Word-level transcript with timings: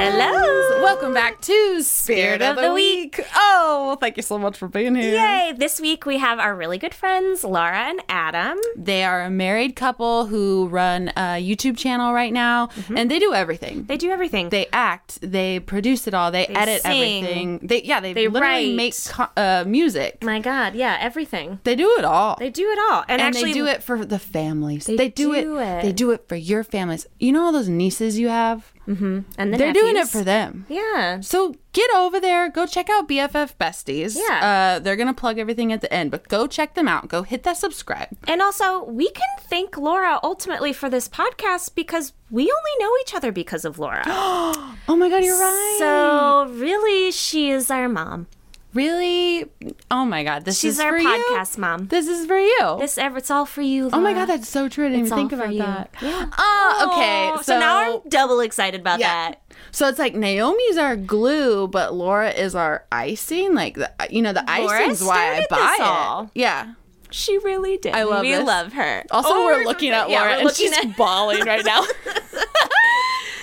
Hello. 0.00 0.80
Welcome 0.80 1.12
back 1.12 1.40
to 1.40 1.82
Spirit, 1.82 2.40
of, 2.40 2.54
the 2.54 2.72
week. 2.72 3.20
Oh, 3.34 3.84
well, 3.88 3.96
thank 3.96 4.16
you 4.16 4.22
so 4.22 4.38
much 4.38 4.56
for 4.56 4.68
being 4.68 4.94
here. 4.94 5.12
Yay! 5.14 5.54
This 5.56 5.80
week 5.80 6.06
we 6.06 6.18
have 6.18 6.38
our 6.38 6.54
really 6.54 6.78
good 6.78 6.94
friends, 6.94 7.42
Laura 7.42 7.76
and 7.76 8.00
Adam. 8.08 8.58
They 8.76 9.02
are 9.02 9.22
a 9.22 9.28
married 9.30 9.74
couple 9.74 10.26
who 10.26 10.68
run 10.68 11.08
a 11.16 11.42
YouTube 11.42 11.76
channel 11.76 12.12
right 12.12 12.32
now, 12.32 12.68
and 12.94 13.10
they 13.10 13.18
do 13.18 13.34
everything. 13.34 13.78
Mm-hmm. 13.78 13.86
They 13.86 13.96
do 13.96 14.10
everything. 14.12 14.50
They 14.50 14.66
act, 14.72 15.18
they 15.20 15.58
produce 15.58 16.06
it 16.06 16.14
all, 16.14 16.30
they, 16.30 16.46
They 16.46 16.54
edit 16.54 16.82
sing. 16.82 17.24
everything. 17.24 17.58
They 17.64 17.82
yeah, 17.82 17.98
they, 17.98 18.12
They 18.12 18.28
literally 18.28 18.68
write. 18.68 18.76
make 18.76 18.94
co- 19.04 19.26
uh, 19.36 19.64
music. 19.66 20.22
My 20.22 20.38
God, 20.38 20.76
yeah, 20.76 20.96
everything. 21.00 21.58
They 21.64 21.74
do 21.74 21.96
it 21.98 22.04
all. 22.04 22.36
They 22.38 22.50
do 22.50 22.70
it 22.70 22.78
all, 22.88 23.00
and, 23.08 23.20
and 23.20 23.22
actually 23.22 23.52
they 23.52 23.58
do 23.58 23.66
it 23.66 23.82
for 23.82 24.04
the 24.04 24.20
families. 24.20 24.86
They 24.86 24.94
They, 24.96 25.08
do, 25.08 25.32
do 25.34 25.58
it. 25.58 25.62
it. 25.64 25.82
They 25.82 25.92
do 25.92 26.12
it 26.12 26.28
for 26.28 26.36
your 26.36 26.62
families. 26.62 27.04
You 27.18 27.32
know 27.32 27.42
all 27.46 27.52
those 27.52 27.68
nieces 27.68 28.16
you 28.16 28.28
have? 28.28 28.72
And 28.88 29.52
the 29.52 29.58
They're 29.58 29.72
doing 29.72 29.96
it 29.96 30.08
for 30.08 30.24
them. 30.24 30.64
Yeah. 30.68 31.20
So 31.20 31.54
get 31.72 31.90
over 31.94 32.18
there. 32.20 32.48
Go 32.50 32.66
check 32.66 32.88
out 32.88 33.08
BFF 33.08 33.54
Besties. 33.60 34.16
Yeah. 34.16 34.76
Uh, 34.76 34.78
they're 34.78 34.96
going 34.96 35.08
to 35.08 35.14
plug 35.14 35.38
everything 35.38 35.72
at 35.72 35.80
the 35.80 35.92
end, 35.92 36.10
but 36.10 36.28
go 36.28 36.46
check 36.46 36.74
them 36.74 36.88
out. 36.88 37.08
Go 37.08 37.22
hit 37.22 37.42
that 37.42 37.56
subscribe. 37.56 38.08
And 38.26 38.40
also, 38.40 38.84
we 38.84 39.10
can 39.10 39.28
thank 39.40 39.76
Laura 39.76 40.18
ultimately 40.22 40.72
for 40.72 40.88
this 40.88 41.08
podcast 41.08 41.74
because 41.74 42.12
we 42.30 42.42
only 42.42 42.72
know 42.78 42.92
each 43.02 43.14
other 43.14 43.32
because 43.32 43.64
of 43.64 43.78
Laura. 43.78 44.04
Oh 44.90 44.96
my 44.96 45.10
God, 45.10 45.22
you're 45.22 45.38
right. 45.38 45.76
so, 45.78 46.50
really, 46.54 47.12
she 47.12 47.50
is 47.50 47.70
our 47.70 47.90
mom. 47.90 48.26
Really? 48.74 49.46
Oh 49.90 50.04
my 50.04 50.22
God. 50.24 50.44
This 50.44 50.58
She's 50.60 50.74
is 50.74 50.80
our 50.80 50.90
for 50.90 50.98
you? 50.98 51.08
podcast 51.30 51.58
mom. 51.58 51.86
This 51.88 52.06
is 52.08 52.26
for 52.26 52.38
you. 52.38 52.76
This 52.78 52.98
ever, 52.98 53.18
it's 53.18 53.30
all 53.30 53.46
for 53.46 53.62
you. 53.62 53.90
oh 53.92 54.00
my 54.00 54.12
God, 54.12 54.26
that's 54.26 54.48
so 54.48 54.68
true. 54.68 54.86
I 54.86 54.88
didn't 54.90 55.04
It's 55.04 55.12
even 55.12 55.28
think 55.28 55.32
about 55.32 55.52
you. 55.52 55.58
that. 55.60 55.90
Yeah. 56.02 56.26
Ah, 56.32 56.86
okay. 56.94 57.30
Oh, 57.38 57.42
so, 57.42 57.58
now 57.58 57.96
I'm 57.96 58.08
double 58.08 58.40
excited 58.40 58.80
about 58.80 59.00
Yeah. 59.00 59.30
that. 59.30 59.42
So 59.70 59.88
it's 59.88 59.98
like 59.98 60.14
Naomi's 60.14 60.76
our 60.76 60.96
glue, 60.96 61.68
but 61.68 61.94
Laura 61.94 62.30
is 62.30 62.54
our 62.54 62.84
icing. 62.92 63.54
Like 63.54 63.74
the, 63.74 63.90
you 64.10 64.22
know, 64.22 64.32
the 64.32 64.44
Laura 64.46 64.80
icing's 64.82 65.02
why 65.04 65.36
I 65.38 65.46
buy 65.50 65.76
all. 65.80 66.22
it. 66.24 66.30
Yeah. 66.34 66.74
She 67.10 67.38
really 67.38 67.78
did. 67.78 67.94
I 67.94 68.02
love 68.02 68.20
We 68.20 68.32
this. 68.32 68.46
love 68.46 68.74
her. 68.74 69.02
Also, 69.10 69.30
Oh, 69.32 69.44
we're 69.46 69.64
looking 69.64 69.92
at 69.92 70.10
Laura, 70.10 70.32
we're 70.42 70.48
and 70.48 70.50
she's 70.56 70.76
at- 70.76 70.94
bawling 70.96 71.42
right 71.46 71.64
now. 71.64 71.82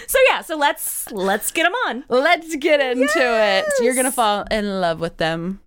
So 0.07 0.19
yeah, 0.29 0.41
so 0.41 0.57
let's 0.57 1.11
let's 1.11 1.51
get 1.51 1.63
them 1.63 1.73
on. 1.87 2.03
Let's 2.09 2.55
get 2.55 2.79
into 2.79 3.11
it. 3.15 3.65
You're 3.81 3.95
gonna 3.95 4.11
fall 4.11 4.45
in 4.51 4.81
love 4.81 4.99
with 4.99 5.17
them. 5.17 5.61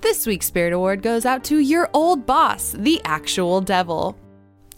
This 0.00 0.26
week's 0.26 0.46
Spirit 0.46 0.72
Award 0.72 1.02
goes 1.02 1.26
out 1.26 1.42
to 1.44 1.58
your 1.58 1.90
old 1.92 2.24
boss, 2.24 2.72
the 2.72 3.00
actual 3.04 3.60
devil. 3.60 4.16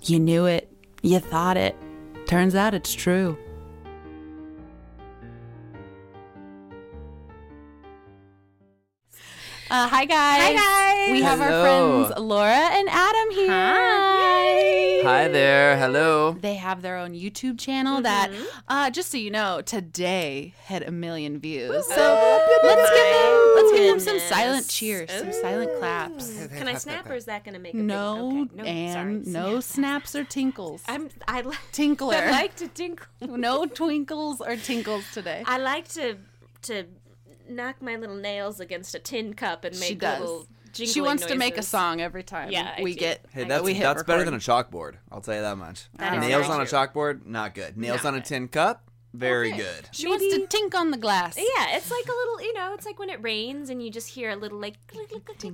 You 0.03 0.19
knew 0.19 0.47
it. 0.47 0.73
You 1.03 1.19
thought 1.19 1.57
it. 1.57 1.77
Turns 2.27 2.55
out 2.55 2.75
it's 2.75 2.95
true. 2.95 3.37
Uh, 9.73 9.87
hi 9.89 10.05
guys. 10.05 10.41
Hi, 10.43 10.53
guys. 11.07 11.13
We 11.13 11.23
have 11.23 11.41
our 11.41 11.63
friends 11.63 12.13
Laura 12.19 12.51
and 12.73 12.89
Adam 12.89 13.31
here. 13.31 13.49
Hi. 13.49 15.01
Hi 15.05 15.29
there. 15.29 15.77
Hello. 15.79 16.33
They 16.33 16.55
have 16.57 16.83
their 16.83 16.97
own 16.97 17.13
YouTube 17.15 17.57
channel 17.59 18.03
that, 18.03 18.33
uh, 18.67 18.91
just 18.91 19.13
so 19.13 19.17
you 19.17 19.31
know, 19.31 19.61
today 19.61 20.55
had 20.65 20.83
a 20.83 20.91
million 20.91 21.39
views. 21.39 21.87
So 21.87 22.41
let's 22.65 22.91
give 22.91 23.13
them, 23.13 23.53
let's 23.55 23.73
give 23.73 23.87
them 23.91 24.01
some 24.01 24.19
silent 24.29 24.69
cheers, 24.69 25.09
some 25.13 25.33
silent 25.33 25.71
claps. 25.79 26.47
Can 26.49 26.67
I 26.67 26.75
snap 26.75 27.09
or 27.09 27.15
is 27.15 27.27
that 27.27 27.45
going 27.45 27.55
to 27.55 27.61
make 27.61 27.75
a 27.75 27.77
No, 27.77 28.47
big, 28.51 28.61
okay. 28.61 28.63
no 28.63 28.65
and 28.65 29.25
sorry. 29.27 29.45
no 29.53 29.61
snaps 29.61 30.17
or 30.17 30.25
tinkles. 30.25 30.83
I'm 30.89 31.11
I, 31.29 31.43
li- 31.43 31.55
Tinkler. 31.73 32.17
I 32.17 32.31
like 32.33 32.57
to 32.57 32.67
tinkle. 32.67 33.07
no 33.21 33.67
twinkles 33.67 34.41
or 34.41 34.57
tinkles 34.57 35.05
today. 35.13 35.45
I 35.47 35.59
like 35.59 35.87
to 35.91 36.17
to 36.63 36.85
knock 37.51 37.83
my 37.83 37.97
little 37.97 38.17
nails 38.17 38.61
against 38.61 38.95
a 38.95 38.99
tin 38.99 39.35
cup 39.35 39.65
and 39.65 39.79
make 39.79 39.89
she 39.89 39.95
does. 39.95 40.21
little 40.21 40.47
She 40.73 40.87
jingling 40.87 41.05
wants 41.07 41.27
to 41.27 41.37
make 41.37 41.59
a 41.59 41.63
song 41.63 42.01
every 42.01 42.23
time 42.23 42.51
Yeah, 42.51 42.81
we 42.83 42.95
get 42.95 43.25
Hey, 43.33 43.45
that's 43.45 43.63
we 43.65 43.75
hit 43.75 43.83
that's 43.83 44.03
better 44.05 44.25
than 44.25 44.35
a 44.35 44.39
chalkboard. 44.39 44.95
I'll 45.11 45.21
tell 45.21 45.35
you 45.35 45.43
that 45.43 45.57
much. 45.59 45.89
That 45.97 46.15
is 46.15 46.21
Nails 46.21 46.47
very 46.47 46.59
on 46.59 46.61
a 46.61 46.65
chalkboard, 46.65 47.27
not 47.27 47.55
good. 47.55 47.77
Nails 47.77 48.05
on 48.05 48.15
a 48.15 48.21
tin 48.21 48.49
cup, 48.49 48.85
very 49.13 49.51
good. 49.51 49.89
She 49.91 50.07
wants 50.07 50.25
to 50.33 50.47
tink 50.47 50.73
on 50.77 50.93
the 50.93 50.97
glass. 50.97 51.37
Yeah, 51.37 51.77
it's 51.77 51.91
like 51.91 52.05
a 52.05 52.13
little, 52.13 52.43
you 52.43 52.55
know, 52.55 52.75
it's 52.75 52.87
like 52.87 53.01
when 53.01 53.11
it 53.11 53.21
rains 53.23 53.69
and 53.69 53.83
you 53.83 53.91
just 53.91 54.09
hear 54.09 54.31
a 54.31 54.37
little 54.37 54.59
like. 54.61 54.77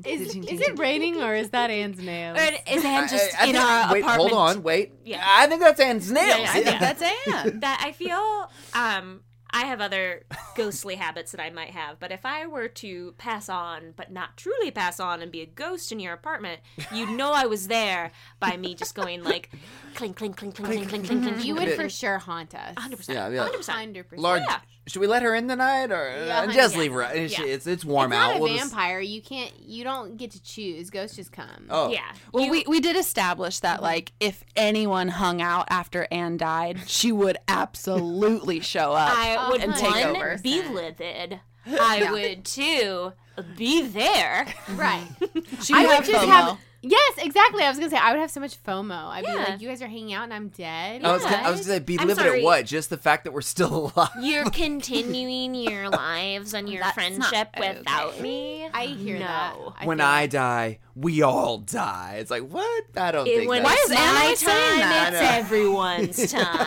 Is, 0.05 0.37
is 0.37 0.61
it 0.61 0.79
raining 0.79 1.23
or 1.23 1.35
is 1.35 1.49
that 1.51 1.71
Anne's 1.71 1.99
nails? 1.99 2.37
Or 2.39 2.43
is 2.71 2.85
Anne 2.85 3.09
just 3.09 3.35
I- 3.41 3.45
I 3.45 3.47
in 3.47 3.53
think- 3.55 3.65
our 3.65 3.93
wait, 3.95 4.01
apartment? 4.03 4.31
hold 4.31 4.33
on, 4.57 4.63
wait. 4.63 4.93
Yeah. 5.07 5.25
I 5.27 5.47
think 5.47 5.63
that's 5.63 5.81
Anne's 5.81 6.13
nails. 6.13 6.27
Yeah, 6.29 6.37
yeah, 6.43 6.51
I 6.53 6.63
think 6.63 6.81
that's 6.81 7.03
Anne. 7.03 7.61
that 7.61 7.81
I 7.83 7.93
feel 7.93 8.51
um 8.75 9.23
I 9.57 9.61
have 9.65 9.81
other 9.81 10.25
ghostly 10.55 10.95
habits 11.07 11.33
that 11.33 11.41
I 11.41 11.49
might 11.49 11.71
have, 11.71 11.99
but 11.99 12.13
if 12.13 12.27
I 12.27 12.47
were 12.47 12.69
to 12.69 13.15
pass 13.17 13.49
on 13.49 13.95
but 13.97 14.13
not 14.13 14.37
truly 14.37 14.71
pass 14.71 15.01
on 15.01 15.23
and 15.23 15.33
be 15.33 15.41
a 15.41 15.47
ghost 15.47 15.91
in 15.91 15.99
your 15.99 16.13
apartment, 16.13 16.61
you'd 16.93 17.09
know 17.09 17.33
I 17.33 17.47
was 17.47 17.69
there 17.69 18.13
by 18.39 18.59
me 18.59 18.75
just 18.75 18.95
going 18.95 19.25
like 19.25 19.51
clink 19.97 20.17
clink 20.17 20.37
clink 20.37 20.55
clink 20.55 20.69
clink 20.71 20.89
clink 20.89 21.07
clink 21.07 21.23
clink. 21.25 21.45
you 21.45 21.55
would 21.55 21.73
for 21.75 21.89
sure 21.89 22.19
haunt 22.19 22.55
us. 22.55 22.75
100%. 22.77 23.09
Yeah, 23.15 23.29
yeah. 23.31 23.49
100%. 23.49 24.05
100%. 24.05 24.19
Lord, 24.19 24.43
Yeah. 24.49 24.59
should 24.87 25.01
we 25.01 25.07
let 25.07 25.23
her 25.23 25.35
in 25.35 25.49
tonight 25.49 25.91
or 25.91 26.09
Yeah, 26.27 26.37
uh, 26.37 26.41
honey, 26.43 26.55
just 26.55 26.75
yeah. 26.75 26.81
leave 26.81 26.93
her? 26.93 27.03
out? 27.03 27.17
It's, 27.17 27.39
Yeah. 27.39 27.45
it's 27.47 27.67
it's 27.67 27.85
warm 27.85 28.13
It's 28.13 28.19
out. 28.21 28.29
not 28.33 28.37
a 28.37 28.41
We'll 28.43 28.55
just- 28.57 28.71
vampire. 28.71 29.01
You 29.01 29.21
can't. 29.23 29.53
You 29.61 29.83
don't 29.85 30.17
get 30.17 30.31
to 30.33 30.43
choose. 30.43 30.91
Ghosts 30.91 31.17
just 31.17 31.33
come. 31.33 31.67
oh, 31.71 31.91
Yeah. 31.91 32.01
Well, 32.33 32.45
You- 32.45 32.51
we, 32.51 32.65
we 32.69 32.81
did 32.81 32.97
establish 32.97 33.59
that, 33.61 33.83
like, 33.83 34.13
if 34.21 34.45
anyone 34.55 35.09
hung 35.09 35.41
out 35.43 35.67
after 35.71 36.07
Anne 36.11 36.37
died, 36.37 36.81
she 36.87 37.11
would 37.13 37.39
absolutely 37.49 38.61
show 38.61 38.93
up 38.93 39.11
I 39.17 39.49
would 39.51 39.63
and 39.63 39.73
one 39.73 39.81
take 39.81 40.07
over. 40.07 40.39
be 40.43 40.63
livid. 40.63 41.41
I 41.67 42.11
would 42.13 42.45
two 42.45 43.13
be 43.57 43.83
there. 43.87 44.47
Right. 44.71 45.07
She 45.63 45.75
I 45.75 45.81
would 45.81 45.87
would 45.89 45.97
have 45.97 46.07
just 46.07 46.25
FOMO. 46.25 46.29
have. 46.29 46.59
Yes, 46.89 47.15
exactly. 47.19 47.65
I 47.65 47.69
was 47.69 47.79
gonna 47.79 47.91
say 47.91 47.97
I 47.97 48.13
would 48.13 48.21
have 48.21 48.31
so 48.31 48.41
much 48.41 48.63
FOMO. 48.63 49.09
I'd 49.09 49.25
be 49.25 49.35
like, 49.35 49.61
you 49.61 49.69
guys 49.69 49.83
are 49.83 49.89
hanging 49.89 50.13
out 50.13 50.25
and 50.25 50.33
I'm 50.35 50.49
dead. 50.49 51.05
I 51.05 51.13
was 51.13 51.23
gonna, 51.23 51.37
I 51.37 51.51
was 51.51 51.61
gonna 51.61 51.73
say, 51.75 51.79
be 51.81 51.99
I'm 51.99 52.07
limited 52.07 52.39
at 52.39 52.43
what? 52.43 52.65
Just 52.67 52.91
the 52.91 52.97
fact 52.99 53.25
that 53.25 53.33
we're 53.33 53.41
still 53.41 53.93
alive. 53.97 54.11
You're 54.21 54.49
continuing 54.51 55.55
your 55.55 55.89
lives 55.91 56.55
and 56.55 56.69
your 56.69 56.83
That's 56.83 56.95
friendship 56.95 57.49
not 57.57 57.77
without 57.79 58.09
okay. 58.15 58.23
me. 58.23 58.69
I 58.73 58.87
hear 58.87 59.15
no. 59.19 59.25
that. 59.25 59.57
I 59.81 59.87
when 59.87 60.01
I 60.01 60.27
die, 60.27 60.79
we 60.95 61.23
all 61.23 61.59
die. 61.59 62.17
It's 62.21 62.31
like 62.31 62.43
what? 62.49 62.85
I 62.97 63.11
don't 63.11 63.27
It, 63.27 63.37
think. 63.39 63.49
when 63.51 63.63
that's- 63.63 63.79
it's 63.83 63.91
is 63.93 63.99
Anna 63.99 64.13
my 64.29 64.35
saying 64.35 64.81
time, 64.81 64.81
that? 64.81 65.13
it's 65.13 65.23
everyone's 65.33 66.33
time. 66.33 66.67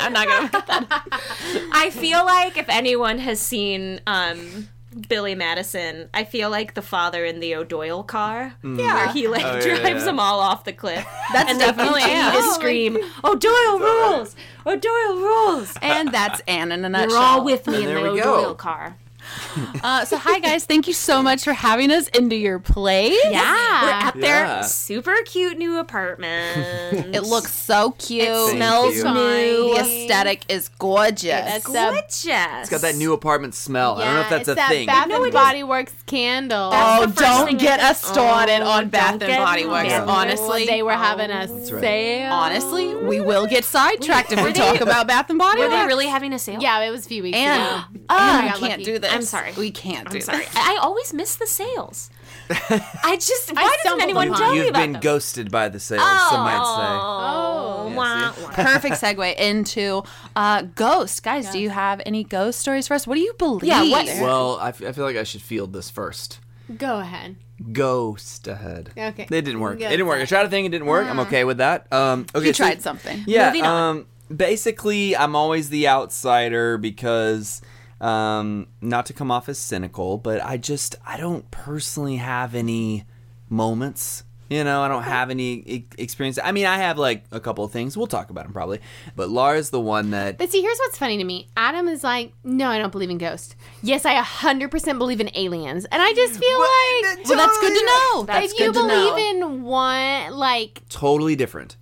I'm 0.00 0.12
not 0.12 0.26
gonna 0.28 0.48
put 0.48 0.66
that. 0.66 1.68
I 1.72 1.90
feel 1.90 2.24
like 2.24 2.56
if 2.56 2.68
anyone 2.68 3.18
has 3.18 3.40
seen 3.40 4.00
um, 4.06 4.68
Billy 5.08 5.34
Madison, 5.34 6.08
I 6.12 6.24
feel 6.24 6.50
like 6.50 6.74
the 6.74 6.82
father 6.82 7.24
in 7.24 7.40
the 7.40 7.54
O'Doyle 7.54 8.02
car, 8.02 8.54
hmm. 8.62 8.76
where 8.76 9.08
he 9.08 9.28
like 9.28 9.44
Oh, 9.44 9.54
yeah, 9.56 9.60
drives 9.78 9.84
yeah. 10.00 10.04
them 10.04 10.20
all 10.20 10.40
off 10.40 10.64
the 10.64 10.72
cliff. 10.72 11.06
That's 11.32 11.50
and 11.50 11.58
definitely 11.58 12.00
they 12.02 12.06
continue 12.08 12.22
Anna. 12.22 12.32
to 12.32 12.42
Oh 12.44 12.52
scream, 12.54 12.98
"O'Doyle 13.24 13.78
rules! 13.78 14.36
O'Doyle 14.66 15.16
rules!" 15.16 15.74
And 15.82 16.10
that's 16.12 16.40
Anne 16.46 16.72
in 16.72 16.84
a 16.84 16.88
nutshell. 16.88 17.10
You're 17.10 17.18
all 17.18 17.44
with 17.44 17.66
me 17.66 17.84
And 17.84 17.84
in 17.98 18.04
the 18.04 18.12
we 18.12 18.20
go. 18.20 18.34
O'Doyle 18.40 18.54
car. 18.54 18.96
Uh, 19.84 20.04
so, 20.04 20.16
hi 20.16 20.38
guys, 20.38 20.64
thank 20.64 20.86
you 20.86 20.92
so 20.94 21.22
much 21.22 21.42
for 21.44 21.52
having 21.52 21.90
us 21.90 22.06
into 22.08 22.36
your 22.36 22.58
place. 22.58 23.18
Yeah, 23.30 23.82
we're 23.82 23.90
at 23.90 24.16
Yeah. 24.16 24.20
their 24.60 24.62
super 24.62 25.14
cute 25.26 25.58
new 25.58 25.78
apartment. 25.78 27.14
It 27.14 27.22
looks 27.22 27.52
so 27.54 27.90
cute. 27.98 28.28
It 28.28 28.50
smells 28.52 28.96
you. 28.96 29.04
new. 29.04 29.74
The 29.74 29.80
aesthetic 29.80 30.42
is 30.48 30.68
gorgeous. 30.68 31.22
That's 31.24 31.64
the 31.66 31.72
gorgeous. 31.72 32.24
It's 32.26 32.70
got 32.70 32.80
that 32.82 32.94
new 32.94 33.12
apartment 33.12 33.54
smell. 33.54 33.96
I 34.00 34.04
don't 34.04 34.14
know 34.14 34.20
if 34.22 34.30
that's 34.30 34.48
a 34.48 34.54
that 34.54 34.68
thing. 34.70 34.86
Bath 34.86 35.08
No, 35.08 35.22
and. 35.24 35.32
Body 35.32 35.62
Works 35.64 35.92
candle. 36.06 36.70
That's 36.70 37.02
Oh, 37.20 37.22
don't 37.46 37.58
get 37.58 37.80
us 37.80 38.02
started 38.02 38.60
Oh, 38.62 38.70
on 38.70 38.88
Bath 38.88 39.20
and 39.20 39.36
Body 39.36 39.66
Works. 39.66 39.88
started. 39.90 40.10
Honestly, 40.10 40.66
they 40.66 40.82
were 40.82 40.92
having 40.92 41.30
a 41.30 41.46
right. 41.48 41.66
sale. 41.80 42.32
honestly, 42.32 42.94
we 42.94 43.20
will 43.20 43.46
get 43.46 43.64
sidetracked 43.64 44.32
if 44.32 44.42
we 44.44 44.52
talk 44.52 44.80
about 44.80 45.06
Bath 45.08 45.28
and 45.28 45.38
Body 45.38 45.60
Were 45.60 45.68
Works. 45.68 45.76
they 45.82 45.86
really 45.86 46.06
having 46.06 46.32
a 46.32 46.38
sale? 46.38 46.60
Yeah, 46.62 46.80
it 46.80 46.90
was 46.90 47.04
a 47.04 47.08
few 47.08 47.22
weeks 47.22 47.36
And, 47.36 47.60
ago. 47.60 48.00
uh, 48.08 48.14
I 48.16 48.42
we 48.44 48.48
can't 48.50 48.60
lucky. 48.62 48.84
do 48.84 48.98
this. 48.98 49.12
I'm 49.12 49.21
sorry. 49.24 49.52
We 49.56 49.70
can't 49.70 50.08
do 50.10 50.16
I'm 50.16 50.20
sorry. 50.22 50.44
this. 50.44 50.56
I 50.56 50.74
I 50.74 50.78
always 50.82 51.12
miss 51.12 51.36
the 51.36 51.46
sales. 51.46 52.10
I 52.50 53.16
just 53.20 53.52
why 53.54 53.62
doesn't 53.62 53.80
stumbled 53.80 54.02
anyone 54.02 54.28
upon 54.28 54.38
tell 54.40 54.50
it. 54.50 54.54
me 54.54 54.58
You've 54.60 54.68
about 54.70 54.80
been 54.80 54.92
them? 54.92 55.00
ghosted 55.02 55.50
by 55.50 55.68
the 55.68 55.80
sales. 55.80 56.02
Some 56.30 56.40
might 56.40 56.58
Oh. 56.60 57.88
Yeah, 57.90 57.96
wah, 57.96 58.32
see? 58.32 58.42
wah. 58.42 58.50
Perfect 58.50 58.94
segue 59.02 59.36
into 59.36 60.02
uh, 60.36 60.62
ghost. 60.62 61.22
Guys, 61.22 61.50
do 61.50 61.58
you 61.58 61.70
have 61.70 62.00
any 62.06 62.24
ghost 62.24 62.58
stories 62.60 62.86
for 62.88 62.94
us? 62.94 63.06
What 63.06 63.14
do 63.16 63.20
you 63.20 63.34
believe? 63.38 63.64
Yeah, 63.68 63.82
what- 63.90 64.06
say. 64.06 64.22
Well, 64.22 64.58
I, 64.60 64.68
f- 64.70 64.82
I 64.82 64.92
feel 64.92 65.04
like 65.04 65.16
I 65.16 65.22
should 65.24 65.42
field 65.42 65.72
this 65.72 65.90
first. 65.90 66.38
Go 66.78 66.98
ahead. 67.00 67.36
Ghost 67.72 68.46
ahead. 68.48 68.90
Okay. 68.96 69.22
It 69.24 69.28
didn't 69.30 69.60
work. 69.60 69.78
Go 69.78 69.86
It 69.86 69.90
didn't 69.90 70.06
work. 70.06 70.20
I 70.20 70.24
tried 70.24 70.46
a 70.46 70.48
thing. 70.48 70.64
It 70.64 70.70
didn't 70.70 70.86
work. 70.86 71.06
I'm 71.06 71.20
okay 71.20 71.44
with 71.44 71.58
that. 71.58 71.92
Um, 71.92 72.26
okay. 72.34 72.46
you 72.48 72.52
so- 72.52 72.64
tried 72.64 72.82
something. 72.82 73.22
Yeah. 73.26 73.46
Moving 73.48 73.62
on. 73.64 73.96
Um, 73.98 74.06
basically, 74.34 75.16
I'm 75.16 75.36
always 75.36 75.68
the 75.68 75.86
outsider 75.88 76.78
because, 76.78 77.60
um, 78.02 78.66
not 78.80 79.06
to 79.06 79.12
come 79.12 79.30
off 79.30 79.48
as 79.48 79.58
cynical, 79.58 80.18
but 80.18 80.44
I 80.44 80.56
just 80.58 80.96
I 81.06 81.16
don't 81.16 81.50
personally 81.50 82.16
have 82.16 82.54
any 82.54 83.04
moments. 83.48 84.24
You 84.50 84.64
know, 84.64 84.82
I 84.82 84.88
don't 84.88 85.04
have 85.04 85.30
any 85.30 85.86
experience. 85.96 86.38
I 86.42 86.52
mean, 86.52 86.66
I 86.66 86.76
have 86.76 86.98
like 86.98 87.24
a 87.30 87.40
couple 87.40 87.64
of 87.64 87.72
things. 87.72 87.96
We'll 87.96 88.06
talk 88.06 88.28
about 88.28 88.44
them 88.44 88.52
probably. 88.52 88.80
But 89.16 89.30
Laura's 89.30 89.70
the 89.70 89.80
one 89.80 90.10
that 90.10 90.36
But 90.36 90.50
see, 90.50 90.60
here's 90.60 90.76
what's 90.78 90.98
funny 90.98 91.16
to 91.16 91.24
me. 91.24 91.48
Adam 91.56 91.88
is 91.88 92.04
like, 92.04 92.34
no, 92.44 92.68
I 92.68 92.76
don't 92.76 92.92
believe 92.92 93.08
in 93.08 93.16
ghosts. 93.16 93.56
Yes, 93.82 94.04
I 94.04 94.20
100% 94.20 94.98
believe 94.98 95.20
in 95.22 95.30
aliens. 95.34 95.86
And 95.86 96.02
I 96.02 96.12
just 96.12 96.38
feel 96.38 96.58
like, 96.58 97.26
Well, 97.28 97.38
that's 97.38 97.58
good 97.60 97.78
to 97.78 97.86
know. 97.86 98.24
That's 98.24 98.52
if 98.52 98.58
you 98.60 98.72
to 98.74 98.78
know. 98.86 98.88
believe 99.14 99.36
in 99.36 99.62
one, 99.62 100.32
like, 100.34 100.82
totally 100.90 101.34
different. 101.34 101.78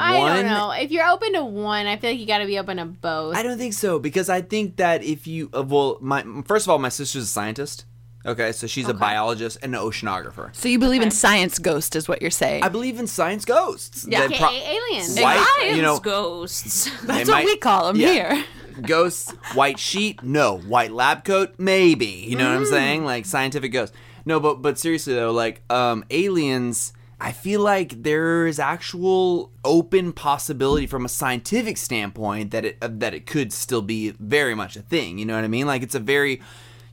I 0.00 0.18
One- 0.18 0.36
don't 0.36 0.46
know. 0.46 0.70
If 0.72 0.90
you're 0.90 1.06
open 1.08 1.32
to 1.34 1.44
one, 1.44 1.86
I 1.86 1.96
feel 1.96 2.10
like 2.10 2.18
you 2.20 2.26
got 2.26 2.38
to 2.38 2.46
be 2.46 2.58
open 2.58 2.78
to 2.78 2.84
both. 2.86 3.36
I 3.36 3.42
don't 3.42 3.58
think 3.58 3.74
so 3.74 3.98
because 3.98 4.28
I 4.28 4.40
think 4.40 4.76
that 4.76 5.02
if 5.02 5.26
you 5.26 5.50
uh, 5.54 5.62
well, 5.62 5.98
my 6.00 6.24
first 6.46 6.66
of 6.66 6.70
all, 6.70 6.78
my 6.78 6.88
sister's 6.88 7.24
a 7.24 7.26
scientist. 7.26 7.84
Okay, 8.26 8.52
so 8.52 8.66
she's 8.66 8.86
a 8.86 8.92
biologist 8.92 9.56
and 9.62 9.74
an 9.74 9.80
oceanographer. 9.80 10.54
So 10.54 10.68
you 10.68 10.78
believe 10.78 11.00
in 11.00 11.10
science 11.10 11.58
ghost 11.58 11.96
is 11.96 12.06
what 12.06 12.20
you're 12.20 12.30
saying. 12.30 12.62
I 12.62 12.68
believe 12.68 12.98
in 12.98 13.06
science 13.06 13.46
ghosts. 13.46 14.04
Yeah. 14.06 14.26
They 14.26 14.34
AKA 14.34 14.38
pro- 14.38 14.50
aliens. 14.50 15.18
White, 15.18 15.46
Science 15.56 15.76
you 15.76 15.82
know, 15.82 15.98
ghosts. 16.00 16.84
they 17.00 17.06
That's 17.06 17.28
what 17.30 17.36
might- 17.36 17.44
we 17.46 17.56
call 17.56 17.86
them 17.86 17.96
yeah. 17.96 18.12
here. 18.34 18.44
Ghosts, 18.82 19.30
white 19.54 19.78
sheet, 19.78 20.22
no. 20.22 20.58
White 20.58 20.90
lab 20.92 21.24
coat, 21.24 21.54
maybe. 21.58 22.06
You 22.06 22.36
know 22.36 22.48
what 22.48 22.56
I'm 22.58 22.66
saying? 22.66 23.04
Like 23.04 23.24
scientific 23.26 23.72
ghosts. 23.72 23.96
No, 24.26 24.38
but 24.38 24.60
but 24.62 24.78
seriously 24.78 25.14
though, 25.14 25.32
like 25.32 25.62
um 25.70 26.04
aliens, 26.10 26.92
I 27.20 27.32
feel 27.32 27.60
like 27.60 28.02
there 28.02 28.46
is 28.46 28.58
actual 28.58 29.52
open 29.64 30.12
possibility 30.12 30.86
from 30.86 31.04
a 31.04 31.08
scientific 31.08 31.76
standpoint 31.76 32.50
that 32.52 32.64
it 32.64 32.78
that 32.80 33.12
it 33.14 33.26
could 33.26 33.52
still 33.52 33.82
be 33.82 34.10
very 34.18 34.54
much 34.54 34.76
a 34.76 34.82
thing. 34.82 35.18
You 35.18 35.26
know 35.26 35.34
what 35.34 35.44
I 35.44 35.48
mean? 35.48 35.66
Like 35.66 35.82
it's 35.82 35.94
a 35.94 36.00
very 36.00 36.40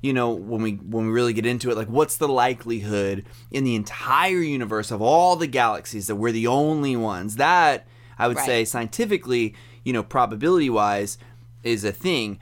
you 0.01 0.13
know 0.13 0.31
when 0.31 0.61
we 0.61 0.73
when 0.73 1.07
we 1.07 1.11
really 1.11 1.33
get 1.33 1.45
into 1.45 1.71
it 1.71 1.75
like 1.77 1.87
what's 1.87 2.17
the 2.17 2.27
likelihood 2.27 3.25
in 3.51 3.63
the 3.63 3.73
entire 3.75 4.41
universe 4.41 4.91
of 4.91 5.01
all 5.01 5.35
the 5.35 5.47
galaxies 5.47 6.05
that 6.07 6.15
we're 6.17 6.31
the 6.31 6.45
only 6.45 6.95
ones 6.95 7.37
that 7.37 7.87
i 8.19 8.27
would 8.27 8.37
Right. 8.37 8.45
say 8.45 8.63
scientifically 8.65 9.55
you 9.83 9.93
know 9.93 10.03
probability 10.03 10.69
wise 10.69 11.17
is 11.63 11.83
a 11.83 11.91
thing 11.91 12.37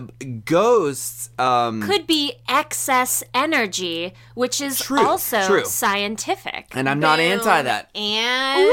ghosts 0.00 1.30
um 1.38 1.82
Could 1.82 2.06
be 2.06 2.34
excess 2.48 3.22
energy, 3.34 4.14
which 4.34 4.60
is 4.60 4.78
True, 4.80 5.00
also 5.06 5.46
true. 5.46 5.64
scientific. 5.64 6.66
and 6.72 6.88
i'm 6.88 7.00
not 7.00 7.20
anti 7.20 7.62
that 7.62 7.90
And 7.94 8.66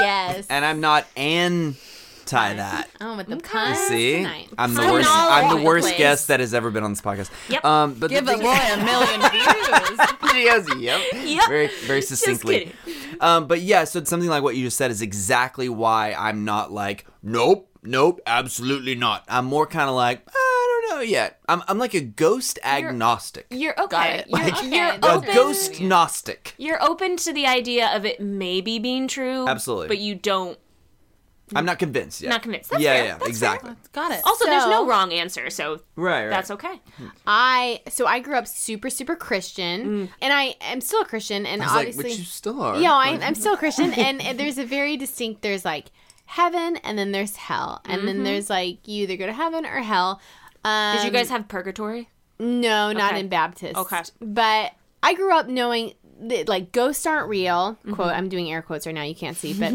yes. 0.00 0.46
and 0.48 0.64
i'm 0.64 0.80
not 0.80 1.06
anti 1.16 2.54
that 2.54 2.88
oh, 3.00 3.16
with 3.16 3.26
the 3.28 3.36
You 3.36 3.40
puns 3.42 3.78
see, 3.78 4.16
tonight. 4.16 4.48
I'm 4.56 4.74
the 4.74 4.80
Puns 4.80 4.92
worst. 4.92 5.08
I'm 5.12 5.50
the 5.50 5.56
the 5.58 5.62
worst 5.62 5.86
place. 5.88 5.98
guest 5.98 6.28
that 6.28 6.40
has 6.40 6.54
ever 6.54 6.70
been 6.70 6.82
on 6.82 6.90
this 6.90 7.00
podcast. 7.02 7.30
Yep. 7.50 7.64
Um, 7.64 7.94
but 7.94 8.08
Give 8.10 8.24
the 8.24 8.34
a 8.34 8.38
boy 8.38 8.58
a 8.72 8.76
million 8.82 9.20
views. 9.30 10.08
she 10.32 10.82
yep. 10.82 11.00
Yep. 11.12 11.48
Very, 11.48 11.68
very 11.84 12.00
succinctly. 12.02 12.72
Um, 13.20 13.46
but 13.46 13.60
yeah, 13.60 13.84
so 13.84 14.02
something 14.04 14.28
like 14.28 14.42
what 14.42 14.56
you 14.56 14.64
just 14.64 14.76
said 14.78 14.90
is 14.90 15.02
exactly 15.02 15.68
why 15.68 16.14
I'm 16.18 16.44
not 16.44 16.72
like, 16.72 17.06
nope, 17.22 17.68
nope, 17.82 18.20
absolutely 18.26 18.94
not. 18.94 19.24
I'm 19.28 19.44
more 19.44 19.66
kind 19.66 19.88
of 19.88 19.94
like, 19.94 20.22
I 20.26 20.32
don't 20.32 20.43
know 20.94 21.00
yet. 21.00 21.40
I'm, 21.48 21.62
I'm 21.68 21.78
like 21.78 21.94
a 21.94 22.00
ghost 22.00 22.58
agnostic. 22.64 23.46
You're 23.50 23.78
okay. 23.80 23.86
Got 23.88 24.10
it. 24.10 24.26
You're, 24.28 24.44
Okay, 24.44 24.76
you're 24.76 24.98
that's 24.98 25.28
a 25.28 25.34
ghost 25.34 25.80
gnostic. 25.80 26.54
You're 26.58 26.82
open 26.82 27.16
to 27.18 27.32
the 27.32 27.46
idea 27.46 27.94
of 27.94 28.04
it 28.04 28.20
maybe 28.20 28.78
being 28.78 29.08
true. 29.08 29.46
Absolutely. 29.48 29.88
But 29.88 29.98
you 29.98 30.14
don't. 30.14 30.58
I'm 31.54 31.66
not 31.66 31.78
convinced 31.78 32.22
yet. 32.22 32.30
Not 32.30 32.42
convinced. 32.42 32.70
That's 32.70 32.82
yeah, 32.82 32.94
fair. 32.94 33.04
yeah, 33.04 33.10
That's 33.12 33.22
fair. 33.22 33.28
exactly. 33.28 33.70
Got 33.92 34.12
it. 34.12 34.22
Also, 34.24 34.46
there's 34.46 34.66
no 34.66 34.86
wrong 34.86 35.12
answer, 35.12 35.50
so 35.50 35.80
Right, 35.94 36.22
right. 36.22 36.30
that's 36.30 36.50
okay. 36.50 36.80
I 37.26 37.82
so 37.88 38.06
I 38.06 38.20
grew 38.20 38.36
up 38.36 38.48
super 38.48 38.88
super 38.88 39.14
Christian, 39.14 39.84
mm. 39.84 40.08
and 40.22 40.32
I 40.32 40.56
am 40.62 40.80
still 40.80 41.02
a 41.02 41.04
Christian, 41.04 41.44
and 41.44 41.62
I 41.62 41.66
was 41.66 41.74
like, 41.74 41.88
obviously, 41.88 42.12
you 42.12 42.24
still 42.24 42.62
are. 42.62 42.76
yeah, 42.80 42.92
I, 42.94 43.18
I'm 43.22 43.34
still 43.34 43.54
a 43.54 43.56
Christian, 43.58 43.92
and, 43.92 44.22
and 44.22 44.40
there's 44.40 44.56
a 44.56 44.64
very 44.64 44.96
distinct. 44.96 45.42
There's 45.42 45.66
like 45.66 45.90
heaven, 46.24 46.78
and 46.78 46.98
then 46.98 47.12
there's 47.12 47.36
hell, 47.36 47.82
and 47.84 48.08
then 48.08 48.16
mm-hmm. 48.16 48.24
there's 48.24 48.48
like 48.48 48.88
you 48.88 49.02
either 49.02 49.16
go 49.16 49.26
to 49.26 49.32
heaven 49.32 49.66
or 49.66 49.80
hell. 49.80 50.20
Um, 50.64 50.96
Did 50.96 51.04
you 51.06 51.10
guys 51.10 51.28
have 51.30 51.46
purgatory? 51.48 52.08
No, 52.38 52.92
not 52.92 53.12
Okay. 53.12 53.20
in 53.20 53.28
Baptist. 53.28 53.76
Okay. 53.76 54.02
but 54.20 54.72
I 55.02 55.14
grew 55.14 55.32
up 55.36 55.46
knowing 55.48 55.92
that 56.22 56.48
like 56.48 56.72
ghosts 56.72 57.04
aren't 57.06 57.28
real. 57.28 57.72
Mm-hmm. 57.80 57.92
Quote: 57.94 58.12
I'm 58.12 58.28
doing 58.28 58.50
air 58.50 58.62
quotes 58.62 58.86
right 58.86 58.94
now. 58.94 59.02
You 59.02 59.14
can't 59.14 59.36
see, 59.36 59.52
but 59.52 59.72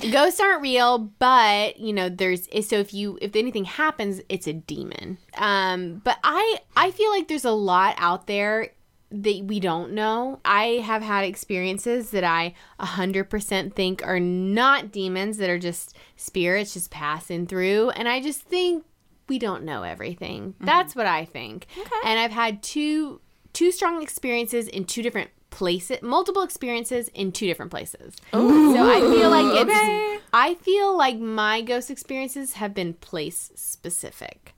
ghosts 0.12 0.40
aren't 0.40 0.62
real. 0.62 0.98
But 0.98 1.78
you 1.78 1.92
know, 1.92 2.08
there's 2.08 2.48
so 2.66 2.76
if 2.76 2.92
you 2.92 3.18
if 3.22 3.36
anything 3.36 3.64
happens, 3.64 4.20
it's 4.28 4.46
a 4.46 4.52
demon. 4.52 5.18
Um, 5.38 6.00
but 6.04 6.18
I 6.24 6.58
I 6.76 6.90
feel 6.90 7.10
like 7.10 7.28
there's 7.28 7.44
a 7.44 7.52
lot 7.52 7.94
out 7.98 8.26
there 8.26 8.72
that 9.10 9.44
we 9.44 9.60
don't 9.60 9.92
know. 9.92 10.40
I 10.44 10.82
have 10.84 11.02
had 11.02 11.26
experiences 11.26 12.12
that 12.12 12.24
I 12.24 12.54
100% 12.80 13.74
think 13.74 14.02
are 14.06 14.18
not 14.18 14.90
demons 14.90 15.36
that 15.36 15.50
are 15.50 15.58
just 15.58 15.94
spirits 16.16 16.72
just 16.72 16.90
passing 16.90 17.46
through 17.46 17.90
and 17.90 18.08
I 18.08 18.22
just 18.22 18.40
think 18.40 18.84
we 19.28 19.38
don't 19.38 19.64
know 19.64 19.82
everything. 19.82 20.54
That's 20.60 20.94
what 20.96 21.06
I 21.06 21.24
think. 21.24 21.66
Okay. 21.78 21.90
And 22.04 22.18
I've 22.18 22.30
had 22.32 22.62
two 22.62 23.20
two 23.52 23.70
strong 23.70 24.02
experiences 24.02 24.68
in 24.68 24.84
two 24.84 25.02
different 25.02 25.30
places, 25.50 26.00
multiple 26.02 26.42
experiences 26.42 27.08
in 27.08 27.30
two 27.32 27.46
different 27.46 27.70
places. 27.70 28.16
so 28.32 28.38
I 28.40 29.00
feel 29.00 29.30
like 29.30 29.66
it's 29.66 30.24
I 30.32 30.54
feel 30.54 30.96
like 30.96 31.18
my 31.18 31.60
ghost 31.62 31.90
experiences 31.90 32.54
have 32.54 32.74
been 32.74 32.94
place 32.94 33.52
specific. 33.54 34.54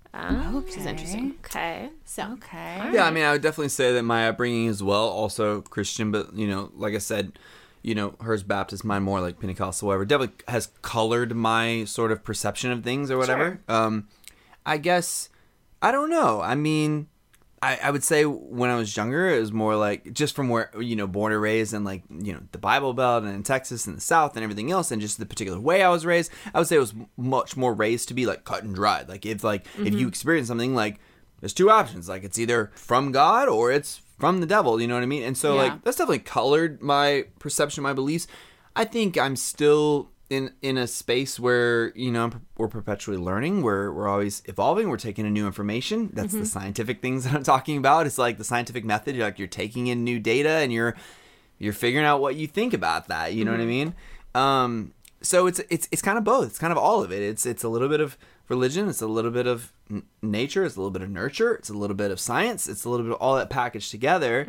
Which 0.53 0.77
is 0.77 0.87
interesting. 0.87 1.35
Okay. 1.45 1.91
So 2.05 2.23
Okay. 2.35 2.91
Yeah, 2.93 3.05
I 3.05 3.11
mean, 3.11 3.25
I 3.25 3.33
would 3.33 3.43
definitely 3.43 3.71
say 3.71 3.93
that 3.93 4.05
my 4.05 4.29
upbringing 4.29 4.69
as 4.69 4.81
well, 4.81 5.09
also 5.09 5.63
Christian, 5.63 6.13
but 6.13 6.35
you 6.35 6.47
know, 6.47 6.71
like 6.77 6.95
I 6.95 6.99
said, 6.99 7.33
you 7.83 7.97
know, 7.97 8.15
hers 8.21 8.45
Baptist, 8.45 8.85
mine 8.85 9.03
more 9.03 9.21
like 9.21 9.41
Pentecostal, 9.41 9.89
whatever. 9.89 10.05
Definitely 10.05 10.37
has 10.49 10.69
colored 10.83 11.35
my 11.35 11.85
sort 11.85 12.13
of 12.13 12.23
perception 12.23 12.71
of 12.71 12.85
things 12.85 13.11
or 13.11 13.19
whatever. 13.19 13.61
Um, 13.69 14.07
I 14.67 14.79
guess 14.79 15.29
I 15.83 15.93
don't 15.93 16.11
know. 16.11 16.41
I 16.41 16.55
mean, 16.55 17.09
I, 17.65 17.79
I 17.83 17.91
would 17.91 18.05
say 18.05 18.25
when 18.25 18.69
I 18.71 18.77
was 18.77 18.95
younger, 18.95 19.31
it 19.31 19.41
was 19.41 19.53
more 19.53 19.75
like 19.77 20.13
just 20.13 20.37
from 20.37 20.49
where 20.49 20.71
you 20.79 20.97
know 20.97 21.07
born 21.07 21.33
and 21.33 21.41
raised 21.41 21.73
and 21.73 21.85
like 21.85 22.03
you 22.11 22.33
know 22.33 22.41
the 22.53 22.59
Bible 22.59 22.93
Belt 22.93 23.25
and 23.25 23.35
in 23.35 23.43
Texas 23.43 23.87
and 23.87 23.97
the 23.97 24.01
South 24.01 24.37
and 24.37 24.45
everything 24.45 24.71
else, 24.71 24.91
and 24.91 25.01
just 25.01 25.19
the 25.19 25.27
particular 25.27 25.59
way 25.59 25.83
I 25.83 25.89
was 25.89 26.05
raised. 26.05 26.31
I 26.53 26.59
would 26.59 26.69
say 26.69 26.77
it 26.77 26.81
was 26.81 26.95
much 27.17 27.57
more 27.57 27.73
raised 27.73 28.09
to 28.09 28.15
be 28.15 28.27
like 28.27 28.45
cut 28.45 28.65
and 28.65 28.75
dried. 28.75 29.09
Like 29.09 29.25
if 29.25 29.43
like 29.43 29.67
if 29.79 29.93
you 29.95 30.01
mm-hmm. 30.01 30.09
experience 30.09 30.49
something 30.49 30.75
like 30.75 31.01
there's 31.41 31.55
two 31.55 31.71
options, 31.71 32.09
like 32.09 32.25
it's 32.25 32.39
either 32.39 32.71
from 32.75 33.13
God 33.13 33.49
or 33.49 33.73
it's 33.73 34.01
from 34.19 34.41
the 34.41 34.47
devil. 34.47 34.81
You 34.81 34.87
know 34.87 34.95
what 34.95 35.03
I 35.03 35.07
mean? 35.07 35.23
And 35.23 35.37
so 35.37 35.55
Yeah. 35.55 35.63
like 35.63 35.85
that's 35.85 35.97
definitely 35.97 36.21
colored 36.21 36.83
my 36.83 37.27
perception, 37.39 37.83
my 37.83 37.93
beliefs. 37.93 38.27
I 38.77 38.85
think 38.85 39.17
I'm 39.17 39.37
still 39.37 40.11
in 40.35 40.53
in 40.63 40.77
a 40.77 40.87
space 40.87 41.39
where 41.41 41.93
you 41.97 42.11
know 42.11 42.31
we're 42.57 42.69
perpetually 42.69 43.17
learning. 43.17 43.63
We're 43.63 43.93
we're 43.93 44.09
always 44.09 44.43
evolving. 44.47 44.89
We're 44.89 44.97
taking 44.97 45.25
in 45.27 45.33
new 45.33 45.47
information. 45.47 46.11
That's 46.13 46.33
the 46.33 46.47
scientific 46.47 47.01
things 47.01 47.25
that 47.25 47.35
I'm 47.35 47.43
talking 47.43 47.77
about. 47.79 48.07
It's 48.07 48.19
like 48.19 48.39
the 48.39 48.45
scientific 48.45 48.85
method. 48.85 49.17
You're 49.17 49.25
like 49.25 49.39
you're 49.39 49.49
taking 49.49 49.87
in 49.87 50.05
new 50.05 50.19
data 50.19 50.51
and 50.51 50.73
you're 50.73 50.95
you're 51.59 51.73
figuring 51.73 52.05
out 52.07 52.21
what 52.21 52.35
you 52.37 52.47
think 52.47 52.75
about 52.75 53.09
that. 53.09 53.33
You 53.35 53.45
know 53.45 53.53
what 53.53 53.61
I 53.61 53.67
mean? 53.67 53.95
Um, 54.35 54.93
so 55.23 55.47
it's 55.47 55.61
it's 55.71 55.89
it's 55.91 56.03
kind 56.03 56.19
of 56.19 56.25
both. 56.25 56.47
It's 56.49 56.59
kind 56.59 56.73
of 56.73 56.79
all 56.79 57.03
of 57.03 57.11
it. 57.13 57.23
It's 57.23 57.47
it's 57.47 57.65
a 57.65 57.69
little 57.69 57.89
bit 57.89 58.01
of 58.01 58.19
religion. 58.49 58.89
It's 58.89 59.01
a 59.01 59.07
little 59.07 59.31
bit 59.31 59.47
of 59.47 59.73
n- 59.91 60.03
nature. 60.21 60.65
It's 60.65 60.77
a 60.77 60.81
little 60.81 60.91
bit 60.91 61.01
of 61.03 61.09
nurture. 61.11 61.55
It's 61.55 61.71
a 61.71 61.75
little 61.75 61.97
bit 61.97 62.11
of 62.11 62.21
science. 62.21 62.69
It's 62.69 62.85
a 62.85 62.91
little 62.91 63.07
bit 63.07 63.15
of 63.15 63.21
all 63.23 63.37
that 63.37 63.49
packaged 63.49 63.91
together. 63.91 64.47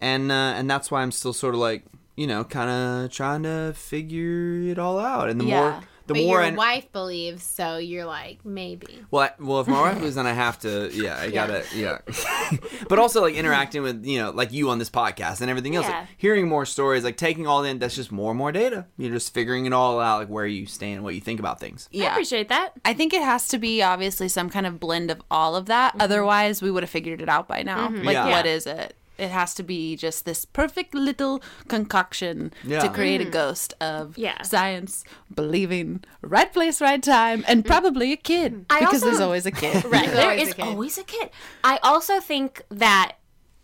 And 0.00 0.32
uh, 0.32 0.34
and 0.56 0.68
that's 0.68 0.90
why 0.90 1.02
I'm 1.02 1.12
still 1.12 1.32
sort 1.32 1.54
of 1.54 1.60
like 1.60 1.84
you 2.16 2.26
know 2.26 2.44
kind 2.44 2.70
of 2.70 3.10
trying 3.12 3.42
to 3.44 3.72
figure 3.76 4.60
it 4.70 4.78
all 4.78 4.98
out. 4.98 5.28
And 5.30 5.40
the 5.40 5.44
Yeah. 5.46 5.60
more 5.70 5.80
the 6.08 6.14
but 6.14 6.22
more 6.22 6.40
your 6.40 6.52
I, 6.52 6.54
wife 6.54 6.92
believes, 6.92 7.42
so 7.42 7.78
you're 7.78 8.04
like 8.04 8.44
maybe. 8.44 9.02
well, 9.10 9.22
I, 9.24 9.42
well, 9.42 9.60
if 9.60 9.66
my 9.66 9.80
wife 9.80 10.00
was, 10.06 10.14
then 10.14 10.24
I 10.24 10.34
have 10.34 10.56
to. 10.60 10.88
Yeah, 10.92 11.18
I 11.18 11.30
gotta. 11.30 11.64
Yeah, 11.74 11.98
but 12.88 13.00
also 13.00 13.20
like 13.22 13.34
interacting 13.34 13.82
with 13.82 14.04
you 14.06 14.20
know, 14.20 14.30
like 14.30 14.52
you 14.52 14.70
on 14.70 14.78
this 14.78 14.88
podcast 14.88 15.40
and 15.40 15.50
everything 15.50 15.74
else. 15.74 15.86
like, 15.88 16.06
hearing 16.16 16.46
more 16.48 16.64
stories, 16.64 17.02
like 17.02 17.16
taking 17.16 17.48
all 17.48 17.64
in. 17.64 17.80
That's 17.80 17.96
just 17.96 18.12
more 18.12 18.30
and 18.30 18.38
more 18.38 18.52
data. 18.52 18.86
You're 18.96 19.10
just 19.14 19.34
figuring 19.34 19.66
it 19.66 19.72
all 19.72 19.98
out, 19.98 20.18
like 20.20 20.28
where 20.28 20.46
you 20.46 20.66
stand, 20.66 21.02
what 21.02 21.16
you 21.16 21.20
think 21.20 21.40
about 21.40 21.58
things. 21.58 21.88
I 21.92 22.04
appreciate 22.04 22.50
that. 22.50 22.74
I 22.84 22.94
think 22.94 23.12
it 23.12 23.22
has 23.22 23.48
to 23.48 23.58
be 23.58 23.82
obviously 23.82 24.28
some 24.28 24.48
kind 24.48 24.64
of 24.66 24.78
blend 24.78 25.10
of 25.10 25.20
all 25.28 25.56
of 25.56 25.66
that. 25.66 25.94
Mm-hmm. 25.94 26.02
Otherwise, 26.02 26.62
we 26.62 26.70
would 26.70 26.84
have 26.84 26.90
figured 26.90 27.20
it 27.20 27.28
out 27.28 27.48
by 27.48 27.64
now. 27.64 27.88
Mm-hmm. 27.88 28.04
Like, 28.04 28.14
Yeah. 28.14 28.28
what 28.28 28.46
is 28.46 28.66
it? 28.68 28.96
It 29.18 29.30
has 29.30 29.54
to 29.54 29.62
be 29.62 29.96
just 29.96 30.24
this 30.24 30.44
perfect 30.44 30.94
little 30.94 31.42
concoction 31.68 32.52
Yeah. 32.64 32.80
to 32.80 32.88
create 32.88 33.20
a 33.20 33.24
mm. 33.24 33.32
ghost 33.32 33.74
of 33.80 34.16
Yeah. 34.18 34.42
science, 34.42 35.04
believing, 35.34 36.02
right 36.22 36.52
place, 36.52 36.80
right 36.80 37.02
time, 37.02 37.44
and 37.48 37.64
mm. 37.64 37.66
probably 37.66 38.12
a 38.12 38.16
kid. 38.16 38.52
Mm. 38.52 38.64
I 38.70 38.80
because 38.80 38.94
also- 39.02 39.06
there's 39.06 39.20
always 39.20 39.46
a 39.46 39.50
kid. 39.52 39.84
Right. 39.96 40.06
There 40.10 40.30
always 40.30 40.48
is 40.48 40.52
a 40.52 40.56
kid. 40.56 40.64
always 40.64 40.98
a 40.98 41.04
kid. 41.04 41.30
I 41.64 41.78
also 41.82 42.20
think 42.20 42.62
that 42.70 43.16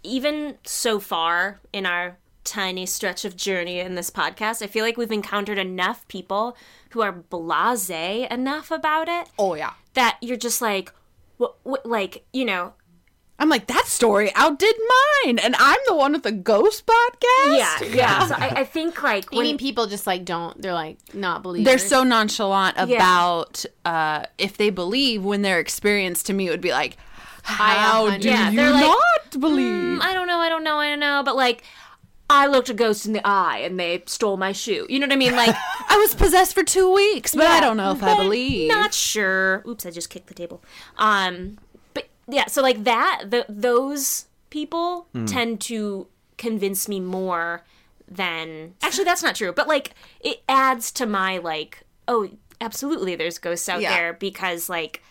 even 0.03 0.59
so 0.65 0.99
far 0.99 1.61
in 1.73 1.87
our 1.87 2.19
tiny 2.45 2.87
stretch 2.87 3.25
of 3.25 3.37
journey 3.37 3.79
in 3.81 3.95
this 3.95 4.11
podcast, 4.11 4.63
I 4.63 4.67
feel 4.67 4.85
like 4.85 4.97
we've 4.97 5.13
encountered 5.13 5.59
enough 5.59 6.07
people 6.09 6.57
who 6.91 7.01
are 7.03 7.13
blasé 7.13 8.31
enough 8.31 8.71
about 8.71 9.09
it 9.09 9.29
Oh, 9.39 9.55
yeah. 9.55 9.75
that 9.95 10.19
you're 10.21 10.37
just 10.37 10.61
like, 10.61 10.93
what, 11.37 11.57
what, 11.63 11.87
like, 11.87 12.25
you 12.33 12.45
know, 12.45 12.73
I'm 13.43 13.49
like, 13.49 13.67
that 13.67 13.87
story 13.87 14.31
outdid 14.37 14.75
mine, 15.25 15.39
and 15.41 15.57
I'm 15.59 15.79
the 15.89 15.95
one 15.97 16.13
with 16.13 16.23
the 16.23 16.31
ghost 16.31 16.87
podcast? 16.87 17.59
yeah, 17.59 17.83
yeah. 17.83 18.27
So 18.29 18.35
I, 18.37 18.61
I 18.61 18.65
think 18.65 19.03
like 19.03 19.25
You 19.33 19.39
when 19.39 19.47
mean 19.47 19.59
people 19.59 19.87
just 19.87 20.07
like 20.07 20.25
don't? 20.25 20.63
They're 20.63 20.73
like 20.73 20.99
not 21.13 21.43
believers. 21.43 21.65
They're 21.67 21.79
so 21.79 22.05
nonchalant 22.05 22.77
Yeah. 22.89 22.97
about 22.97 23.65
uh, 23.85 24.27
if 24.39 24.57
they 24.57 24.71
believe 24.71 25.25
when 25.25 25.43
their 25.43 25.59
experience 25.59 26.23
to 26.25 26.33
me 26.33 26.49
would 26.51 26.61
be 26.61 26.71
like, 26.71 26.97
I 27.45 27.75
how 27.75 28.17
do 28.17 28.29
Yeah, 28.29 28.51
you 28.51 28.57
they're 28.57 28.71
like, 28.71 28.87
not 28.87 29.41
believe? 29.41 29.99
"Mm, 29.99 30.03
I 30.03 30.15
don't 30.15 30.29
know, 30.29 30.39
I 30.39 30.49
don't 30.49 30.63
know, 30.63 30.77
I 30.79 30.91
don't 30.91 31.01
know, 31.01 31.23
but 31.25 31.35
like. 31.37 31.65
I 32.31 32.47
looked 32.47 32.71
a 32.71 32.75
ghost 32.75 33.05
in 33.05 33.13
the 33.13 33.21
eye 33.27 33.59
and 33.59 33.79
they 33.79 34.03
stole 34.07 34.39
my 34.39 34.53
shoe. 34.53 34.87
You 34.89 35.01
know 35.01 35.07
what 35.07 35.13
I 35.13 35.17
mean? 35.17 35.37
Like, 35.37 35.55
I 35.91 35.99
was 35.99 36.15
possessed 36.15 36.55
for 36.55 36.63
two 36.63 36.91
weeks, 36.91 37.35
but 37.35 37.45
I 37.47 37.61
don't 37.61 37.77
know 37.77 37.91
if 37.93 38.03
I 38.03 38.15
but 38.15 38.23
believe. 38.23 38.71
Not 38.71 38.95
sure. 38.95 39.63
Oops, 39.69 39.85
I 39.85 39.91
just 39.91 40.09
kicked 40.09 40.29
the 40.29 40.35
table. 40.35 40.63
Um, 40.97 41.59
but 41.72 41.72
yeah, 42.33 42.47
so 42.47 42.63
like 42.63 42.85
that, 42.85 43.25
the, 43.29 43.45
those 43.49 44.27
people 44.51 45.07
Hmm. 45.13 45.27
tend 45.27 45.61
to 45.63 46.07
convince 46.39 46.89
me 46.89 46.99
more 47.01 47.65
than 48.09 48.75
actually 48.83 49.05
that's 49.05 49.23
not 49.23 49.35
true. 49.37 49.53
But 49.53 49.69
like 49.69 49.95
it 50.21 50.43
adds 50.49 50.91
to 50.93 51.07
my 51.07 51.39
like, 51.39 51.83
oh, 52.09 52.29
absolutely, 52.61 53.15
there's 53.17 53.39
ghosts 53.39 53.69
out 53.69 53.81
Yeah. 53.81 53.95
there 53.97 54.13
because 54.13 54.69
like. 54.69 55.03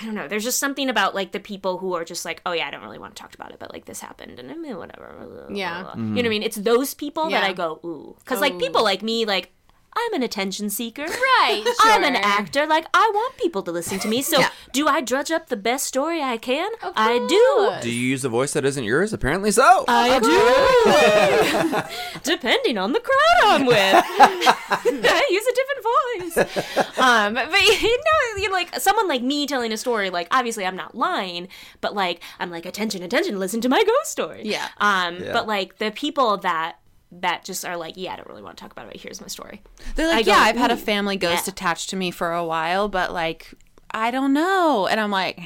I 0.00 0.04
don't 0.04 0.14
know. 0.14 0.28
There's 0.28 0.44
just 0.44 0.60
something 0.60 0.88
about 0.88 1.16
like 1.16 1.32
the 1.32 1.40
people 1.40 1.78
who 1.78 1.94
are 1.94 2.04
just 2.04 2.24
like, 2.24 2.40
oh 2.46 2.52
yeah, 2.52 2.68
I 2.68 2.70
don't 2.70 2.80
really 2.80 3.00
want 3.00 3.16
to 3.16 3.20
talk 3.20 3.34
about 3.34 3.50
it, 3.50 3.58
but 3.58 3.72
like 3.72 3.86
this 3.86 3.98
happened 3.98 4.38
and 4.38 4.48
I 4.48 4.54
mean 4.54 4.76
whatever. 4.76 5.48
Yeah. 5.52 5.92
You 5.96 6.00
know 6.00 6.14
what 6.14 6.26
I 6.26 6.28
mean? 6.28 6.44
It's 6.44 6.54
those 6.58 6.94
people 6.94 7.28
that 7.30 7.42
I 7.42 7.52
go 7.52 7.80
ooh, 7.84 8.14
because 8.20 8.40
like 8.40 8.56
people 8.60 8.84
like 8.84 9.02
me, 9.02 9.24
like 9.24 9.50
I'm 9.96 10.14
an 10.14 10.22
attention 10.22 10.70
seeker. 10.70 11.04
Right, 11.04 11.64
I'm 11.80 12.04
an 12.04 12.16
actor. 12.16 12.66
Like 12.66 12.86
I 12.94 13.10
want 13.12 13.36
people 13.36 13.62
to 13.62 13.72
listen 13.72 13.98
to 14.00 14.08
me. 14.08 14.22
So 14.22 14.42
do 14.72 14.86
I 14.88 15.00
drudge 15.00 15.30
up 15.30 15.48
the 15.48 15.56
best 15.56 15.86
story 15.86 16.22
I 16.22 16.36
can? 16.36 16.70
Of 16.82 16.92
I 16.96 17.18
do. 17.28 17.76
Do 17.82 17.90
you 17.92 18.08
use 18.08 18.24
a 18.24 18.28
voice 18.28 18.52
that 18.52 18.64
isn't 18.64 18.84
yours? 18.84 19.12
Apparently 19.12 19.50
so. 19.50 19.84
I 19.88 20.18
do. 20.20 22.20
Depending 22.22 22.78
on 22.78 22.92
the 22.92 23.00
crowd 23.00 23.44
I'm 23.44 23.66
with, 23.66 23.76
I 23.78 25.26
use 25.30 25.46
a 25.46 25.54
different 25.54 26.36
voice. 26.36 26.98
Um, 26.98 27.34
but 27.34 27.52
you 27.82 27.96
know, 27.98 28.42
you 28.42 28.50
like 28.52 28.78
someone 28.80 29.08
like 29.08 29.22
me 29.22 29.46
telling 29.46 29.72
a 29.72 29.76
story. 29.76 30.10
Like 30.10 30.28
obviously, 30.30 30.64
I'm 30.66 30.76
not 30.76 30.94
lying, 30.94 31.48
but 31.80 31.94
like 31.94 32.22
I'm 32.38 32.50
like 32.50 32.66
attention, 32.66 33.02
attention, 33.02 33.38
listen 33.38 33.60
to 33.62 33.68
my 33.68 33.82
ghost 33.84 34.10
story. 34.12 34.42
Yeah. 34.44 34.68
Um, 34.78 35.18
Yeah. 35.22 35.32
but 35.32 35.46
like 35.46 35.78
the 35.78 35.90
people 35.90 36.36
that 36.38 36.76
that 37.12 37.44
just 37.44 37.64
are 37.64 37.76
like, 37.76 37.94
yeah, 37.96 38.12
I 38.12 38.16
don't 38.16 38.28
really 38.28 38.42
want 38.42 38.56
to 38.56 38.62
talk 38.62 38.72
about 38.72 38.88
it. 38.94 39.00
Here's 39.00 39.20
my 39.20 39.26
story. 39.26 39.62
They're 39.96 40.06
like, 40.08 40.18
I 40.18 40.22
go, 40.22 40.30
yeah, 40.32 40.38
I've 40.38 40.56
had 40.56 40.70
a 40.70 40.76
family 40.76 41.16
ghost 41.16 41.46
yeah." 41.46 41.52
attached 41.52 41.90
to 41.90 41.96
me 41.96 42.10
for 42.10 42.32
a 42.32 42.44
while, 42.44 42.88
but 42.88 43.12
like, 43.12 43.52
I 43.90 44.10
don't 44.10 44.32
know. 44.32 44.86
And 44.90 45.00
I'm 45.00 45.10
like, 45.10 45.40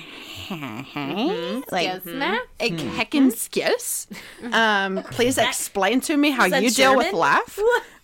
Mm-hmm. 0.49 1.61
like, 1.73 1.87
Yes, 1.87 2.05
ma'am. 2.05 2.39
a 2.61 2.71
heckin' 2.71 3.33
skis. 3.35 4.07
Um, 4.53 5.03
please 5.11 5.39
explain 5.39 6.01
to 6.03 6.17
me 6.17 6.31
how 6.31 6.47
that 6.49 6.63
you 6.63 6.71
deal 6.71 6.97
with 6.97 7.07
German? 7.07 7.19
laugh. 7.21 7.59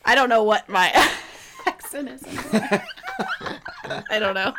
I 0.07 0.15
don't 0.15 0.31
know 0.31 0.43
what 0.43 0.67
my 0.69 0.91
accent 1.67 2.09
is. 2.09 2.23
I 4.11 4.19
don't 4.19 4.35
know. 4.35 4.55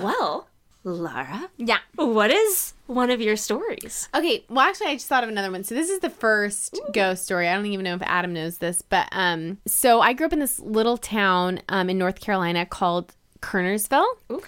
Well, 0.00 0.46
Laura, 0.84 1.50
Yeah. 1.58 1.78
what 1.96 2.30
is 2.30 2.72
one 2.86 3.10
of 3.10 3.20
your 3.20 3.36
stories? 3.36 4.08
Okay, 4.14 4.44
well 4.48 4.60
actually 4.66 4.88
I 4.88 4.94
just 4.94 5.06
thought 5.08 5.22
of 5.22 5.28
another 5.28 5.50
one. 5.50 5.62
So 5.64 5.74
this 5.74 5.90
is 5.90 6.00
the 6.00 6.10
first 6.10 6.78
ghost 6.94 7.24
story. 7.24 7.48
I 7.48 7.54
don't 7.54 7.66
even 7.66 7.84
know 7.84 7.94
if 7.94 8.02
Adam 8.02 8.32
knows 8.32 8.58
this, 8.58 8.80
but 8.82 9.08
um 9.12 9.58
so 9.66 10.00
I 10.00 10.12
grew 10.14 10.26
up 10.26 10.32
in 10.32 10.38
this 10.38 10.58
little 10.58 10.96
town 10.96 11.60
um 11.68 11.90
in 11.90 11.98
North 11.98 12.20
Carolina 12.20 12.64
called 12.64 13.14
Kernersville. 13.40 14.06
Okay. 14.30 14.46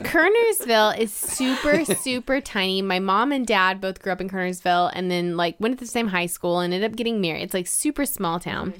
Kernersville 0.00 0.98
is 0.98 1.12
super 1.38 1.84
super 1.84 2.40
tiny. 2.40 2.80
My 2.82 2.98
mom 2.98 3.30
and 3.32 3.46
dad 3.46 3.80
both 3.80 4.00
grew 4.02 4.12
up 4.12 4.20
in 4.20 4.28
Kernersville 4.30 4.90
and 4.94 5.10
then 5.10 5.36
like 5.36 5.56
went 5.60 5.78
to 5.78 5.84
the 5.84 5.90
same 5.90 6.08
high 6.08 6.26
school 6.26 6.60
and 6.60 6.72
ended 6.72 6.90
up 6.90 6.96
getting 6.96 7.20
married. 7.20 7.42
It's 7.42 7.54
like 7.54 7.66
super 7.66 8.06
small 8.06 8.40
town. 8.40 8.74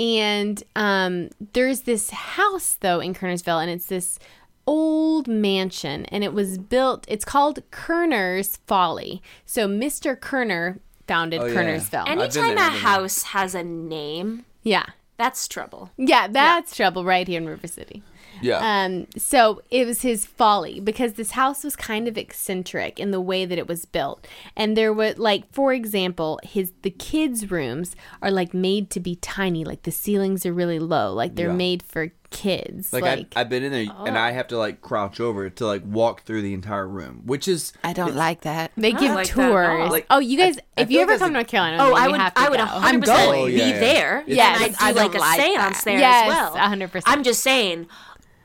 And 0.00 0.62
um 0.74 1.30
there's 1.52 1.82
this 1.82 2.10
house 2.10 2.76
though 2.80 2.98
in 3.00 3.14
Kernersville 3.14 3.62
and 3.62 3.70
it's 3.70 3.86
this 3.86 4.18
old 4.66 5.28
mansion 5.28 6.04
and 6.06 6.24
it 6.24 6.32
was 6.32 6.58
built 6.58 7.04
it's 7.08 7.24
called 7.24 7.62
Kerner's 7.70 8.58
Folly. 8.66 9.22
So 9.44 9.68
Mr. 9.68 10.18
Kerner 10.18 10.78
founded 11.06 11.40
Oh, 11.40 11.46
yeah. 11.46 11.54
Kernersville. 11.54 12.04
been 12.06 12.18
Anytime 12.18 12.54
there, 12.54 12.64
a 12.64 12.66
I've 12.66 12.72
been 12.72 12.72
there. 12.72 12.80
house 12.80 13.22
has 13.24 13.54
a 13.54 13.62
name, 13.62 14.44
yeah. 14.62 14.86
that's 15.18 15.46
trouble. 15.48 15.90
Yeah, 15.98 16.28
that's 16.28 16.74
trouble 16.74 17.04
right 17.04 17.28
here 17.28 17.40
in 17.40 17.46
River 17.48 17.66
City. 17.66 18.02
Yeah. 18.44 18.58
Um, 18.84 19.06
so 19.16 19.62
it 19.70 19.86
was 19.86 20.02
his 20.02 20.26
folly 20.26 20.78
because 20.80 21.14
this 21.14 21.32
house 21.32 21.64
was 21.64 21.76
kind 21.76 22.06
of 22.06 22.16
eccentric 22.18 23.00
in 23.00 23.10
the 23.10 23.20
way 23.20 23.44
that 23.46 23.58
it 23.58 23.66
was 23.66 23.84
built. 23.86 24.26
And 24.56 24.76
there 24.76 24.92
were 24.92 25.14
like, 25.16 25.50
for 25.52 25.72
example, 25.72 26.38
his 26.42 26.72
the 26.82 26.90
kids' 26.90 27.50
rooms 27.50 27.96
are 28.20 28.30
like 28.30 28.52
made 28.52 28.90
to 28.90 29.00
be 29.00 29.16
tiny, 29.16 29.64
like 29.64 29.82
the 29.84 29.90
ceilings 29.92 30.44
are 30.44 30.52
really 30.52 30.78
low, 30.78 31.12
like 31.12 31.34
they're 31.36 31.48
Yeah. 31.48 31.54
made 31.68 31.82
for 31.82 32.12
kids. 32.30 32.92
like, 32.92 33.02
Like, 33.04 33.32
I, 33.36 33.42
I've 33.42 33.48
been 33.48 33.62
in 33.62 33.70
there 33.70 33.86
and 34.06 34.18
I 34.18 34.32
have 34.32 34.48
to 34.48 34.58
like 34.58 34.80
crouch 34.80 35.20
over 35.20 35.48
to 35.48 35.66
like 35.66 35.82
walk 35.86 36.22
through 36.24 36.42
the 36.42 36.52
entire 36.52 36.86
room, 36.88 37.22
which 37.24 37.46
is 37.46 37.72
I 37.84 37.92
don't 37.92 38.16
like 38.16 38.40
that. 38.42 38.72
they 38.76 38.90
give 38.92 39.14
like 39.14 39.28
that 39.32 39.38
at 39.38 39.44
all. 39.44 39.52
tours. 39.78 39.90
Like, 39.92 40.06
oh, 40.10 40.18
you 40.18 40.36
guys, 40.36 40.58
I 40.76 40.82
if 40.82 40.90
you 40.90 40.98
ever 41.00 41.12
come 41.16 41.28
to 41.30 41.32
that's 41.32 41.32
North 41.32 41.46
Carolina, 41.46 41.76
Oh, 41.80 41.94
I 41.94 42.08
would, 42.08 42.20
have 42.20 42.34
to 42.34 42.40
I 42.40 42.48
would 42.48 42.58
go. 42.58 42.64
100% 42.64 42.70
I'm 42.82 43.00
going. 43.00 43.32
be 43.32 43.40
Oh, 43.40 43.46
yeah, 43.46 43.66
yeah. 43.68 43.80
there. 43.80 44.18
It's- 44.26 44.36
Yes, 44.36 44.76
I'd 44.80 44.92
do 44.94 44.98
like 44.98 45.14
a 45.14 45.18
like 45.18 45.40
seance 45.40 45.78
that. 45.78 45.84
there 45.84 45.98
Yes, 46.00 46.24
as 46.24 46.28
well. 46.54 46.56
100%. 46.56 47.02
I'm 47.06 47.22
just 47.22 47.40
saying, 47.40 47.86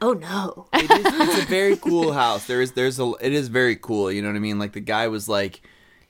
oh 0.01 0.13
no. 0.13 0.67
it 0.73 0.89
is, 0.89 1.13
it's 1.29 1.43
a 1.43 1.45
very 1.47 1.75
cool 1.77 2.13
house. 2.13 2.47
There 2.47 2.61
is 2.61 2.73
there's 2.73 2.99
a 2.99 3.13
it 3.21 3.33
is 3.33 3.47
very 3.47 3.75
cool. 3.75 4.11
You 4.11 4.21
know 4.21 4.29
what 4.29 4.35
I 4.35 4.39
mean? 4.39 4.59
Like 4.59 4.73
the 4.73 4.79
guy 4.79 5.07
was 5.07 5.29
like 5.29 5.61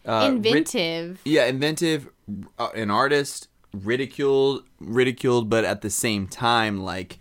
uh, 0.06 0.30
rid- 0.32 0.46
inventive. 0.46 1.22
yeah, 1.26 1.46
inventive, 1.46 2.10
uh, 2.58 2.70
an 2.76 2.92
artist, 2.92 3.48
ridiculed, 3.74 4.64
ridiculed, 4.80 5.50
but 5.50 5.66
at 5.66 5.82
the 5.82 5.90
same 5.90 6.28
time, 6.28 6.84
like 6.84 7.20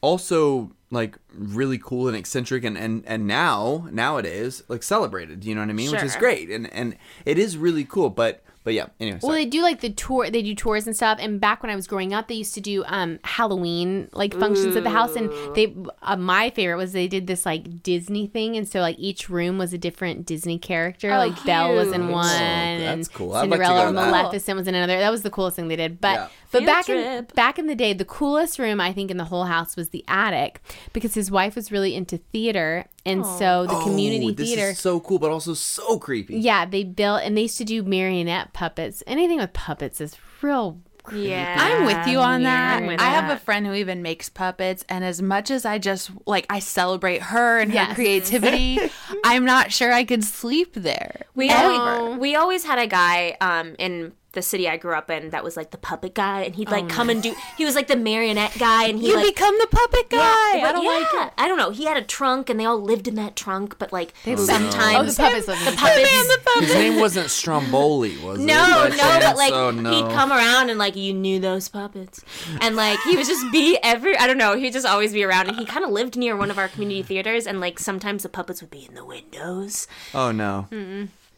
also 0.00 0.72
like 0.90 1.18
really 1.32 1.78
cool 1.78 2.08
and 2.08 2.16
eccentric 2.16 2.62
and 2.64 2.78
and 2.78 3.02
and 3.06 3.26
now 3.26 3.88
nowadays 3.90 4.62
like 4.68 4.82
celebrated 4.82 5.44
you 5.44 5.54
know 5.54 5.60
what 5.60 5.68
i 5.68 5.72
mean 5.72 5.88
sure. 5.88 5.96
which 5.96 6.04
is 6.04 6.14
great 6.14 6.48
and 6.50 6.72
and 6.72 6.96
it 7.26 7.36
is 7.36 7.58
really 7.58 7.84
cool 7.84 8.10
but 8.10 8.43
but 8.64 8.74
yeah 8.74 8.86
anyway 8.98 9.18
Well, 9.22 9.32
sorry. 9.32 9.44
they 9.44 9.50
do 9.50 9.62
like 9.62 9.80
the 9.80 9.90
tour. 9.90 10.30
They 10.30 10.42
do 10.42 10.54
tours 10.54 10.86
and 10.86 10.96
stuff. 10.96 11.18
And 11.20 11.40
back 11.40 11.62
when 11.62 11.70
I 11.70 11.76
was 11.76 11.86
growing 11.86 12.12
up, 12.12 12.28
they 12.28 12.34
used 12.34 12.54
to 12.54 12.60
do 12.60 12.82
um 12.86 13.18
Halloween 13.22 14.08
like 14.12 14.34
functions 14.34 14.74
at 14.76 14.82
the 14.84 14.90
house. 14.90 15.14
And 15.16 15.30
they, 15.54 15.74
uh, 16.02 16.16
my 16.16 16.50
favorite 16.50 16.76
was 16.78 16.92
they 16.92 17.06
did 17.08 17.26
this 17.26 17.44
like 17.46 17.82
Disney 17.82 18.26
thing. 18.26 18.56
And 18.56 18.66
so 18.66 18.80
like 18.80 18.98
each 18.98 19.28
room 19.28 19.58
was 19.58 19.72
a 19.72 19.78
different 19.78 20.24
Disney 20.26 20.58
character. 20.58 21.10
Oh, 21.12 21.18
like 21.18 21.44
Belle 21.44 21.74
was 21.76 21.92
in 21.92 22.08
one. 22.08 22.12
one, 22.12 22.26
Oh, 22.26 22.34
and 22.34 22.98
that's 23.00 23.08
cool. 23.08 23.34
I'd 23.34 23.48
like 23.50 23.50
to 23.52 23.56
go 23.58 23.64
Cinderella 23.64 23.86
to 23.88 23.92
that. 23.94 24.10
Maleficent 24.10 24.58
was 24.58 24.66
in 24.68 24.74
another. 24.74 24.98
That 24.98 25.10
was 25.10 25.22
the 25.22 25.30
coolest 25.30 25.56
thing 25.56 25.68
they 25.68 25.76
did. 25.76 26.00
But 26.00 26.14
Yeah. 26.14 26.28
but 26.50 26.58
Field 26.60 26.66
back 26.66 26.88
in 26.88 27.26
back 27.34 27.58
in 27.58 27.66
the 27.66 27.74
day, 27.74 27.92
the 27.92 28.04
coolest 28.04 28.58
room 28.58 28.80
I 28.80 28.92
think 28.92 29.10
in 29.10 29.16
the 29.18 29.24
whole 29.24 29.44
house 29.44 29.76
was 29.76 29.90
the 29.90 30.04
attic 30.08 30.60
because 30.92 31.14
his 31.14 31.30
wife 31.30 31.54
was 31.54 31.70
really 31.70 31.94
into 31.94 32.18
theater, 32.32 32.86
and 33.06 33.24
so 33.26 33.66
the 33.66 33.80
community 33.82 34.28
oh, 34.28 34.32
this 34.32 34.48
theater. 34.54 34.70
is 34.70 34.78
so 34.78 34.98
cool 35.00 35.18
but 35.18 35.30
also 35.30 35.54
so 35.54 35.98
creepy 35.98 36.36
Yeah, 36.38 36.64
they 36.64 36.84
built 36.84 37.22
and 37.22 37.36
they 37.36 37.42
used 37.42 37.58
to 37.58 37.64
do 37.64 37.82
marionette 37.82 38.52
puppets. 38.52 39.02
Anything 39.06 39.38
with 39.38 39.52
puppets 39.52 40.00
is 40.00 40.16
real. 40.42 40.80
creepy. 41.02 41.28
Yeah. 41.28 41.56
I'm 41.58 41.84
with 41.84 42.06
you 42.06 42.18
on 42.18 42.44
that. 42.44 42.76
I'm 42.78 42.86
with 42.86 43.00
I 43.00 43.04
have 43.10 43.28
that. 43.28 43.36
a 43.36 43.40
friend 43.44 43.66
who 43.66 43.74
even 43.74 44.00
makes 44.00 44.30
puppets, 44.30 44.84
and 44.88 45.04
as 45.04 45.20
much 45.20 45.50
as 45.50 45.66
I 45.66 45.76
just 45.78 46.10
like 46.26 46.46
I 46.48 46.60
celebrate 46.60 47.20
her 47.22 47.60
and 47.60 47.72
Yes. 47.74 47.88
her 47.88 47.94
creativity, 47.94 48.78
I'm 49.24 49.44
not 49.44 49.70
sure 49.70 49.92
I 49.92 50.04
could 50.04 50.24
sleep 50.24 50.72
there. 50.74 51.26
We 51.34 51.50
Ever. 51.50 51.72
always, 51.72 52.18
we 52.18 52.34
always 52.36 52.64
had 52.64 52.78
a 52.78 52.86
guy 52.86 53.36
um, 53.42 53.74
in 53.78 54.12
the 54.34 54.42
city 54.42 54.68
I 54.68 54.76
grew 54.76 54.94
up 54.94 55.10
in 55.10 55.30
that 55.30 55.42
was 55.42 55.56
like 55.56 55.70
the 55.70 55.78
puppet 55.78 56.14
guy, 56.14 56.42
and 56.42 56.54
he'd 56.54 56.70
like 56.70 56.84
oh, 56.84 56.88
come 56.88 57.10
and 57.10 57.22
do. 57.22 57.34
He 57.56 57.64
was 57.64 57.74
like 57.74 57.86
the 57.88 57.96
marionette 57.96 58.56
guy, 58.58 58.84
and 58.88 58.98
he 58.98 59.08
You 59.08 59.16
like 59.16 59.34
become 59.34 59.56
the 59.58 59.68
puppet 59.68 60.10
guy. 60.10 60.18
I 60.20 60.60
but 60.62 60.72
don't 60.72 60.84
yeah, 60.84 60.90
like 60.90 61.28
it. 61.28 61.32
I 61.38 61.48
don't 61.48 61.58
know. 61.58 61.70
He 61.70 61.84
had 61.86 61.96
a 61.96 62.02
trunk, 62.02 62.50
and 62.50 62.58
they 62.60 62.64
all 62.64 62.80
lived 62.80 63.08
in 63.08 63.14
that 63.16 63.36
trunk. 63.36 63.78
But 63.78 63.92
like 63.92 64.12
oh, 64.26 64.36
sometimes 64.36 64.94
Oh, 64.96 65.04
the 65.04 65.16
puppets 65.22 65.48
live 65.48 65.58
in 65.58 65.64
the 65.64 65.70
the 65.72 66.40
puppets. 66.44 66.66
his 66.66 66.74
name 66.74 67.00
wasn't 67.00 67.30
stromboli 67.30 68.16
was 68.18 68.40
it 68.40 68.44
No, 68.44 68.88
no, 68.88 68.96
but 69.20 69.36
like 69.36 69.52
oh, 69.52 69.70
no. 69.70 69.90
he'd 69.90 70.12
come 70.14 70.32
around 70.32 70.70
and 70.70 70.78
like 70.78 70.96
you 70.96 71.14
knew 71.14 71.40
those 71.40 71.68
puppets, 71.68 72.24
and 72.60 72.76
like 72.76 72.98
he 73.02 73.16
would 73.16 73.26
just 73.26 73.50
be 73.52 73.78
every 73.82 74.16
I 74.16 74.26
don't 74.26 74.38
know 74.38 74.56
he'd 74.56 74.72
just 74.72 74.86
always 74.86 75.12
be 75.12 75.24
around, 75.24 75.48
and 75.48 75.56
he 75.56 75.64
kind 75.64 75.84
of 75.84 75.90
lived 75.90 76.16
near 76.16 76.36
one 76.36 76.50
of 76.50 76.58
our 76.58 76.68
community 76.68 77.02
theaters, 77.02 77.46
and 77.46 77.60
like 77.60 77.78
sometimes 77.78 78.22
the 78.22 78.28
puppets 78.28 78.60
would 78.60 78.70
be 78.70 78.84
in 78.86 78.94
the 78.94 79.04
windows. 79.04 79.86
oh 80.14 80.30
no 80.32 80.66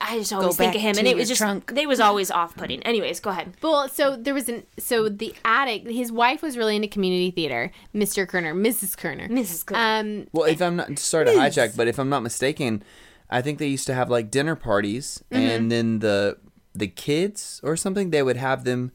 I 0.01 0.19
just 0.19 0.33
always 0.33 0.57
think 0.57 0.75
of 0.75 0.81
him, 0.81 0.99
and 0.99 1.07
it 1.09 1.17
was 1.17 1.29
just 1.29 1.41
trunk. 1.41 1.73
they 1.75 1.87
was 1.87 2.01
always 2.01 2.31
off 2.31 2.55
putting. 2.57 2.83
Anyways, 2.83 3.21
go 3.21 3.31
ahead. 3.31 3.55
Well, 3.63 3.89
so 3.89 4.15
there 4.17 4.35
was 4.35 4.49
an 4.49 4.65
so 4.79 5.09
the 5.09 5.35
attic. 5.45 5.89
His 5.89 6.13
wife 6.13 6.43
was 6.43 6.57
really 6.59 6.77
into 6.77 6.89
community 6.89 7.31
theater. 7.31 7.73
Mr. 7.95 8.29
Kerner, 8.29 8.55
Mrs. 8.55 8.97
Kerner, 8.97 9.29
Mrs. 9.29 9.65
Kerner. 9.67 9.81
Um, 9.81 10.27
Well, 10.33 10.45
if 10.45 10.61
I'm 10.61 10.77
not 10.77 10.99
sorry 10.99 11.25
to 11.27 11.33
hijack, 11.33 11.77
but 11.77 11.89
if 11.89 11.99
I'm 11.99 12.09
not 12.09 12.23
mistaken, 12.23 12.83
I 13.31 13.41
think 13.43 13.59
they 13.59 13.69
used 13.69 13.87
to 13.87 13.95
have 13.95 14.11
like 14.11 14.31
dinner 14.31 14.55
parties, 14.55 15.23
Mm-hmm. 15.31 15.43
and 15.43 15.73
then 15.73 15.99
the 16.01 16.39
the 16.75 16.89
kids 16.89 17.61
or 17.65 17.75
something 17.77 18.11
they 18.11 18.23
would 18.23 18.37
have 18.37 18.65
them 18.65 18.93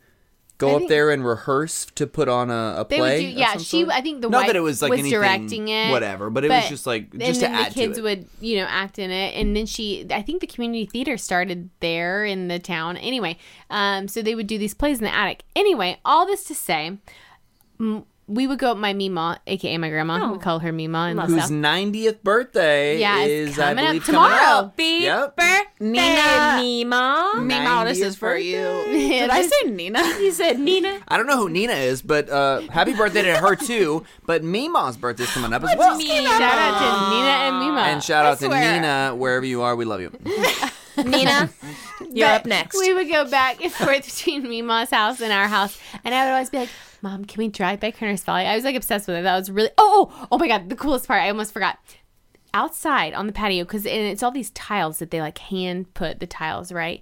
go 0.61 0.77
I 0.77 0.83
up 0.83 0.87
there 0.87 1.09
and 1.09 1.25
rehearse 1.25 1.85
to 1.95 2.07
put 2.07 2.29
on 2.29 2.49
a, 2.49 2.75
a 2.77 2.85
play. 2.85 3.21
do. 3.21 3.39
Yeah, 3.39 3.57
she. 3.57 3.83
sort? 3.83 3.93
I 3.93 4.01
think 4.01 4.21
the 4.21 4.29
not 4.29 4.39
wife 4.39 4.47
that 4.47 4.55
it 4.55 4.61
was 4.61 4.81
like 4.81 4.91
anything, 4.93 5.11
directing 5.11 5.67
it, 5.67 5.91
whatever, 5.91 6.29
but 6.29 6.45
it 6.45 6.49
was 6.49 6.69
just 6.69 6.87
like 6.87 7.09
and 7.11 7.21
just 7.21 7.41
to 7.41 7.47
then 7.47 7.55
add 7.55 7.71
the 7.71 7.73
kids 7.73 7.97
to 7.97 8.05
it. 8.05 8.19
would 8.19 8.27
you 8.39 8.57
know 8.57 8.65
act 8.69 8.99
in 8.99 9.11
it, 9.11 9.35
and 9.35 9.55
then 9.55 9.65
she. 9.65 10.05
I 10.11 10.21
think 10.21 10.41
the 10.41 10.47
community 10.47 10.85
theater 10.85 11.17
started 11.17 11.69
there 11.79 12.23
in 12.23 12.47
the 12.47 12.59
town. 12.59 12.97
Anyway, 12.97 13.37
um, 13.69 14.07
so 14.07 14.21
they 14.21 14.35
would 14.35 14.47
do 14.47 14.57
these 14.57 14.73
plays 14.73 14.99
in 14.99 15.03
the 15.05 15.13
attic. 15.13 15.43
Anyway, 15.55 15.99
all 16.05 16.25
this 16.25 16.43
to 16.45 16.55
say. 16.55 16.97
m- 17.79 18.05
We 18.33 18.47
would 18.47 18.59
go 18.59 18.71
up 18.71 18.77
my 18.77 18.93
Mima, 18.93 19.39
aka 19.45 19.77
my 19.77 19.89
grandma. 19.89 20.31
We 20.31 20.39
call 20.39 20.59
her 20.59 20.71
Mima 20.71 21.09
in 21.09 21.17
the 21.17 21.23
Whose 21.23 21.41
south. 21.43 21.51
90th 21.51 22.23
birthday 22.23 22.97
Yeah, 22.99 23.19
it's 23.25 23.51
is 23.51 23.59
I 23.59 23.69
coming 23.69 23.83
up 23.85 23.89
believe 23.89 24.05
tomorrow. 24.05 24.31
coming 24.31 24.47
up. 24.47 24.65
Happy 24.71 24.83
Yep. 25.03 25.35
birthday, 25.35 25.63
Nina. 25.81 26.57
Mima. 26.61 27.33
Mima, 27.41 27.83
this 27.85 27.99
is 28.01 28.15
for 28.15 28.35
you. 28.37 28.55
Did 28.91 29.29
I 29.29 29.41
say 29.41 29.69
Nina? 29.69 30.01
He 30.17 30.31
said 30.31 30.59
Nina. 30.59 30.99
I 31.07 31.17
don't 31.17 31.27
know 31.27 31.37
who 31.37 31.49
Nina 31.49 31.73
is, 31.73 32.01
but 32.01 32.29
uh, 32.29 32.61
happy 32.69 32.93
birthday 32.93 33.23
to 33.23 33.37
her 33.37 33.55
too. 33.55 34.05
But 34.25 34.43
Mima's 34.43 34.95
birthday 34.97 35.23
is 35.23 35.31
coming 35.31 35.51
up 35.53 35.63
as 35.63 35.75
well. 35.77 35.99
Shout 35.99 36.41
out 36.41 36.77
to 36.79 37.09
Nina 37.15 37.27
and 37.47 37.59
Mima. 37.59 37.81
And 37.81 38.03
shout 38.03 38.25
out 38.25 38.39
to. 38.39 38.47
Nina 38.49 39.13
wherever 39.15 39.45
you 39.45 39.61
are. 39.61 39.75
We 39.75 39.85
love 39.85 39.99
you. 40.01 40.11
Nina, 41.03 41.49
you're 42.11 42.27
But 42.27 42.41
up 42.41 42.45
next. 42.45 42.77
We 42.79 42.93
would 42.93 43.09
go 43.09 43.25
back 43.29 43.61
and 43.63 43.71
forth 43.71 44.05
between 44.05 44.43
Mima's 44.43 44.89
house 44.91 45.19
and 45.21 45.31
our 45.33 45.47
house, 45.47 45.77
and 46.03 46.13
I 46.13 46.25
would 46.25 46.31
always 46.33 46.49
be 46.49 46.59
like, 46.59 46.69
"Mom, 47.01 47.25
can 47.25 47.39
we 47.39 47.47
drive 47.47 47.79
by 47.79 47.91
Kerner's 47.91 48.23
Folly?" 48.23 48.45
I 48.45 48.55
was 48.55 48.63
like 48.63 48.75
obsessed 48.75 49.07
with 49.07 49.17
it. 49.17 49.23
That 49.23 49.37
was 49.37 49.51
really 49.51 49.71
oh 49.77 50.11
oh 50.13 50.27
oh 50.31 50.37
my 50.37 50.47
god, 50.47 50.69
the 50.69 50.75
coolest 50.75 51.07
part. 51.07 51.21
I 51.21 51.29
almost 51.29 51.53
forgot. 51.53 51.77
Outside 52.53 53.13
on 53.13 53.27
the 53.27 53.33
patio, 53.33 53.63
because 53.63 53.85
it's 53.85 54.21
all 54.21 54.31
these 54.31 54.49
tiles 54.49 54.99
that 54.99 55.09
they 55.09 55.21
like 55.21 55.37
hand 55.37 55.93
put 55.93 56.19
the 56.19 56.27
tiles 56.27 56.71
right, 56.73 57.01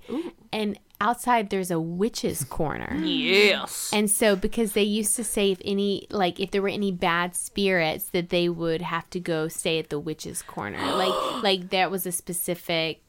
and 0.53 0.77
outside 1.01 1.49
there's 1.49 1.71
a 1.71 1.79
witch's 1.79 2.43
corner. 2.43 2.95
yes. 3.03 3.89
And 3.93 4.09
so, 4.09 4.35
because 4.35 4.73
they 4.73 4.83
used 4.83 5.15
to 5.15 5.23
say 5.23 5.51
if 5.51 5.61
any, 5.63 6.07
like, 6.09 6.39
if 6.39 6.51
there 6.51 6.61
were 6.61 6.69
any 6.69 6.91
bad 6.91 7.35
spirits, 7.35 8.09
that 8.09 8.29
they 8.29 8.49
would 8.49 8.81
have 8.81 9.09
to 9.11 9.19
go 9.19 9.47
stay 9.47 9.79
at 9.79 9.89
the 9.89 9.99
witch's 9.99 10.41
corner. 10.41 10.77
like, 10.77 11.43
like 11.43 11.69
that 11.69 11.91
was 11.91 12.05
a 12.05 12.11
specific. 12.11 13.01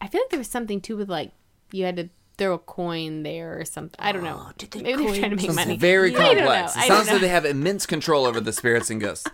I 0.00 0.06
feel 0.06 0.20
like 0.20 0.30
there 0.30 0.38
was 0.38 0.48
something 0.48 0.80
too 0.80 0.96
with 0.96 1.08
like 1.08 1.32
you 1.72 1.84
had 1.84 1.96
to 1.96 2.08
throw 2.38 2.54
a 2.54 2.58
coin 2.58 3.22
there 3.24 3.58
or 3.60 3.64
something. 3.64 3.96
I 3.98 4.12
don't 4.12 4.22
know. 4.24 4.50
did 4.56 4.70
they 4.70 4.82
Maybe 4.82 5.04
they're 5.04 5.16
trying 5.18 5.30
to 5.30 5.36
make 5.36 5.44
Sounds 5.46 5.56
money. 5.56 5.76
very 5.76 6.14
I 6.16 6.18
don't 6.18 6.36
know. 6.36 6.40
complex. 6.46 6.76
I 6.76 6.84
It 6.84 6.88
don't 6.88 6.96
sounds 6.98 7.10
like 7.10 7.20
they 7.20 7.28
have 7.28 7.44
immense 7.44 7.84
control 7.86 8.24
over 8.26 8.40
the 8.40 8.52
spirits 8.52 8.88
and 8.90 9.00
ghosts. 9.00 9.26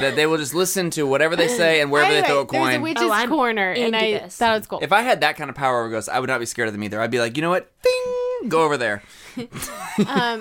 that 0.00 0.16
they 0.16 0.26
will 0.26 0.38
just 0.38 0.54
listen 0.54 0.90
to 0.90 1.04
whatever 1.06 1.36
they 1.36 1.46
say 1.48 1.80
and 1.80 1.92
wherever 1.92 2.12
they 2.12 2.22
throw 2.22 2.40
a 2.40 2.46
Anyway, 2.46 2.50
There's 2.50 2.74
a 2.74 2.78
coin. 2.78 2.82
witch's 2.82 3.02
Oh, 3.04 3.12
I'm 3.12 3.28
corner, 3.28 3.70
and 3.70 3.94
into 3.94 3.98
I 3.98 4.10
this. 4.18 4.36
thought 4.36 4.54
it 4.54 4.58
was 4.58 4.66
cool. 4.66 4.78
if 4.82 4.92
I 4.92 5.02
had 5.02 5.20
that 5.20 5.36
kind 5.36 5.48
of 5.50 5.54
power 5.54 5.80
over 5.80 5.90
ghosts, 5.90 6.08
I 6.08 6.18
would 6.18 6.28
not 6.28 6.40
be 6.40 6.46
scared 6.46 6.66
of 6.68 6.74
them 6.74 6.82
either. 6.82 7.00
I'd 7.00 7.10
be 7.10 7.20
like, 7.20 7.36
you 7.36 7.42
know 7.42 7.50
what? 7.50 7.70
Ding! 7.82 8.48
Go 8.48 8.62
over 8.64 8.76
there. 8.76 9.02
um, 9.36 9.48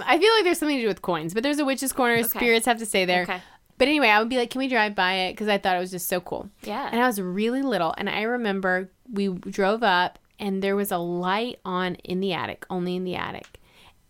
I 0.05 0.17
feel 0.19 0.33
like 0.33 0.43
there's 0.43 0.57
something 0.59 0.77
to 0.77 0.81
do 0.81 0.87
with 0.87 1.01
coins, 1.01 1.33
but 1.33 1.43
there's 1.43 1.59
a 1.59 1.65
witch's 1.65 1.91
corner. 1.93 2.23
Spirits 2.23 2.65
have 2.65 2.79
to 2.79 2.85
stay 2.85 3.05
there. 3.05 3.23
Okay. 3.23 3.41
But 3.77 3.87
anyway, 3.89 4.07
I 4.07 4.19
would 4.19 4.29
be 4.29 4.37
like, 4.37 4.49
can 4.51 4.59
we 4.59 4.67
drive 4.69 4.95
by 4.95 5.13
it? 5.13 5.33
Because 5.33 5.49
I 5.49 5.57
thought 5.57 5.75
it 5.75 5.79
was 5.79 5.91
just 5.91 6.07
so 6.07 6.21
cool. 6.21 6.49
Yeah. 6.63 6.87
And 6.91 7.01
I 7.01 7.07
was 7.07 7.19
really 7.19 7.61
little. 7.61 7.93
And 7.97 8.09
I 8.09 8.21
remember 8.21 8.89
we 9.11 9.27
drove 9.27 9.83
up 9.83 10.17
and 10.39 10.61
there 10.61 10.75
was 10.75 10.91
a 10.91 10.97
light 10.97 11.59
on 11.65 11.95
in 11.95 12.19
the 12.19 12.33
attic, 12.33 12.65
only 12.69 12.95
in 12.95 13.03
the 13.03 13.15
attic. 13.15 13.59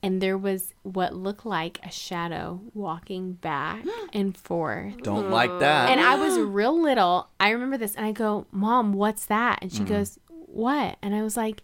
And 0.04 0.22
there 0.22 0.38
was 0.38 0.74
what 0.84 1.16
looked 1.16 1.46
like 1.48 1.80
a 1.84 1.90
shadow 1.90 2.62
walking 2.76 3.34
back 3.34 3.84
and 4.14 4.38
forth. 4.38 5.02
Don't 5.02 5.32
like 5.32 5.50
that. 5.60 5.90
And 5.90 6.00
I 6.00 6.16
was 6.16 6.38
real 6.40 6.80
little. 6.80 7.30
I 7.40 7.50
remember 7.50 7.78
this. 7.78 7.96
And 7.96 8.06
I 8.06 8.12
go, 8.12 8.46
Mom, 8.52 8.94
what's 8.94 9.26
that? 9.28 9.60
And 9.64 9.72
she 9.72 9.80
Mm-hmm. 9.80 9.88
goes, 9.94 10.20
What? 10.30 10.98
And 11.02 11.16
I 11.16 11.24
was 11.24 11.36
like, 11.36 11.64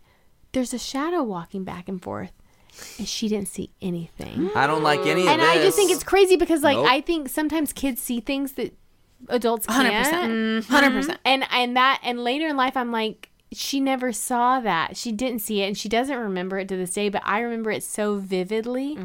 There's 0.54 0.74
a 0.74 0.80
shadow 0.80 1.21
walking 1.21 1.63
back 1.63 1.88
and 1.88 2.02
forth. 2.02 2.32
And 2.97 3.08
she 3.08 3.28
didn't 3.28 3.47
see 3.50 3.69
anything. 3.82 4.50
I 4.56 4.65
don't 4.65 4.82
like 4.82 5.02
any 5.02 5.24
of 5.24 5.28
And 5.28 5.41
this. 5.41 5.50
I 5.50 5.56
just 5.62 5.76
think 5.78 5.91
it's 5.91 6.04
crazy 6.04 6.36
because, 6.38 6.63
like, 6.63 6.78
Nope. 6.78 6.88
I 6.89 7.02
think 7.02 7.30
sometimes 7.30 7.74
kids 7.74 8.02
see 8.02 8.21
things 8.21 8.54
that 8.54 8.74
adults 9.28 9.67
can't. 9.67 10.63
100%. 10.65 10.65
100%. 10.65 11.17
And 11.26 11.45
and 11.52 11.76
that 11.78 12.00
and 12.04 12.24
later 12.24 12.47
in 12.47 12.58
life, 12.58 12.76
I'm 12.76 12.91
like, 12.91 13.30
she 13.54 13.80
never 13.80 14.12
saw 14.12 14.60
that. 14.60 14.98
She 14.98 15.12
didn't 15.12 15.40
see 15.40 15.62
it, 15.62 15.68
and 15.68 15.78
she 15.78 15.90
doesn't 15.90 16.18
remember 16.18 16.58
it 16.60 16.68
to 16.70 16.78
this 16.78 16.92
day. 16.92 17.10
But 17.10 17.22
I 17.26 17.40
remember 17.42 17.72
it 17.72 17.84
so 17.84 18.16
vividly. 18.18 18.98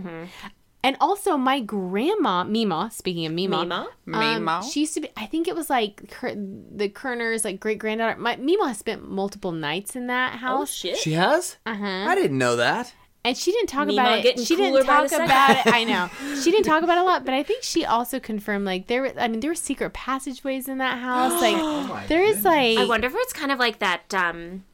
And 0.85 0.97
also, 1.01 1.37
my 1.37 1.59
grandma, 1.61 2.45
Mima. 2.45 2.91
Speaking 2.93 3.27
of 3.27 3.33
Mima, 3.33 3.63
Mima? 3.63 3.89
um, 4.13 4.21
Mima? 4.21 4.63
she 4.63 4.81
used 4.81 4.95
to 4.95 5.01
be. 5.01 5.09
I 5.17 5.27
think 5.27 5.49
it 5.49 5.57
was 5.57 5.69
like 5.69 6.13
her, 6.15 6.33
the 6.37 6.89
Kerner's 6.89 7.45
like 7.45 7.59
great 7.59 7.79
granddaughter. 7.79 8.17
My 8.21 8.37
Mima 8.37 8.69
has 8.69 8.79
spent 8.79 9.09
multiple 9.09 9.51
nights 9.51 9.97
in 9.97 10.07
that 10.07 10.35
house. 10.39 10.63
Oh 10.63 10.65
shit. 10.65 10.97
She 10.97 11.15
has? 11.15 11.57
Uh-huh. 11.67 11.85
I 11.85 12.15
didn't 12.15 12.39
know 12.39 12.55
that. 12.57 12.95
And 13.27 13.37
she 13.37 13.53
didn't 13.53 13.69
talk 13.69 13.87
Mima 13.89 14.01
about 14.03 14.19
it. 14.19 14.23
getting 14.23 14.45
She 14.45 14.57
didn't 14.57 14.85
talk 14.87 15.11
about 15.13 15.51
it. 15.67 15.67
I 15.73 15.85
know. 15.85 16.09
She 16.43 16.51
didn't 16.51 16.65
talk 16.67 16.83
about 16.83 16.99
it 16.99 17.01
a 17.01 17.05
lot, 17.05 17.25
but 17.25 17.35
I 17.35 17.43
think 17.43 17.63
she 17.63 17.85
also 17.85 18.21
confirmed 18.21 18.65
like 18.67 18.87
there. 18.87 19.03
were- 19.03 19.15
I 19.19 19.27
mean, 19.29 19.41
there 19.41 19.51
were 19.51 19.55
secret 19.55 19.93
passageways 19.95 20.69
in 20.69 20.79
that 20.79 20.99
house. 20.99 21.33
Like 21.41 22.09
there 22.09 22.23
is 22.23 22.45
like. 22.45 22.79
I 22.79 22.85
wonder 22.85 23.07
if 23.09 23.15
it's 23.17 23.33
kind 23.33 23.51
of 23.53 23.59
like 23.59 23.79
that 23.81 24.13
um 24.15 24.65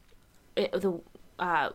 it- 0.55 0.71
the 0.73 0.99
uh 1.39 1.69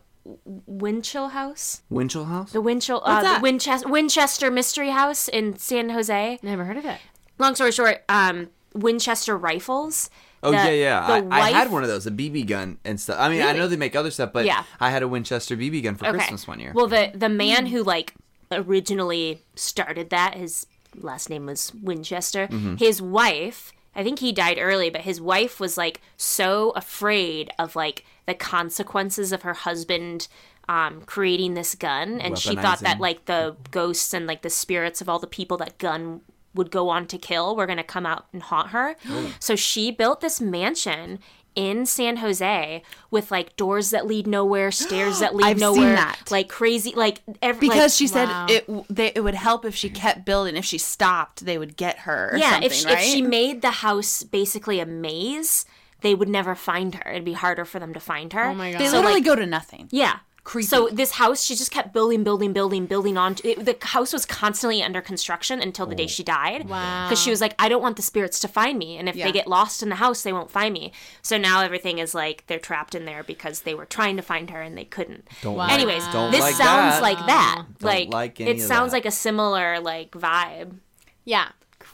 Winchell 0.66 1.28
House, 1.28 1.82
Winchell 1.88 2.26
House? 2.26 2.52
the 2.52 2.60
Winchell, 2.60 2.98
uh, 2.98 3.14
What's 3.14 3.22
the 3.22 3.28
that? 3.34 3.42
Winchester 3.42 3.88
Winchester 3.88 4.50
Mystery 4.50 4.90
House 4.90 5.26
in 5.28 5.56
San 5.56 5.88
Jose. 5.90 6.38
Never 6.42 6.64
heard 6.64 6.76
of 6.76 6.84
it. 6.84 6.98
Long 7.38 7.54
story 7.54 7.72
short, 7.72 8.04
um, 8.08 8.50
Winchester 8.74 9.36
rifles. 9.38 10.10
Oh 10.42 10.50
the- 10.50 10.56
yeah, 10.56 10.70
yeah. 10.70 11.06
I, 11.30 11.40
I 11.40 11.50
had 11.50 11.70
one 11.72 11.82
of 11.82 11.88
those, 11.88 12.06
a 12.06 12.10
BB 12.10 12.46
gun 12.46 12.78
and 12.84 13.00
stuff. 13.00 13.16
I 13.18 13.28
mean, 13.28 13.42
I 13.42 13.52
know 13.52 13.66
they 13.68 13.76
make 13.76 13.96
other 13.96 14.10
stuff, 14.10 14.32
but 14.32 14.44
Yeah. 14.46 14.64
I 14.80 14.90
had 14.90 15.02
a 15.02 15.08
Winchester 15.08 15.56
BB 15.56 15.82
gun 15.82 15.94
for 15.96 16.06
Okay. 16.06 16.18
Christmas 16.18 16.46
one 16.46 16.60
year. 16.60 16.72
Well, 16.74 16.86
the 16.86 17.10
the 17.14 17.28
man 17.28 17.66
who 17.66 17.82
like 17.82 18.14
originally 18.52 19.42
started 19.54 20.10
that, 20.10 20.34
his 20.34 20.66
last 20.94 21.30
name 21.30 21.46
was 21.46 21.72
Winchester. 21.82 22.46
Mm-hmm. 22.48 22.76
His 22.76 23.00
wife, 23.02 23.72
I 23.94 24.02
think 24.02 24.18
he 24.20 24.32
died 24.32 24.58
early, 24.60 24.90
but 24.90 25.02
his 25.02 25.20
wife 25.20 25.60
was 25.60 25.76
like 25.76 26.00
so 26.16 26.70
afraid 26.70 27.50
of 27.58 27.76
like 27.76 28.04
the 28.26 28.34
consequences 28.34 29.32
of 29.32 29.42
her 29.42 29.54
husband 29.54 30.28
um, 30.68 31.00
creating 31.06 31.54
this 31.54 31.74
gun, 31.74 32.20
and 32.20 32.38
she 32.38 32.54
thought 32.54 32.80
that 32.80 33.00
like 33.00 33.24
the 33.24 33.56
ghosts 33.70 34.12
and 34.12 34.26
like 34.26 34.42
the 34.42 34.50
spirits 34.50 35.00
of 35.00 35.08
all 35.08 35.18
the 35.18 35.26
people 35.26 35.56
that 35.58 35.78
gun 35.78 36.20
would 36.58 36.70
go 36.70 36.90
on 36.90 37.06
to 37.06 37.16
kill 37.16 37.56
were 37.56 37.64
going 37.64 37.78
to 37.78 37.82
come 37.84 38.04
out 38.04 38.26
and 38.34 38.42
haunt 38.42 38.68
her. 38.70 38.96
Oh. 39.08 39.32
So 39.40 39.56
she 39.56 39.90
built 39.90 40.20
this 40.20 40.40
mansion 40.42 41.20
in 41.54 41.86
San 41.86 42.18
Jose 42.18 42.82
with 43.10 43.30
like 43.32 43.56
doors 43.56 43.90
that 43.90 44.06
lead 44.06 44.26
nowhere, 44.28 44.70
stairs 44.70 45.18
that 45.20 45.34
lead 45.38 45.46
I've 45.46 45.56
seen 45.58 45.74
nowhere, 45.74 45.94
that. 45.96 46.30
like 46.30 46.48
crazy, 46.48 46.92
like 46.94 47.20
every 47.42 47.68
Because 47.68 47.92
like- 47.94 47.98
she 47.98 48.06
said 48.06 48.28
Wow. 48.28 48.46
it 48.50 48.66
they, 48.94 49.12
it 49.14 49.20
would 49.24 49.34
help 49.34 49.64
if 49.64 49.74
she 49.74 49.88
kept 49.90 50.24
building. 50.24 50.54
If 50.56 50.64
she 50.66 50.78
stopped, 50.78 51.44
they 51.46 51.58
would 51.58 51.76
get 51.76 52.00
her. 52.00 52.30
Or 52.34 52.36
yeah, 52.36 52.50
something, 52.50 52.66
if 52.66 52.72
she, 52.74 52.84
right? 52.86 52.98
if 52.98 53.04
she 53.04 53.22
made 53.22 53.62
the 53.62 53.70
house 53.70 54.22
basically 54.22 54.78
a 54.78 54.86
maze, 54.86 55.64
they 56.02 56.14
would 56.14 56.28
never 56.28 56.54
find 56.54 56.94
her. 56.94 57.10
It'd 57.10 57.24
be 57.24 57.32
harder 57.32 57.64
for 57.64 57.80
them 57.80 57.92
to 57.94 57.98
find 58.00 58.32
her. 58.34 58.44
Oh 58.44 58.54
my 58.54 58.70
God. 58.72 58.80
they 58.80 58.86
So, 58.86 58.98
literally 58.98 59.14
like, 59.14 59.24
go 59.24 59.34
to 59.34 59.46
nothing. 59.46 59.88
Yeah. 59.90 60.18
Creepy. 60.48 60.66
So 60.66 60.88
this 60.90 61.10
house, 61.10 61.44
she 61.44 61.54
just 61.54 61.70
kept 61.70 61.92
building, 61.92 62.24
building, 62.24 62.54
building, 62.54 62.86
building 62.86 63.18
on. 63.18 63.34
To, 63.34 63.48
it, 63.50 63.66
the 63.66 63.76
house 63.86 64.14
was 64.14 64.24
constantly 64.24 64.82
under 64.82 65.02
construction 65.02 65.60
until 65.60 65.84
the 65.84 65.94
day 65.94 66.04
oh. 66.04 66.06
she 66.06 66.22
died. 66.24 66.66
Wow. 66.66 67.04
Because 67.06 67.20
she 67.20 67.28
was 67.28 67.42
like, 67.42 67.54
I 67.58 67.68
don't 67.68 67.82
want 67.82 67.96
the 67.96 68.02
spirits 68.02 68.40
to 68.40 68.48
find 68.48 68.78
me, 68.78 68.96
and 68.96 69.10
if 69.10 69.14
Yeah. 69.14 69.26
they 69.26 69.32
get 69.32 69.46
lost 69.46 69.82
in 69.82 69.90
the 69.90 69.96
house, 69.96 70.22
they 70.22 70.32
won't 70.32 70.50
find 70.50 70.72
me. 70.72 70.90
So 71.20 71.36
now 71.36 71.60
everything 71.60 71.98
is 71.98 72.14
like 72.14 72.44
they're 72.46 72.58
trapped 72.58 72.94
in 72.94 73.04
there 73.04 73.22
because 73.22 73.60
they 73.60 73.74
were 73.74 73.84
trying 73.84 74.16
to 74.16 74.22
find 74.22 74.48
her 74.48 74.62
and 74.62 74.76
they 74.76 74.86
couldn't. 74.86 75.28
Don't 75.42 75.54
Wow. 75.54 75.66
like- 75.66 75.74
Anyways, 75.74 76.06
don't 76.08 76.30
this 76.30 76.40
like 76.40 76.54
sounds 76.54 76.94
that. 76.94 77.02
like 77.02 77.26
that. 77.26 77.64
Don't 77.80 77.82
like, 77.82 78.08
like 78.08 78.40
any 78.40 78.52
it 78.52 78.54
of 78.54 78.62
sounds 78.62 78.92
that. 78.92 78.96
like 78.96 79.04
a 79.04 79.10
similar 79.10 79.80
like 79.80 80.12
vibe. 80.12 80.78
Yeah, 81.26 81.48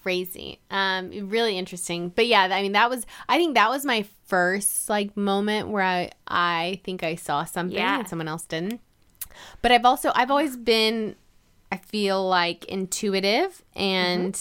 crazy. 0.05 0.61
Um, 0.71 1.11
really 1.29 1.59
interesting. 1.59 2.11
But 2.11 2.27
yeah, 2.29 2.43
I 2.43 2.63
mean, 2.63 2.73
that 2.73 2.89
was. 2.91 3.05
I 3.29 3.37
think 3.39 3.55
that 3.55 3.71
was 3.71 3.85
my 3.85 4.05
first 4.27 4.89
like 4.89 5.17
moment 5.17 5.69
where 5.69 5.83
I 5.83 6.11
I 6.29 6.81
think 6.85 7.03
I 7.03 7.15
saw 7.17 7.45
something 7.45 7.77
Yeah. 7.77 7.99
and 8.01 8.09
someone 8.09 8.29
else 8.29 8.45
didn't. 8.45 8.81
But 9.63 9.73
I've 9.73 9.85
also 9.85 10.13
I've 10.15 10.31
always 10.31 10.57
been 10.57 11.17
I 11.73 11.79
feel 11.79 12.25
like 12.29 12.65
intuitive 12.67 13.65
and 13.75 14.39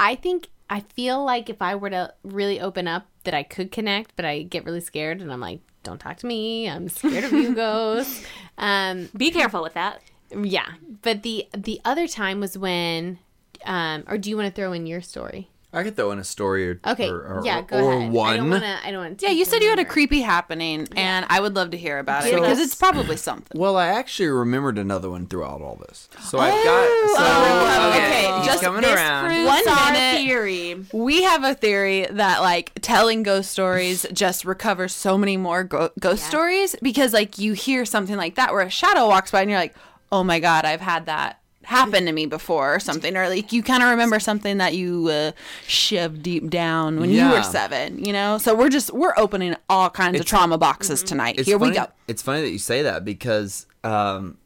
I 0.00 0.14
think 0.16 0.48
I 0.70 0.80
feel 0.80 1.22
like 1.24 1.48
if 1.50 1.60
I 1.62 1.74
were 1.76 1.90
to 1.90 2.12
really 2.24 2.60
open 2.60 2.88
up 2.88 3.06
that 3.24 3.34
I 3.34 3.42
could 3.42 3.70
connect, 3.70 4.16
but 4.16 4.24
I 4.24 4.42
get 4.42 4.64
really 4.64 4.80
scared 4.80 5.20
and 5.20 5.32
I'm 5.32 5.40
like, 5.40 5.60
don't 5.82 5.98
talk 6.00 6.16
to 6.18 6.26
me. 6.26 6.68
I'm 6.68 6.88
scared 6.88 7.24
of 7.24 7.32
you 7.32 7.54
ghosts. 7.64 8.24
Um, 8.58 9.08
Be 9.16 9.30
careful 9.30 9.62
with 9.62 9.74
that. 9.74 10.00
yeah. 10.34 10.66
But 11.02 11.22
the 11.22 11.46
the 11.56 11.80
other 11.84 12.08
time 12.08 12.40
was 12.40 12.56
when 12.58 13.18
um 13.64 14.04
or 14.08 14.18
do 14.18 14.30
you 14.30 14.36
want 14.36 14.52
to 14.54 14.54
throw 14.54 14.72
in 14.72 14.86
your 14.86 15.00
story? 15.02 15.48
I 15.72 15.82
could 15.82 15.96
throw 15.96 16.12
in 16.12 16.20
a 16.20 16.24
story 16.24 16.70
or 16.70 16.80
Okay. 16.86 17.10
or, 17.10 17.16
or, 17.38 17.42
yeah, 17.44 17.60
go 17.62 17.84
or 17.84 17.92
ahead. 17.94 18.12
one. 18.12 18.32
I 18.34 18.36
don't 18.36 18.48
want 18.50 18.62
to 18.62 18.86
I 18.86 18.92
don't 18.92 19.00
want 19.04 19.22
Yeah, 19.22 19.30
you 19.30 19.44
said 19.44 19.60
you 19.60 19.70
had 19.70 19.80
a 19.80 19.84
creepy 19.84 20.20
happening, 20.20 20.86
and 20.94 21.26
I 21.28 21.40
would 21.40 21.56
love 21.56 21.72
to 21.72 21.76
hear 21.76 21.98
about 21.98 22.24
it 22.24 22.30
Give 22.30 22.38
because 22.40 22.60
it's 22.60 22.76
probably 22.76 23.16
something. 23.16 23.60
Well, 23.60 23.76
I 23.76 23.88
actually 23.88 24.28
remembered 24.28 24.78
another 24.78 25.10
one 25.10 25.26
throughout 25.26 25.62
all 25.62 25.74
this. 25.88 26.08
So 26.22 26.38
I've 26.38 26.52
Oh, 26.54 26.62
got. 26.64 27.18
So 27.18 27.24
oh, 27.26 27.88
okay, 27.90 28.28
okay, 28.28 28.36
he's 28.36 28.46
just 28.46 28.62
coming 28.62 28.82
this 28.82 28.94
around. 28.94 29.24
proves 29.24 29.46
One 29.48 29.68
Our 29.68 29.92
minute. 29.92 30.18
theory. 30.24 30.84
We 30.92 31.24
have 31.24 31.42
a 31.42 31.54
theory 31.54 32.06
that 32.08 32.40
like 32.40 32.70
telling 32.80 33.24
ghost 33.24 33.50
stories 33.50 34.06
just 34.12 34.44
recovers 34.44 34.92
so 34.94 35.18
many 35.18 35.36
more 35.36 35.64
go- 35.64 35.90
ghost 35.98 36.24
stories 36.24 36.76
because 36.82 37.12
like 37.12 37.38
you 37.38 37.52
hear 37.52 37.84
something 37.84 38.16
like 38.16 38.36
that 38.36 38.52
where 38.52 38.62
a 38.62 38.70
shadow 38.70 39.08
walks 39.08 39.32
by 39.32 39.40
and 39.40 39.50
you're 39.50 39.58
like, 39.58 39.74
oh 40.12 40.22
my 40.22 40.38
god, 40.38 40.64
I've 40.64 40.80
had 40.82 41.06
that 41.06 41.40
happen 41.64 42.06
to 42.06 42.12
me 42.12 42.26
before 42.26 42.74
or 42.74 42.80
something, 42.80 43.16
or 43.16 43.28
like 43.28 43.52
you 43.52 43.62
kind 43.62 43.82
of 43.82 43.90
remember 43.90 44.20
something 44.20 44.58
that 44.58 44.74
you 44.74 45.08
uh, 45.08 45.32
shoved 45.66 46.22
deep 46.22 46.50
down 46.50 47.00
when 47.00 47.10
you 47.10 47.28
were 47.28 47.42
seven, 47.42 48.04
you 48.04 48.12
know. 48.12 48.38
So 48.38 48.54
we're 48.54 48.68
just 48.70 48.92
we're 48.92 49.14
opening 49.16 49.56
all 49.68 49.90
kinds 49.90 50.20
of 50.20 50.26
trauma 50.26 50.58
boxes 50.58 51.02
tonight. 51.02 51.38
It's 51.38 51.48
Here 51.48 51.58
we 51.58 51.70
go. 51.70 51.86
It's 52.08 52.22
funny 52.22 52.42
that 52.42 52.50
you 52.50 52.58
say 52.58 52.82
that 52.82 53.04
because, 53.04 53.66
um, 53.82 54.38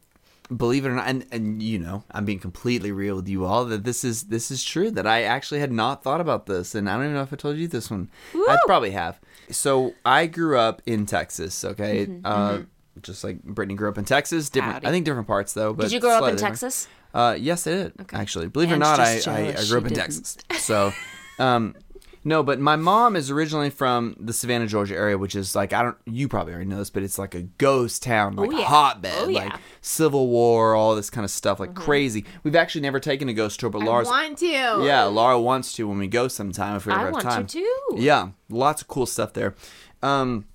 believe 0.55 0.85
it 0.85 0.89
or 0.89 0.95
not, 0.95 1.07
and, 1.07 1.25
and 1.31 1.61
you 1.61 1.77
know, 1.79 2.03
I'm 2.11 2.25
being 2.25 2.39
completely 2.39 2.91
real 2.91 3.17
with 3.17 3.27
you 3.27 3.45
all 3.45 3.65
that 3.65 3.83
this 3.83 4.03
is 4.03 4.23
this 4.23 4.49
is 4.51 4.63
true 4.63 4.89
that 4.91 5.05
I 5.05 5.23
actually 5.23 5.59
had 5.59 5.71
not 5.71 6.03
thought 6.03 6.21
about 6.21 6.45
this, 6.45 6.73
and 6.75 6.89
I 6.89 6.93
don't 6.95 7.03
even 7.03 7.15
know 7.15 7.21
if 7.21 7.33
I 7.33 7.35
told 7.35 7.57
you 7.57 7.67
this 7.67 7.91
one. 7.91 8.09
I 8.33 8.57
probably 8.65 8.91
have. 8.91 9.19
So 9.51 9.93
I 10.05 10.27
grew 10.27 10.57
up 10.57 10.81
in 10.85 11.05
Texas. 11.05 11.63
Okay, 11.65 12.05
Mm-hmm, 12.05 12.21
uh, 12.25 12.59
just 13.01 13.23
like 13.23 13.41
Brittany 13.43 13.75
grew 13.75 13.89
up 13.89 13.97
in 13.97 14.05
Texas. 14.05 14.49
Different, 14.49 14.75
Howdy. 14.75 14.87
I 14.87 14.91
think 14.91 15.05
different 15.05 15.27
parts 15.27 15.53
though. 15.53 15.73
But 15.73 15.83
Did 15.83 15.91
you 15.93 15.99
grow 15.99 16.11
up 16.11 16.23
in 16.23 16.35
different. 16.35 16.59
Texas? 16.59 16.87
Uh, 17.13 17.35
yes, 17.39 17.65
I 17.67 17.71
did. 17.71 17.93
Actually, 18.13 18.47
believe 18.47 18.71
it 18.71 18.75
or 18.75 18.77
not, 18.77 18.99
I, 18.99 19.19
I, 19.27 19.37
I 19.57 19.65
grew 19.67 19.77
up 19.79 19.83
in 19.85 19.89
didn't. 19.89 19.95
Texas. 19.95 20.37
So, 20.59 20.91
um, 21.39 21.75
no, 22.23 22.43
but 22.43 22.59
my 22.59 22.75
mom 22.75 23.15
is 23.15 23.31
originally 23.31 23.69
from 23.69 24.15
the 24.19 24.33
Savannah, 24.33 24.67
Georgia 24.67 24.93
area, 24.95 25.17
which 25.17 25.35
is 25.35 25.55
like 25.55 25.71
I 25.73 25.81
don't. 25.83 25.97
You 26.05 26.27
probably 26.27 26.53
already 26.53 26.69
know 26.69 26.77
this, 26.77 26.89
but 26.89 27.01
it's 27.01 27.17
like 27.17 27.33
a 27.33 27.43
ghost 27.43 28.03
town, 28.03 28.35
like 28.35 28.51
yeah. 28.51 28.63
hotbed, 28.65 29.13
Oh, 29.17 29.27
yeah. 29.29 29.39
like 29.45 29.53
Civil 29.81 30.27
War, 30.27 30.75
all 30.75 30.95
this 30.95 31.09
kind 31.09 31.23
of 31.25 31.31
stuff, 31.31 31.59
like 31.59 31.73
crazy. 31.73 32.25
We've 32.43 32.55
actually 32.57 32.81
never 32.81 32.99
taken 32.99 33.29
a 33.29 33.33
ghost 33.33 33.59
tour, 33.59 33.69
but 33.69 33.81
I 33.81 33.85
Laura's. 33.85 34.07
want 34.09 34.37
to. 34.39 34.45
Yeah, 34.47 35.05
Laura 35.05 35.39
wants 35.39 35.73
to 35.73 35.87
when 35.87 35.97
we 35.97 36.07
go 36.07 36.27
sometime 36.27 36.75
if 36.75 36.85
we 36.85 36.91
ever 36.91 37.01
I 37.01 37.03
have 37.05 37.13
want 37.13 37.23
time. 37.23 37.47
to 37.47 37.59
too. 37.61 37.95
Yeah, 37.97 38.29
lots 38.49 38.81
of 38.81 38.87
cool 38.89 39.05
stuff 39.05 39.33
there. 39.33 39.55
Um, 40.03 40.45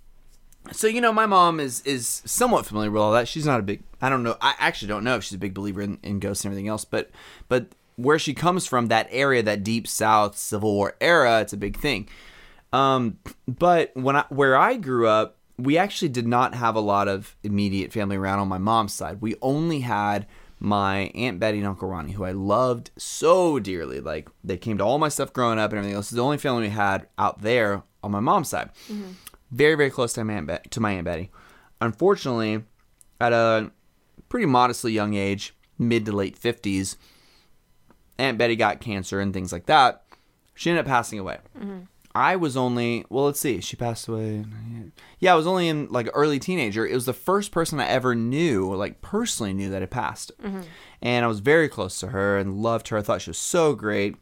so 0.72 0.87
you 0.87 1.00
know, 1.00 1.12
my 1.12 1.27
mom 1.27 1.61
is 1.61 1.81
is 1.83 2.22
somewhat 2.24 2.66
familiar 2.66 2.90
with 2.90 3.03
all 3.03 3.12
that. 3.12 3.29
She's 3.29 3.46
not 3.46 3.61
a 3.61 3.62
big. 3.62 3.83
I 4.00 4.09
don't 4.09 4.22
know. 4.22 4.37
I 4.40 4.55
actually 4.59 4.88
don't 4.88 5.05
know 5.05 5.16
if 5.16 5.24
she's 5.24 5.35
a 5.35 5.38
big 5.38 5.55
believer 5.55 5.83
in, 5.83 5.98
in 6.03 6.18
ghosts 6.18 6.44
and 6.44 6.53
everything 6.53 6.68
else. 6.68 6.85
But 6.85 7.11
but 7.48 7.68
where 7.96 8.18
she 8.18 8.35
comes 8.35 8.66
from, 8.66 8.88
that 8.88 9.09
area, 9.11 9.42
that 9.42 9.62
deep 9.62 9.87
South 9.87 10.37
Civil 10.37 10.72
War 10.72 10.96
era, 11.00 11.40
it's 11.40 11.53
a 11.53 11.59
big 11.59 11.77
thing. 11.79 12.09
Um, 12.72 13.18
but 13.46 13.92
when 13.94 14.16
I 14.16 14.24
where 14.31 14.57
I 14.57 14.77
grew 14.77 15.07
up, 15.07 15.37
we 15.59 15.79
actually 15.79 16.09
did 16.09 16.27
not 16.27 16.55
have 16.55 16.74
a 16.74 16.81
lot 16.81 17.09
of 17.09 17.37
immediate 17.42 17.92
family 17.92 18.16
around 18.16 18.40
on 18.40 18.48
my 18.48 18.59
mom's 18.59 18.92
side. 18.92 19.20
We 19.20 19.37
only 19.42 19.81
had 19.81 20.27
my 20.59 21.12
aunt 21.14 21.38
Betty 21.38 21.59
and 21.59 21.66
Uncle 21.66 21.88
Ronnie, 21.88 22.12
who 22.12 22.24
I 22.24 22.33
loved 22.33 22.90
so 22.96 23.59
dearly. 23.59 24.00
Like 24.00 24.29
they 24.42 24.57
came 24.57 24.79
to 24.79 24.85
all 24.85 24.98
my 24.98 25.09
stuff 25.09 25.33
growing 25.33 25.59
up 25.59 25.70
and 25.70 25.79
everything 25.79 25.94
else. 25.94 26.07
It's 26.07 26.16
the 26.16 26.22
only 26.22 26.38
family 26.38 26.62
we 26.62 26.68
had 26.70 27.07
out 27.18 27.42
there 27.42 27.83
on 28.03 28.11
my 28.11 28.20
mom's 28.20 28.48
side. 28.48 28.70
Very 29.55 29.77
very 29.77 29.90
close 29.90 30.12
to 30.14 30.25
my 30.25 30.35
aunt 30.35 30.49
Bet- 30.49 30.71
to 30.73 30.81
my 30.81 30.93
aunt 30.93 31.05
Betty. 31.05 31.31
Unfortunately, 31.81 32.64
at 33.21 33.33
a 33.33 33.71
pretty 34.29 34.47
modestly 34.47 34.93
young 34.93 35.14
age, 35.14 35.55
mid 35.79 36.05
to 36.07 36.12
late 36.12 36.37
fifties, 36.37 36.97
Aunt 38.19 38.37
Betty 38.37 38.57
got 38.57 38.81
cancer 38.81 39.21
and 39.21 39.33
things 39.33 39.53
like 39.53 39.67
that. 39.67 40.03
She 40.55 40.71
ended 40.71 40.85
up 40.85 40.88
passing 40.88 41.21
away. 41.21 41.38
Mm-hmm. 41.57 41.81
I 42.17 42.35
was 42.35 42.57
only 42.57 43.05
well, 43.09 43.27
let's 43.27 43.38
see, 43.38 43.61
she 43.61 43.77
passed 43.77 44.09
away. 44.09 44.45
Yeah, 45.21 45.35
I 45.35 45.37
was 45.37 45.47
only 45.47 45.69
in 45.69 45.87
like 45.88 46.09
early 46.14 46.40
teenager. 46.40 46.85
It 46.85 46.95
was 46.95 47.07
the 47.07 47.12
first 47.12 47.53
person 47.53 47.79
I 47.79 47.87
ever 47.87 48.14
knew, 48.17 48.75
like 48.75 49.03
personally 49.03 49.53
knew 49.53 49.71
that 49.71 49.83
had 49.83 49.90
passed, 49.90 50.33
mm-hmm. 50.43 50.62
and 51.01 51.25
I 51.25 51.29
was 51.29 51.38
very 51.38 51.69
close 51.69 52.01
to 52.01 52.09
her 52.09 52.38
and 52.38 52.61
loved 52.61 52.88
her. 52.88 52.99
I 52.99 53.03
thought 53.03 53.23
she 53.23 53.31
was 53.31 53.38
so 53.38 53.75
great. 53.75 54.17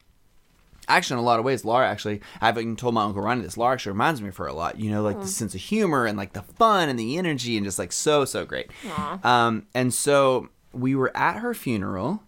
Actually, 0.96 1.14
in 1.14 1.24
a 1.24 1.26
lot 1.26 1.38
of 1.38 1.44
ways, 1.44 1.64
Laura 1.64 1.88
actually, 1.88 2.20
I've 2.40 2.58
even 2.58 2.76
told 2.76 2.94
my 2.94 3.04
uncle 3.04 3.22
Ronnie 3.22 3.42
this. 3.42 3.56
Laura 3.56 3.72
actually 3.74 3.92
reminds 3.92 4.20
me 4.22 4.28
of 4.28 4.36
her 4.36 4.46
a 4.46 4.52
lot. 4.52 4.78
You 4.78 4.90
know, 4.90 5.02
like 5.02 5.16
the 5.20 5.26
sense 5.26 5.54
of 5.54 5.60
humor 5.60 6.06
and 6.06 6.16
like 6.18 6.32
the 6.34 6.42
fun 6.42 6.88
and 6.88 6.98
the 6.98 7.16
energy 7.18 7.56
and 7.56 7.64
just 7.64 7.78
like 7.78 7.92
so 7.92 8.24
so 8.24 8.44
great. 8.44 8.70
Um, 9.22 9.66
and 9.74 9.92
so 9.94 10.48
we 10.72 10.94
were 10.94 11.16
at 11.16 11.38
her 11.38 11.54
funeral. 11.54 12.22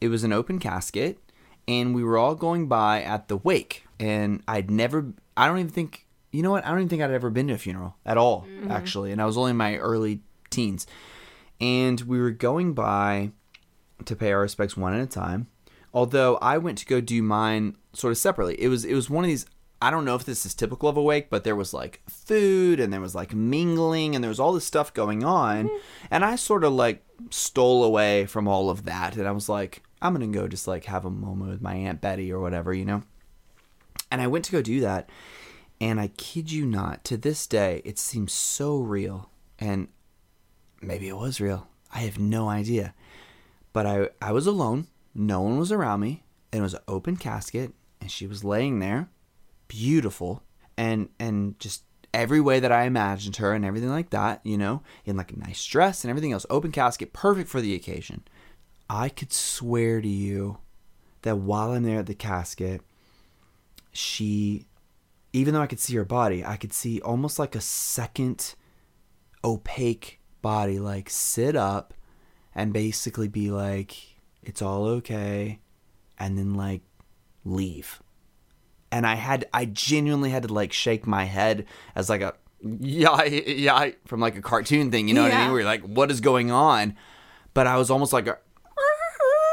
It 0.00 0.08
was 0.08 0.22
an 0.24 0.32
open 0.32 0.58
casket, 0.58 1.18
and 1.66 1.94
we 1.94 2.04
were 2.04 2.16
all 2.18 2.34
going 2.34 2.68
by 2.68 3.02
at 3.02 3.28
the 3.28 3.36
wake. 3.36 3.84
And 3.98 4.42
I'd 4.46 4.70
never, 4.70 5.06
I 5.36 5.48
don't 5.48 5.58
even 5.58 5.70
think, 5.72 6.06
you 6.30 6.40
know 6.42 6.52
what? 6.52 6.64
I 6.64 6.68
don't 6.68 6.78
even 6.78 6.88
think 6.88 7.02
I'd 7.02 7.10
ever 7.10 7.30
been 7.30 7.48
to 7.48 7.54
a 7.54 7.58
funeral 7.58 7.96
at 8.06 8.16
all, 8.16 8.46
actually. 8.70 9.10
And 9.10 9.20
I 9.20 9.24
was 9.26 9.36
only 9.36 9.50
in 9.50 9.56
my 9.56 9.76
early 9.76 10.20
teens. 10.50 10.86
And 11.60 12.00
we 12.02 12.20
were 12.20 12.30
going 12.30 12.74
by 12.74 13.32
to 14.04 14.14
pay 14.14 14.30
our 14.30 14.42
respects 14.42 14.76
one 14.76 14.94
at 14.94 15.00
a 15.00 15.06
time. 15.06 15.48
Although 15.98 16.36
I 16.36 16.58
went 16.58 16.78
to 16.78 16.86
go 16.86 17.00
do 17.00 17.24
mine 17.24 17.74
sort 17.92 18.12
of 18.12 18.18
separately. 18.18 18.54
It 18.62 18.68
was 18.68 18.84
it 18.84 18.94
was 18.94 19.10
one 19.10 19.24
of 19.24 19.28
these 19.28 19.46
I 19.82 19.90
don't 19.90 20.04
know 20.04 20.14
if 20.14 20.24
this 20.24 20.46
is 20.46 20.54
typical 20.54 20.88
of 20.88 20.96
a 20.96 21.02
wake, 21.02 21.28
but 21.28 21.42
there 21.42 21.56
was 21.56 21.74
like 21.74 22.02
food 22.08 22.78
and 22.78 22.92
there 22.92 23.00
was 23.00 23.16
like 23.16 23.34
mingling 23.34 24.14
and 24.14 24.22
there 24.22 24.28
was 24.28 24.38
all 24.38 24.52
this 24.52 24.64
stuff 24.64 24.94
going 24.94 25.24
on. 25.24 25.66
Mm-hmm. 25.66 25.76
And 26.12 26.24
I 26.24 26.36
sort 26.36 26.62
of 26.62 26.72
like 26.72 27.04
stole 27.30 27.82
away 27.82 28.26
from 28.26 28.46
all 28.46 28.70
of 28.70 28.84
that 28.84 29.16
and 29.16 29.26
I 29.26 29.32
was 29.32 29.48
like, 29.48 29.82
I'm 30.00 30.12
gonna 30.12 30.28
go 30.28 30.46
just 30.46 30.68
like 30.68 30.84
have 30.84 31.04
a 31.04 31.10
moment 31.10 31.50
with 31.50 31.62
my 31.62 31.74
Aunt 31.74 32.00
Betty 32.00 32.30
or 32.30 32.38
whatever, 32.38 32.72
you 32.72 32.84
know? 32.84 33.02
And 34.08 34.20
I 34.20 34.28
went 34.28 34.44
to 34.44 34.52
go 34.52 34.62
do 34.62 34.78
that. 34.82 35.10
And 35.80 35.98
I 35.98 36.12
kid 36.16 36.52
you 36.52 36.64
not, 36.64 37.02
to 37.06 37.16
this 37.16 37.44
day, 37.48 37.82
it 37.84 37.98
seems 37.98 38.32
so 38.32 38.78
real. 38.78 39.30
And 39.58 39.88
maybe 40.80 41.08
it 41.08 41.16
was 41.16 41.40
real. 41.40 41.66
I 41.92 42.02
have 42.02 42.20
no 42.20 42.48
idea. 42.48 42.94
But 43.72 43.84
I, 43.84 44.08
I 44.22 44.30
was 44.30 44.46
alone. 44.46 44.86
No 45.18 45.40
one 45.40 45.58
was 45.58 45.72
around 45.72 46.00
me. 46.00 46.22
And 46.52 46.60
it 46.60 46.62
was 46.62 46.74
an 46.74 46.80
open 46.86 47.16
casket. 47.16 47.74
And 48.00 48.10
she 48.10 48.26
was 48.26 48.44
laying 48.44 48.78
there, 48.78 49.10
beautiful. 49.66 50.42
And, 50.76 51.08
and 51.18 51.58
just 51.58 51.82
every 52.14 52.40
way 52.40 52.60
that 52.60 52.72
I 52.72 52.84
imagined 52.84 53.36
her 53.36 53.52
and 53.52 53.64
everything 53.64 53.90
like 53.90 54.10
that, 54.10 54.40
you 54.44 54.56
know, 54.56 54.82
in 55.04 55.16
like 55.16 55.32
a 55.32 55.38
nice 55.38 55.64
dress 55.66 56.04
and 56.04 56.10
everything 56.10 56.32
else. 56.32 56.46
Open 56.48 56.70
casket, 56.70 57.12
perfect 57.12 57.50
for 57.50 57.60
the 57.60 57.74
occasion. 57.74 58.22
I 58.88 59.08
could 59.08 59.32
swear 59.32 60.00
to 60.00 60.08
you 60.08 60.58
that 61.22 61.36
while 61.36 61.72
I'm 61.72 61.82
there 61.82 61.98
at 61.98 62.06
the 62.06 62.14
casket, 62.14 62.80
she, 63.92 64.66
even 65.32 65.52
though 65.52 65.60
I 65.60 65.66
could 65.66 65.80
see 65.80 65.96
her 65.96 66.04
body, 66.04 66.44
I 66.44 66.56
could 66.56 66.72
see 66.72 67.00
almost 67.00 67.38
like 67.38 67.56
a 67.56 67.60
second 67.60 68.54
opaque 69.44 70.20
body 70.40 70.78
like 70.78 71.10
sit 71.10 71.56
up 71.56 71.92
and 72.54 72.72
basically 72.72 73.28
be 73.28 73.50
like, 73.50 74.17
it's 74.42 74.62
all 74.62 74.84
okay. 74.86 75.60
and 76.18 76.36
then 76.36 76.54
like 76.54 76.82
leave. 77.44 78.02
And 78.90 79.06
I 79.06 79.14
had 79.14 79.46
I 79.52 79.66
genuinely 79.66 80.30
had 80.30 80.44
to 80.44 80.52
like 80.52 80.72
shake 80.72 81.06
my 81.06 81.24
head 81.24 81.66
as 81.94 82.08
like 82.08 82.22
a 82.22 82.34
yeah 82.62 83.22
yeah 83.24 83.90
from 84.06 84.20
like 84.20 84.36
a 84.36 84.42
cartoon 84.42 84.90
thing, 84.90 85.08
you 85.08 85.14
know 85.14 85.22
what 85.22 85.32
I 85.32 85.42
mean? 85.42 85.50
Where 85.52 85.60
you're 85.60 85.68
like, 85.68 85.82
what 85.82 86.10
is 86.10 86.20
going 86.20 86.50
on? 86.50 86.96
But 87.54 87.66
I 87.66 87.76
was 87.76 87.90
almost 87.90 88.12
like 88.12 88.26
a 88.26 88.38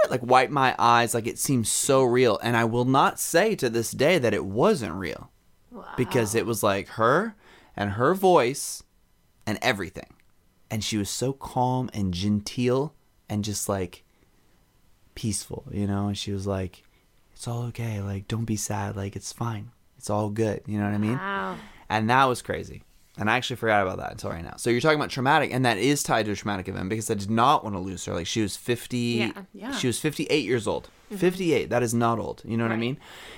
like 0.10 0.24
wipe 0.24 0.50
my 0.52 0.76
eyes 0.78 1.14
like 1.14 1.28
it 1.28 1.40
seemed 1.40 1.68
so 1.68 2.04
real 2.04 2.38
and 2.44 2.56
i 2.56 2.64
will 2.64 2.86
not 2.86 3.20
say 3.20 3.56
to 3.56 3.70
this 3.70 3.92
day 3.92 4.20
that 4.20 4.36
it 4.36 4.46
wasn't 4.46 4.94
real 4.94 5.32
because 5.98 6.36
it 6.36 6.46
was 6.46 6.62
like 6.62 6.88
her 6.90 7.36
and 7.76 7.92
her 7.92 8.14
voice 8.14 8.84
and 9.48 9.58
everything 9.62 10.14
and 10.70 10.84
she 10.84 10.96
was 10.98 11.10
so 11.10 11.34
calm 11.34 11.90
and 11.92 12.14
genteel 12.14 12.94
and 13.28 13.44
just 13.44 13.68
like 13.68 14.04
peaceful 15.16 15.64
you 15.72 15.88
know 15.88 16.08
and 16.08 16.18
she 16.18 16.32
was 16.32 16.46
like 16.46 16.84
it's 17.34 17.48
all 17.48 17.64
okay 17.64 18.02
like 18.02 18.28
don't 18.28 18.46
be 18.46 18.56
sad 18.58 18.96
like 18.96 19.16
it's 19.16 19.32
fine 19.34 19.72
it's 19.98 20.10
all 20.10 20.30
good 20.30 20.62
you 20.68 20.78
know 20.78 20.84
what 20.86 20.94
i 20.94 20.98
mean 20.98 21.18
Wow. 21.18 21.56
and 21.90 22.10
that 22.10 22.26
was 22.26 22.42
crazy. 22.42 22.84
And 23.18 23.30
I 23.30 23.38
actually 23.38 23.56
forgot 23.56 23.82
about 23.88 24.00
that 24.00 24.12
until 24.12 24.32
right 24.32 24.44
now. 24.44 24.56
So 24.58 24.70
you're 24.70 24.82
talking 24.82 24.98
about 25.00 25.10
traumatic, 25.10 25.54
and 25.54 25.64
that 25.64 25.78
is 25.78 26.04
tied 26.04 26.26
to 26.26 26.34
a 26.34 26.36
traumatic 26.36 26.68
event 26.68 26.90
because 26.90 27.10
I 27.10 27.14
did 27.14 27.30
not 27.32 27.64
want 27.64 27.74
to 27.78 27.80
lose 27.80 28.04
her. 28.04 28.14
Like 28.14 28.28
she 28.28 28.42
was 28.42 28.58
50, 28.58 28.98
Yeah. 28.98 29.32
Yeah. 29.54 29.72
she 29.72 29.88
was 29.88 30.02
58 30.02 30.44
years 30.44 30.68
old. 30.68 30.90
Mm-hmm. 31.06 31.16
58, 31.16 31.70
that 31.70 31.82
is 31.82 31.94
not 31.94 32.20
old. 32.20 32.42
You 32.44 32.58
know 32.58 32.66
what 32.66 32.74
I 32.74 32.76
mean? 32.76 32.98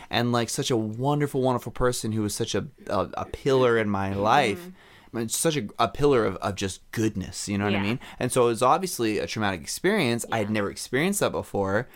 And 0.09 0.31
like 0.31 0.49
such 0.49 0.71
a 0.71 0.75
wonderful, 0.77 1.43
wonderful 1.43 1.71
person 1.71 2.11
who 2.11 2.23
was 2.23 2.33
such 2.33 2.55
a, 2.55 2.65
a, 2.87 3.07
a 3.19 3.25
pillar 3.25 3.77
in 3.77 3.87
my 3.87 4.15
life. 4.15 4.65
I 4.67 4.71
mean, 5.17 5.29
such 5.29 5.57
a, 5.57 5.67
a 5.79 5.87
pillar 5.87 6.25
of, 6.25 6.35
of 6.37 6.55
just 6.55 6.89
goodness, 6.91 7.47
you 7.47 7.57
know 7.57 7.65
what 7.65 7.75
I 7.75 7.81
mean? 7.81 7.99
And 8.19 8.31
so 8.31 8.43
it 8.43 8.47
was 8.47 8.63
obviously 8.63 9.19
a 9.19 9.27
traumatic 9.27 9.61
experience. 9.61 10.25
I 10.31 10.39
had 10.39 10.49
never 10.49 10.69
experienced 10.69 11.19
that 11.19 11.31
before. 11.31 11.87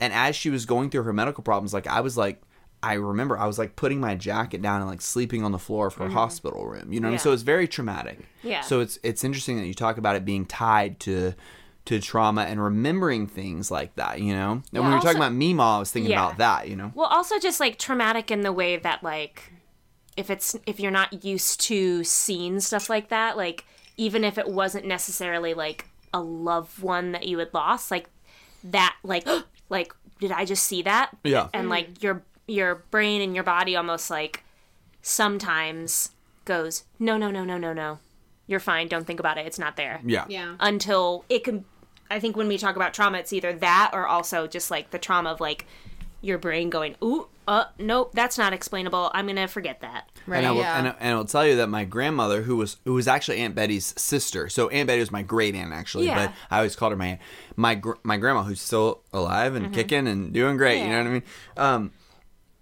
And 0.00 0.12
as 0.12 0.36
she 0.36 0.50
was 0.50 0.66
going 0.66 0.90
through 0.90 1.02
her 1.04 1.12
medical 1.12 1.42
problems, 1.42 1.74
like 1.74 1.86
I 1.86 2.00
was 2.00 2.16
like, 2.16 2.40
I 2.82 2.94
remember 2.94 3.36
I 3.36 3.46
was 3.46 3.58
like 3.58 3.76
putting 3.76 4.00
my 4.00 4.14
jacket 4.14 4.62
down 4.62 4.80
and 4.80 4.88
like 4.88 5.00
sleeping 5.00 5.42
on 5.42 5.52
the 5.52 5.58
floor 5.58 5.88
of 5.88 5.94
her 5.94 6.06
mm-hmm. 6.06 6.14
hospital 6.14 6.66
room. 6.66 6.92
You 6.92 7.00
know, 7.00 7.08
what 7.08 7.10
I 7.10 7.12
mean? 7.12 7.18
So 7.18 7.32
it's 7.32 7.42
very 7.42 7.66
traumatic. 7.66 8.20
Yeah. 8.42 8.60
So 8.60 8.80
it's 8.80 8.98
it's 9.02 9.24
interesting 9.24 9.56
that 9.58 9.66
you 9.66 9.74
talk 9.74 9.98
about 9.98 10.14
it 10.14 10.24
being 10.24 10.46
tied 10.46 11.00
to 11.00 11.34
to 11.86 12.00
trauma 12.00 12.42
and 12.42 12.62
remembering 12.62 13.26
things 13.26 13.70
like 13.70 13.96
that. 13.96 14.20
You 14.20 14.32
know, 14.34 14.62
and 14.72 14.82
when 14.82 14.84
we 14.84 14.90
were 14.90 14.96
talking 15.00 15.08
Also- 15.08 15.18
about 15.18 15.32
Mima, 15.32 15.76
I 15.76 15.78
was 15.80 15.90
thinking 15.90 16.12
Yeah. 16.12 16.26
about 16.26 16.38
that. 16.38 16.68
You 16.68 16.76
know, 16.76 16.92
Well, 16.94 17.08
also 17.08 17.38
just 17.40 17.58
like 17.58 17.78
traumatic 17.78 18.30
in 18.30 18.42
the 18.42 18.52
way 18.52 18.76
that 18.76 19.02
like 19.02 19.52
if 20.18 20.30
it's 20.30 20.56
if 20.66 20.80
you're 20.80 20.90
not 20.90 21.24
used 21.24 21.60
to 21.60 22.02
seeing 22.02 22.58
stuff 22.58 22.90
like 22.90 23.08
that, 23.08 23.36
like 23.36 23.64
even 23.96 24.24
if 24.24 24.36
it 24.36 24.48
wasn't 24.48 24.84
necessarily 24.84 25.54
like 25.54 25.86
a 26.12 26.20
loved 26.20 26.82
one 26.82 27.12
that 27.12 27.26
you 27.28 27.38
had 27.38 27.54
lost, 27.54 27.90
like 27.92 28.10
that 28.64 28.96
like 29.04 29.26
like 29.70 29.94
did 30.18 30.32
I 30.32 30.44
just 30.44 30.64
see 30.64 30.82
that? 30.82 31.16
Yeah. 31.22 31.48
And 31.54 31.68
like 31.68 31.94
mm-hmm. 31.94 32.04
your 32.04 32.22
your 32.48 32.74
brain 32.90 33.22
and 33.22 33.34
your 33.34 33.44
body 33.44 33.76
almost 33.76 34.10
like 34.10 34.42
sometimes 35.02 36.10
goes, 36.44 36.82
"No, 36.98 37.16
no, 37.16 37.30
no, 37.30 37.44
no, 37.44 37.56
no, 37.56 37.72
no. 37.72 38.00
You're 38.48 38.60
fine. 38.60 38.88
Don't 38.88 39.06
think 39.06 39.20
about 39.20 39.38
it. 39.38 39.46
It's 39.46 39.58
not 39.58 39.76
there." 39.76 40.00
yeah, 40.04 40.24
Yeah. 40.28 40.56
until 40.58 41.24
it 41.28 41.44
can 41.44 41.64
i 42.10 42.18
think 42.18 42.38
when 42.38 42.48
we 42.48 42.56
talk 42.56 42.74
about 42.74 42.94
trauma 42.94 43.18
it's 43.18 43.34
either 43.34 43.52
that 43.52 43.90
or 43.92 44.06
also 44.06 44.46
just 44.46 44.70
like 44.70 44.92
the 44.92 44.98
trauma 44.98 45.30
of 45.30 45.40
like 45.42 45.66
your 46.20 46.38
brain 46.38 46.68
going 46.70 46.94
ooh 47.02 47.26
uh 47.46 47.64
nope 47.78 48.10
that's 48.12 48.36
not 48.36 48.52
explainable 48.52 49.10
i'm 49.14 49.26
gonna 49.26 49.46
forget 49.48 49.80
that 49.80 50.08
And 50.26 50.44
I 50.46 50.50
will, 50.50 50.60
yeah. 50.60 50.78
and, 50.78 50.88
I- 50.88 50.94
and 51.00 51.14
I'll 51.14 51.24
tell 51.24 51.46
you 51.46 51.56
that 51.56 51.68
my 51.68 51.84
grandmother, 51.84 52.42
who 52.42 52.56
was 52.56 52.76
who 52.84 52.92
was 52.94 53.08
actually 53.08 53.38
Aunt 53.38 53.54
Betty's 53.54 53.94
sister, 53.96 54.48
so 54.50 54.68
Aunt 54.68 54.86
Betty 54.88 55.00
was 55.00 55.10
my 55.10 55.22
great 55.22 55.54
aunt 55.54 55.72
actually, 55.72 56.06
Yeah. 56.06 56.26
but 56.26 56.34
I 56.50 56.58
always 56.58 56.76
called 56.76 56.92
her 56.92 56.96
my 56.98 57.06
aunt. 57.06 57.20
My 57.56 57.74
gr- 57.76 57.92
my 58.02 58.16
grandma, 58.18 58.42
who's 58.42 58.60
still 58.60 59.00
alive 59.12 59.54
and 59.54 59.72
kicking 59.72 60.06
and 60.06 60.32
doing 60.34 60.56
great, 60.58 60.82
you 60.82 60.88
know 60.90 60.98
what 60.98 61.06
I 61.06 61.10
mean? 61.10 61.22
Um, 61.56 61.90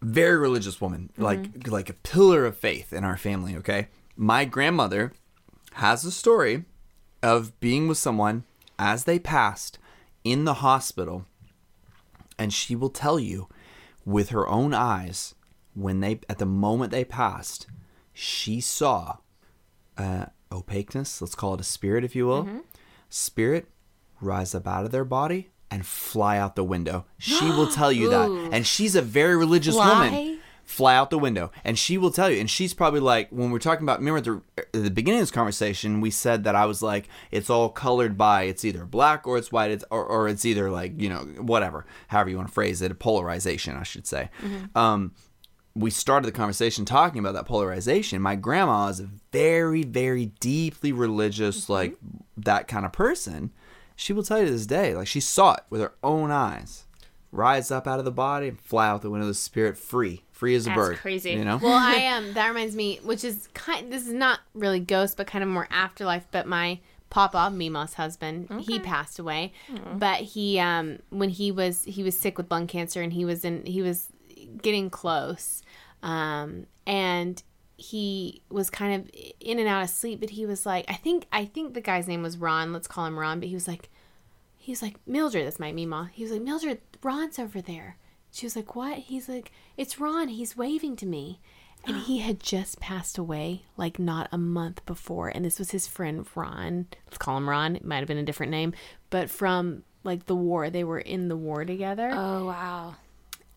very 0.02 0.36
religious 0.36 0.80
woman, 0.80 1.10
like 1.16 1.66
like 1.68 1.88
a 1.90 1.94
pillar 1.94 2.44
of 2.44 2.56
faith 2.56 2.92
in 2.92 3.02
our 3.02 3.16
family. 3.16 3.56
Okay, 3.56 3.88
my 4.16 4.44
grandmother 4.44 5.12
has 5.74 6.04
a 6.04 6.10
story 6.12 6.64
of 7.22 7.58
being 7.58 7.88
with 7.88 7.98
someone 7.98 8.44
as 8.78 9.04
they 9.04 9.18
passed 9.18 9.78
in 10.22 10.44
the 10.44 10.54
hospital, 10.54 11.24
and 12.38 12.52
she 12.52 12.76
will 12.76 12.90
tell 12.90 13.18
you 13.18 13.48
with 14.04 14.30
her 14.30 14.48
own 14.48 14.72
eyes 14.74 15.34
when 15.74 16.00
they 16.00 16.20
at 16.28 16.38
the 16.38 16.46
moment 16.46 16.90
they 16.90 17.04
passed, 17.04 17.66
she 18.12 18.60
saw 18.60 19.18
uh, 19.98 20.26
opaqueness. 20.50 21.20
Let's 21.20 21.34
call 21.34 21.54
it 21.54 21.60
a 21.60 21.64
spirit, 21.64 22.04
if 22.04 22.16
you 22.16 22.26
will. 22.26 22.44
Spirit 23.08 23.68
rise 24.20 24.54
up 24.54 24.66
out 24.66 24.84
of 24.84 24.90
their 24.90 25.04
body 25.04 25.50
and 25.70 25.84
fly 25.84 26.38
out 26.38 26.56
the 26.56 26.64
window. 26.64 27.04
She 27.18 27.44
will 27.44 27.66
tell 27.66 27.92
you 27.92 28.08
that, 28.10 28.30
and 28.52 28.66
she's 28.66 28.94
a 28.96 29.02
very 29.02 29.36
religious 29.36 29.74
woman. 29.74 30.40
Fly? 30.66 30.96
Out 30.96 31.10
the 31.10 31.18
window, 31.18 31.50
and 31.62 31.78
she 31.78 31.98
will 31.98 32.10
tell 32.10 32.30
you. 32.30 32.40
And 32.40 32.48
she's 32.48 32.72
probably 32.72 33.00
like, 33.00 33.28
when 33.30 33.50
we're 33.50 33.58
talking 33.58 33.84
about, 33.84 33.98
remember 33.98 34.18
at 34.18 34.24
the, 34.24 34.42
at 34.56 34.84
the 34.84 34.90
beginning 34.90 35.20
of 35.20 35.22
this 35.22 35.30
conversation, 35.30 36.00
we 36.00 36.10
said 36.10 36.44
that 36.44 36.54
I 36.54 36.64
was 36.64 36.82
like, 36.82 37.08
it's 37.30 37.50
all 37.50 37.68
colored 37.68 38.16
by 38.16 38.44
it's 38.44 38.64
either 38.64 38.86
black 38.86 39.26
or 39.26 39.36
it's 39.36 39.52
white, 39.52 39.70
it's, 39.70 39.84
or, 39.90 40.04
or 40.04 40.26
it's 40.26 40.44
either 40.46 40.70
like 40.70 41.00
you 41.00 41.08
know 41.08 41.18
whatever, 41.38 41.84
however 42.08 42.30
you 42.30 42.36
want 42.36 42.48
to 42.48 42.54
phrase 42.54 42.80
it, 42.80 42.90
a 42.90 42.94
polarization, 42.94 43.76
I 43.76 43.82
should 43.82 44.06
say. 44.06 44.30
Um, 44.74 45.12
we 45.74 45.90
started 45.90 46.26
the 46.26 46.32
conversation 46.32 46.86
talking 46.86 47.18
about 47.18 47.34
that 47.34 47.44
polarization. 47.44 48.22
My 48.22 48.34
grandma 48.34 48.88
is 48.88 49.00
a 49.00 49.10
very, 49.30 49.82
very 49.82 50.26
deeply 50.40 50.90
religious, 50.92 51.68
like 51.68 51.96
that 52.38 52.66
kind 52.66 52.86
of 52.86 52.92
person. 52.92 53.52
She 53.94 54.14
will 54.14 54.22
tell 54.22 54.38
you 54.38 54.46
to 54.46 54.52
this 54.52 54.66
day, 54.66 54.94
like 54.94 55.06
she 55.06 55.20
saw 55.20 55.54
it 55.54 55.64
with 55.68 55.82
her 55.82 55.92
own 56.02 56.30
eyes, 56.30 56.86
rise 57.30 57.70
up 57.70 57.86
out 57.86 57.98
of 57.98 58.06
the 58.06 58.10
body 58.10 58.48
and 58.48 58.58
fly 58.60 58.88
out 58.88 59.02
the 59.02 59.10
window 59.10 59.26
of 59.26 59.28
the 59.28 59.34
spirit, 59.34 59.76
free, 59.76 60.22
free 60.36 60.54
as 60.54 60.66
a 60.66 60.70
That's 60.70 60.76
bird. 60.76 60.96
crazy. 60.98 61.30
You 61.32 61.44
know? 61.44 61.58
Well, 61.62 61.72
I 61.72 61.94
am. 61.94 62.26
Um, 62.26 62.34
that 62.34 62.48
reminds 62.48 62.76
me, 62.76 63.00
which 63.02 63.24
is 63.24 63.48
kind. 63.54 63.92
This 63.92 64.06
is 64.06 64.12
not 64.12 64.40
really 64.54 64.80
ghost, 64.80 65.16
but 65.16 65.26
kind 65.26 65.42
of 65.42 65.48
more 65.50 65.66
afterlife. 65.70 66.26
But 66.30 66.46
my 66.46 66.78
papa, 67.10 67.50
Mima's 67.50 67.94
husband, 67.94 68.48
he 68.60 68.78
passed 68.78 69.18
away. 69.18 69.52
But 69.94 70.20
he, 70.20 70.58
um, 70.60 70.98
when 71.10 71.30
he 71.30 71.50
was 71.50 71.84
he 71.84 72.02
was 72.02 72.18
sick 72.18 72.36
with 72.36 72.50
lung 72.50 72.66
cancer, 72.66 73.00
and 73.02 73.12
he 73.12 73.24
was 73.24 73.44
in 73.44 73.64
he 73.64 73.80
was 73.82 74.08
getting 74.62 74.90
close, 74.90 75.62
um, 76.02 76.66
and 76.86 77.42
he 77.78 78.40
was 78.50 78.70
kind 78.70 78.94
of 79.02 79.10
in 79.40 79.58
and 79.58 79.68
out 79.68 79.82
of 79.82 79.90
sleep. 79.90 80.20
But 80.20 80.30
he 80.30 80.46
was 80.46 80.66
like, 80.66 80.84
I 80.88 80.94
think 80.94 81.26
I 81.32 81.44
think 81.46 81.74
the 81.74 81.80
guy's 81.80 82.06
name 82.06 82.22
was 82.22 82.36
Ron. 82.36 82.72
Let's 82.72 82.88
call 82.88 83.06
him 83.06 83.18
Ron. 83.18 83.40
But 83.40 83.48
he 83.48 83.54
was 83.54 83.66
like, 83.66 83.88
he 84.58 84.72
was 84.72 84.82
like 84.82 84.96
Mildred. 85.06 85.46
That's 85.46 85.58
my 85.58 85.72
Mima. 85.72 86.10
He 86.12 86.22
was 86.22 86.32
like 86.32 86.42
Mildred. 86.42 86.80
Ron's 87.02 87.38
over 87.38 87.60
there. 87.62 87.96
She 88.36 88.46
was 88.46 88.56
like, 88.56 88.76
what? 88.76 88.98
He's 88.98 89.28
like, 89.28 89.50
it's 89.76 89.98
Ron. 89.98 90.28
He's 90.28 90.56
waving 90.56 90.96
to 90.96 91.06
me. 91.06 91.40
And 91.86 91.98
he 91.98 92.18
had 92.18 92.40
just 92.40 92.80
passed 92.80 93.16
away 93.16 93.62
like 93.76 93.98
not 94.00 94.28
a 94.32 94.38
month 94.38 94.84
before. 94.86 95.28
And 95.28 95.44
this 95.44 95.58
was 95.58 95.70
his 95.70 95.86
friend 95.86 96.26
Ron. 96.34 96.86
Let's 97.06 97.18
call 97.18 97.36
him 97.36 97.48
Ron. 97.48 97.76
It 97.76 97.84
might 97.84 97.98
have 97.98 98.08
been 98.08 98.18
a 98.18 98.24
different 98.24 98.50
name, 98.50 98.74
but 99.08 99.30
from 99.30 99.84
like 100.02 100.26
the 100.26 100.34
war, 100.34 100.68
they 100.68 100.82
were 100.82 100.98
in 100.98 101.28
the 101.28 101.36
war 101.36 101.64
together. 101.64 102.10
oh 102.12 102.46
wow 102.46 102.96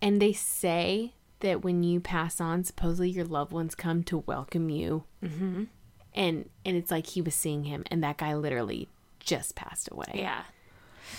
and 0.02 0.22
they 0.22 0.34
say 0.34 1.14
that 1.42 1.64
when 1.64 1.84
you 1.84 2.00
pass 2.00 2.42
on, 2.42 2.64
supposedly 2.64 3.10
your 3.10 3.26
loved 3.26 3.52
ones 3.52 3.76
come 3.76 4.04
to 4.04 4.20
welcome 4.20 4.70
you. 4.70 5.04
Mm-hmm. 5.24 5.66
And 6.14 6.50
and 6.66 6.78
it's 6.78 6.92
like 6.92 7.08
he 7.08 7.22
was 7.22 7.36
seeing 7.36 7.66
him, 7.66 7.84
and 7.92 8.04
that 8.04 8.18
guy 8.18 8.34
literally 8.34 8.90
just 9.20 9.56
passed 9.56 9.90
away. 9.92 10.12
yeah 10.14 10.44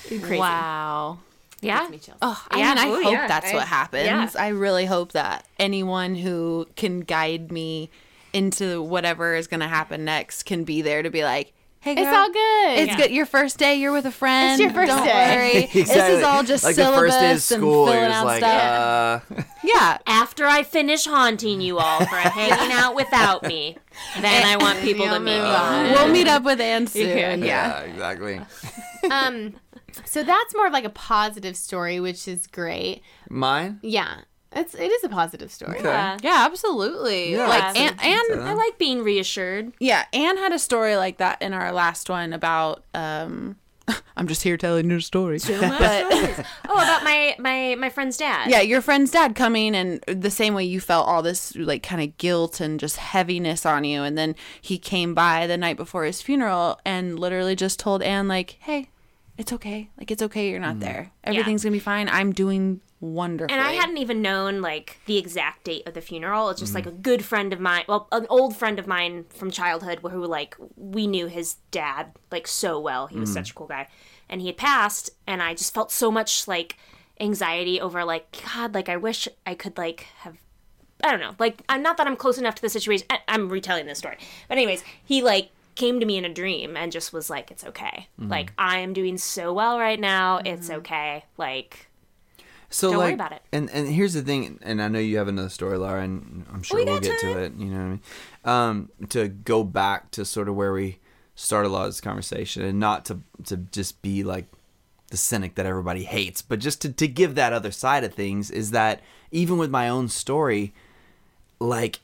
Crazy. 0.06 0.38
Wow. 0.38 1.18
Yeah 1.60 1.86
me 1.90 1.98
chills. 1.98 2.18
Oh, 2.22 2.42
I 2.50 2.58
Yeah. 2.58 2.68
mean, 2.74 2.78
I 2.78 2.88
Oh, 2.88 3.02
hope 3.02 3.12
yeah. 3.12 3.26
that's 3.28 3.50
I- 3.52 3.54
what 3.54 3.66
happens. 3.68 4.04
yeah. 4.06 4.28
I 4.38 4.48
really 4.48 4.86
hope 4.86 5.12
that 5.12 5.46
anyone 5.58 6.14
who 6.14 6.66
can 6.76 7.00
guide 7.00 7.50
me 7.52 7.90
into 8.32 8.80
whatever 8.82 9.34
is 9.34 9.46
going 9.46 9.60
to 9.60 9.68
happen 9.68 10.04
next 10.04 10.44
can 10.44 10.64
be 10.64 10.82
there 10.82 11.02
to 11.02 11.10
be 11.10 11.24
like, 11.24 11.52
hey, 11.80 11.92
It's 11.96 12.06
all 12.06 12.30
good. 12.30 12.78
It's 12.78 12.94
good. 12.96 13.10
Your 13.10 13.26
first 13.26 13.58
day, 13.58 13.74
you're 13.76 13.92
with 13.92 14.04
a 14.06 14.12
friend. 14.12 14.52
It's 14.52 14.60
your 14.60 14.70
first 14.72 14.88
Don't 14.92 15.04
day. 15.04 15.32
worry. 15.36 15.68
This 15.84 15.90
is 15.96 16.22
all 16.22 16.42
just 16.44 16.62
like 16.62 16.74
syllabus 16.76 16.96
the 16.96 17.06
first 17.06 17.20
day 17.20 17.32
of 17.32 17.42
school. 17.42 17.88
and 17.88 17.94
filling 17.94 18.12
out 18.12 18.26
like, 18.26 18.38
stuff. 18.38 19.24
uh, 19.38 19.42
yeah. 19.64 19.98
after 20.06 20.46
i 20.46 20.62
finish 20.62 21.04
haunting 21.06 21.60
you 21.60 21.78
all 21.78 22.00
for 22.00 22.14
hanging 22.16 22.72
out 22.72 22.94
without 22.94 23.42
me 23.44 23.76
then 24.20 24.46
i 24.46 24.56
want 24.56 24.78
people 24.80 25.06
to 25.06 25.18
meet 25.20 25.38
me 25.40 25.92
We'll 25.94 26.08
meet 26.08 26.28
up 26.28 26.42
with 26.44 26.60
Ann 26.60 26.86
soon. 26.86 27.08
Yeah. 27.08 27.34
Yeah. 27.34 27.44
yeah, 27.44 27.80
exactly. 27.80 28.40
Um, 29.10 29.54
so 30.04 30.22
that's 30.22 30.54
more 30.54 30.66
of 30.66 30.72
like 30.72 30.84
a 30.84 30.90
positive 30.90 31.56
story, 31.56 32.00
which 32.00 32.26
is 32.28 32.46
great. 32.46 33.02
Mine. 33.28 33.78
Yeah, 33.82 34.22
it's 34.52 34.74
it 34.74 34.90
is 34.90 35.04
a 35.04 35.08
positive 35.08 35.50
story. 35.50 35.78
Okay. 35.78 35.88
Yeah. 35.88 36.18
Yeah, 36.22 36.46
absolutely. 36.46 37.32
Yeah. 37.32 37.46
Like, 37.46 37.76
and, 37.76 37.96
and 38.02 38.40
i 38.42 38.52
like 38.54 38.78
being 38.78 39.02
reassured 39.02 39.72
Yeah, 39.78 40.04
Anne 40.12 40.36
had 40.38 40.52
a 40.52 40.58
story 40.58 40.96
like 40.96 41.18
that 41.18 41.40
in 41.40 41.52
our 41.52 41.72
last 41.72 42.10
one 42.10 42.32
about 42.32 42.84
um 42.94 43.56
I'm 44.16 44.26
just 44.26 44.42
here 44.42 44.56
telling 44.56 44.90
your 44.90 45.00
story. 45.00 45.38
But 45.38 45.52
oh 46.68 46.74
about 46.74 47.04
my 47.04 47.36
my 47.38 47.76
my 47.78 47.90
friend's 47.90 48.16
dad 48.16 48.50
yeah, 48.50 48.60
your 48.60 48.80
friend's 48.80 49.12
dad 49.12 49.36
coming 49.36 49.76
and 49.76 50.00
the 50.08 50.30
same 50.30 50.54
way 50.54 50.64
you 50.64 50.80
felt 50.80 51.06
all 51.06 51.22
this 51.22 51.54
like 51.54 51.84
kind 51.84 52.02
of 52.02 52.16
guilt 52.18 52.60
and 52.60 52.80
just 52.80 52.96
heaviness 52.96 53.64
on 53.64 53.84
you 53.84 54.02
and 54.02 54.18
then 54.18 54.34
he 54.60 54.78
came 54.78 55.14
by 55.14 55.46
the 55.46 55.56
night 55.56 55.76
before 55.76 56.04
his 56.04 56.20
funeral 56.22 56.80
and 56.84 57.20
literally 57.20 57.54
just 57.54 57.78
told 57.78 58.02
Anne 58.02 58.26
like, 58.26 58.56
"Hey, 58.60 58.88
it's 59.40 59.54
okay. 59.54 59.88
Like 59.96 60.10
it's 60.10 60.22
okay. 60.22 60.50
You're 60.50 60.60
not 60.60 60.72
mm-hmm. 60.72 60.80
there. 60.80 61.12
Everything's 61.24 61.64
gonna 61.64 61.72
be 61.72 61.78
fine. 61.78 62.08
I'm 62.10 62.32
doing 62.32 62.82
wonderful. 63.00 63.56
And 63.56 63.66
I 63.66 63.72
hadn't 63.72 63.96
even 63.96 64.20
known 64.20 64.60
like 64.60 64.98
the 65.06 65.16
exact 65.16 65.64
date 65.64 65.88
of 65.88 65.94
the 65.94 66.02
funeral. 66.02 66.50
It's 66.50 66.60
just 66.60 66.74
mm-hmm. 66.74 66.86
like 66.88 66.94
a 66.94 66.98
good 66.98 67.24
friend 67.24 67.54
of 67.54 67.58
mine, 67.58 67.84
well, 67.88 68.06
an 68.12 68.26
old 68.28 68.54
friend 68.54 68.78
of 68.78 68.86
mine 68.86 69.24
from 69.30 69.50
childhood 69.50 70.00
who 70.02 70.26
like 70.26 70.56
we 70.76 71.06
knew 71.06 71.26
his 71.26 71.56
dad 71.70 72.12
like 72.30 72.46
so 72.46 72.78
well. 72.78 73.06
He 73.06 73.18
was 73.18 73.30
mm-hmm. 73.30 73.38
such 73.38 73.52
a 73.52 73.54
cool 73.54 73.66
guy. 73.66 73.88
And 74.28 74.42
he 74.42 74.48
had 74.48 74.58
passed 74.58 75.10
and 75.26 75.42
I 75.42 75.54
just 75.54 75.72
felt 75.72 75.90
so 75.90 76.10
much 76.10 76.46
like 76.46 76.76
anxiety 77.18 77.80
over 77.80 78.04
like 78.04 78.42
god, 78.54 78.74
like 78.74 78.90
I 78.90 78.98
wish 78.98 79.26
I 79.46 79.54
could 79.54 79.78
like 79.78 80.06
have 80.18 80.36
I 81.02 81.10
don't 81.10 81.20
know. 81.20 81.34
Like 81.38 81.62
I'm 81.70 81.82
not 81.82 81.96
that 81.96 82.06
I'm 82.06 82.16
close 82.16 82.36
enough 82.36 82.56
to 82.56 82.62
the 82.62 82.68
situation. 82.68 83.06
I- 83.08 83.20
I'm 83.26 83.48
retelling 83.48 83.86
this 83.86 83.98
story. 83.98 84.18
But 84.48 84.58
anyways, 84.58 84.84
he 85.02 85.22
like 85.22 85.50
came 85.74 86.00
to 86.00 86.06
me 86.06 86.16
in 86.16 86.24
a 86.24 86.32
dream 86.32 86.76
and 86.76 86.92
just 86.92 87.12
was 87.12 87.30
like 87.30 87.50
it's 87.50 87.64
okay. 87.64 88.08
Like 88.18 88.52
I 88.58 88.78
am 88.80 88.92
doing 88.92 89.18
so 89.18 89.52
well 89.52 89.78
right 89.78 90.00
now. 90.00 90.40
It's 90.44 90.70
okay. 90.70 91.24
Like 91.36 91.88
So 92.68 92.90
Don't 92.90 92.98
like, 92.98 93.06
worry 93.06 93.14
about 93.14 93.32
it. 93.32 93.42
And 93.52 93.68
and 93.70 93.88
here's 93.88 94.14
the 94.14 94.22
thing, 94.22 94.58
and 94.62 94.80
I 94.80 94.88
know 94.88 94.98
you 94.98 95.18
have 95.18 95.28
another 95.28 95.48
story, 95.48 95.76
Laura, 95.76 96.02
and 96.02 96.46
I'm 96.52 96.62
sure 96.62 96.78
We 96.78 96.84
will 96.84 97.00
get 97.00 97.18
to 97.20 97.38
it. 97.38 97.52
You 97.56 97.66
know 97.66 97.78
what 97.78 97.84
I 97.84 97.88
mean? 97.88 98.00
Um, 98.44 98.88
to 99.08 99.28
go 99.28 99.64
back 99.64 100.10
to 100.12 100.24
sort 100.24 100.48
of 100.48 100.54
where 100.54 100.72
we 100.72 100.98
started 101.34 101.68
a 101.68 101.72
lot 101.72 101.86
of 101.86 101.88
this 101.88 102.00
conversation, 102.00 102.62
and 102.62 102.78
not 102.78 103.04
to 103.06 103.20
to 103.46 103.56
just 103.56 104.02
be 104.02 104.22
like 104.22 104.46
the 105.08 105.16
cynic 105.16 105.56
that 105.56 105.66
everybody 105.66 106.04
hates, 106.04 106.42
but 106.42 106.60
just 106.60 106.80
to 106.82 106.92
to 106.92 107.08
give 107.08 107.34
that 107.34 107.52
other 107.52 107.72
side 107.72 108.04
of 108.04 108.14
things 108.14 108.50
is 108.50 108.70
that 108.70 109.00
even 109.32 109.58
with 109.58 109.70
my 109.70 109.88
own 109.88 110.08
story, 110.08 110.72
like 111.58 111.98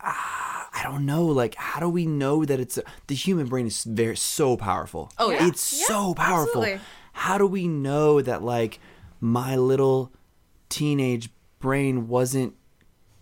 ah, 0.00 0.49
I 0.72 0.82
don't 0.82 1.04
know, 1.04 1.26
like 1.26 1.54
how 1.56 1.80
do 1.80 1.88
we 1.88 2.06
know 2.06 2.44
that 2.44 2.60
it's 2.60 2.78
the 3.06 3.14
human 3.14 3.46
brain 3.46 3.66
is 3.66 3.84
very 3.84 4.16
so 4.16 4.56
powerful. 4.56 5.10
Oh, 5.18 5.30
yeah. 5.30 5.46
it's 5.48 5.60
so 5.62 6.14
powerful. 6.14 6.62
absolutely. 6.62 6.80
How 7.12 7.38
do 7.38 7.46
we 7.46 7.66
know 7.66 8.22
that 8.22 8.42
like 8.42 8.78
my 9.20 9.56
little 9.56 10.12
teenage 10.68 11.30
brain 11.58 12.08
wasn't 12.08 12.54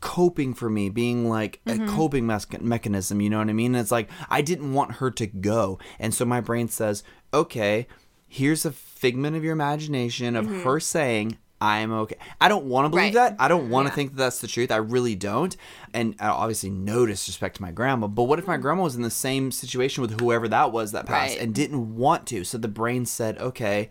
coping 0.01 0.55
for 0.55 0.71
me 0.71 0.89
being 0.89 1.29
like 1.29 1.61
a 1.67 1.71
mm-hmm. 1.71 1.97
coping 1.97 2.25
mes- 2.25 2.47
mechanism 2.61 3.21
you 3.21 3.29
know 3.29 3.39
what 3.39 3.49
i 3.49 3.53
mean 3.53 3.75
and 3.75 3.83
it's 3.83 3.91
like 3.91 4.09
i 4.31 4.41
didn't 4.41 4.73
want 4.73 4.93
her 4.93 5.11
to 5.11 5.27
go 5.27 5.77
and 5.99 6.15
so 6.15 6.25
my 6.25 6.41
brain 6.41 6.69
says 6.69 7.03
okay 7.35 7.85
here's 8.29 8.65
a 8.65 8.71
figment 8.71 9.35
of 9.35 9.43
your 9.43 9.53
imagination 9.53 10.37
of 10.37 10.45
mm-hmm. 10.45 10.63
her 10.63 10.79
saying 10.79 11.37
i'm 11.61 11.93
okay 11.93 12.17
i 12.41 12.49
don't 12.49 12.67
want 12.67 12.85
to 12.85 12.89
believe 12.91 13.15
Right. 13.15 13.31
that 13.31 13.37
i 13.39 13.49
don't 13.49 13.69
want 13.69 13.89
to 13.89 13.93
think 13.95 14.13
that 14.13 14.17
that's 14.19 14.41
the 14.41 14.47
truth 14.47 14.71
i 14.71 14.77
really 14.77 15.15
don't 15.17 15.57
and 15.93 16.15
uh, 16.21 16.33
obviously 16.33 16.71
no 16.71 17.05
disrespect 17.07 17.57
to 17.57 17.63
my 17.63 17.73
grandma 17.73 18.07
but 18.07 18.25
what 18.25 18.39
if 18.39 18.47
my 18.47 18.57
grandma 18.57 18.85
was 18.85 18.95
in 18.97 19.03
the 19.03 19.11
same 19.11 19.51
situation 19.51 20.01
with 20.03 20.21
whoever 20.21 20.47
that 20.49 20.71
was 20.73 20.93
that 20.93 21.07
passed 21.07 21.35
Right. 21.35 21.43
and 21.43 21.55
didn't 21.55 21.97
want 21.97 22.27
to 22.29 22.45
so 22.45 22.59
the 22.59 22.69
brain 22.69 23.07
said 23.07 23.39
okay 23.39 23.91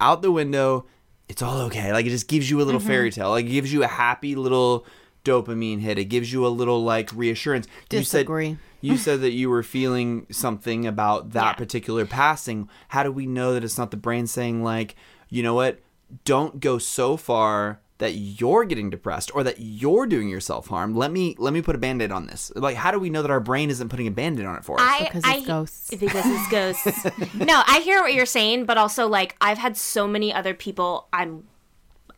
out 0.00 0.22
the 0.22 0.30
window. 0.30 0.86
It's 1.28 1.42
all 1.42 1.58
okay. 1.62 1.92
Like 1.92 2.06
it 2.06 2.10
just 2.10 2.28
gives 2.28 2.48
you 2.48 2.60
a 2.60 2.64
little 2.64 2.80
fairy 2.80 3.10
tale. 3.10 3.30
Like 3.30 3.46
it 3.46 3.50
gives 3.50 3.72
you 3.72 3.82
a 3.82 3.86
happy 3.88 4.34
little 4.34 4.86
dopamine 5.24 5.80
hit. 5.80 5.98
It 5.98 6.04
gives 6.06 6.32
you 6.32 6.46
a 6.46 6.48
little 6.48 6.82
like 6.84 7.10
reassurance. 7.14 7.66
Disagree. 7.88 8.48
You 8.48 8.56
said 8.56 8.58
you 8.80 8.96
said 8.96 9.20
that 9.22 9.32
you 9.32 9.50
were 9.50 9.62
feeling 9.62 10.26
something 10.30 10.86
about 10.86 11.30
that 11.32 11.42
Yeah. 11.44 11.52
particular 11.54 12.06
passing. 12.06 12.68
How 12.88 13.02
do 13.02 13.12
we 13.12 13.26
know 13.26 13.54
that 13.54 13.64
it's 13.64 13.76
not 13.76 13.90
the 13.90 13.96
brain 13.96 14.26
saying 14.26 14.62
like, 14.62 14.94
you 15.28 15.42
know 15.42 15.54
what? 15.54 15.80
Don't 16.24 16.60
go 16.60 16.78
so 16.78 17.16
far 17.16 17.80
that 17.98 18.12
you're 18.12 18.64
getting 18.64 18.90
depressed 18.90 19.34
or 19.34 19.42
that 19.42 19.56
you're 19.58 20.06
doing 20.06 20.28
yourself 20.28 20.68
harm. 20.68 20.94
Let 20.94 21.10
me 21.10 21.34
let 21.38 21.52
me 21.52 21.60
put 21.60 21.74
a 21.74 21.78
band-aid 21.78 22.12
on 22.12 22.26
this. 22.26 22.50
Like 22.54 22.76
how 22.76 22.90
do 22.90 22.98
we 22.98 23.10
know 23.10 23.22
that 23.22 23.30
our 23.30 23.40
brain 23.40 23.70
isn't 23.70 23.88
putting 23.88 24.06
a 24.06 24.10
band-aid 24.10 24.46
on 24.46 24.56
it 24.56 24.64
for 24.64 24.80
us? 24.80 24.86
I, 24.88 25.04
Because 25.04 25.24
I, 25.24 25.36
it's 25.36 25.46
ghosts. 25.46 25.90
Because 25.98 26.24
it's 26.26 26.48
ghosts. 26.48 27.34
no, 27.34 27.62
I 27.66 27.80
hear 27.80 28.00
what 28.00 28.14
you're 28.14 28.26
saying, 28.26 28.64
but 28.64 28.78
also 28.78 29.08
like 29.08 29.36
I've 29.40 29.58
had 29.58 29.76
so 29.76 30.06
many 30.06 30.32
other 30.32 30.54
people. 30.54 31.08
I'm 31.12 31.44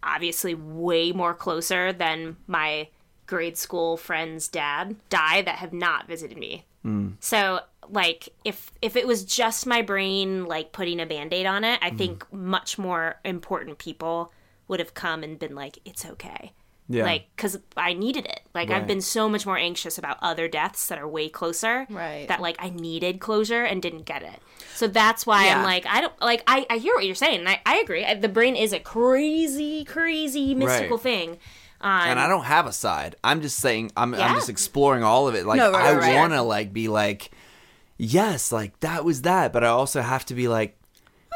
obviously 0.03 0.55
way 0.55 1.12
more 1.12 1.35
closer 1.35 1.92
than 1.92 2.37
my 2.46 2.88
grade 3.26 3.57
school 3.57 3.96
friend's 3.96 4.48
dad 4.48 4.96
die 5.09 5.42
that 5.42 5.57
have 5.57 5.72
not 5.72 6.07
visited 6.07 6.37
me. 6.37 6.66
Mm. 6.85 7.14
So 7.20 7.61
like 7.92 8.29
if 8.44 8.70
if 8.83 8.96
it 8.96 9.07
was 9.07 9.24
just 9.24 9.66
my 9.66 9.83
brain 9.83 10.44
like 10.46 10.72
putting 10.72 11.00
a 11.00 11.07
band-aid 11.07 11.46
on 11.46 11.64
it, 11.64 11.79
I 11.83 11.90
think 11.90 12.24
much 12.33 12.79
more 12.79 13.16
important 13.24 13.79
people 13.79 14.33
would 14.68 14.81
have 14.81 14.94
come 14.94 15.22
and 15.22 15.38
been 15.38 15.55
like 15.55 15.79
it's 15.85 16.05
okay. 16.05 16.53
Yeah. 16.88 17.05
Like 17.05 17.26
cuz 17.37 17.57
I 17.76 17.92
needed 17.92 18.26
it. 18.26 18.40
Like 18.55 18.70
I've 18.70 18.87
been 18.87 19.00
so 19.00 19.29
much 19.29 19.46
more 19.46 19.57
anxious 19.57 19.96
about 19.96 20.16
other 20.22 20.48
deaths 20.48 20.88
that 20.88 20.98
are 20.98 21.07
way 21.07 21.29
closer 21.29 21.87
Right. 21.88 22.26
that 22.29 22.40
like 22.40 22.57
I 22.59 22.70
needed 22.70 23.20
closure 23.20 23.62
and 23.62 23.81
didn't 23.81 24.07
get 24.07 24.22
it. 24.24 24.40
So 24.74 24.88
that's 24.88 25.24
why 25.24 25.46
Yeah. 25.46 25.59
I'm 25.59 25.64
like 25.64 25.87
I 25.87 26.00
don't 26.00 26.20
like 26.20 26.42
I, 26.48 26.66
I 26.68 26.79
hear 26.79 26.94
what 26.94 27.05
you're 27.07 27.14
saying. 27.14 27.40
And 27.40 27.48
I, 27.48 27.61
I 27.64 27.79
agree. 27.79 28.05
I, 28.05 28.14
the 28.14 28.29
brain 28.29 28.57
is 28.57 28.72
a 28.72 28.81
crazy 28.81 29.85
crazy 29.85 30.55
mystical 30.55 30.96
Right. 30.96 31.03
thing. 31.03 31.31
Um, 31.83 31.90
and 32.11 32.20
I 32.20 32.29
don't 32.29 32.44
have 32.44 32.66
a 32.66 32.72
side. 32.72 33.14
I'm 33.24 33.40
just 33.40 33.59
saying 33.59 33.92
I'm 33.96 34.14
I'm 34.14 34.35
just 34.35 34.48
exploring 34.50 35.03
all 35.03 35.29
of 35.29 35.35
it. 35.35 35.46
Like 35.46 35.59
No, 35.59 35.70
right, 35.72 35.81
I 35.81 35.92
right, 35.94 36.00
right. 36.00 36.16
want 36.16 36.33
to 36.33 36.42
like 36.42 36.72
be 36.72 36.88
like 36.88 37.31
yes, 38.00 38.52
like 38.52 38.78
that 38.80 39.04
was 39.04 39.22
that, 39.22 39.52
but 39.52 39.64
I 39.64 39.68
also 39.68 40.00
have 40.00 40.24
to 40.26 40.34
be 40.34 40.48
like 40.48 40.76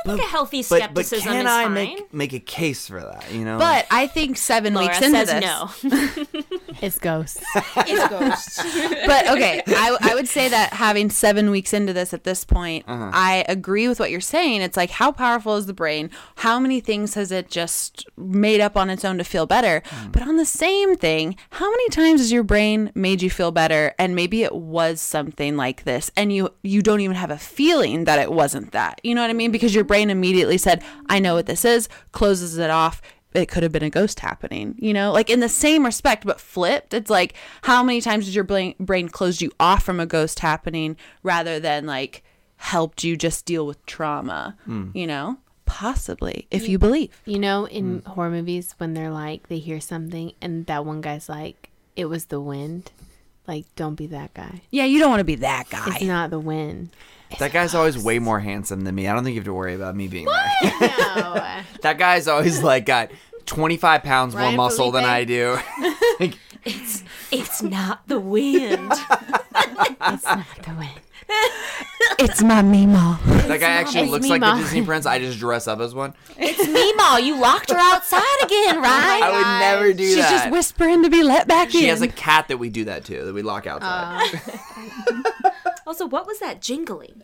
think 0.04 0.20
a 0.20 0.24
healthy 0.24 0.62
skepticism 0.62 1.18
but, 1.18 1.24
but 1.24 1.32
can 1.32 1.46
is 1.46 1.52
I 1.52 1.64
fine. 1.64 1.74
make 1.74 2.14
make 2.14 2.32
a 2.32 2.40
case 2.40 2.86
for 2.88 3.00
that, 3.00 3.32
you 3.32 3.44
know? 3.44 3.58
But 3.58 3.86
I 3.90 4.06
think 4.06 4.36
seven 4.36 4.74
Laura 4.74 4.88
weeks 4.88 5.00
into 5.00 5.26
says 5.26 5.80
this, 5.82 5.84
no. 5.84 6.58
It's 6.82 6.98
ghosts. 6.98 7.42
It's 7.76 8.08
ghosts. 8.08 8.56
but 9.06 9.28
okay, 9.30 9.62
I, 9.66 9.96
I 10.00 10.14
would 10.14 10.28
say 10.28 10.48
that 10.48 10.72
having 10.72 11.10
seven 11.10 11.50
weeks 11.50 11.72
into 11.72 11.92
this 11.92 12.14
at 12.14 12.24
this 12.24 12.44
point, 12.44 12.84
Uh-huh. 12.88 13.10
I 13.12 13.44
agree 13.48 13.88
with 13.88 14.00
what 14.00 14.10
you're 14.10 14.20
saying. 14.20 14.62
It's 14.62 14.76
like, 14.76 14.90
how 14.90 15.12
powerful 15.12 15.56
is 15.56 15.66
the 15.66 15.74
brain? 15.74 16.10
How 16.36 16.58
many 16.58 16.80
things 16.80 17.14
has 17.14 17.30
it 17.32 17.50
just 17.50 18.06
made 18.16 18.60
up 18.60 18.76
on 18.76 18.90
its 18.90 19.04
own 19.04 19.18
to 19.18 19.24
feel 19.24 19.46
better? 19.46 19.82
Mm. 19.86 20.12
But 20.12 20.22
on 20.22 20.36
the 20.36 20.44
same 20.46 20.96
thing, 20.96 21.36
how 21.50 21.70
many 21.70 21.88
times 21.90 22.20
has 22.20 22.32
your 22.32 22.42
brain 22.44 22.90
made 22.94 23.22
you 23.22 23.30
feel 23.30 23.50
better? 23.50 23.94
And 23.98 24.14
maybe 24.14 24.42
it 24.42 24.54
was 24.54 25.00
something 25.00 25.56
like 25.56 25.84
this, 25.84 26.10
and 26.16 26.32
you 26.32 26.50
you 26.62 26.80
don't 26.82 27.00
even 27.00 27.16
have 27.16 27.30
a 27.30 27.38
feeling 27.38 28.04
that 28.04 28.18
it 28.18 28.32
wasn't 28.32 28.72
that. 28.72 29.00
You 29.04 29.14
know 29.14 29.20
what 29.20 29.30
I 29.30 29.34
mean? 29.34 29.50
Because 29.52 29.74
your 29.74 29.84
brain 29.84 30.10
immediately 30.10 30.58
said, 30.58 30.82
"I 31.08 31.18
know 31.18 31.34
what 31.34 31.46
this 31.46 31.64
is," 31.64 31.88
closes 32.12 32.56
it 32.58 32.70
off 32.70 33.02
it 33.34 33.46
could 33.46 33.62
have 33.64 33.72
been 33.72 33.82
a 33.82 33.90
ghost 33.90 34.20
happening, 34.20 34.76
you 34.78 34.94
know, 34.94 35.12
like 35.12 35.28
in 35.28 35.40
the 35.40 35.48
same 35.48 35.84
respect, 35.84 36.24
but 36.24 36.40
flipped. 36.40 36.94
It's 36.94 37.10
like 37.10 37.34
how 37.62 37.82
many 37.82 38.00
times 38.00 38.26
did 38.26 38.34
your 38.34 38.44
brain 38.44 38.74
brain 38.78 39.08
close 39.08 39.42
you 39.42 39.50
off 39.58 39.82
from 39.82 40.00
a 40.00 40.06
ghost 40.06 40.38
happening 40.38 40.96
rather 41.22 41.58
than 41.58 41.84
like 41.84 42.22
helped 42.56 43.04
you 43.04 43.16
just 43.16 43.44
deal 43.44 43.66
with 43.66 43.84
trauma, 43.86 44.56
hmm. 44.64 44.90
you 44.94 45.06
know? 45.06 45.38
Possibly, 45.66 46.46
if 46.50 46.68
you 46.68 46.78
believe. 46.78 47.10
You 47.24 47.38
know, 47.38 47.66
in 47.66 48.00
hmm. 48.00 48.10
horror 48.10 48.30
movies, 48.30 48.74
when 48.78 48.94
they're 48.94 49.10
like, 49.10 49.48
they 49.48 49.58
hear 49.58 49.80
something, 49.80 50.32
and 50.40 50.66
that 50.66 50.84
one 50.84 51.00
guy's 51.00 51.28
like, 51.28 51.70
it 51.96 52.04
was 52.04 52.26
the 52.26 52.40
wind. 52.40 52.92
Like, 53.46 53.66
don't 53.74 53.94
be 53.94 54.06
that 54.08 54.34
guy. 54.34 54.62
Yeah, 54.70 54.84
you 54.84 54.98
don't 54.98 55.10
want 55.10 55.20
to 55.20 55.24
be 55.24 55.36
that 55.36 55.68
guy. 55.70 55.84
It's 55.88 55.98
guy. 55.98 56.06
not 56.06 56.30
the 56.30 56.38
wind. 56.38 56.90
That 57.38 57.52
guy's 57.52 57.74
always 57.74 57.98
way 57.98 58.18
more 58.18 58.40
handsome 58.40 58.82
than 58.82 58.94
me. 58.94 59.08
I 59.08 59.14
don't 59.14 59.24
think 59.24 59.34
you 59.34 59.40
have 59.40 59.46
to 59.46 59.54
worry 59.54 59.74
about 59.74 59.96
me 59.96 60.08
being 60.08 60.26
that. 60.26 61.14
No. 61.16 61.80
that 61.82 61.98
guy's 61.98 62.28
always 62.28 62.62
like 62.62 62.86
got 62.86 63.10
25 63.46 64.02
pounds 64.02 64.34
more 64.34 64.44
Ryan 64.44 64.56
muscle 64.56 64.90
than 64.90 65.04
I 65.04 65.24
do. 65.24 65.58
it's 66.64 67.04
it's 67.30 67.62
not 67.62 68.06
the 68.08 68.20
wind. 68.20 68.92
it's 69.72 70.24
not 70.24 70.46
the 70.64 70.74
wind. 70.78 71.00
it's 72.18 72.42
my 72.42 72.62
Mima. 72.62 73.18
that 73.24 73.60
guy 73.60 73.70
actually 73.70 74.08
looks 74.08 74.24
me, 74.24 74.30
like 74.30 74.40
the 74.40 74.62
Disney 74.62 74.82
prince. 74.84 75.06
I 75.06 75.18
just 75.18 75.38
dress 75.38 75.66
up 75.66 75.80
as 75.80 75.94
one. 75.94 76.14
it's 76.36 76.66
Meemaw. 76.66 77.24
You 77.24 77.40
locked 77.40 77.70
her 77.70 77.78
outside 77.78 78.22
again, 78.42 78.80
right? 78.80 79.20
I 79.22 79.30
would 79.30 79.60
never 79.60 79.92
do 79.92 80.04
She's 80.04 80.16
that. 80.16 80.30
She's 80.30 80.40
just 80.40 80.50
whispering 80.50 81.02
to 81.02 81.10
be 81.10 81.22
let 81.22 81.48
back 81.48 81.70
she 81.70 81.78
in. 81.78 81.82
She 81.82 81.88
has 81.88 82.02
a 82.02 82.08
cat 82.08 82.48
that 82.48 82.58
we 82.58 82.68
do 82.68 82.84
that 82.84 83.04
to, 83.06 83.24
that 83.24 83.34
we 83.34 83.42
lock 83.42 83.66
outside. 83.66 84.40
Uh. 84.46 85.30
Also, 85.86 86.06
what 86.06 86.26
was 86.26 86.38
that 86.40 86.60
jingling? 86.62 87.22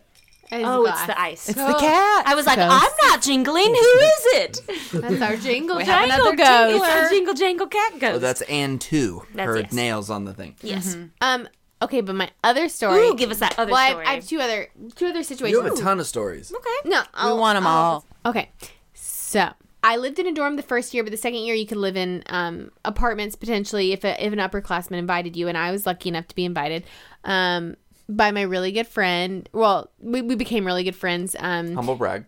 It's 0.53 0.67
Oh, 0.67 0.81
glass. 0.83 0.97
it's 0.97 1.07
the 1.07 1.21
ice. 1.21 1.49
it's 1.49 1.57
the 1.57 1.73
cat. 1.79 2.27
I 2.27 2.35
was 2.35 2.45
like, 2.45 2.57
Ghost. 2.57 2.69
I'm 2.83 3.09
not 3.09 3.21
jingling. 3.21 3.67
Who 3.67 3.73
is 3.73 4.25
it? 4.33 4.61
That's 4.91 5.21
our 5.21 5.37
jingle 5.37 5.77
We 5.77 5.85
have 5.85 6.09
jangle 6.09 6.27
another 6.33 6.35
ghost. 6.37 6.75
It's 6.75 6.93
our 6.93 7.09
jingle 7.09 7.33
jangle 7.33 7.67
cat 7.67 7.99
ghost. 7.99 8.15
oh, 8.15 8.19
that's 8.19 8.41
Anne 8.43 8.77
too. 8.77 9.23
That's 9.33 9.47
Her 9.47 9.59
yes. 9.61 9.71
nails 9.71 10.09
on 10.09 10.25
the 10.25 10.33
thing. 10.33 10.55
yes. 10.61 10.97
Um. 11.21 11.47
Okay, 11.81 12.01
but 12.01 12.15
my 12.15 12.29
other 12.43 12.69
story. 12.69 12.99
Ooh, 13.07 13.15
give 13.15 13.31
us 13.31 13.39
that 13.39 13.57
other 13.57 13.71
well, 13.71 13.79
I 13.81 13.85
have, 13.85 13.93
story. 13.93 14.05
I 14.05 14.13
have 14.15 14.27
two 14.27 14.39
other 14.39 14.67
two 14.95 15.07
other 15.07 15.23
situations. 15.23 15.57
You 15.57 15.63
have 15.63 15.73
a 15.73 15.81
ton 15.81 15.99
of 15.99 16.05
stories. 16.05 16.53
okay. 16.53 16.89
No, 16.89 16.99
we 16.99 17.05
I'll, 17.15 17.37
want 17.39 17.55
them 17.55 17.65
all. 17.65 18.05
Okay, 18.25 18.51
so 18.93 19.49
I 19.83 19.97
lived 19.97 20.19
in 20.19 20.27
a 20.27 20.33
dorm 20.33 20.57
the 20.57 20.61
first 20.63 20.93
year, 20.93 21.03
but 21.03 21.09
the 21.11 21.17
second 21.17 21.39
year 21.39 21.55
you 21.55 21.65
could 21.65 21.77
live 21.79 21.95
in 21.97 22.23
um, 22.27 22.71
apartments 22.85 23.35
potentially 23.35 23.93
if 23.93 24.03
a, 24.03 24.23
if 24.23 24.31
an 24.31 24.37
upperclassman 24.39 24.97
invited 24.97 25.35
you, 25.35 25.47
and 25.47 25.57
I 25.57 25.71
was 25.71 25.85
lucky 25.87 26.09
enough 26.09 26.27
to 26.27 26.35
be 26.35 26.45
invited 26.45 26.83
um, 27.23 27.77
by 28.09 28.31
my 28.31 28.41
really 28.41 28.71
good 28.71 28.87
friend. 28.87 29.47
Well, 29.53 29.89
we, 29.99 30.21
we 30.21 30.35
became 30.35 30.65
really 30.65 30.83
good 30.83 30.95
friends. 30.95 31.35
Um, 31.39 31.73
Humble 31.75 31.95
brag. 31.95 32.25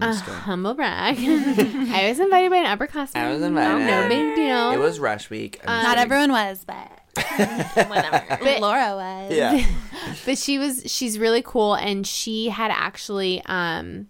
Uh, 0.00 0.14
humble 0.14 0.74
brag. 0.74 1.16
I 1.20 2.06
was 2.08 2.20
invited 2.20 2.50
by 2.50 2.58
an 2.58 2.78
upperclassman. 2.78 3.16
I 3.16 3.32
was 3.32 3.42
invited. 3.42 3.84
No 3.84 4.08
big 4.08 4.36
deal. 4.36 4.70
It 4.70 4.78
was 4.78 5.00
Rush 5.00 5.28
Week. 5.28 5.60
I'm 5.66 5.82
Not 5.82 5.98
everyone 5.98 6.30
was, 6.30 6.64
but 6.64 7.00
Whatever. 7.88 8.24
But- 8.40 8.60
Laura 8.60 8.94
was. 8.94 9.32
Yeah. 9.32 9.66
but 10.24 10.38
she 10.38 10.56
was 10.58 10.84
she's 10.86 11.18
really 11.18 11.42
cool 11.42 11.74
and 11.74 12.06
she 12.06 12.48
had 12.48 12.70
actually 12.70 13.42
um 13.46 14.06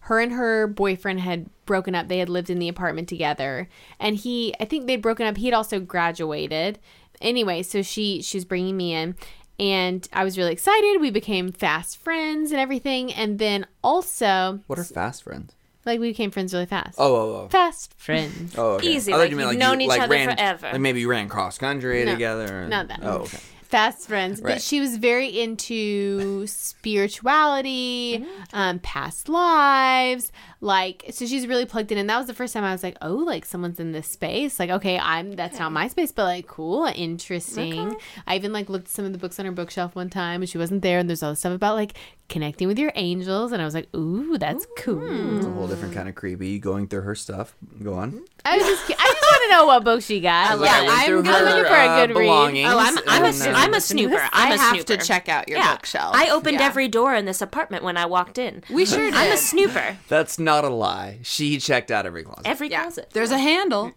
her 0.00 0.18
and 0.20 0.32
her 0.32 0.66
boyfriend 0.66 1.20
had 1.20 1.50
broken 1.66 1.94
up. 1.94 2.08
They 2.08 2.18
had 2.20 2.30
lived 2.30 2.48
in 2.48 2.58
the 2.58 2.68
apartment 2.68 3.08
together, 3.10 3.68
and 4.00 4.16
he, 4.16 4.54
I 4.58 4.64
think 4.64 4.86
they'd 4.86 5.02
broken 5.02 5.26
up. 5.26 5.36
He 5.36 5.44
had 5.44 5.52
also 5.52 5.80
graduated. 5.80 6.78
Anyway, 7.20 7.62
so 7.62 7.82
she 7.82 8.22
she's 8.22 8.46
bringing 8.46 8.74
me 8.78 8.94
in, 8.94 9.16
and 9.58 10.08
I 10.12 10.24
was 10.24 10.36
really 10.38 10.52
excited. 10.52 11.00
We 11.00 11.10
became 11.10 11.52
fast 11.52 11.96
friends 11.98 12.50
and 12.52 12.60
everything, 12.60 13.12
and 13.12 13.38
then 13.38 13.66
also 13.82 14.60
What 14.66 14.78
are 14.78 14.84
fast 14.84 15.22
friends? 15.24 15.52
like 15.84 16.00
we 16.00 16.10
became 16.10 16.30
friends 16.30 16.52
really 16.52 16.66
fast. 16.66 16.96
Oh, 16.98 17.14
oh, 17.16 17.34
oh. 17.44 17.48
fast 17.48 17.94
friends. 17.98 18.54
Oh, 18.58 18.72
okay. 18.72 18.88
Easy, 18.88 19.10
I 19.12 19.16
thought 19.16 19.20
like 19.22 19.30
you 19.30 19.36
meant, 19.36 19.46
you've 19.52 19.54
you, 19.54 19.58
known 19.60 19.80
each 19.80 19.90
other 19.90 20.08
ran, 20.08 20.36
forever. 20.36 20.68
Like 20.72 20.80
maybe 20.80 21.00
you 21.00 21.08
ran 21.08 21.28
cross 21.28 21.56
country 21.56 22.04
No, 22.04 22.12
together. 22.12 22.60
and- 22.60 22.70
not 22.70 22.88
that. 22.88 23.00
Oh, 23.02 23.18
okay. 23.20 23.38
fast 23.62 24.06
friends 24.08 24.40
but 24.40 24.48
Right. 24.52 24.62
she 24.62 24.80
was 24.80 24.96
very 24.96 25.28
into 25.40 26.46
spirituality 26.46 28.24
um 28.52 28.78
past 28.80 29.28
lives 29.28 30.32
like 30.60 31.04
so 31.10 31.24
she's 31.24 31.46
really 31.46 31.64
plugged 31.64 31.92
in 31.92 31.98
and 31.98 32.10
that 32.10 32.18
was 32.18 32.26
the 32.26 32.34
first 32.34 32.52
time 32.52 32.64
i 32.64 32.72
was 32.72 32.82
like 32.82 32.96
oh 33.00 33.14
like 33.14 33.44
someone's 33.44 33.78
in 33.78 33.92
this 33.92 34.08
space 34.08 34.58
like 34.58 34.70
okay 34.70 34.98
i'm 34.98 35.32
that's 35.36 35.58
not 35.60 35.70
my 35.70 35.86
space 35.86 36.10
but 36.10 36.24
like 36.24 36.48
cool 36.48 36.84
interesting 36.96 37.96
i 38.26 38.34
even 38.34 38.52
like 38.52 38.68
looked 38.68 38.86
at 38.86 38.90
some 38.92 39.04
of 39.04 39.12
the 39.12 39.18
books 39.18 39.38
on 39.38 39.46
her 39.46 39.52
bookshelf 39.52 39.94
one 39.94 40.10
time 40.10 40.42
and 40.42 40.48
she 40.48 40.58
wasn't 40.58 40.82
there 40.82 40.98
and 40.98 41.08
there's 41.08 41.22
all 41.22 41.30
this 41.30 41.38
stuff 41.38 41.52
about 41.54 41.76
like 41.76 41.94
connecting 42.28 42.66
with 42.68 42.78
your 42.78 42.92
angels 42.96 43.52
and 43.52 43.62
i 43.62 43.64
was 43.64 43.72
like 43.74 43.88
ooh 43.94 44.36
that's 44.36 44.66
cool 44.78 45.36
It's 45.36 45.46
a 45.46 45.50
whole 45.50 45.68
different 45.68 45.94
kind 45.94 46.08
of 46.08 46.14
creepy 46.16 46.58
going 46.58 46.88
through 46.88 47.00
her 47.02 47.14
stuff. 47.14 47.54
Go 47.82 47.94
on. 47.94 48.24
i 48.44 48.56
was 48.58 48.66
just 48.66 48.90
i 48.90 48.94
just 48.94 49.22
want 49.22 49.42
to 49.44 49.50
know 49.50 49.66
what 49.66 49.84
book 49.84 50.02
she 50.02 50.20
got 50.20 50.58
Like, 50.58 50.70
I 50.70 50.82
went 50.84 50.90
I'm 51.18 51.22
gonna- 51.24 51.38
her, 51.38 51.44
looking 51.44 51.64
for 51.64 51.76
a 51.76 51.86
uh, 51.86 52.06
good 52.06 52.16
read. 52.16 52.28
Oh, 52.66 52.78
I'm, 52.78 52.98
I'm, 53.08 53.24
a, 53.24 53.28
and, 53.28 53.42
uh, 53.42 53.52
I'm 53.58 53.74
a 53.74 53.80
snooper. 53.80 54.16
I'm 54.32 54.52
I 54.52 54.54
a 54.54 54.58
have 54.58 54.74
snooper. 54.74 54.96
to 55.00 55.06
check 55.06 55.28
out 55.28 55.48
your 55.48 55.58
yeah. 55.58 55.74
bookshelf. 55.74 56.14
I 56.14 56.30
opened 56.30 56.58
Yeah. 56.60 56.66
every 56.66 56.88
door 56.88 57.14
in 57.14 57.24
this 57.24 57.40
apartment 57.40 57.82
when 57.84 57.96
I 57.96 58.04
walked 58.06 58.36
in. 58.38 58.62
We 58.70 58.84
sure 58.84 58.98
did. 58.98 59.14
I'm 59.14 59.32
a 59.32 59.36
snooper. 59.36 59.96
That's 60.08 60.38
not 60.52 60.64
a 60.64 60.68
lie. 60.70 61.18
She 61.22 61.58
checked 61.58 61.90
out 61.90 62.06
every 62.06 62.22
closet. 62.24 62.46
Every 62.46 62.68
Yeah. 62.70 62.82
closet. 62.82 63.10
There's 63.12 63.30
a 63.30 63.38
handle. 63.38 63.92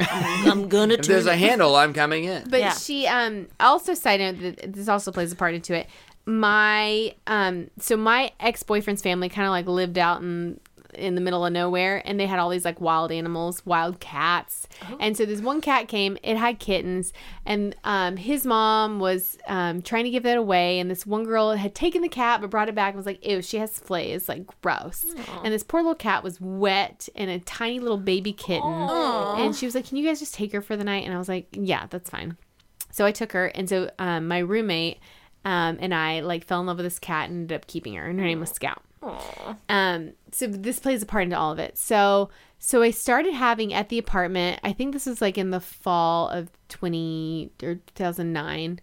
I'm 0.00 0.68
gonna. 0.68 0.94
if 0.94 1.06
there's 1.06 1.24
turn 1.26 1.34
a 1.34 1.36
handle, 1.36 1.76
I'm 1.76 1.92
coming 1.92 2.24
in. 2.24 2.48
But 2.48 2.60
Yeah. 2.60 2.72
she 2.74 3.06
um 3.06 3.48
also 3.60 3.92
side 3.94 4.20
note 4.20 4.38
that 4.40 4.72
this 4.72 4.88
also 4.88 5.12
plays 5.12 5.32
a 5.32 5.36
part 5.36 5.54
into 5.54 5.74
it. 5.74 5.86
My 6.24 7.14
um 7.26 7.70
so 7.78 7.96
my 7.96 8.32
ex 8.40 8.62
boyfriend's 8.62 9.02
family 9.02 9.28
kind 9.28 9.46
of 9.46 9.50
like 9.52 9.66
lived 9.66 9.98
out 9.98 10.22
in 10.22 10.58
in 10.96 11.14
the 11.14 11.20
middle 11.20 11.44
of 11.44 11.52
nowhere 11.52 12.02
and 12.04 12.18
they 12.18 12.26
had 12.26 12.38
all 12.38 12.48
these 12.50 12.64
like 12.64 12.80
wild 12.80 13.12
animals, 13.12 13.64
wild 13.64 14.00
cats. 14.00 14.66
And 15.00 15.16
so 15.16 15.24
this 15.24 15.40
one 15.40 15.60
cat 15.60 15.88
came, 15.88 16.16
it 16.22 16.36
had 16.36 16.58
kittens 16.58 17.12
and 17.44 17.76
um 17.84 18.16
his 18.16 18.44
mom 18.44 18.98
was 18.98 19.38
um 19.46 19.82
trying 19.82 20.04
to 20.04 20.10
give 20.10 20.22
that 20.24 20.36
away 20.36 20.78
and 20.78 20.90
this 20.90 21.06
one 21.06 21.24
girl 21.24 21.52
had 21.52 21.74
taken 21.74 22.02
the 22.02 22.08
cat 22.08 22.40
but 22.40 22.50
brought 22.50 22.68
it 22.68 22.74
back 22.74 22.88
and 22.90 22.96
was 22.96 23.06
like, 23.06 23.24
"Ew, 23.26 23.42
she 23.42 23.58
has 23.58 23.78
fleas, 23.78 24.28
like 24.28 24.46
gross." 24.62 25.04
And 25.44 25.52
this 25.52 25.62
poor 25.62 25.80
little 25.80 25.94
cat 25.94 26.22
was 26.24 26.40
wet 26.40 27.08
and 27.14 27.30
a 27.30 27.38
tiny 27.40 27.78
little 27.80 27.98
baby 27.98 28.32
kitten. 28.32 28.68
And 29.38 29.54
she 29.54 29.66
was 29.66 29.74
like, 29.74 29.86
"Can 29.86 29.96
you 29.96 30.06
guys 30.06 30.18
just 30.20 30.34
take 30.34 30.52
her 30.52 30.60
for 30.62 30.76
the 30.76 30.84
night?" 30.84 31.04
And 31.04 31.14
I 31.14 31.18
was 31.18 31.28
like, 31.28 31.48
"Yeah, 31.52 31.86
that's 31.90 32.10
fine." 32.10 32.36
So 32.90 33.04
I 33.04 33.12
took 33.12 33.32
her, 33.32 33.46
and 33.48 33.68
so 33.68 33.90
um, 33.98 34.26
my 34.26 34.38
roommate 34.38 34.98
um, 35.44 35.76
and 35.80 35.94
I 35.94 36.20
like 36.20 36.44
fell 36.44 36.60
in 36.60 36.66
love 36.66 36.78
with 36.78 36.86
this 36.86 36.98
cat 36.98 37.28
and 37.28 37.42
ended 37.42 37.54
up 37.56 37.66
keeping 37.66 37.94
her, 37.94 38.06
and 38.08 38.18
her 38.18 38.24
name 38.26 38.40
was 38.40 38.50
Scout. 38.50 38.82
Um, 39.68 40.12
so 40.32 40.46
this 40.46 40.78
plays 40.78 41.02
a 41.02 41.06
part 41.06 41.24
into 41.24 41.38
all 41.38 41.52
of 41.52 41.58
it. 41.58 41.78
So 41.78 42.30
so 42.58 42.82
I 42.82 42.90
started 42.90 43.34
having 43.34 43.72
at 43.74 43.88
the 43.88 43.98
apartment. 43.98 44.60
I 44.64 44.72
think 44.72 44.92
this 44.92 45.06
was 45.06 45.20
like 45.20 45.38
in 45.38 45.50
the 45.50 45.60
fall 45.60 46.28
of 46.28 46.50
twenty 46.68 47.50
or 47.62 47.76
two 47.76 47.80
thousand 47.94 48.32
nine. 48.32 48.80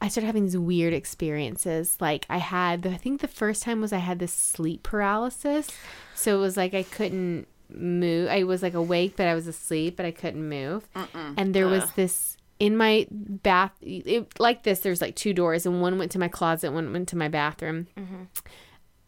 I 0.00 0.08
started 0.08 0.26
having 0.26 0.44
these 0.44 0.58
weird 0.58 0.92
experiences. 0.92 1.96
Like 2.00 2.26
I 2.28 2.38
had, 2.38 2.86
I 2.86 2.96
think 2.96 3.20
the 3.20 3.28
first 3.28 3.62
time 3.62 3.80
was 3.80 3.92
I 3.92 3.98
had 3.98 4.18
this 4.18 4.32
sleep 4.32 4.82
paralysis. 4.82 5.68
So 6.14 6.36
it 6.36 6.40
was 6.40 6.56
like 6.56 6.74
I 6.74 6.82
couldn't 6.82 7.46
move. 7.68 8.28
I 8.28 8.42
was 8.42 8.62
like 8.62 8.74
awake, 8.74 9.14
but 9.16 9.28
I 9.28 9.34
was 9.34 9.46
asleep, 9.46 9.96
but 9.96 10.04
I 10.04 10.10
couldn't 10.10 10.48
move. 10.48 10.88
And 11.36 11.54
there 11.54 11.68
was 11.68 11.84
this 11.92 12.36
in 12.58 12.76
my 12.76 13.06
bath, 13.10 13.72
it, 13.80 14.38
like 14.40 14.62
this. 14.64 14.80
There's 14.80 15.00
like 15.00 15.14
two 15.16 15.32
doors, 15.32 15.66
and 15.66 15.80
one 15.80 15.98
went 15.98 16.10
to 16.12 16.18
my 16.18 16.28
closet, 16.28 16.72
one 16.72 16.92
went 16.92 17.08
to 17.08 17.16
my 17.16 17.28
bathroom. 17.28 17.86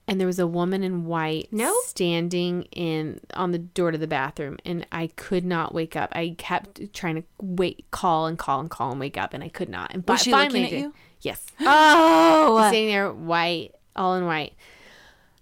And 0.07 0.21
there 0.21 0.27
was 0.27 0.39
a 0.39 0.47
woman 0.47 0.83
in 0.85 1.07
white 1.07 1.49
No? 1.51 1.75
standing 1.87 2.65
in 2.73 3.21
on 3.33 3.53
the 3.53 3.59
door 3.59 3.91
to 3.91 3.97
the 3.97 4.07
bathroom, 4.07 4.59
and 4.65 4.87
I 4.93 5.07
could 5.17 5.45
not 5.47 5.75
wake 5.75 5.97
up. 5.97 6.11
I 6.15 6.35
kept 6.37 6.93
trying 6.93 7.15
to 7.17 7.23
wait, 7.41 7.87
call 7.91 8.27
and 8.27 8.39
call 8.39 8.61
and 8.61 8.69
call 8.69 8.91
and 8.91 9.01
wake 9.01 9.17
up, 9.17 9.33
and 9.33 9.43
I 9.43 9.49
could 9.49 9.71
not. 9.71 9.95
And 9.95 10.05
Was 10.07 10.23
she 10.23 10.31
finally 10.31 10.61
looking 10.65 10.65
at 10.65 10.71
did. 10.79 10.81
you? 10.89 10.95
Yes. 11.23 11.47
Oh. 11.61 12.69
Sitting 12.71 12.89
there, 12.89 13.11
white, 13.13 13.73
all 13.97 14.15
in 14.17 14.27
white. 14.27 14.53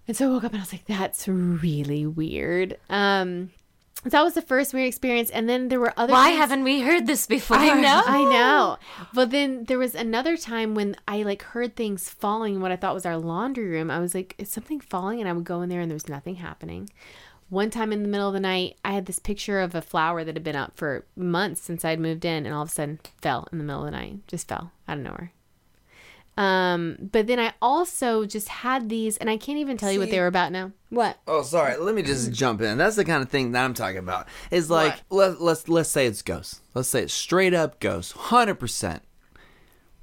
And 0.07 0.15
so 0.15 0.29
I 0.29 0.33
woke 0.33 0.45
up 0.45 0.51
and 0.53 0.59
I 0.61 0.63
was 0.63 0.71
like, 0.73 0.85
"That's 0.85 1.27
really 1.27 2.05
weird." 2.05 2.77
Um, 2.89 3.51
that 4.11 4.23
was 4.23 4.33
the 4.33 4.41
first 4.41 4.73
weird 4.73 4.87
experience, 4.87 5.29
and 5.29 5.47
then 5.47 5.69
there 5.69 5.79
were 5.79 5.93
other. 5.97 6.11
Why 6.11 6.29
times- 6.29 6.37
haven't 6.39 6.63
we 6.63 6.81
heard 6.81 7.07
this 7.07 7.25
before? 7.25 7.57
I 7.57 7.79
know. 7.79 8.01
I 8.05 8.23
know. 8.23 8.77
But 9.13 9.31
then 9.31 9.65
there 9.65 9.79
was 9.79 9.95
another 9.95 10.37
time 10.37 10.75
when 10.75 10.95
I 11.07 11.23
like 11.23 11.41
heard 11.43 11.75
things 11.75 12.09
falling 12.09 12.55
in 12.55 12.61
what 12.61 12.71
I 12.71 12.75
thought 12.75 12.93
was 12.93 13.05
our 13.05 13.17
laundry 13.17 13.67
room. 13.67 13.89
I 13.89 13.99
was 13.99 14.13
like, 14.13 14.35
is 14.37 14.49
something 14.49 14.79
falling? 14.79 15.19
And 15.19 15.29
I 15.29 15.33
would 15.33 15.45
go 15.45 15.61
in 15.61 15.69
there 15.69 15.81
and 15.81 15.89
there 15.89 15.95
was 15.95 16.09
nothing 16.09 16.35
happening. 16.35 16.89
One 17.49 17.69
time 17.69 17.93
in 17.93 18.01
the 18.01 18.07
middle 18.09 18.27
of 18.27 18.33
the 18.33 18.39
night, 18.39 18.77
I 18.83 18.93
had 18.93 19.05
this 19.05 19.19
picture 19.19 19.59
of 19.59 19.75
a 19.75 19.81
flower 19.81 20.23
that 20.23 20.35
had 20.35 20.43
been 20.43 20.55
up 20.55 20.73
for 20.75 21.05
months 21.15 21.61
since 21.61 21.85
I'd 21.85 21.99
moved 21.99 22.25
in 22.25 22.45
and 22.45 22.55
all 22.55 22.63
of 22.63 22.69
a 22.69 22.71
sudden 22.71 22.99
fell 23.21 23.47
in 23.51 23.59
the 23.59 23.63
middle 23.63 23.85
of 23.85 23.91
the 23.91 23.97
night. 23.97 24.27
Just 24.27 24.47
fell 24.47 24.71
out 24.87 24.97
of 24.97 25.03
nowhere. 25.03 25.31
Um, 26.35 26.97
but 27.11 27.27
then 27.27 27.39
I 27.39 27.53
also 27.61 28.25
just 28.25 28.47
had 28.47 28.89
these 28.89 29.17
and 29.17 29.29
I 29.29 29.37
can't 29.37 29.59
even 29.59 29.77
tell 29.77 29.91
you 29.91 29.99
what 29.99 30.09
they 30.09 30.19
were 30.19 30.27
about 30.27 30.51
now. 30.51 30.71
What? 30.89 31.17
Oh, 31.27 31.43
sorry. 31.43 31.77
Let 31.77 31.93
me 31.93 32.01
just 32.01 32.31
jump 32.31 32.61
in. 32.61 32.77
That's 32.77 32.95
the 32.95 33.05
kind 33.05 33.21
of 33.21 33.29
thing 33.29 33.51
that 33.51 33.63
I'm 33.63 33.73
talking 33.73 33.99
about. 33.99 34.27
Is 34.49 34.69
like 34.69 35.03
let, 35.09 35.41
let's 35.41 35.69
let's 35.69 35.89
say 35.89 36.07
it's 36.07 36.21
ghosts. 36.21 36.61
Let's 36.73 36.89
say 36.89 37.03
it's 37.03 37.13
straight 37.13 37.53
up 37.53 37.79
ghosts, 37.79 38.13
hundred 38.13 38.55
percent. 38.55 39.03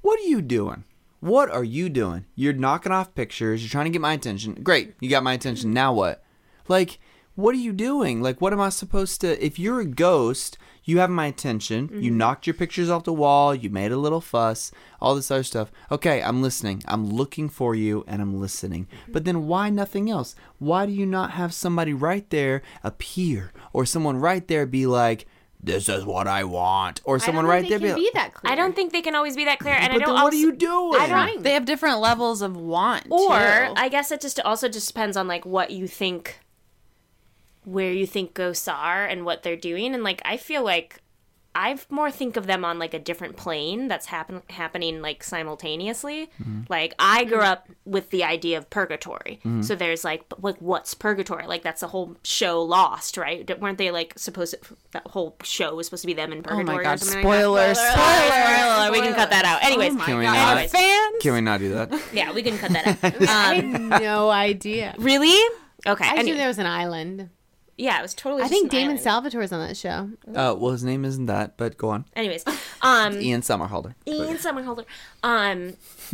What 0.01 0.19
are 0.19 0.23
you 0.23 0.41
doing? 0.41 0.85
What 1.19 1.51
are 1.51 1.63
you 1.63 1.89
doing? 1.89 2.25
You're 2.33 2.53
knocking 2.53 2.91
off 2.91 3.13
pictures. 3.13 3.61
You're 3.61 3.69
trying 3.69 3.85
to 3.85 3.91
get 3.91 4.01
my 4.01 4.13
attention. 4.13 4.55
Great, 4.63 4.95
you 4.99 5.09
got 5.09 5.23
my 5.23 5.33
attention. 5.33 5.73
Now 5.73 5.93
what? 5.93 6.23
Like, 6.67 6.99
what 7.35 7.53
are 7.53 7.59
you 7.59 7.73
doing? 7.73 8.21
Like, 8.21 8.41
what 8.41 8.53
am 8.53 8.61
I 8.61 8.69
supposed 8.69 9.21
to? 9.21 9.45
If 9.45 9.59
you're 9.59 9.81
a 9.81 9.85
ghost, 9.85 10.57
you 10.83 10.99
have 10.99 11.09
my 11.09 11.27
attention. 11.27 11.89
You 11.91 12.09
mm-hmm. 12.09 12.17
knocked 12.17 12.47
your 12.47 12.53
pictures 12.53 12.89
off 12.89 13.03
the 13.03 13.13
wall. 13.13 13.53
You 13.53 13.69
made 13.69 13.91
a 13.91 13.97
little 13.97 14.21
fuss. 14.21 14.71
All 14.99 15.15
this 15.15 15.31
other 15.31 15.43
stuff. 15.43 15.71
Okay, 15.91 16.21
I'm 16.21 16.41
listening. 16.41 16.83
I'm 16.87 17.09
looking 17.09 17.49
for 17.49 17.75
you, 17.75 18.03
and 18.07 18.21
I'm 18.21 18.39
listening. 18.39 18.85
Mm-hmm. 18.85 19.11
But 19.11 19.25
then 19.25 19.47
why 19.47 19.69
nothing 19.69 20.09
else? 20.09 20.35
Why 20.59 20.85
do 20.85 20.91
you 20.91 21.05
not 21.05 21.31
have 21.31 21.53
somebody 21.53 21.93
right 21.93 22.27
there 22.29 22.61
appear, 22.83 23.53
or 23.73 23.85
someone 23.85 24.17
right 24.17 24.47
there 24.47 24.65
be 24.65 24.85
like, 24.87 25.27
"This 25.61 25.87
is 25.87 26.03
what 26.03 26.27
I 26.27 26.43
want," 26.43 27.01
or 27.03 27.19
someone 27.19 27.45
right 27.45 27.67
there 27.67 27.79
they 27.79 27.87
can 27.87 27.95
be, 27.95 28.01
be 28.01 28.11
that 28.15 28.33
clear. 28.33 28.51
I 28.51 28.55
don't 28.55 28.75
think 28.75 28.91
they 28.91 29.01
can 29.01 29.15
always 29.15 29.35
be 29.35 29.45
that 29.45 29.59
clear, 29.59 29.75
and 29.75 29.93
I 29.93 29.97
don't. 29.97 30.15
then 30.15 30.23
what 30.23 30.33
are 30.33 30.37
you 30.37 30.51
doing?" 30.51 30.99
I 30.99 31.07
don't. 31.07 31.43
They 31.43 31.53
have 31.53 31.65
different 31.65 31.99
levels 31.99 32.41
of 32.41 32.57
want. 32.57 33.07
Or 33.09 33.29
too. 33.29 33.73
I 33.75 33.87
guess 33.89 34.11
it 34.11 34.21
just 34.21 34.39
also 34.41 34.67
just 34.67 34.87
depends 34.87 35.15
on 35.15 35.27
like 35.27 35.45
what 35.45 35.71
you 35.71 35.87
think, 35.87 36.39
where 37.63 37.91
you 37.91 38.05
think 38.07 38.33
ghosts 38.33 38.67
are 38.67 39.05
and 39.05 39.25
what 39.25 39.43
they're 39.43 39.55
doing, 39.55 39.93
and 39.93 40.03
like 40.03 40.21
I 40.25 40.37
feel 40.37 40.63
like 40.63 40.99
I 41.53 41.77
more 41.89 42.09
think 42.09 42.37
of 42.37 42.47
them 42.47 42.63
on 42.63 42.79
like 42.79 42.93
a 42.93 42.99
different 42.99 43.35
plane 43.35 43.89
that's 43.89 44.05
happen 44.05 44.41
happening 44.49 45.01
like 45.01 45.21
simultaneously. 45.21 46.29
Like 46.69 46.93
I 46.97 47.25
grew 47.25 47.41
up 47.41 47.67
with 47.83 48.09
the 48.09 48.23
idea 48.23 48.57
of 48.57 48.69
purgatory, 48.69 49.41
so 49.61 49.75
there's 49.75 50.05
like 50.05 50.23
like 50.41 50.55
what's 50.59 50.93
purgatory? 50.93 51.45
Like 51.47 51.61
that's 51.61 51.81
the 51.81 51.87
whole 51.87 52.15
show 52.23 52.61
Lost, 52.61 53.17
right? 53.17 53.45
D- 53.45 53.53
Weren't 53.55 53.77
they 53.77 53.91
like 53.91 54.17
supposed 54.17 54.55
to, 54.63 54.77
that 54.91 55.05
whole 55.07 55.35
show 55.43 55.75
was 55.75 55.87
supposed 55.87 56.03
to 56.03 56.07
be 56.07 56.13
them 56.13 56.31
in 56.31 56.41
purgatory? 56.41 56.63
oh 56.63 56.65
purgatory? 56.65 56.75
my 56.77 56.81
or 56.81 56.83
god! 56.83 56.99
something 57.01 57.15
like 57.17 57.23
that? 57.25 57.41
Spoilers! 57.43 57.77
Spoiler, 57.79 58.77
Spoilers! 58.77 58.91
We 58.91 58.99
can 59.07 59.13
cut 59.15 59.29
that 59.31 59.43
out. 59.45 59.63
Anyways, 59.63 59.91
Oh 59.91 59.95
my 59.97 60.05
Can 60.05 60.17
we 60.19 60.23
god! 60.23 60.33
not? 60.33 60.57
Our 60.57 60.67
fans. 60.69 61.15
Can 61.21 61.33
we 61.33 61.41
not 61.41 61.59
do 61.59 61.73
that? 61.73 62.01
yeah, 62.13 62.31
we 62.33 62.43
can 62.43 62.57
cut 62.57 62.71
that 62.71 62.87
out. 62.87 63.21
I 63.29 63.59
Um, 63.59 63.71
had 63.91 64.01
no 64.01 64.29
idea. 64.29 64.95
really? 64.97 65.37
Okay. 65.85 66.05
I 66.07 66.13
knew 66.13 66.19
anyway. 66.21 66.37
there 66.37 66.47
was 66.47 66.59
an 66.59 66.65
island. 66.65 67.29
Yeah, 67.81 67.97
it 67.97 68.03
was 68.03 68.13
totally. 68.13 68.43
I 68.43 68.45
just 68.45 68.53
think 68.53 68.71
an 68.71 68.79
Damon 68.79 68.97
island. 68.97 69.33
Salvatore's 69.33 69.51
on 69.51 69.59
that 69.67 69.75
show. 69.75 70.11
Uh, 70.27 70.55
well, 70.55 70.71
his 70.71 70.83
name 70.83 71.03
isn't 71.03 71.25
that, 71.25 71.57
but 71.57 71.77
go 71.79 71.89
on. 71.89 72.05
Anyways, 72.15 72.45
um, 72.83 73.13
Ian 73.19 73.41
Somerhalder. 73.41 73.95
Ian 74.05 74.37
Somerhalder. 74.37 74.85
Um, 75.23 75.73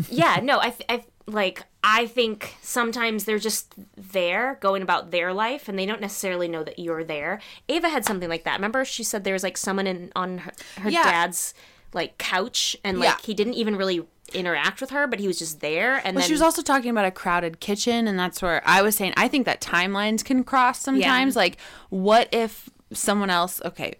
yeah, 0.10 0.40
no, 0.42 0.60
I, 0.60 0.74
I 0.88 1.04
like. 1.26 1.64
I 1.84 2.06
think 2.08 2.56
sometimes 2.62 3.26
they're 3.26 3.38
just 3.38 3.74
there, 3.98 4.58
going 4.62 4.82
about 4.82 5.12
their 5.12 5.34
life, 5.34 5.68
and 5.68 5.78
they 5.78 5.86
don't 5.86 6.00
necessarily 6.02 6.48
know 6.48 6.64
that 6.64 6.80
you're 6.80 7.04
there. 7.04 7.42
Ava 7.68 7.90
had 7.90 8.06
something 8.06 8.30
like 8.30 8.46
that. 8.46 8.56
Remember, 8.56 8.86
she 8.86 9.04
said 9.04 9.26
there 9.26 9.34
was 9.34 9.44
like 9.44 9.58
someone 9.58 9.88
in 9.88 10.12
on 10.16 10.38
her, 10.40 10.52
her 10.82 10.90
Yeah. 10.90 11.04
dad's 11.04 11.54
like 11.94 12.18
couch, 12.18 12.78
and 12.86 12.98
like 13.00 13.10
Yeah. 13.10 13.18
he 13.26 13.34
didn't 13.34 13.56
even 13.56 13.76
really 13.76 14.06
interact 14.34 14.82
with 14.82 14.92
her, 14.92 15.08
but 15.08 15.20
he 15.20 15.28
was 15.28 15.40
just 15.40 15.60
there. 15.62 15.96
And 15.96 16.16
Well, 16.16 16.22
then 16.22 16.28
she 16.28 16.34
was 16.34 16.42
also 16.42 16.62
talking 16.62 16.90
about 16.90 17.06
a 17.06 17.12
crowded 17.12 17.60
kitchen, 17.60 18.08
and 18.08 18.18
that's 18.18 18.42
where 18.42 18.62
I 18.66 18.82
was 18.82 18.96
saying 18.96 19.14
I 19.18 19.28
think 19.28 19.46
that 19.46 19.62
timelines 19.62 20.24
can 20.24 20.44
cross 20.44 20.80
sometimes. 20.80 21.36
Like, 21.36 21.58
what 21.90 22.30
if 22.32 22.70
someone 22.94 23.30
else? 23.30 23.62
Okay, 23.64 23.96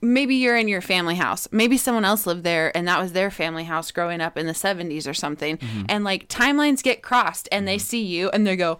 maybe 0.00 0.34
you're 0.36 0.56
in 0.56 0.68
your 0.68 0.80
family 0.80 1.14
house. 1.14 1.48
Maybe 1.50 1.76
someone 1.76 2.04
else 2.04 2.26
lived 2.26 2.44
there, 2.44 2.76
and 2.76 2.86
that 2.88 3.00
was 3.00 3.12
their 3.12 3.30
family 3.30 3.64
house 3.64 3.90
growing 3.90 4.20
up 4.20 4.36
in 4.36 4.46
the 4.46 4.52
'70s 4.52 5.08
or 5.08 5.14
something. 5.14 5.58
Mm-hmm. 5.58 5.84
And 5.88 6.04
like 6.04 6.28
timelines 6.28 6.82
get 6.82 7.02
crossed, 7.02 7.48
and 7.52 7.66
they 7.66 7.76
mm-hmm. 7.76 7.82
see 7.82 8.02
you, 8.02 8.30
and 8.30 8.46
they 8.46 8.56
go. 8.56 8.78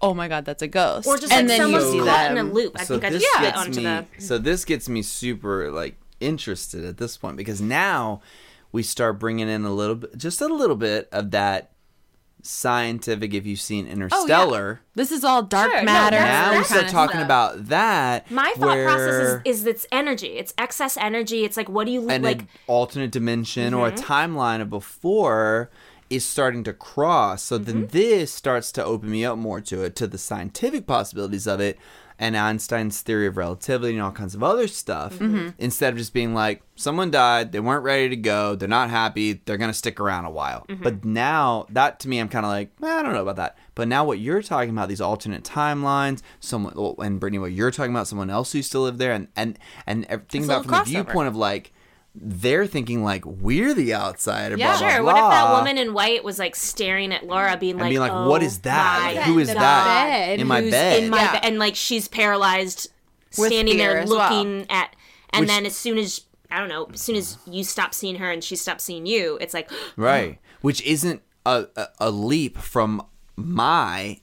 "Oh 0.00 0.12
my 0.12 0.28
god, 0.28 0.44
that's 0.44 0.62
a 0.62 0.68
ghost," 0.68 1.06
Or 1.06 1.16
just 1.16 1.32
and 1.32 1.48
like 1.48 1.58
then 1.58 1.70
you 1.70 1.80
see 1.80 1.98
caught 2.00 2.30
in 2.30 2.38
a 2.38 2.42
loop. 2.42 2.78
I 2.78 2.84
so 2.84 2.94
think 2.94 3.04
I 3.04 3.10
just 3.10 3.26
fit 3.26 3.40
gets 3.40 3.58
onto 3.58 3.80
me, 3.80 3.84
the. 3.84 4.06
So 4.18 4.38
this 4.38 4.64
gets 4.64 4.88
me 4.88 5.02
super 5.02 5.70
like 5.70 5.96
interested 6.20 6.84
at 6.84 6.98
this 6.98 7.16
point 7.16 7.36
because 7.36 7.60
now 7.60 8.20
we 8.74 8.82
start 8.82 9.18
bringing 9.20 9.48
in 9.48 9.64
a 9.64 9.72
little 9.72 9.94
bit, 9.94 10.18
just 10.18 10.40
a 10.40 10.48
little 10.48 10.74
bit 10.76 11.08
of 11.12 11.30
that 11.30 11.70
scientific. 12.42 13.32
If 13.34 13.46
you've 13.46 13.60
seen 13.60 13.86
Interstellar, 13.86 14.80
This 14.94 15.10
is 15.10 15.24
all 15.24 15.42
dark 15.42 15.70
Sure, 15.72 15.82
matter. 15.82 16.16
that's- 16.16 16.46
now 16.46 16.50
we 16.52 16.56
that's 16.58 16.68
start 16.68 16.88
talking 16.88 17.16
stuff. 17.16 17.24
about 17.24 17.66
that. 17.68 18.30
My 18.30 18.52
thought 18.56 18.66
where 18.76 18.86
process 18.86 19.40
is, 19.44 19.60
is 19.62 19.66
it's 19.66 19.86
energy. 19.92 20.36
It's 20.36 20.52
excess 20.58 20.96
energy. 20.96 21.44
It's 21.44 21.56
like 21.56 21.68
what 21.68 21.86
do 21.86 21.92
you 21.92 22.08
an 22.08 22.22
like? 22.22 22.38
Mm-hmm. 22.38 22.46
alternate 22.66 23.10
dimension 23.12 23.74
or 23.74 23.88
a 23.88 23.92
timeline 23.92 24.60
of 24.60 24.70
before 24.70 25.70
is 26.10 26.24
starting 26.24 26.62
to 26.64 26.72
cross. 26.72 27.42
So 27.44 27.58
Mm-hmm. 27.58 27.64
then 27.64 27.86
this 27.90 28.32
starts 28.32 28.70
to 28.72 28.84
open 28.84 29.10
me 29.10 29.24
up 29.24 29.38
more 29.38 29.60
to 29.62 29.82
it, 29.82 29.96
to 29.96 30.06
the 30.06 30.18
scientific 30.18 30.86
possibilities 30.86 31.46
of 31.46 31.60
it, 31.60 31.78
and 32.18 32.36
Einstein's 32.36 33.00
theory 33.00 33.26
of 33.26 33.36
relativity 33.36 33.94
and 33.94 34.02
all 34.02 34.12
kinds 34.12 34.34
of 34.34 34.42
other 34.42 34.68
stuff. 34.68 35.14
Mm-hmm. 35.14 35.50
Instead 35.58 35.92
of 35.92 35.98
just 35.98 36.12
being 36.12 36.34
like, 36.34 36.62
someone 36.76 37.10
died, 37.10 37.52
they 37.52 37.60
weren't 37.60 37.84
ready 37.84 38.08
to 38.08 38.16
go, 38.16 38.54
they're 38.54 38.68
not 38.68 38.90
happy, 38.90 39.40
they're 39.44 39.56
gonna 39.56 39.74
stick 39.74 40.00
around 40.00 40.24
a 40.24 40.30
while. 40.30 40.64
Mm-hmm. 40.68 40.82
But 40.82 41.04
now 41.04 41.66
that 41.70 42.00
to 42.00 42.08
me, 42.08 42.18
I'm 42.18 42.28
kind 42.28 42.46
of 42.46 42.50
like, 42.50 42.70
"Eh, 42.82 42.86
I 42.86 43.02
don't 43.02 43.12
know 43.12 43.22
about 43.22 43.36
that. 43.36 43.58
But 43.74 43.88
now 43.88 44.04
what 44.04 44.18
you're 44.20 44.42
talking 44.42 44.70
about, 44.70 44.88
these 44.88 45.00
alternate 45.00 45.42
timelines, 45.42 46.22
someone 46.40 46.74
and 46.98 47.18
Brittany, 47.18 47.38
what 47.38 47.52
you're 47.52 47.70
talking 47.70 47.92
about, 47.92 48.06
someone 48.06 48.30
else 48.30 48.52
who 48.52 48.58
used 48.58 48.72
to 48.72 48.78
live 48.78 48.98
there, 48.98 49.12
and 49.12 49.28
and 49.36 49.58
and 49.86 50.04
everything 50.06 50.44
about 50.44 50.64
from 50.64 50.72
the 50.72 50.84
viewpoint 50.84 51.28
of 51.28 51.36
like 51.36 51.72
they're 52.14 52.66
thinking 52.66 53.02
like 53.02 53.24
we're 53.26 53.74
the 53.74 53.92
outsider. 53.94 54.56
Yeah. 54.56 54.68
blah, 54.70 54.78
blah, 54.78 54.88
Sure. 54.90 55.02
What 55.04 55.16
if 55.16 55.30
that 55.30 55.52
woman 55.52 55.78
in 55.78 55.92
white 55.94 56.22
was 56.22 56.38
like 56.38 56.54
staring 56.54 57.12
at 57.12 57.26
Laura, 57.26 57.56
being 57.56 57.72
and 57.72 57.80
like, 57.80 57.90
being 57.90 58.00
like, 58.00 58.12
oh, 58.12 58.28
what 58.28 58.42
is 58.42 58.58
oh 58.58 58.60
that? 58.64 59.12
Like, 59.16 59.24
who 59.24 59.38
is 59.40 59.48
that 59.52 59.84
bed. 59.84 60.40
in 60.40 60.46
my 60.46 60.60
Who's 60.62 60.70
bed? 60.70 61.02
In 61.02 61.10
my 61.10 61.16
Yeah. 61.22 61.32
bed, 61.32 61.40
and 61.44 61.58
like 61.58 61.74
she's 61.74 62.06
paralyzed, 62.08 62.88
With 63.36 63.48
standing 63.50 63.78
there 63.78 63.98
as 63.98 64.08
well. 64.10 64.18
looking 64.32 64.66
at, 64.70 64.94
and 65.30 65.40
Which- 65.40 65.48
then 65.48 65.66
as 65.66 65.74
soon 65.76 65.98
as 65.98 66.20
I 66.50 66.60
don't 66.60 66.68
know, 66.68 66.88
as 66.94 67.00
soon 67.00 67.16
as 67.16 67.36
you 67.46 67.64
stop 67.64 67.92
seeing 67.94 68.16
her 68.16 68.30
and 68.30 68.44
she 68.44 68.54
stops 68.54 68.84
seeing 68.84 69.06
you, 69.06 69.36
it's 69.40 69.54
like, 69.54 69.68
right, 69.96 70.38
which 70.60 70.80
isn't 70.82 71.20
a, 71.44 71.66
a 71.74 71.86
a 71.98 72.10
leap 72.12 72.58
from 72.58 73.02
my 73.34 74.20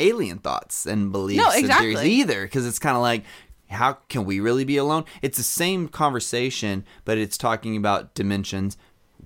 alien 0.00 0.38
thoughts 0.38 0.84
and 0.86 1.12
beliefs 1.12 1.38
No, 1.44 1.50
and 1.52 1.66
theories 1.66 1.90
exactly. 1.92 2.10
either, 2.10 2.42
because 2.42 2.66
it's 2.66 2.78
kind 2.80 2.96
of 2.96 3.02
like. 3.02 3.22
How 3.70 3.94
can 4.08 4.24
we 4.24 4.40
really 4.40 4.64
be 4.64 4.76
alone? 4.76 5.04
It's 5.22 5.36
the 5.38 5.42
same 5.44 5.88
conversation, 5.88 6.84
but 7.04 7.18
it's 7.18 7.38
talking 7.38 7.76
about 7.76 8.14
dimensions, 8.14 8.76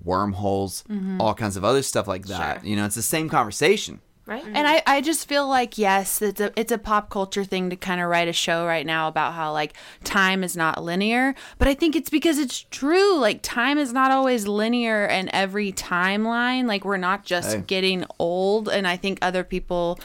wormholes, 0.03 0.83
Mm-hmm. 0.89 1.19
all 1.21 1.33
kinds 1.33 1.57
of 1.57 1.63
other 1.65 1.81
stuff 1.83 2.07
like 2.07 2.27
that. 2.27 2.65
You 2.65 2.75
know, 2.75 2.85
it's 2.85 2.95
the 2.95 3.01
same 3.01 3.27
conversation. 3.29 4.01
right? 4.27 4.43
And 4.45 4.67
I, 4.67 4.81
I 4.87 5.01
just 5.01 5.27
feel 5.27 5.47
like 5.47 5.77
yes, 5.77 6.21
it's 6.21 6.41
a 6.41 6.51
it's 6.59 6.71
a 6.71 6.77
pop 6.77 7.09
culture 7.09 7.43
thing 7.43 7.69
to 7.69 7.75
kind 7.75 8.01
of 8.01 8.07
write 8.09 8.27
a 8.27 8.33
show 8.33 8.65
right 8.65 8.85
now 8.85 9.07
about 9.07 9.33
how 9.33 9.51
like 9.53 9.73
time 10.03 10.43
is 10.43 10.55
not 10.57 10.83
linear, 10.83 11.35
but 11.59 11.67
I 11.67 11.73
think 11.73 11.95
it's 11.95 12.09
because 12.09 12.37
it's 12.39 12.61
true. 12.71 13.17
Like 13.17 13.39
time 13.43 13.77
is 13.77 13.93
not 13.93 14.11
always 14.11 14.47
linear 14.47 15.05
in 15.05 15.29
every 15.33 15.71
timeline. 15.71 16.65
Like 16.67 16.85
we're 16.85 16.97
not 16.97 17.23
just 17.25 17.55
Hey. 17.55 17.63
getting 17.65 18.05
old, 18.19 18.67
and 18.69 18.87
I 18.87 18.97
think 18.97 19.19
other 19.21 19.43
people 19.43 19.99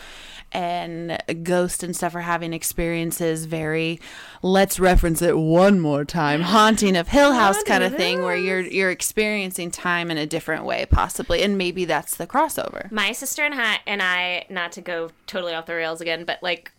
and 0.53 1.23
ghosts 1.43 1.83
and 1.83 1.95
stuff 1.95 2.15
are 2.15 2.21
having 2.21 2.53
experiences 2.53 3.45
very 3.45 4.01
let's 4.43 4.81
reference 4.81 5.23
it 5.23 5.39
one 5.39 5.79
more 5.79 6.05
time 6.05 6.41
haunting 6.41 6.97
of 6.97 7.09
Hill 7.09 7.33
House 7.33 7.63
kind 7.65 7.85
of 7.85 7.95
thing 7.95 8.23
where 8.23 8.37
you're 8.37 8.61
you're 8.61 8.91
experiencing 8.91 9.71
time 9.71 10.11
in 10.11 10.19
a 10.19 10.27
different 10.27 10.65
way 10.65 10.87
possibly 10.87 11.43
and 11.43 11.57
maybe 11.57 11.85
that's 11.85 12.17
the 12.17 12.27
crossover. 12.27 12.91
my 12.91 13.13
sister 13.13 13.45
and 13.45 13.55
I, 13.55 13.79
and 13.87 14.03
I, 14.03 14.47
not 14.49 14.73
to 14.73 14.81
go 14.81 15.11
totally 15.27 15.55
off 15.55 15.67
the 15.67 15.75
rails 15.75 16.01
again, 16.01 16.25
but 16.25 16.43
like, 16.43 16.73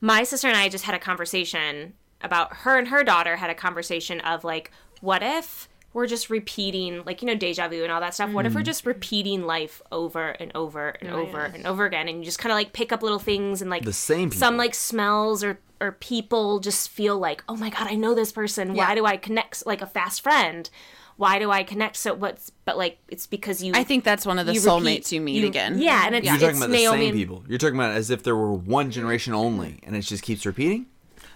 my 0.00 0.22
sister 0.22 0.48
and 0.48 0.56
I 0.56 0.68
just 0.68 0.84
had 0.84 0.94
a 0.94 0.98
conversation 0.98 1.94
about 2.22 2.54
her 2.58 2.78
and 2.78 2.88
her 2.88 3.02
daughter 3.02 3.36
had 3.36 3.50
a 3.50 3.54
conversation 3.54 4.20
of 4.20 4.44
like, 4.44 4.70
what 5.00 5.22
if 5.22 5.68
we're 5.92 6.06
just 6.06 6.30
repeating, 6.30 7.02
like, 7.04 7.20
you 7.22 7.26
know, 7.26 7.34
deja 7.34 7.68
vu 7.68 7.82
and 7.82 7.90
all 7.90 8.00
that 8.00 8.14
stuff? 8.14 8.30
What 8.30 8.46
if 8.46 8.54
we're 8.54 8.62
just 8.62 8.86
repeating 8.86 9.42
life 9.44 9.82
over 9.90 10.28
and 10.30 10.52
over 10.54 10.90
and 10.90 11.10
over 11.10 11.40
and 11.40 11.66
over 11.66 11.84
again? 11.84 12.08
And 12.08 12.18
you 12.18 12.24
just 12.24 12.38
kind 12.38 12.52
of 12.52 12.56
like 12.56 12.72
pick 12.72 12.92
up 12.92 13.02
little 13.02 13.18
things 13.18 13.60
and 13.60 13.70
like 13.70 13.84
The 13.84 13.92
same 13.92 14.30
people. 14.30 14.38
some 14.38 14.56
like 14.56 14.74
smells 14.74 15.42
or, 15.42 15.58
or 15.80 15.92
people 15.92 16.60
just 16.60 16.88
feel 16.90 17.18
like, 17.18 17.42
oh 17.48 17.56
my 17.56 17.70
God, 17.70 17.88
I 17.88 17.94
know 17.96 18.14
this 18.14 18.30
person. 18.30 18.74
Why 18.74 18.94
do 18.94 19.04
I 19.04 19.16
connect 19.16 19.66
like 19.66 19.82
a 19.82 19.86
fast 19.86 20.22
friend? 20.22 20.70
Why 21.16 21.38
do 21.38 21.50
I 21.50 21.64
connect 21.64 21.96
so 21.96 22.14
what's 22.14 22.50
but 22.64 22.78
like 22.78 22.96
it's 23.08 23.26
because 23.26 23.62
you 23.62 23.72
I 23.74 23.84
think 23.84 24.04
that's 24.04 24.24
one 24.24 24.38
of 24.38 24.46
the 24.46 24.54
you 24.54 24.60
soulmates 24.60 24.80
repeat- 25.10 25.12
you 25.12 25.20
meet 25.20 25.44
again. 25.44 25.78
Yeah, 25.78 26.06
and 26.06 26.14
it's, 26.14 26.24
You're 26.24 26.36
it's 26.36 26.42
talking 26.44 26.56
about 26.58 26.70
Naomi. 26.70 26.98
the 26.98 27.06
same 27.08 27.14
people. 27.14 27.44
You're 27.46 27.58
talking 27.58 27.74
about 27.74 27.90
as 27.94 28.08
if 28.08 28.22
there 28.22 28.34
were 28.36 28.54
one 28.54 28.90
generation 28.90 29.34
only, 29.34 29.80
and 29.82 29.94
it 29.94 30.00
just 30.00 30.22
keeps 30.22 30.46
repeating. 30.46 30.86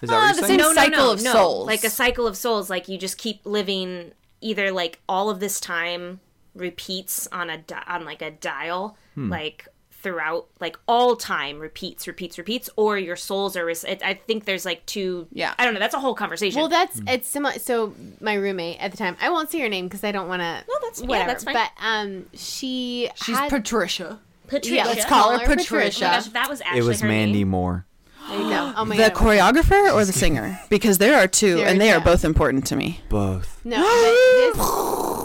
Is 0.00 0.08
that 0.08 0.16
Uh, 0.16 0.18
what 0.20 0.24
you're 0.26 0.34
same 0.34 0.46
saying? 0.46 0.58
No, 0.58 0.68
no, 0.68 0.74
cycle 0.74 1.04
no, 1.04 1.12
of 1.12 1.22
no. 1.22 1.32
souls. 1.32 1.66
Like 1.66 1.84
a 1.84 1.90
cycle 1.90 2.26
of 2.26 2.34
souls. 2.36 2.70
Like 2.70 2.88
you 2.88 2.96
just 2.96 3.18
keep 3.18 3.44
living. 3.44 4.12
Either 4.44 4.70
like 4.70 5.00
all 5.08 5.30
of 5.30 5.40
this 5.40 5.58
time 5.58 6.20
repeats 6.54 7.26
on 7.32 7.50
a 7.50 7.58
di- 7.58 7.82
on 7.86 8.04
like 8.04 8.22
a 8.22 8.30
dial, 8.30 8.96
Hmm. 9.14 9.30
like 9.30 9.66
throughout 9.90 10.46
like 10.60 10.78
all 10.86 11.16
time 11.16 11.58
repeats, 11.58 12.06
repeats, 12.06 12.36
repeats, 12.36 12.68
or 12.76 12.98
your 12.98 13.16
souls 13.16 13.56
are. 13.56 13.64
Res- 13.64 13.84
it, 13.84 14.02
I 14.04 14.14
think 14.14 14.44
there's 14.44 14.64
like 14.66 14.84
two. 14.86 15.26
Yeah. 15.32 15.54
I 15.58 15.64
don't 15.64 15.72
know. 15.74 15.80
That's 15.80 15.94
a 15.94 15.98
whole 16.00 16.14
conversation. 16.14 16.60
Well, 16.60 16.68
that's 16.68 17.00
it's 17.06 17.26
similar. 17.28 17.58
So 17.58 17.94
my 18.20 18.34
roommate 18.34 18.78
at 18.80 18.90
the 18.90 18.96
time, 18.98 19.16
I 19.20 19.30
won't 19.30 19.50
say 19.50 19.60
her 19.60 19.68
name 19.68 19.86
because 19.86 20.04
I 20.04 20.12
don't 20.12 20.28
want 20.28 20.40
to. 20.42 20.62
No, 20.68 20.74
that's- 20.82 21.00
yeah, 21.00 21.06
whatever. 21.06 21.28
that's 21.30 21.44
fine. 21.44 21.54
But 21.54 21.70
um, 21.80 22.26
she 22.34 23.10
She's 23.16 23.36
had, 23.38 23.48
Patricia. 23.50 24.20
Patricia. 24.46 24.74
yeah, 24.74 24.84
let's 24.84 25.06
call 25.06 25.30
her 25.30 25.36
Oh 25.36 25.48
my 25.48 25.56
Patricia. 25.56 26.00
gosh, 26.00 26.26
that 26.28 26.50
was 26.50 26.60
actually 26.60 26.80
It 26.80 26.84
was 26.84 27.00
her 27.00 27.08
Mandy 27.08 27.38
name. 27.40 27.48
Moore. 27.48 27.86
There 28.28 28.38
you 28.40 28.48
go. 28.48 28.72
Oh 28.76 28.84
my 28.84 28.96
The 28.96 29.10
god. 29.10 29.14
choreographer 29.14 29.92
or 29.92 30.04
the 30.04 30.12
singer? 30.12 30.58
Because 30.68 30.98
there 30.98 31.16
are 31.16 31.28
two, 31.28 31.56
There 31.56 31.66
and 31.68 31.80
they 31.80 31.92
are 31.92 31.98
two. 32.00 32.04
both 32.04 32.24
important 32.24 32.66
to 32.66 32.76
me. 32.76 33.00
Both. 33.08 33.60
No, 33.64 33.76
but 33.76 33.84
this, 33.84 34.58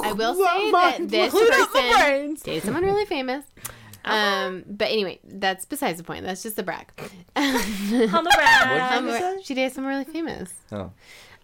I 0.05 0.13
will 0.15 0.35
say 0.45 0.71
that 0.71 1.09
this 1.09 1.33
person 1.33 2.35
dated 2.43 2.63
someone 2.63 2.83
really 2.83 3.05
famous. 3.05 3.45
Um, 4.05 4.63
but 4.67 4.89
anyway, 4.89 5.19
that's 5.23 5.65
besides 5.65 5.97
the 5.97 6.03
point. 6.03 6.23
That's 6.25 6.41
just 6.43 6.57
a 6.59 6.63
brag. 6.63 6.87
Humble 7.35 8.31
brag. 8.35 9.03
Um, 9.03 9.41
she 9.43 9.53
dated 9.53 9.73
someone 9.73 9.93
really 9.93 10.05
famous. 10.05 10.51
Oh. 10.71 10.91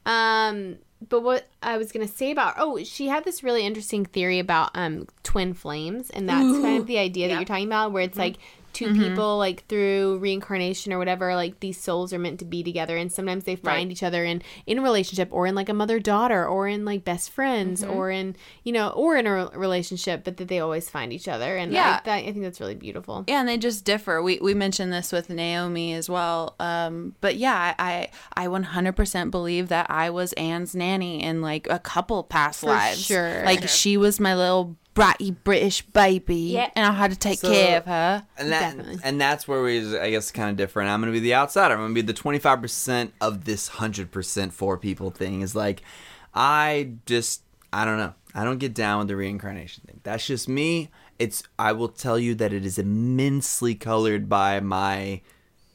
Um, 0.05 0.77
but 1.09 1.21
what 1.21 1.47
I 1.61 1.77
was 1.77 1.91
gonna 1.91 2.07
say 2.07 2.31
about 2.31 2.55
oh, 2.57 2.83
she 2.83 3.07
had 3.07 3.23
this 3.25 3.43
really 3.43 3.65
interesting 3.65 4.05
theory 4.05 4.39
about 4.39 4.71
um 4.75 5.07
twin 5.23 5.53
flames, 5.53 6.09
and 6.09 6.29
that's 6.29 6.41
kind 6.59 6.79
of 6.79 6.87
the 6.87 6.97
idea 6.97 7.27
that 7.27 7.35
you're 7.35 7.45
talking 7.45 7.67
about, 7.67 7.91
where 7.91 8.03
it's 8.03 8.17
like 8.17 8.37
2 8.75 8.93
people 8.93 9.37
like 9.37 9.65
through 9.67 10.19
reincarnation 10.19 10.93
or 10.93 10.97
whatever, 10.99 11.33
like 11.35 11.59
these 11.61 11.79
souls 11.81 12.13
are 12.13 12.19
meant 12.19 12.37
to 12.39 12.45
be 12.45 12.61
together, 12.61 12.95
and 12.97 13.11
sometimes 13.11 13.45
they 13.45 13.55
find 13.55 13.91
each 13.91 14.03
other 14.03 14.23
in 14.23 14.41
in 14.67 14.77
a 14.79 14.81
relationship 14.81 15.29
or 15.31 15.47
in 15.47 15.55
like 15.55 15.69
a 15.69 15.73
mother 15.73 15.99
daughter 15.99 16.45
or 16.45 16.67
in 16.67 16.85
like 16.85 17.03
best 17.03 17.31
friends 17.31 17.83
or 17.83 18.11
in 18.11 18.35
you 18.63 18.71
know 18.71 18.89
or 18.89 19.15
in 19.17 19.25
a 19.25 19.33
re- 19.33 19.49
relationship, 19.55 20.23
but 20.23 20.37
that 20.37 20.47
they 20.47 20.59
always 20.59 20.89
find 20.89 21.11
each 21.11 21.27
other, 21.27 21.55
and 21.57 21.71
Yeah. 21.73 22.01
I, 22.01 22.05
that, 22.05 22.15
I 22.17 22.31
think 22.31 22.41
that's 22.43 22.59
really 22.59 22.75
beautiful. 22.75 23.23
Yeah, 23.27 23.39
and 23.39 23.49
they 23.49 23.57
just 23.57 23.85
differ. 23.85 24.21
We 24.21 24.39
we 24.39 24.53
mentioned 24.53 24.91
this 24.93 25.11
with 25.11 25.29
Naomi 25.29 25.93
as 25.93 26.09
well. 26.09 26.55
Um, 26.59 27.15
but 27.21 27.35
yeah, 27.37 27.73
I 27.79 28.09
I 28.35 28.47
100% 28.47 29.31
believe 29.31 29.69
that 29.69 29.89
I 29.89 30.09
was 30.09 30.33
Anne's 30.33 30.75
nanny 30.75 31.23
in 31.23 31.41
like 31.41 31.67
a 31.69 31.79
couple 31.79 32.23
past 32.23 32.63
lives. 32.63 33.03
sure. 33.05 33.43
Like 33.45 33.67
she 33.69 33.97
was 33.97 34.19
my 34.19 34.35
little 34.35 34.75
bratty 34.95 35.35
British 35.43 35.81
baby, 35.81 36.35
Yeah. 36.53 36.69
and 36.75 36.85
I 36.85 36.93
had 36.93 37.11
to 37.11 37.17
take 37.17 37.39
So- 37.39 37.51
care 37.51 37.77
of 37.77 37.85
her. 37.85 38.25
And 38.37 38.51
that, 38.51 38.61
Definitely. 38.77 38.99
and 39.03 39.19
that's 39.21 39.47
where 39.47 39.61
we, 39.61 39.97
I 39.99 40.09
guess, 40.09 40.31
kind 40.31 40.49
of 40.49 40.55
different. 40.55 40.89
I'm 40.89 41.01
going 41.01 41.13
to 41.13 41.19
be 41.19 41.23
the 41.23 41.35
outsider. 41.35 41.73
I'm 41.75 41.81
going 41.81 41.93
to 41.93 42.01
be 42.01 42.01
the 42.01 42.13
25% 42.13 43.11
of 43.21 43.43
this 43.45 43.69
100% 43.71 44.51
for 44.53 44.77
people 44.77 45.11
thing. 45.11 45.41
Is 45.41 45.53
like, 45.55 45.81
I 46.33 46.93
just, 47.05 47.41
I 47.73 47.83
don't 47.85 47.97
know. 47.97 48.13
I 48.33 48.43
don't 48.43 48.57
get 48.57 48.73
down 48.73 48.99
with 48.99 49.07
the 49.09 49.15
reincarnation 49.15 49.83
thing. 49.85 49.99
That's 50.03 50.25
just 50.25 50.47
me. 50.49 50.89
It's, 51.19 51.43
I 51.59 51.73
will 51.73 51.87
tell 51.89 52.17
you 52.17 52.33
that 52.35 52.51
it 52.53 52.65
is 52.65 52.77
immensely 52.79 53.75
colored 53.75 54.27
by 54.27 54.59
my 54.61 55.21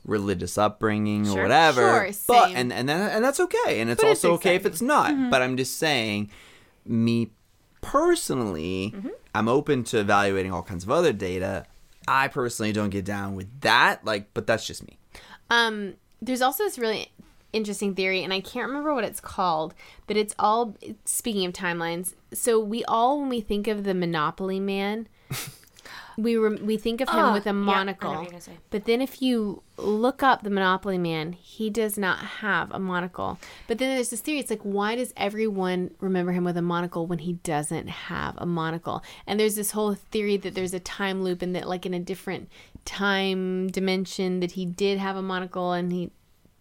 religious 0.04 0.56
upbringing 0.58 1.28
or 1.28 1.42
whatever. 1.42 1.80
Sure, 1.82 2.12
but 2.26 2.46
same. 2.48 2.56
and 2.56 2.72
and 2.72 2.88
that, 2.88 3.12
and 3.14 3.24
that's 3.24 3.38
okay. 3.40 3.80
And 3.80 3.90
it's 3.90 4.02
But 4.02 4.10
it's 4.10 4.24
also 4.24 4.34
okay 4.36 4.54
if 4.54 4.64
it's 4.66 4.82
not. 4.82 5.10
Mm-hmm. 5.12 5.30
But 5.30 5.40
I'm 5.42 5.56
just 5.56 5.78
saying, 5.78 6.30
me 6.86 7.30
personally, 7.80 8.92
Mm-hmm. 8.96 9.08
I'm 9.34 9.48
open 9.48 9.84
to 9.84 10.00
evaluating 10.00 10.52
all 10.52 10.62
kinds 10.62 10.82
of 10.84 10.90
other 10.90 11.12
data. 11.12 11.64
I 12.08 12.26
personally 12.28 12.72
don't 12.72 12.90
get 12.90 13.04
down 13.04 13.36
with 13.36 13.48
that, 13.60 14.04
like, 14.04 14.34
but 14.34 14.46
that's 14.46 14.66
just 14.66 14.84
me. 14.86 14.98
Um, 15.50 15.94
there's 16.20 16.42
also 16.42 16.64
this 16.64 16.78
really 16.78 17.12
interesting 17.52 17.94
theory, 17.94 18.24
and 18.24 18.32
I 18.32 18.40
can't 18.40 18.66
remember 18.66 18.92
what 18.92 19.04
it's 19.04 19.20
called, 19.20 19.74
but 20.08 20.16
it's 20.16 20.34
all 20.38 20.74
speaking 21.04 21.44
of 21.46 21.52
timelines. 21.52 22.14
So 22.32 22.58
we 22.58 22.84
all, 22.84 23.20
when 23.20 23.28
we 23.28 23.40
think 23.40 23.68
of 23.68 23.84
the 23.84 23.94
Monopoly 23.94 24.58
Man, 24.58 25.06
we 26.16 26.36
rem- 26.36 26.64
we 26.66 26.76
think 26.76 27.00
of 27.00 27.08
him 27.08 27.16
Oh, 27.18 27.32
with 27.32 27.46
a 27.46 27.50
yeah, 27.50 27.52
I 27.52 27.54
know 27.54 27.66
what 27.66 27.76
monocle. 27.76 28.40
say. 28.40 28.52
But 28.70 28.84
then 28.84 29.00
if 29.00 29.20
you 29.22 29.62
look 29.76 30.22
up 30.22 30.42
the 30.42 30.50
Monopoly 30.50 30.98
Man, 30.98 31.32
he 31.32 31.70
does 31.70 31.96
not 31.98 32.18
have 32.18 32.70
a 32.72 32.78
monocle. 32.78 33.38
But 33.66 33.78
then 33.78 33.94
there's 33.94 34.10
this 34.10 34.20
theory. 34.20 34.38
It's 34.38 34.50
like, 34.50 34.62
why 34.62 34.94
does 34.96 35.12
everyone 35.16 35.90
remember 36.00 36.32
him 36.32 36.44
with 36.44 36.56
a 36.56 36.62
monocle 36.62 37.06
when 37.06 37.20
he 37.20 37.34
doesn't 37.34 37.88
have 37.88 38.34
a 38.38 38.46
monocle? 38.46 39.02
And 39.26 39.38
there's 39.40 39.54
this 39.54 39.70
whole 39.70 39.94
theory 39.94 40.36
that 40.38 40.54
there's 40.54 40.74
a 40.74 40.80
time 40.80 41.22
loop 41.22 41.40
and 41.42 41.54
that, 41.56 41.68
like, 41.68 41.86
in 41.86 41.94
a 41.94 42.00
different 42.00 42.48
time 42.84 43.68
dimension, 43.68 44.40
that 44.40 44.52
he 44.52 44.66
did 44.66 44.98
have 44.98 45.16
a 45.16 45.22
monocle 45.22 45.72
and 45.72 45.92
he. 45.92 46.10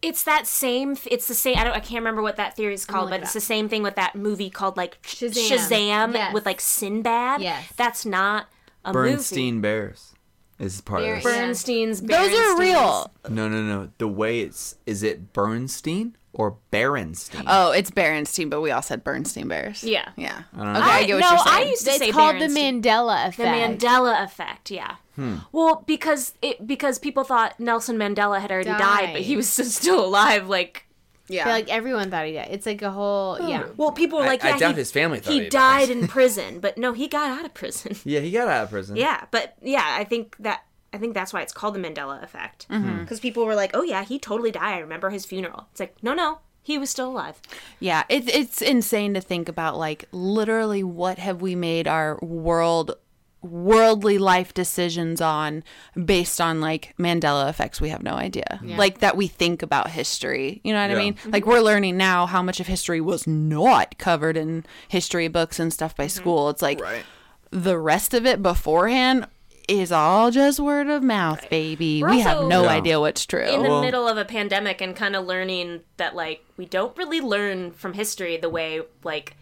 It's 0.01 0.23
that 0.23 0.47
same. 0.47 0.95
It's 1.11 1.27
the 1.27 1.33
same. 1.33 1.57
I 1.57 1.65
don't. 1.65 1.73
I 1.73 1.79
can't 1.81 1.99
remember 1.99 2.21
what 2.21 2.37
that 2.37 2.55
theory 2.55 2.73
is 2.73 2.85
called, 2.85 3.09
but 3.09 3.19
it 3.19 3.23
it's 3.23 3.33
the 3.33 3.41
same 3.41 3.67
thing 3.67 3.83
with 3.83 3.95
that 3.95 4.15
movie 4.15 4.49
called 4.49 4.77
like 4.77 4.97
Shazam. 5.01 5.49
Shazam, 5.57 6.13
Yes. 6.13 6.33
with 6.33 6.45
like 6.45 6.61
Sinbad. 6.61 7.41
Yes. 7.41 7.65
that's 7.75 8.05
not 8.05 8.47
a 8.85 8.93
Bernstein 8.93 9.55
movie. 9.55 9.61
Bears 9.61 10.13
is 10.59 10.81
part 10.81 11.01
Ber- 11.03 11.13
of 11.15 11.23
this. 11.23 11.25
yeah. 11.33 11.41
Bernstein's. 11.45 12.01
Those 12.01 12.33
are 12.33 12.59
real. 12.59 13.11
No, 13.29 13.47
no, 13.47 13.61
no. 13.61 13.89
The 13.97 14.07
way 14.07 14.41
it's 14.41 14.75
is 14.85 15.03
it 15.03 15.33
Bernstein 15.33 16.15
or 16.33 16.57
Berenstein? 16.71 17.43
Oh, 17.47 17.71
it's 17.71 17.91
Berenstein, 17.91 18.49
but 18.49 18.61
we 18.61 18.71
all 18.71 18.81
said 18.81 19.03
Bernstein 19.03 19.47
Bears. 19.47 19.83
Yeah. 19.83 20.09
Yeah. 20.15 20.43
I 20.55 20.57
don't 20.57 20.67
Okay, 20.75 20.79
know. 20.79 20.85
I, 20.91 21.03
get 21.05 21.13
what 21.15 21.21
no, 21.21 21.29
you're 21.29 21.37
saying. 21.39 21.55
I 21.55 21.69
used 21.69 21.83
to 21.85 21.89
It's 21.91 21.99
say 21.99 22.11
called 22.11 22.35
Berenstein. 22.35 22.81
the 22.81 22.89
Mandela 22.89 23.27
effect. 23.27 23.37
The 23.79 23.87
Mandela 23.87 24.23
effect, 24.23 24.71
yeah. 24.71 24.95
Hmm. 25.15 25.35
Well, 25.51 25.83
because 25.87 26.33
it 26.41 26.65
because 26.65 26.97
people 26.99 27.23
thought 27.23 27.59
Nelson 27.59 27.97
Mandela 27.97 28.39
had 28.39 28.51
already 28.51 28.69
died, 28.69 28.79
Died. 28.79 29.13
but 29.13 29.21
he 29.23 29.35
was 29.35 29.49
still, 29.49 29.65
still 29.81 30.05
alive. 30.05 30.47
Like, 30.47 30.85
yeah. 31.29 31.45
But, 31.45 31.51
like 31.51 31.69
everyone 31.69 32.09
thought 32.11 32.25
he 32.25 32.33
died. 32.33 32.49
It's 32.51 32.65
like 32.65 32.81
a 32.81 32.91
whole 32.91 33.39
yeah. 33.47 33.67
well, 33.77 33.91
people 33.91 34.19
were 34.19 34.25
like, 34.25 34.43
I 34.43 34.49
yeah, 34.49 34.57
doubt 34.57 34.71
he, 34.75 34.79
his 34.79 34.91
family 34.91 35.19
thought 35.19 35.33
he 35.33 35.43
he 35.43 35.49
died 35.49 35.87
died. 35.87 35.89
in 35.89 36.07
prison, 36.17 36.59
but 36.59 36.77
no, 36.77 36.93
he 36.93 37.07
got 37.07 37.29
out 37.29 37.45
of 37.45 37.53
prison. 37.53 37.95
Yeah, 38.03 38.19
he 38.21 38.31
got 38.31 38.47
out 38.47 38.63
of 38.63 38.69
prison. 38.69 38.95
yeah, 38.95 39.25
but 39.31 39.55
yeah, 39.61 39.85
I 39.97 40.03
think 40.03 40.35
that 40.39 40.63
I 40.91 40.97
think 40.97 41.13
that's 41.13 41.31
why 41.33 41.41
it's 41.41 41.53
called 41.53 41.75
the 41.75 41.79
Mandela 41.79 42.23
effect 42.23 42.67
Mm-hmm. 42.69 42.99
because 43.01 43.19
people 43.19 43.45
were 43.45 43.55
like, 43.55 43.71
oh 43.73 43.83
yeah, 43.83 44.03
he 44.03 44.17
totally 44.19 44.51
died. 44.51 44.75
I 44.75 44.79
remember 44.79 45.09
his 45.11 45.25
funeral. 45.25 45.67
It's 45.71 45.79
like, 45.79 45.95
no, 46.01 46.13
no, 46.13 46.39
he 46.63 46.77
was 46.77 46.89
still 46.89 47.09
alive. 47.11 47.39
Yeah, 47.79 48.03
it's 48.09 48.27
it's 48.27 48.61
insane 48.61 49.13
to 49.13 49.21
think 49.21 49.47
about 49.49 49.77
like 49.77 50.05
literally 50.11 50.83
what 50.83 51.19
have 51.19 51.41
we 51.41 51.55
made 51.55 51.87
our 51.87 52.17
world 52.21 52.95
worldly 53.41 54.17
life 54.17 54.53
decisions 54.53 55.21
on 55.21 55.63
based 56.05 56.41
on 56.41 56.59
like 56.59 56.93
Mandela 56.99 57.49
effects 57.49 57.79
we 57.79 57.89
have 57.89 58.03
no 58.03 58.13
idea. 58.13 58.59
Like 58.63 58.99
that 58.99 59.15
we 59.15 59.27
think 59.27 59.61
about 59.61 59.91
history. 59.91 60.59
You 60.63 60.73
know 60.73 60.81
what 60.81 60.89
I 60.91 60.93
Yeah. 60.93 60.99
mean? 60.99 61.13
Mm-hmm. 61.13 61.31
Like 61.31 61.45
we're 61.45 61.61
learning 61.61 61.95
now 61.95 62.25
how 62.25 62.41
much 62.41 62.59
of 62.59 62.67
history 62.67 62.99
was 62.99 63.25
not 63.25 63.97
covered 63.97 64.35
in 64.35 64.65
history 64.89 65.29
books 65.29 65.59
and 65.59 65.71
stuff 65.71 65.95
by 65.95 66.05
mm-hmm. 66.05 66.19
school. 66.21 66.49
It's 66.49 66.61
like 66.61 66.81
Right. 66.81 67.03
the 67.51 67.77
rest 67.77 68.13
of 68.13 68.25
it 68.25 68.41
beforehand 68.43 69.25
is 69.69 69.91
all 69.91 70.31
just 70.31 70.59
word 70.59 70.89
of 70.89 71.03
mouth, 71.03 71.47
baby. 71.49 72.01
We're 72.01 72.09
we 72.09 72.19
have 72.21 72.45
no 72.45 72.63
Yeah. 72.63 72.69
idea 72.69 72.99
what's 72.99 73.25
true. 73.25 73.43
in 73.45 73.63
the 73.63 73.69
well- 73.69 73.81
middle 73.81 74.07
of 74.07 74.17
a 74.17 74.25
pandemic 74.25 74.81
and 74.81 74.95
kind 74.95 75.15
of 75.15 75.25
learning 75.25 75.81
that 75.97 76.15
like 76.15 76.43
we 76.57 76.65
don't 76.65 76.97
really 76.97 77.21
learn 77.21 77.71
from 77.71 77.93
history 77.93 78.35
the 78.35 78.49
way 78.49 78.81
like 79.03 79.35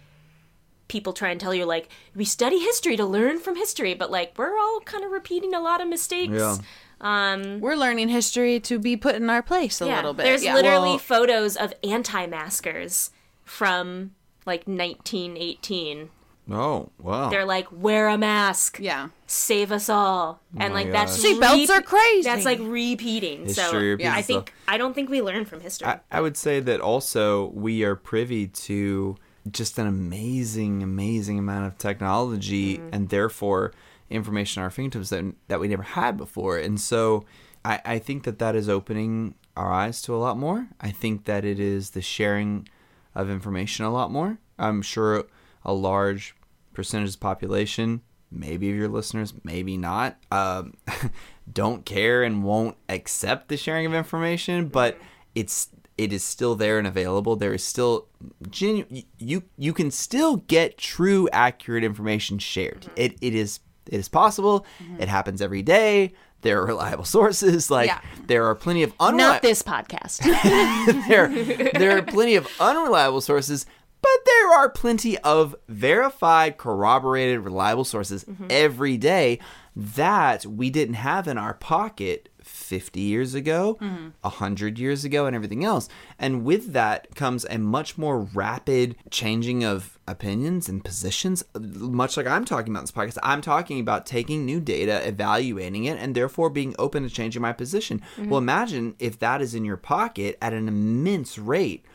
people 0.88 1.14
try 1.14 1.30
and 1.30 1.40
tell 1.40 1.54
you 1.54 1.66
like 1.66 1.90
we 2.16 2.24
study 2.26 2.60
history 2.60 2.96
to 2.98 3.06
learn 3.06 3.40
from 3.40 3.56
history 3.56 3.94
but 3.94 4.10
like 4.12 4.34
we're 4.38 4.58
all 4.58 4.80
kind 4.86 5.04
of 5.04 5.12
repeating 5.12 5.54
a 5.54 5.60
lot 5.60 5.82
of 5.82 5.88
mistakes 5.88 6.32
Yeah. 6.34 6.58
um 7.02 7.60
we're 7.60 7.76
learning 7.76 8.10
history 8.10 8.60
to 8.62 8.80
be 8.80 8.96
put 8.98 9.16
in 9.16 9.30
our 9.30 9.42
place 9.42 9.82
a 9.82 9.86
yeah 9.88 9.96
little 9.98 10.14
bit. 10.14 10.24
there's 10.24 10.44
Yeah. 10.44 10.54
literally 10.56 10.90
Well- 10.92 10.98
photos 11.00 11.56
of 11.58 11.74
anti-maskers 11.84 13.12
from 13.44 14.12
like 14.46 14.68
1918 14.68 16.10
Oh, 16.50 16.92
wow. 16.98 17.28
they're 17.30 17.44
like 17.46 17.68
wear 17.74 18.08
a 18.08 18.18
mask 18.18 18.78
yeah. 18.80 19.10
save 19.26 19.70
us 19.74 19.90
all 19.90 20.40
and 20.58 20.74
my 20.74 20.84
like 20.84 20.92
that's 20.94 21.22
gosh. 21.22 21.34
Seatbelts 21.34 21.70
are 21.70 21.82
crazy. 21.82 22.22
that's 22.24 22.46
like 22.46 22.60
repeating 22.62 23.50
so 23.50 23.64
History 23.64 23.90
repeats 23.92 24.08
i 24.10 24.20
itself. 24.20 24.26
think 24.46 24.54
i 24.66 24.78
don't 24.78 24.94
think 24.94 25.10
we 25.10 25.22
learn 25.22 25.44
from 25.44 25.60
history 25.60 25.90
I, 25.90 26.00
I 26.10 26.22
would 26.22 26.38
say 26.38 26.62
that 26.62 26.80
also 26.80 27.48
we 27.48 27.84
are 27.84 27.98
privy 27.98 28.48
to 28.48 29.18
just 29.52 29.78
an 29.78 29.88
amazing, 29.88 30.84
amazing 30.84 31.40
amount 31.40 31.68
of 31.68 31.78
technology 31.78 32.82
and 32.92 33.10
therefore 33.10 33.74
information 34.10 34.62
at 34.62 34.66
our 34.66 34.70
fingertips 34.70 35.10
that, 35.10 35.24
that 35.48 35.60
we 35.60 35.68
never 35.68 35.84
had 35.84 36.18
before. 36.18 36.58
And 36.58 36.80
so 36.80 37.26
I, 37.66 37.82
I 37.86 38.00
think 38.00 38.24
that 38.24 38.40
that 38.40 38.56
is 38.56 38.70
opening 38.70 39.36
our 39.56 39.72
eyes 39.72 40.02
to 40.04 40.16
a 40.16 40.18
lot 40.18 40.38
more. 40.38 40.68
I 40.80 40.92
think 40.92 41.26
that 41.26 41.44
it 41.44 41.60
is 41.60 41.92
the 41.92 42.02
sharing 42.02 42.68
of 43.16 43.30
information 43.30 43.86
a 43.86 43.92
lot 43.92 44.12
more. 44.12 44.38
I'm 44.58 44.82
sure 44.82 45.26
a 45.66 45.74
large 45.74 46.36
percentage 46.74 47.10
of 47.10 47.14
the 47.16 47.20
population, 47.20 48.02
maybe 48.32 48.70
of 48.70 48.76
your 48.76 48.88
listeners, 48.88 49.34
maybe 49.44 49.78
not, 49.78 50.18
um, 50.32 50.76
don't 51.52 51.86
care 51.86 52.24
and 52.24 52.44
won't 52.44 52.78
accept 52.88 53.50
the 53.50 53.58
sharing 53.58 53.86
of 53.86 53.94
information, 53.94 54.68
but 54.68 54.98
it's 55.34 55.70
it 55.98 56.14
is 56.14 56.24
still 56.24 56.56
there 56.56 56.78
and 56.78 56.88
available. 56.88 57.36
There 57.36 57.54
is 57.54 57.64
still 57.64 58.08
genuine. 58.50 59.04
You 59.18 59.44
you 59.58 59.74
can 59.74 59.92
still 59.92 60.38
get 60.38 60.78
true, 60.78 61.28
accurate 61.32 61.84
information 61.84 62.40
shared. 62.40 62.82
Mm-hmm. 62.82 62.94
It 62.96 63.18
it 63.22 63.36
is 63.36 63.60
it 63.88 64.00
is 64.00 64.10
possible. 64.10 64.66
Mm-hmm. 64.84 65.02
It 65.02 65.10
happens 65.10 65.42
every 65.42 65.64
day. 65.64 66.14
There 66.42 66.62
are 66.62 66.66
reliable 66.66 67.06
sources. 67.18 67.72
Like 67.72 67.88
Yeah. 67.88 68.02
there 68.28 68.46
are 68.46 68.56
plenty 68.56 68.84
of 68.84 68.94
unreliable 69.00 69.34
not 69.34 69.42
this 69.42 69.64
podcast 69.64 70.20
there, 71.08 71.28
there 71.74 71.98
are 71.98 72.02
plenty 72.04 72.36
of 72.36 72.48
unreliable 72.60 73.22
sources, 73.22 73.66
but 74.02 74.26
there 74.26 74.52
are 74.54 74.70
plenty 74.70 75.18
of 75.20 75.56
verified, 75.68 76.58
corroborated, 76.58 77.40
reliable 77.40 77.84
sources 77.86 78.24
mm-hmm. 78.24 78.46
every 78.50 78.98
day 78.98 79.40
that 79.76 80.46
we 80.46 80.70
didn't 80.70 80.96
have 80.96 81.28
in 81.28 81.38
our 81.38 81.54
pocket 81.54 82.30
50 82.68 83.00
years 83.00 83.34
ago, 83.34 83.78
mm-hmm. 83.82 84.10
a 84.24 84.30
100 84.30 84.78
years 84.78 85.06
ago, 85.06 85.26
and 85.26 85.36
everything 85.36 85.64
else. 85.64 85.88
And 86.20 86.44
with 86.44 86.74
that 86.74 87.16
comes 87.16 87.46
a 87.50 87.58
much 87.58 87.98
more 87.98 88.20
rapid 88.20 88.98
changing 89.10 89.64
of 89.64 89.98
opinions 90.06 90.68
and 90.68 90.84
positions, 90.84 91.46
much 91.56 92.18
like 92.18 92.28
I'm 92.28 92.44
talking 92.44 92.74
about 92.74 92.82
in 92.82 92.84
this 92.84 92.92
podcast. 92.92 93.18
I'm 93.24 93.42
talking 93.42 93.80
about 93.80 94.06
taking 94.06 94.46
new 94.46 94.60
data, 94.60 95.08
evaluating 95.08 95.86
it, 95.86 95.98
and 95.98 96.14
therefore 96.14 96.50
being 96.50 96.76
open 96.78 97.04
to 97.04 97.10
changing 97.10 97.42
my 97.42 97.54
position. 97.54 98.02
Mm-hmm. 98.18 98.30
Well, 98.30 98.40
imagine 98.40 98.96
if 99.00 99.18
that 99.20 99.42
is 99.42 99.56
in 99.56 99.64
your 99.64 99.78
pocket 99.78 100.38
at 100.42 100.54
an 100.54 100.68
immense 100.68 101.38
rate 101.38 101.86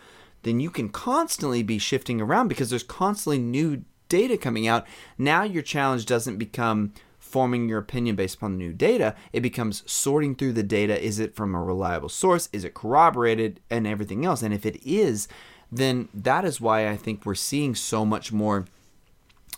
then 0.45 0.59
you 0.59 0.71
can 0.71 0.89
constantly 0.89 1.63
be 1.63 1.79
shifting 1.79 2.21
around 2.21 2.49
because 2.49 2.69
there's 2.71 2.83
constantly 2.83 3.39
new 3.39 3.85
data 4.09 4.37
coming 4.37 4.67
out. 4.67 4.87
Now 5.17 5.43
your 5.43 5.63
challenge 5.63 6.05
doesn't 6.05 6.37
become 6.37 6.93
forming 7.33 7.67
your 7.67 7.79
opinion 7.79 8.15
based 8.15 8.37
upon 8.37 8.53
the 8.53 8.59
new 8.59 8.75
data. 8.75 9.17
It 9.33 9.41
becomes 9.41 9.83
sorting 9.91 10.35
through 10.35 10.53
the 10.53 10.63
data. 10.63 11.03
Is 11.03 11.19
it 11.19 11.35
from 11.35 11.55
a 11.55 11.63
reliable 11.63 12.11
source? 12.11 12.51
Is 12.53 12.63
it 12.63 12.75
corroborated? 12.75 13.59
And 13.71 13.87
everything 13.87 14.27
else. 14.27 14.43
And 14.43 14.53
if 14.53 14.67
it 14.67 14.79
is, 14.87 15.29
then 15.71 16.11
that 16.13 16.45
is 16.45 16.61
why 16.61 16.89
I 16.89 16.97
think 16.99 17.25
we're 17.25 17.35
seeing 17.35 17.75
so 17.75 18.05
much 18.05 18.31
more 18.33 18.67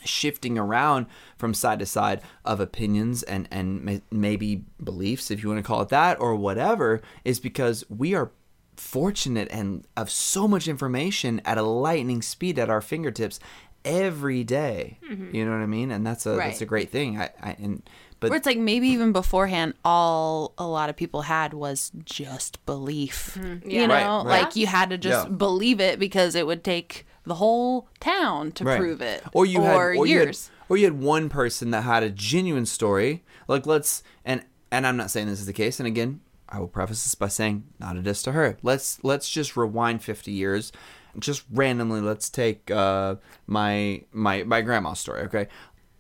shifting 0.05 0.57
around 0.57 1.07
from 1.37 1.53
side 1.53 1.81
to 1.81 1.87
side 1.87 2.21
of 2.45 2.61
opinions 2.61 3.23
and 3.23 3.49
and 3.51 4.03
maybe 4.11 4.63
beliefs 4.83 5.31
if 5.31 5.43
you 5.43 5.49
want 5.49 5.59
to 5.59 5.67
call 5.67 5.81
it 5.81 5.89
that 5.89 6.21
or 6.21 6.35
whatever 6.37 7.01
is 7.25 7.41
because 7.41 7.85
we 7.89 8.15
are 8.15 8.31
fortunate 8.77 9.49
and 9.51 9.87
of 9.97 10.11
so 10.11 10.47
much 10.47 10.69
information 10.69 11.41
at 11.45 11.57
a 11.57 11.63
lightning 11.63 12.21
speed 12.21 12.59
at 12.59 12.69
our 12.69 12.83
fingertips 12.83 13.41
every 13.85 14.45
day. 14.45 14.99
Mm-hmm. 15.09 15.35
you 15.35 15.45
know 15.45 15.51
what 15.53 15.61
i 15.63 15.67
mean 15.67 15.91
and 15.91 16.07
that's 16.07 16.27
a 16.27 16.31
that's 16.31 16.61
a 16.61 16.67
great 16.67 16.91
thing 16.91 17.21
i, 17.21 17.31
I 17.43 17.57
and 17.61 17.83
but 18.21 18.31
Where 18.31 18.39
it's 18.39 18.47
like 18.47 18.57
maybe 18.59 18.89
even 18.89 19.13
beforehand, 19.13 19.75
all 19.85 20.55
a 20.57 20.67
lot 20.67 20.89
of 20.89 20.97
people 20.97 21.23
had 21.23 21.53
was 21.53 21.93
just 22.07 22.65
belief. 22.65 23.37
Mm-hmm. 23.39 23.69
You 23.69 23.81
Yeah. 23.81 23.87
know, 23.87 23.95
Right, 23.95 24.07
right. 24.17 24.43
like 24.45 24.57
you 24.57 24.67
had 24.67 24.89
to 24.91 24.97
just 24.99 25.29
Yeah. 25.29 25.35
believe 25.35 25.79
it 25.79 25.99
because 25.99 26.35
it 26.35 26.47
would 26.47 26.65
take 26.65 27.07
the 27.27 27.35
whole 27.35 27.87
town 28.01 28.53
to 28.53 28.65
Right. 28.65 28.79
prove 28.79 29.03
it, 29.03 29.23
Or 29.35 29.45
you 29.45 29.61
had, 29.61 29.77
or 29.77 30.07
you 30.07 30.19
had, 30.19 30.25
years. 30.29 30.51
or 30.71 30.79
you 30.79 30.85
had 30.85 30.99
one 31.03 31.29
person 31.29 31.71
that 31.73 31.83
had 31.83 32.03
a 32.03 32.09
genuine 32.09 32.65
story. 32.65 33.25
Like 33.47 33.67
let's 33.67 34.03
and 34.25 34.43
and 34.71 34.87
I'm 34.87 34.97
not 34.97 35.11
saying 35.11 35.27
this 35.27 35.41
is 35.41 35.47
the 35.47 35.53
case. 35.53 35.79
And 35.79 35.87
again, 35.87 36.21
I 36.49 36.61
will 36.61 36.69
preface 36.69 37.03
this 37.05 37.15
by 37.15 37.29
saying 37.29 37.65
not 37.79 37.97
a 37.99 38.01
diss 38.01 38.23
to 38.23 38.33
her. 38.33 38.57
Let's 38.63 39.05
let's 39.05 39.29
just 39.29 39.55
rewind 39.55 40.03
50 40.03 40.33
years, 40.33 40.73
just 41.19 41.45
randomly. 41.53 42.01
Let's 42.01 42.29
take 42.29 42.71
uh, 42.71 43.17
my 43.47 44.03
my 44.13 44.43
my 44.45 44.61
grandma's 44.61 44.99
story. 44.99 45.23
Okay, 45.23 45.49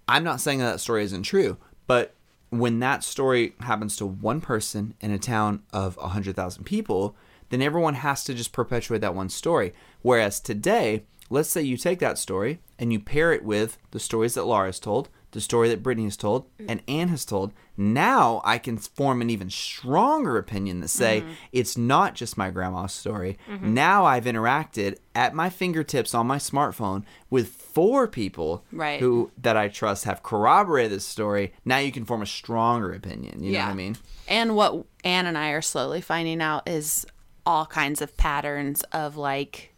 I'm 0.08 0.24
not 0.24 0.40
saying 0.40 0.58
that, 0.58 0.80
story 0.80 1.04
isn't 1.04 1.22
true, 1.22 1.56
but 1.86 2.14
when 2.50 2.78
that 2.80 3.02
story 3.02 3.54
happens 3.60 3.96
to 3.96 4.06
one 4.06 4.40
person 4.40 4.94
in 5.00 5.10
a 5.10 5.18
town 5.18 5.62
of 5.72 5.96
100,000 5.96 6.64
people, 6.64 7.16
then 7.48 7.60
everyone 7.60 7.94
has 7.94 8.22
to 8.24 8.34
just 8.34 8.52
perpetuate 8.52 9.00
that 9.00 9.14
one 9.14 9.28
story. 9.28 9.72
Whereas 10.02 10.38
today, 10.38 11.04
let's 11.30 11.48
say 11.48 11.62
you 11.62 11.76
take 11.76 11.98
that 11.98 12.18
story 12.18 12.60
and 12.78 12.92
you 12.92 13.00
pair 13.00 13.32
it 13.32 13.44
with 13.44 13.78
the 13.90 13.98
stories 13.98 14.34
that 14.34 14.44
Laura's 14.44 14.78
told, 14.78 15.08
the 15.35 15.41
story 15.41 15.68
that 15.68 15.82
Brittany 15.82 16.05
has 16.07 16.16
told 16.16 16.47
and 16.68 16.80
Anne 16.89 17.09
has 17.09 17.24
told. 17.24 17.53
Now 17.76 18.41
I 18.45 18.59
can 18.59 18.78
form 18.78 19.20
an 19.20 19.30
even 19.30 19.51
stronger 19.51 20.39
opinion 20.39 20.80
that 20.80 20.89
say 20.89 21.20
Mm-hmm. 21.20 21.32
it's 21.53 21.76
not 21.76 22.14
just 22.14 22.39
my 22.39 22.51
grandma's 22.51 22.93
story. 22.93 23.37
Now 23.61 24.05
I've 24.05 24.24
interacted 24.24 24.97
at 25.14 25.35
my 25.35 25.51
fingertips 25.51 26.14
on 26.14 26.26
my 26.26 26.39
smartphone 26.39 27.03
with 27.30 27.49
four 27.49 28.07
people 28.09 28.64
Right. 28.72 29.01
who 29.01 29.30
that 29.43 29.57
I 29.57 29.68
trust 29.68 30.05
have 30.05 30.22
corroborated 30.22 30.93
this 30.93 31.05
story. 31.05 31.53
Now 31.64 31.78
you 31.78 31.91
can 31.93 32.05
form 32.05 32.22
a 32.22 32.26
stronger 32.26 32.93
opinion. 32.93 33.43
You 33.43 33.53
know 33.53 33.59
what 33.61 33.68
I 33.68 33.74
mean? 33.74 33.97
And 34.28 34.55
what 34.57 34.85
Anne 35.03 35.26
and 35.26 35.37
I 35.37 35.51
are 35.51 35.62
slowly 35.62 36.01
finding 36.01 36.41
out 36.41 36.68
is 36.68 37.05
all 37.45 37.66
kinds 37.66 38.01
of 38.01 38.16
patterns 38.16 38.82
of 38.93 39.16
like 39.16 39.73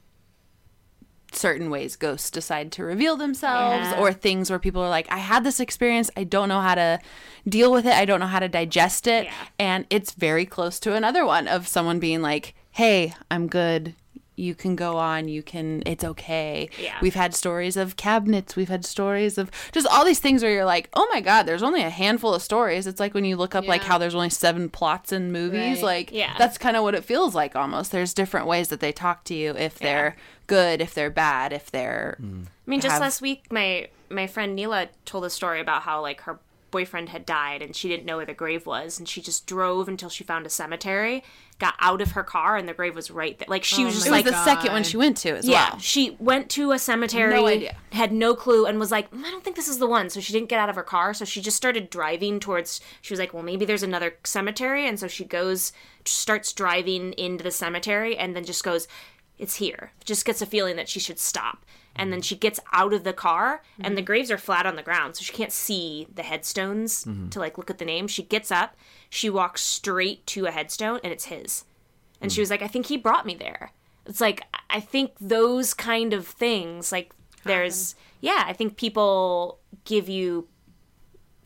certain 1.36 1.70
ways 1.70 1.96
ghosts 1.96 2.30
decide 2.30 2.72
to 2.72 2.82
reveal 2.84 3.16
themselves 3.16 3.88
Yeah. 3.88 4.00
or 4.00 4.12
things 4.12 4.48
where 4.50 4.58
people 4.58 4.82
are 4.82 4.88
like 4.88 5.06
I 5.10 5.18
had 5.18 5.44
this 5.44 5.60
experience 5.60 6.10
I 6.16 6.24
don't 6.24 6.48
know 6.48 6.60
how 6.60 6.74
to 6.74 6.98
deal 7.48 7.70
with 7.72 7.86
it 7.86 7.92
I 7.94 8.04
don't 8.04 8.20
know 8.20 8.26
how 8.26 8.40
to 8.40 8.48
digest 8.48 9.06
it 9.06 9.24
Yeah. 9.26 9.32
and 9.58 9.86
it's 9.90 10.12
very 10.12 10.46
close 10.46 10.80
to 10.80 10.94
another 10.94 11.24
one 11.26 11.46
of 11.48 11.68
someone 11.68 11.98
being 11.98 12.22
like 12.22 12.54
hey 12.72 13.14
I'm 13.30 13.46
good 13.46 13.94
you 14.36 14.54
can 14.54 14.76
go 14.76 14.96
on 14.98 15.28
you 15.28 15.42
can 15.42 15.82
it's 15.86 16.04
okay 16.04 16.68
Yeah. 16.78 16.96
we've 17.00 17.14
had 17.14 17.34
stories 17.34 17.76
of 17.76 17.96
cabinets 17.96 18.54
we've 18.54 18.68
had 18.68 18.84
stories 18.84 19.38
of 19.38 19.50
just 19.72 19.86
all 19.86 20.04
these 20.04 20.18
things 20.20 20.42
where 20.42 20.52
you're 20.52 20.64
like 20.64 20.88
oh 20.94 21.08
my 21.12 21.20
god 21.20 21.44
there's 21.44 21.62
only 21.62 21.82
a 21.82 21.90
handful 21.90 22.34
of 22.34 22.42
stories 22.42 22.86
it's 22.86 23.00
like 23.00 23.14
when 23.14 23.24
you 23.24 23.36
look 23.36 23.54
up 23.54 23.66
like 23.66 23.82
how 23.82 23.96
there's 23.98 24.14
only 24.14 24.30
seven 24.30 24.68
plots 24.68 25.10
in 25.12 25.32
movies 25.32 25.78
Right. 25.78 25.82
like 25.82 26.12
Yeah. 26.12 26.34
that's 26.38 26.58
kind 26.58 26.76
of 26.76 26.82
what 26.82 26.94
it 26.94 27.04
feels 27.04 27.34
like 27.34 27.56
almost 27.56 27.92
there's 27.92 28.12
different 28.14 28.46
ways 28.46 28.68
that 28.68 28.80
they 28.80 28.92
talk 28.92 29.24
to 29.24 29.34
you 29.34 29.52
if 29.56 29.78
they're 29.78 30.16
good 30.46 30.80
if 30.80 30.92
they're 30.94 31.10
bad 31.10 31.52
if 31.52 31.70
they're 31.70 32.16
I 32.20 32.70
mean, 32.70 32.80
just 32.80 32.92
have- 32.94 33.00
last 33.02 33.20
week, 33.22 33.44
my 33.50 33.88
my 34.10 34.26
friend 34.26 34.54
Neela 34.56 34.88
told 35.04 35.24
a 35.24 35.30
story 35.30 35.60
about 35.60 35.82
how 35.82 36.00
like 36.02 36.20
her 36.22 36.38
boyfriend 36.70 37.08
had 37.10 37.24
died 37.24 37.62
and 37.62 37.74
she 37.74 37.88
didn't 37.88 38.04
know 38.04 38.16
where 38.16 38.26
the 38.26 38.34
grave 38.34 38.66
was, 38.66 38.98
and 38.98 39.08
she 39.08 39.20
just 39.20 39.46
drove 39.46 39.88
until 39.88 40.08
she 40.08 40.24
found 40.24 40.46
a 40.46 40.50
cemetery, 40.50 41.22
got 41.58 41.74
out 41.80 42.00
of 42.00 42.12
her 42.12 42.22
car, 42.22 42.56
and 42.56 42.68
the 42.68 42.74
grave 42.74 42.94
was 42.94 43.10
right 43.10 43.38
there. 43.38 43.46
Like 43.48 43.64
she 43.64 43.84
was 43.84 43.94
just 43.94 44.06
it 44.06 44.10
was 44.10 44.24
like, 44.24 44.24
the 44.24 44.44
second 44.44 44.72
one 44.72 44.82
she 44.84 44.96
went 44.96 45.16
to 45.18 45.30
as 45.36 45.46
yeah, 45.46 45.70
well 45.70 45.78
she 45.78 46.16
went 46.18 46.50
to 46.50 46.72
a 46.72 46.78
cemetery, 46.78 47.34
No 47.34 47.46
idea. 47.46 47.76
had 47.92 48.12
no 48.12 48.34
clue, 48.34 48.66
and 48.66 48.78
was 48.78 48.90
like, 48.90 49.10
"Mm, 49.10 49.24
I 49.24 49.30
don't 49.30 49.42
think 49.44 49.56
this 49.56 49.68
is 49.68 49.78
the 49.78 49.86
one. 49.86 50.10
So 50.10 50.20
she 50.20 50.32
didn't 50.32 50.48
get 50.48 50.58
out 50.60 50.68
of 50.68 50.76
her 50.76 50.82
car. 50.82 51.14
So 51.14 51.24
she 51.24 51.40
just 51.40 51.56
started 51.56 51.88
driving 51.90 52.40
towards. 52.40 52.80
She 53.00 53.12
was 53.12 53.20
like, 53.20 53.32
well, 53.32 53.42
maybe 53.42 53.64
there's 53.64 53.82
another 53.82 54.16
cemetery, 54.24 54.86
and 54.86 54.98
so 55.00 55.08
she 55.08 55.24
goes, 55.24 55.72
starts 56.04 56.52
driving 56.52 57.12
into 57.14 57.42
the 57.44 57.50
cemetery, 57.50 58.16
and 58.16 58.34
then 58.36 58.44
just 58.44 58.62
goes, 58.64 58.86
it's 59.38 59.56
here. 59.56 59.92
Just 60.04 60.24
gets 60.24 60.42
a 60.42 60.46
feeling 60.46 60.76
that 60.76 60.88
she 60.88 61.00
should 61.00 61.18
stop. 61.18 61.64
And 61.98 62.12
then 62.12 62.20
she 62.20 62.36
gets 62.36 62.60
out 62.72 62.92
of 62.92 63.04
the 63.04 63.14
car, 63.14 63.62
and 63.80 63.96
the 63.96 64.02
graves 64.02 64.30
are 64.30 64.36
flat 64.36 64.66
on 64.66 64.76
the 64.76 64.82
ground, 64.82 65.16
so 65.16 65.24
she 65.24 65.32
can't 65.32 65.50
see 65.50 66.06
the 66.14 66.22
headstones 66.22 67.06
mm-hmm. 67.06 67.30
to 67.30 67.40
like 67.40 67.56
look 67.56 67.70
at 67.70 67.78
the 67.78 67.86
name. 67.86 68.06
She 68.06 68.22
gets 68.22 68.52
up, 68.52 68.76
she 69.08 69.30
walks 69.30 69.62
straight 69.62 70.26
to 70.26 70.44
a 70.44 70.50
headstone, 70.50 71.00
and 71.02 71.10
it's 71.10 71.26
his. 71.26 71.64
And 72.20 72.30
she 72.30 72.38
mm. 72.38 72.42
was 72.42 72.50
like, 72.50 72.60
I 72.60 72.68
think 72.68 72.86
he 72.86 72.98
brought 72.98 73.24
me 73.24 73.34
there. 73.34 73.72
It's 74.04 74.20
like, 74.20 74.42
I 74.68 74.78
think 74.78 75.12
those 75.20 75.72
kind 75.72 76.12
of 76.12 76.26
things, 76.26 76.92
like, 76.92 77.14
there's, 77.44 77.94
yeah, 78.20 78.44
I 78.46 78.52
think 78.52 78.76
people 78.76 79.58
give 79.84 80.08
you 80.08 80.48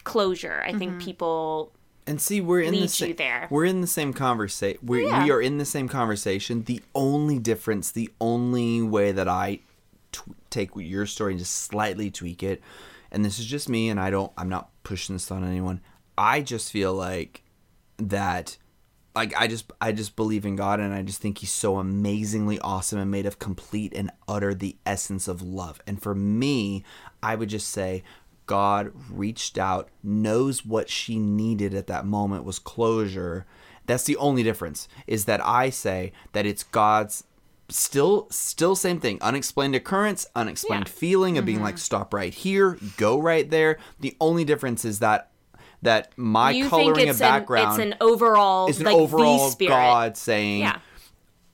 closure. 0.03 0.65
I 0.67 0.73
think 0.73 0.93
mm-hmm. 0.93 1.01
people, 1.01 1.73
And 2.11 2.21
see, 2.21 2.41
we're 2.41 2.61
in 2.61 2.75
the 2.75 2.89
same. 2.89 3.15
there. 3.15 3.47
We're 3.51 3.67
in 3.67 3.83
the 3.83 3.87
same 3.87 4.13
conversation. 4.13 4.81
Oh, 4.83 4.87
we 4.89 5.07
yeah. 5.07 5.23
we 5.23 5.31
are 5.31 5.41
in 5.41 5.59
the 5.59 5.65
same 5.65 5.87
conversation. 5.87 6.65
The 6.65 6.83
only 6.93 7.39
difference, 7.39 7.93
the 7.93 8.11
only 8.21 8.83
way 8.83 9.13
that 9.13 9.29
I 9.29 9.61
take 10.51 10.71
your 10.75 11.07
story 11.07 11.35
and 11.35 11.39
just 11.39 11.55
slightly 11.55 12.11
tweak 12.11 12.43
it, 12.43 12.61
and 13.13 13.25
this 13.25 13.39
is 13.39 13.47
just 13.47 13.69
me, 13.69 13.89
and 13.89 14.01
I 14.01 14.11
don't. 14.11 14.33
I'm 14.37 14.49
not 14.49 14.71
pushing 14.83 15.15
this 15.15 15.31
on 15.31 15.45
anyone. 15.45 15.83
I 16.19 16.41
just 16.41 16.73
feel 16.73 16.93
like 16.95 17.45
that. 17.99 18.59
Like 19.15 19.33
I 19.37 19.47
just 19.47 19.71
I 19.81 19.93
just 19.93 20.17
believe 20.17 20.45
in 20.45 20.57
God 20.57 20.81
and 20.81 20.93
I 20.93 21.03
just 21.03 21.21
think 21.21 21.39
he's 21.39 21.53
so 21.53 21.79
amazingly 21.79 22.59
awesome 22.59 22.99
and 22.99 23.11
made 23.11 23.27
of 23.27 23.39
complete 23.39 23.93
and 23.95 24.11
utter 24.27 24.53
the 24.53 24.77
essence 24.85 25.29
of 25.29 25.43
love. 25.43 25.81
And 25.87 26.03
for 26.03 26.15
me, 26.17 26.85
I 27.23 27.37
would 27.37 27.51
just 27.51 27.69
say 27.69 28.03
God 28.51 28.91
reached 29.09 29.59
out, 29.59 29.91
knows 30.03 30.67
what 30.67 30.91
she 30.91 31.21
needed 31.21 31.73
at 31.73 31.87
that 31.87 32.05
moment 32.05 32.43
was 32.43 32.59
closure. 32.59 33.47
That's 33.87 34.03
the 34.03 34.17
only 34.17 34.43
difference 34.43 34.89
is 35.07 35.27
that 35.27 35.41
I 35.47 35.71
say 35.71 36.11
that 36.33 36.47
it's 36.47 36.65
God's 36.65 37.23
still 37.69 38.27
still 38.29 38.75
same 38.75 38.99
thing 38.99 39.17
unexplained 39.23 39.77
occurrence 39.77 40.27
unexplained 40.35 40.89
feeling 40.89 41.39
of 41.39 41.45
being 41.45 41.59
mm-hmm. 41.59 41.67
like 41.67 41.79
stop 41.79 42.13
right 42.13 42.35
here 42.35 42.77
go 42.97 43.17
right 43.17 43.49
there 43.49 43.79
the 44.01 44.17
only 44.21 44.45
difference 44.45 44.85
is 44.85 44.99
that 44.99 45.31
that 45.83 46.11
my 46.19 46.51
you 46.51 46.69
coloring 46.69 47.05
of 47.05 47.11
it's 47.11 47.21
an, 47.21 47.27
background 47.29 47.81
it's 47.81 47.93
an 47.93 47.95
overall, 48.01 48.69
is 48.69 48.81
an 48.81 48.87
like, 48.87 48.97
overall 48.97 49.47
the 49.47 49.51
spirit. 49.53 49.71
God 49.71 50.17
saying, 50.17 50.61
Yeah. 50.61 50.81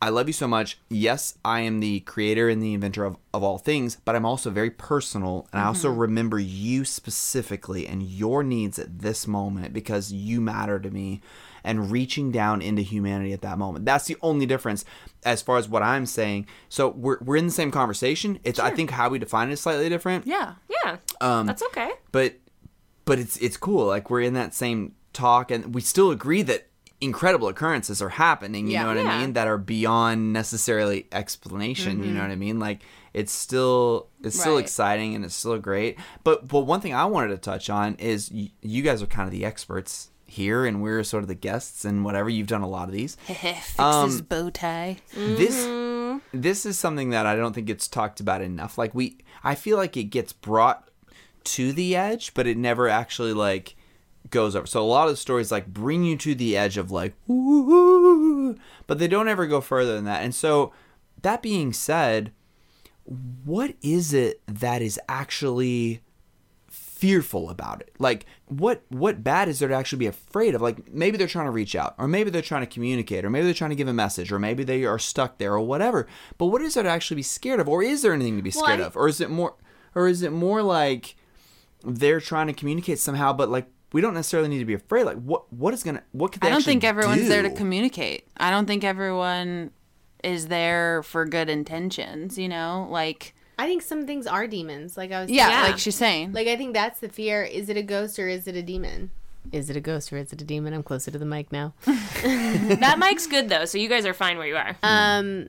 I 0.02 0.10
love 0.10 0.26
you 0.28 0.32
so 0.34 0.46
much. 0.46 0.78
Yes, 0.90 1.38
I 1.44 1.60
am 1.60 1.80
the 1.80 2.00
creator 2.00 2.48
and 2.48 2.62
the 2.62 2.74
inventor 2.74 3.04
of, 3.04 3.16
of 3.32 3.42
all 3.42 3.56
things, 3.58 3.96
but 4.04 4.14
I'm 4.14 4.26
also 4.26 4.50
very 4.50 4.70
personal. 4.70 5.48
And 5.52 5.60
I 5.60 5.64
also 5.66 5.88
Mm-hmm. 5.90 5.98
remember 6.00 6.38
you 6.38 6.84
specifically 6.84 7.86
and 7.86 8.02
your 8.02 8.42
needs 8.44 8.78
at 8.78 8.98
this 9.00 9.26
moment 9.26 9.72
because 9.72 10.12
you 10.12 10.40
matter 10.40 10.78
to 10.78 10.90
me 10.90 11.22
and 11.64 11.90
reaching 11.90 12.30
down 12.30 12.60
into 12.62 12.82
humanity 12.82 13.32
at 13.32 13.40
that 13.42 13.58
moment. 13.58 13.84
That's 13.86 14.04
the 14.06 14.16
only 14.22 14.44
difference 14.46 14.84
as 15.24 15.42
far 15.42 15.56
as 15.56 15.68
what 15.68 15.82
I'm 15.82 16.06
saying. 16.06 16.46
So 16.68 16.88
we're, 16.88 17.18
we're 17.22 17.36
in 17.36 17.46
the 17.46 17.52
same 17.52 17.70
conversation. 17.70 18.38
It's 18.44 18.58
I 18.60 18.70
think 18.70 18.90
how 18.90 19.08
we 19.08 19.18
define 19.18 19.48
it 19.48 19.52
is 19.54 19.60
slightly 19.60 19.88
different 19.88 20.26
yeah 20.26 20.54
Yeah, 20.68 20.98
Um, 21.20 21.46
that's 21.46 21.62
okay. 21.62 21.90
but 22.12 22.34
but 23.06 23.18
it's 23.18 23.36
it's 23.38 23.56
cool 23.56 23.86
like 23.86 24.10
we're 24.10 24.20
in 24.20 24.34
that 24.34 24.52
same 24.54 24.94
talk 25.12 25.50
and 25.50 25.74
we 25.74 25.80
still 25.80 26.10
agree 26.10 26.42
that 26.42 26.66
incredible 27.00 27.48
occurrences 27.48 28.00
are 28.00 28.08
happening 28.08 28.66
you 28.66 28.72
Yeah. 28.72 28.82
know 28.82 28.88
what 28.94 28.96
Yeah. 28.96 29.10
i 29.10 29.20
mean 29.20 29.32
that 29.34 29.46
are 29.46 29.58
beyond 29.58 30.32
necessarily 30.32 31.06
explanation 31.12 32.02
you 32.02 32.12
know 32.12 32.22
what 32.22 32.30
i 32.30 32.36
mean 32.36 32.58
like 32.58 32.80
it's 33.12 33.32
still 33.32 34.08
it's 34.22 34.38
still 34.38 34.54
Right. 34.54 34.64
exciting 34.64 35.14
and 35.14 35.24
it's 35.24 35.34
still 35.34 35.58
great 35.58 35.98
but 36.24 36.48
but 36.48 36.60
one 36.60 36.80
thing 36.80 36.94
i 36.94 37.04
wanted 37.04 37.28
to 37.28 37.36
touch 37.36 37.68
on 37.68 37.96
is 37.96 38.30
y- 38.32 38.50
you 38.62 38.82
guys 38.82 39.02
are 39.02 39.06
kind 39.06 39.26
of 39.26 39.30
the 39.32 39.44
experts 39.44 40.10
here 40.26 40.64
and 40.66 40.82
we're 40.82 41.04
sort 41.04 41.22
of 41.22 41.28
the 41.28 41.34
guests 41.34 41.84
and 41.84 42.04
whatever 42.04 42.28
you've 42.30 42.46
done 42.48 42.62
a 42.62 42.68
lot 42.68 42.88
of 42.88 42.92
these 42.94 43.16
fix 43.26 43.78
Um, 43.78 44.18
bow 44.28 44.48
tie 44.50 44.96
this 45.14 45.66
this 46.32 46.64
is 46.66 46.78
something 46.78 47.10
that 47.10 47.26
I 47.26 47.36
don't 47.36 47.52
think 47.54 47.68
it's 47.70 47.86
talked 47.88 48.20
about 48.20 48.40
enough. 48.40 48.78
Like 48.78 48.94
we 48.94 49.18
I 49.44 49.54
feel 49.54 49.76
like 49.76 49.96
it 49.96 50.04
gets 50.04 50.32
brought 50.32 50.88
to 51.44 51.72
the 51.72 51.94
edge, 51.94 52.32
but 52.34 52.46
it 52.46 52.56
never 52.56 52.88
actually 52.88 53.32
like 53.34 53.76
goes 54.30 54.56
over. 54.56 54.66
So 54.66 54.82
a 54.82 54.84
lot 54.86 55.08
of 55.08 55.12
the 55.12 55.16
stories 55.16 55.50
like 55.52 55.66
bring 55.66 56.04
you 56.04 56.16
to 56.18 56.34
the 56.34 56.56
edge 56.56 56.76
of 56.76 56.90
like 56.90 57.14
"Ooh," 57.30 58.56
but 58.86 58.98
they 58.98 59.08
don't 59.08 59.28
ever 59.28 59.46
go 59.46 59.60
further 59.60 59.94
than 59.94 60.04
that. 60.04 60.22
And 60.22 60.34
so 60.34 60.72
that 61.22 61.42
being 61.42 61.72
said, 61.72 62.32
what 63.04 63.74
is 63.82 64.12
it 64.12 64.40
that 64.46 64.82
is 64.82 64.98
actually 65.08 66.02
fearful 66.68 67.50
about 67.50 67.80
it? 67.82 67.92
Like 67.98 68.26
what 68.46 68.82
what 68.88 69.22
bad 69.22 69.48
is 69.48 69.58
there 69.58 69.68
to 69.68 69.74
actually 69.74 69.98
be 69.98 70.06
afraid 70.06 70.54
of? 70.54 70.62
Like 70.62 70.92
maybe 70.92 71.16
they're 71.18 71.26
trying 71.26 71.46
to 71.46 71.50
reach 71.50 71.76
out 71.76 71.94
or 71.98 72.08
maybe 72.08 72.30
they're 72.30 72.42
trying 72.42 72.62
to 72.62 72.66
communicate 72.66 73.24
or 73.24 73.30
maybe 73.30 73.44
they're 73.44 73.54
trying 73.54 73.70
to 73.70 73.76
give 73.76 73.88
a 73.88 73.92
message 73.92 74.32
or 74.32 74.38
maybe 74.38 74.64
they 74.64 74.84
are 74.84 74.98
stuck 74.98 75.38
there 75.38 75.52
or 75.52 75.60
whatever. 75.60 76.06
But 76.38 76.46
what 76.46 76.62
is 76.62 76.74
there 76.74 76.82
to 76.84 76.88
actually 76.88 77.16
be 77.16 77.22
scared 77.22 77.60
of? 77.60 77.68
Or 77.68 77.82
is 77.82 78.02
there 78.02 78.12
anything 78.14 78.36
to 78.36 78.42
be 78.42 78.52
Well, 78.54 78.64
scared 78.64 78.80
I- 78.80 78.84
of? 78.84 78.96
Or 78.96 79.08
is 79.08 79.20
it 79.20 79.30
more 79.30 79.54
or 79.94 80.08
is 80.08 80.22
it 80.22 80.32
more 80.32 80.62
like 80.62 81.16
they're 81.84 82.20
trying 82.20 82.46
to 82.48 82.52
communicate 82.52 82.98
somehow 82.98 83.32
but 83.32 83.48
like 83.50 83.66
we 83.92 84.00
don't 84.00 84.14
necessarily 84.14 84.48
need 84.48 84.58
to 84.58 84.64
be 84.64 84.74
afraid 84.74 85.04
like 85.04 85.16
what 85.18 85.50
what 85.52 85.72
is 85.74 85.82
gonna 85.82 86.02
what 86.12 86.32
could 86.32 86.42
they 86.42 86.48
I 86.48 86.50
don't 86.50 86.64
think 86.64 86.84
everyone's 86.84 87.28
there 87.28 87.42
to 87.42 87.50
communicate. 87.50 88.26
I 88.36 88.50
don't 88.50 88.66
think 88.66 88.84
everyone 88.84 89.70
is 90.24 90.48
there 90.48 91.02
for 91.04 91.24
good 91.24 91.48
intentions, 91.48 92.36
you 92.38 92.48
know? 92.48 92.86
Like 92.90 93.34
I 93.58 93.66
think 93.66 93.80
some 93.82 94.06
things 94.06 94.26
are 94.26 94.46
demons. 94.46 94.96
Like 94.96 95.12
I 95.12 95.22
was 95.22 95.30
yeah, 95.30 95.48
Yeah. 95.48 95.62
like 95.68 95.78
she's 95.78 95.94
saying. 95.96 96.32
Like 96.32 96.48
I 96.48 96.56
think 96.56 96.74
that's 96.74 97.00
the 97.00 97.08
fear. 97.08 97.42
Is 97.42 97.68
it 97.68 97.76
a 97.76 97.82
ghost 97.82 98.18
or 98.18 98.28
is 98.28 98.46
it 98.46 98.54
a 98.56 98.62
demon? 98.62 99.10
Is 99.52 99.70
it 99.70 99.76
a 99.76 99.80
ghost 99.80 100.12
or 100.12 100.16
is 100.16 100.32
it 100.32 100.42
a 100.42 100.44
demon? 100.44 100.74
I'm 100.74 100.82
closer 100.82 101.10
to 101.12 101.18
the 101.18 101.24
mic 101.24 101.52
now. 101.52 101.72
that 101.84 102.96
mic's 102.98 103.26
good 103.26 103.48
though, 103.48 103.64
so 103.64 103.78
you 103.78 103.88
guys 103.88 104.04
are 104.04 104.12
fine 104.14 104.36
where 104.38 104.46
you 104.46 104.56
are. 104.56 104.76
Um, 104.82 105.48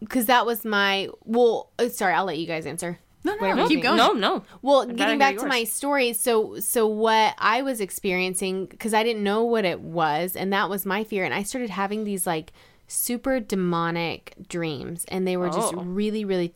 because 0.00 0.26
that 0.26 0.44
was 0.46 0.64
my 0.64 1.08
well. 1.24 1.70
uh, 1.78 1.88
Sorry, 1.88 2.12
I'll 2.14 2.24
let 2.26 2.38
you 2.38 2.46
guys 2.46 2.66
answer. 2.66 2.98
No, 3.24 3.34
no, 3.34 3.40
whatever 3.40 3.60
you 3.62 3.68
keep 3.68 3.82
going. 3.82 3.96
no, 3.96 4.12
no. 4.12 4.44
Well, 4.62 4.86
getting 4.86 5.18
back 5.18 5.36
to 5.36 5.46
my 5.46 5.64
story, 5.64 6.12
so 6.12 6.58
so 6.60 6.86
what 6.86 7.34
I 7.38 7.62
was 7.62 7.80
experiencing 7.80 8.66
because 8.66 8.94
I 8.94 9.02
didn't 9.02 9.22
know 9.22 9.44
what 9.44 9.64
it 9.64 9.80
was, 9.80 10.36
and 10.36 10.52
that 10.52 10.70
was 10.70 10.86
my 10.86 11.04
fear, 11.04 11.24
and 11.24 11.34
I 11.34 11.42
started 11.42 11.70
having 11.70 12.04
these 12.04 12.26
like 12.26 12.52
super 12.86 13.38
demonic 13.40 14.34
dreams, 14.48 15.04
and 15.08 15.26
they 15.26 15.36
were 15.36 15.48
just 15.50 15.74
Oh. 15.74 15.82
really, 15.82 16.24
really 16.24 16.54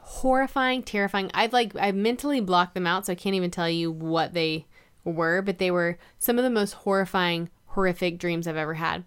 horrifying, 0.00 0.82
terrifying. 0.82 1.30
I've 1.34 1.52
like 1.52 1.74
I've 1.76 1.94
mentally 1.94 2.40
blocked 2.40 2.74
them 2.74 2.86
out, 2.86 3.06
so 3.06 3.12
I 3.12 3.16
can't 3.16 3.34
even 3.34 3.50
tell 3.50 3.68
you 3.68 3.90
what 3.90 4.34
they 4.34 4.66
were, 5.04 5.42
but 5.42 5.58
they 5.58 5.70
were 5.70 5.98
some 6.18 6.38
of 6.38 6.44
the 6.44 6.50
most 6.50 6.72
horrifying, 6.74 7.50
horrific 7.68 8.18
dreams 8.18 8.46
I've 8.46 8.56
ever 8.56 8.74
had, 8.74 9.04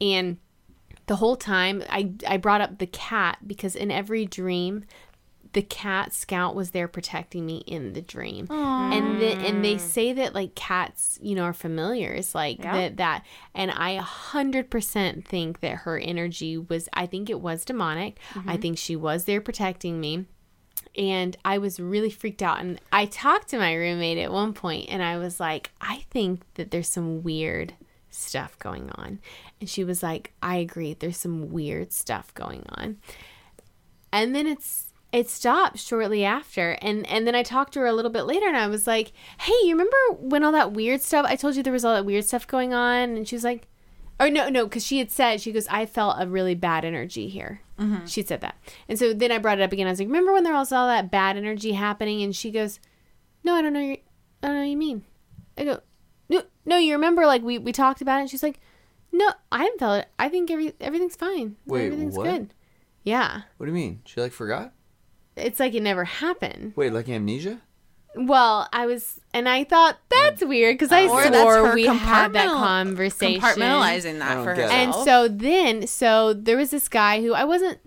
and 0.00 0.38
the 1.06 1.16
whole 1.16 1.36
time 1.36 1.82
I 1.88 2.12
I 2.26 2.36
brought 2.36 2.60
up 2.60 2.78
the 2.78 2.86
cat 2.86 3.38
because 3.46 3.74
in 3.74 3.90
every 3.90 4.26
dream 4.26 4.84
the 5.52 5.62
cat 5.62 6.12
scout 6.12 6.54
was 6.54 6.70
there 6.70 6.88
protecting 6.88 7.44
me 7.44 7.58
in 7.66 7.92
the 7.92 8.02
dream 8.02 8.46
and 8.50 9.20
the, 9.20 9.32
and 9.32 9.64
they 9.64 9.76
say 9.78 10.12
that 10.12 10.34
like 10.34 10.54
cats 10.54 11.18
you 11.22 11.34
know 11.34 11.44
are 11.44 11.52
familiars 11.52 12.34
like 12.34 12.58
Yeah. 12.58 12.72
that 12.72 12.96
that 12.98 13.26
and 13.54 13.70
i 13.70 13.98
100% 13.98 15.24
think 15.24 15.60
that 15.60 15.78
her 15.78 15.98
energy 15.98 16.56
was 16.56 16.88
i 16.92 17.06
think 17.06 17.28
it 17.28 17.40
was 17.40 17.64
demonic 17.64 18.18
i 18.34 18.38
mm-hmm. 18.38 18.56
think 18.56 18.78
she 18.78 18.96
was 18.96 19.24
there 19.24 19.40
protecting 19.40 20.00
me 20.00 20.26
and 20.96 21.36
I 21.44 21.58
was 21.58 21.78
really 21.78 22.10
freaked 22.10 22.42
out. 22.42 22.58
And 22.60 22.80
I 22.92 23.06
talked 23.06 23.48
to 23.50 23.58
my 23.58 23.74
roommate 23.74 24.18
at 24.18 24.32
one 24.32 24.52
point, 24.52 24.86
and 24.88 25.02
I 25.02 25.18
was 25.18 25.38
like, 25.38 25.70
I 25.80 26.04
think 26.10 26.42
that 26.54 26.70
there's 26.70 26.88
some 26.88 27.22
weird 27.22 27.74
stuff 28.10 28.58
going 28.58 28.90
on. 28.96 29.20
And 29.60 29.68
she 29.68 29.84
was 29.84 30.02
like, 30.02 30.32
I 30.42 30.56
agree, 30.56 30.94
there's 30.94 31.16
some 31.16 31.50
weird 31.50 31.92
stuff 31.92 32.34
going 32.34 32.64
on. 32.70 32.98
And 34.12 34.34
then 34.34 34.46
it's 34.46 34.89
it 35.12 35.28
stopped 35.28 35.78
shortly 35.78 36.24
after. 36.24 36.72
And 36.82 37.06
and 37.08 37.26
then 37.26 37.34
i 37.34 37.42
talked 37.42 37.72
to 37.74 37.80
her 37.80 37.86
a 37.86 37.92
little 37.92 38.10
bit 38.10 38.22
later 38.22 38.46
and 38.46 38.56
i 38.56 38.66
was 38.66 38.86
like 38.86 39.12
hey 39.40 39.54
you 39.64 39.72
remember 39.72 39.96
when 40.18 40.44
all 40.44 40.52
that 40.52 40.72
weird 40.72 41.00
stuff 41.00 41.26
i 41.28 41.36
told 41.36 41.56
you 41.56 41.62
there 41.62 41.72
was 41.72 41.84
all 41.84 41.94
that 41.94 42.04
weird 42.04 42.24
stuff 42.24 42.46
going 42.46 42.72
on? 42.72 43.16
And 43.16 43.28
she 43.28 43.36
was 43.36 43.44
like 43.44 43.66
or 44.18 44.30
no 44.30 44.48
no 44.48 44.64
because 44.64 44.84
she 44.84 44.98
had 44.98 45.10
said 45.10 45.40
she 45.40 45.52
goes 45.52 45.66
i 45.68 45.86
felt 45.86 46.16
a 46.18 46.26
really 46.26 46.54
bad 46.54 46.84
energy 46.84 47.28
here. 47.28 47.62
Mm-hmm. 47.78 48.04
She 48.04 48.22
said 48.22 48.42
that. 48.42 48.56
And 48.88 48.98
so 48.98 49.12
then 49.12 49.32
i 49.32 49.38
brought 49.38 49.58
it 49.58 49.62
up 49.62 49.72
again. 49.72 49.86
I 49.86 49.90
was 49.90 49.98
like 49.98 50.08
remember 50.08 50.32
when 50.32 50.44
there 50.44 50.54
was 50.54 50.72
all 50.72 50.86
that 50.86 51.10
bad 51.10 51.36
energy 51.36 51.72
happening? 51.72 52.22
And 52.22 52.34
she 52.34 52.50
goes 52.50 52.78
no 53.42 53.54
i 53.54 53.62
don't 53.62 53.72
know 53.72 53.80
your, 53.80 53.96
i 54.42 54.46
don't 54.46 54.56
know 54.56 54.62
what 54.62 54.68
you 54.68 54.76
mean. 54.76 55.04
I 55.58 55.64
go 55.64 55.80
no 56.28 56.42
no 56.64 56.76
you 56.76 56.92
remember 56.92 57.26
like 57.26 57.42
we 57.42 57.58
we 57.58 57.72
talked 57.72 58.00
about 58.00 58.18
it? 58.18 58.22
And 58.22 58.30
she's 58.30 58.42
like 58.42 58.60
no 59.12 59.32
i 59.50 59.64
haven't 59.64 59.78
felt 59.80 60.02
it. 60.02 60.08
I 60.18 60.28
think 60.28 60.50
every, 60.50 60.74
everything's 60.80 61.16
fine. 61.16 61.56
Wait, 61.66 61.86
everything's 61.86 62.16
what? 62.16 62.24
good. 62.24 62.54
Yeah. 63.02 63.42
What 63.56 63.66
do 63.66 63.72
you 63.72 63.76
mean? 63.76 64.02
She 64.04 64.20
like 64.20 64.32
forgot? 64.32 64.72
It's 65.36 65.60
like 65.60 65.74
it 65.74 65.82
never 65.82 66.04
happened 66.04 66.72
Wait, 66.76 66.92
like 66.92 67.08
amnesia? 67.08 67.60
well, 68.16 68.68
I 68.72 68.86
was, 68.86 69.20
and 69.32 69.48
I 69.48 69.62
thought 69.64 69.96
that's 70.08 70.44
weird 70.44 70.74
because 70.74 70.90
I 70.90 71.06
Or 71.06 71.28
swore 71.32 71.74
we 71.74 71.86
had 71.86 72.32
that 72.32 72.48
conversation. 72.48 73.40
Compartmentalizing 73.40 74.18
that 74.18 74.42
for 74.44 74.54
get 74.54 74.70
herself. 74.70 74.72
And 74.72 74.94
so 74.94 75.28
then, 75.28 75.86
so 75.86 76.32
there 76.34 76.56
was 76.56 76.70
this 76.70 76.88
guy 76.88 77.22
who 77.22 77.34
I 77.34 77.44
wasn't 77.44 77.78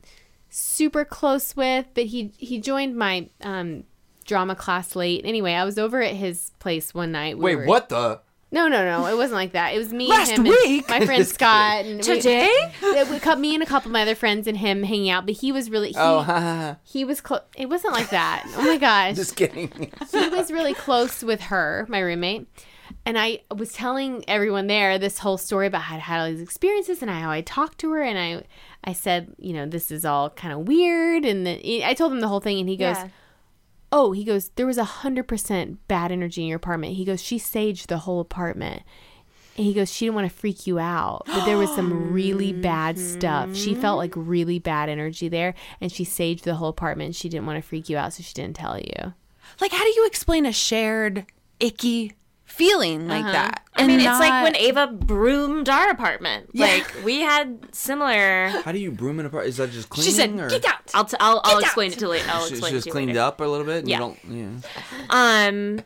super 0.50 1.04
close 1.04 1.56
with, 1.58 1.88
but 1.94 2.06
he 2.06 2.32
he 2.38 2.60
joined 2.62 2.96
my 2.96 3.28
um, 3.42 3.84
drama 4.26 4.56
class 4.56 4.96
late. 4.96 5.24
Anyway, 5.26 5.54
I 5.54 5.66
was 5.66 5.78
over 5.78 6.02
at 6.02 6.16
his 6.16 6.52
place 6.60 6.94
one 6.94 7.12
night. 7.12 7.38
We 7.38 7.44
Wait, 7.44 7.56
were- 7.58 7.66
what 7.66 7.90
the? 7.90 8.22
No, 8.54 8.68
no, 8.68 8.86
no. 8.86 9.08
It 9.08 9.18
wasn't 9.18 9.36
like 9.38 9.52
that. 9.54 9.74
It 9.74 9.78
was 9.80 9.92
me 9.92 10.08
Last 10.08 10.30
and 10.32 10.46
him 10.48 10.54
week? 10.64 10.90
and 10.90 11.00
my 11.00 11.06
friend 11.06 11.26
Scott. 11.28 11.86
And 11.86 11.98
we- 11.98 12.04
Today? 12.04 12.48
it 12.84 13.10
we 13.10 13.20
cut 13.20 13.40
me 13.40 13.54
and 13.56 13.64
a 13.64 13.66
couple 13.66 13.90
of 13.90 13.94
my 13.94 14.04
other 14.04 14.16
friends 14.16 14.48
and 14.48 14.58
him 14.58 14.84
hanging 14.84 15.10
out. 15.10 15.26
But 15.26 15.36
he 15.36 15.52
was 15.52 15.70
really 15.70 15.90
he, 15.90 15.96
Oh, 15.98 16.20
ha, 16.22 16.40
ha, 16.40 16.40
ha. 16.40 16.78
he 16.84 17.04
was 17.04 17.20
close. 17.20 17.42
It 17.58 17.68
wasn't 17.68 17.94
like 17.94 18.10
that. 18.12 18.44
Oh 18.56 18.64
my 18.64 18.78
gosh 18.78 19.16
just 19.16 19.36
kidding. 19.36 19.92
he 20.12 20.30
was 20.30 20.52
really 20.52 20.74
close 20.76 21.24
with 21.24 21.42
her, 21.42 21.86
my 21.90 22.00
roommate. 22.00 22.48
And 23.06 23.18
I 23.18 23.42
was 23.54 23.74
telling 23.74 24.24
everyone 24.30 24.68
there 24.68 24.98
this 25.00 25.20
whole 25.20 25.38
story 25.38 25.68
about 25.68 25.82
how 25.82 25.96
I 25.96 26.00
had 26.00 26.22
all 26.22 26.30
these 26.30 26.40
experiences 26.42 27.02
and 27.02 27.10
how 27.12 27.32
I 27.32 27.42
talked 27.42 27.80
to 27.80 27.92
her. 27.92 28.02
And 28.02 28.18
I, 28.20 28.44
I 28.84 28.94
said, 28.94 29.34
you 29.40 29.52
know, 29.54 29.66
this 29.66 29.92
is 29.92 30.06
all 30.06 30.30
kind 30.30 30.54
of 30.54 30.68
weird. 30.68 31.26
And 31.26 31.46
the, 31.46 31.84
I 31.84 31.96
told 31.96 32.12
him 32.14 32.20
the 32.22 32.28
whole 32.30 32.40
thing. 32.40 32.60
And 32.60 32.70
he 32.70 32.78
goes, 32.78 32.96
Yeah. 32.98 33.08
Oh, 33.96 34.12
he 34.12 34.24
goes, 34.24 34.50
there 34.56 34.66
was 34.66 34.80
a 34.80 34.84
100% 34.84 35.78
bad 35.88 36.12
energy 36.12 36.42
in 36.42 36.48
your 36.48 36.58
apartment. 36.58 36.96
He 36.96 37.06
goes, 37.06 37.22
she 37.22 37.38
saged 37.38 37.86
the 37.86 38.00
whole 38.00 38.20
apartment. 38.20 38.82
And 39.56 39.68
he 39.68 39.74
goes, 39.74 39.94
she 39.94 40.06
didn't 40.06 40.16
want 40.16 40.32
to 40.32 40.36
freak 40.36 40.66
you 40.66 40.80
out, 40.80 41.22
but 41.28 41.46
there 41.46 41.60
was 41.60 41.70
some 41.76 42.12
really 42.12 42.54
bad 42.54 42.98
stuff. 42.98 43.56
She 43.56 43.76
felt 43.76 44.00
like 44.00 44.12
really 44.16 44.58
bad 44.58 44.90
energy 44.90 45.30
there, 45.30 45.54
and 45.80 45.92
she 45.92 46.06
saged 46.06 46.42
the 46.42 46.56
whole 46.56 46.70
apartment. 46.70 47.14
She 47.14 47.30
didn't 47.30 47.46
want 47.46 47.62
to 47.62 47.70
freak 47.70 47.88
you 47.88 47.96
out, 47.96 48.14
so 48.14 48.24
she 48.24 48.34
didn't 48.34 48.56
tell 48.56 48.80
you. 48.80 49.14
like, 49.62 49.72
how 49.72 49.84
do 49.84 49.92
you 49.92 50.08
explain 50.08 50.48
a 50.48 50.52
shared 50.52 51.28
icky 51.60 52.14
feeling 52.54 53.08
like 53.08 53.26
that? 53.26 53.64
I 53.76 53.88
mean, 53.88 54.00
it's 54.00 54.20
like 54.20 54.44
when 54.44 54.56
Ava 54.56 54.88
broomed 54.88 55.70
our 55.70 55.90
apartment. 55.90 56.56
Like 56.56 56.86
we 57.04 57.22
had 57.22 57.74
similar. 57.76 58.50
How 58.64 58.72
do 58.72 58.80
you 58.80 58.92
broom 58.92 59.20
an 59.20 59.26
apartment? 59.26 59.50
Is 59.50 59.58
that 59.58 59.72
just 59.72 59.90
cleaning? 59.90 60.12
She 60.12 60.16
said, 60.16 60.40
or 60.40 60.50
"Get 60.50 60.66
out." 60.66 60.92
I'll 60.94 61.06
t- 61.06 61.18
I'll, 61.20 61.42
I'll 61.44 61.60
Get 61.60 61.66
explain 61.66 61.92
out. 61.92 61.94
it 61.98 62.00
to 62.00 62.06
you 62.06 62.12
later. 62.12 62.26
I'll 62.30 62.46
She, 62.46 62.52
explain 62.54 62.72
she 62.72 62.78
just 62.78 62.90
cleaned 62.92 63.08
later. 63.10 63.20
up 63.22 63.42
a 63.42 63.46
little 63.46 63.66
bit. 63.66 63.80
And 63.80 63.90
Yeah. 63.90 63.98
You 64.00 64.16
don't, 64.30 64.64
yeah. 65.10 65.48
Um, 65.48 65.80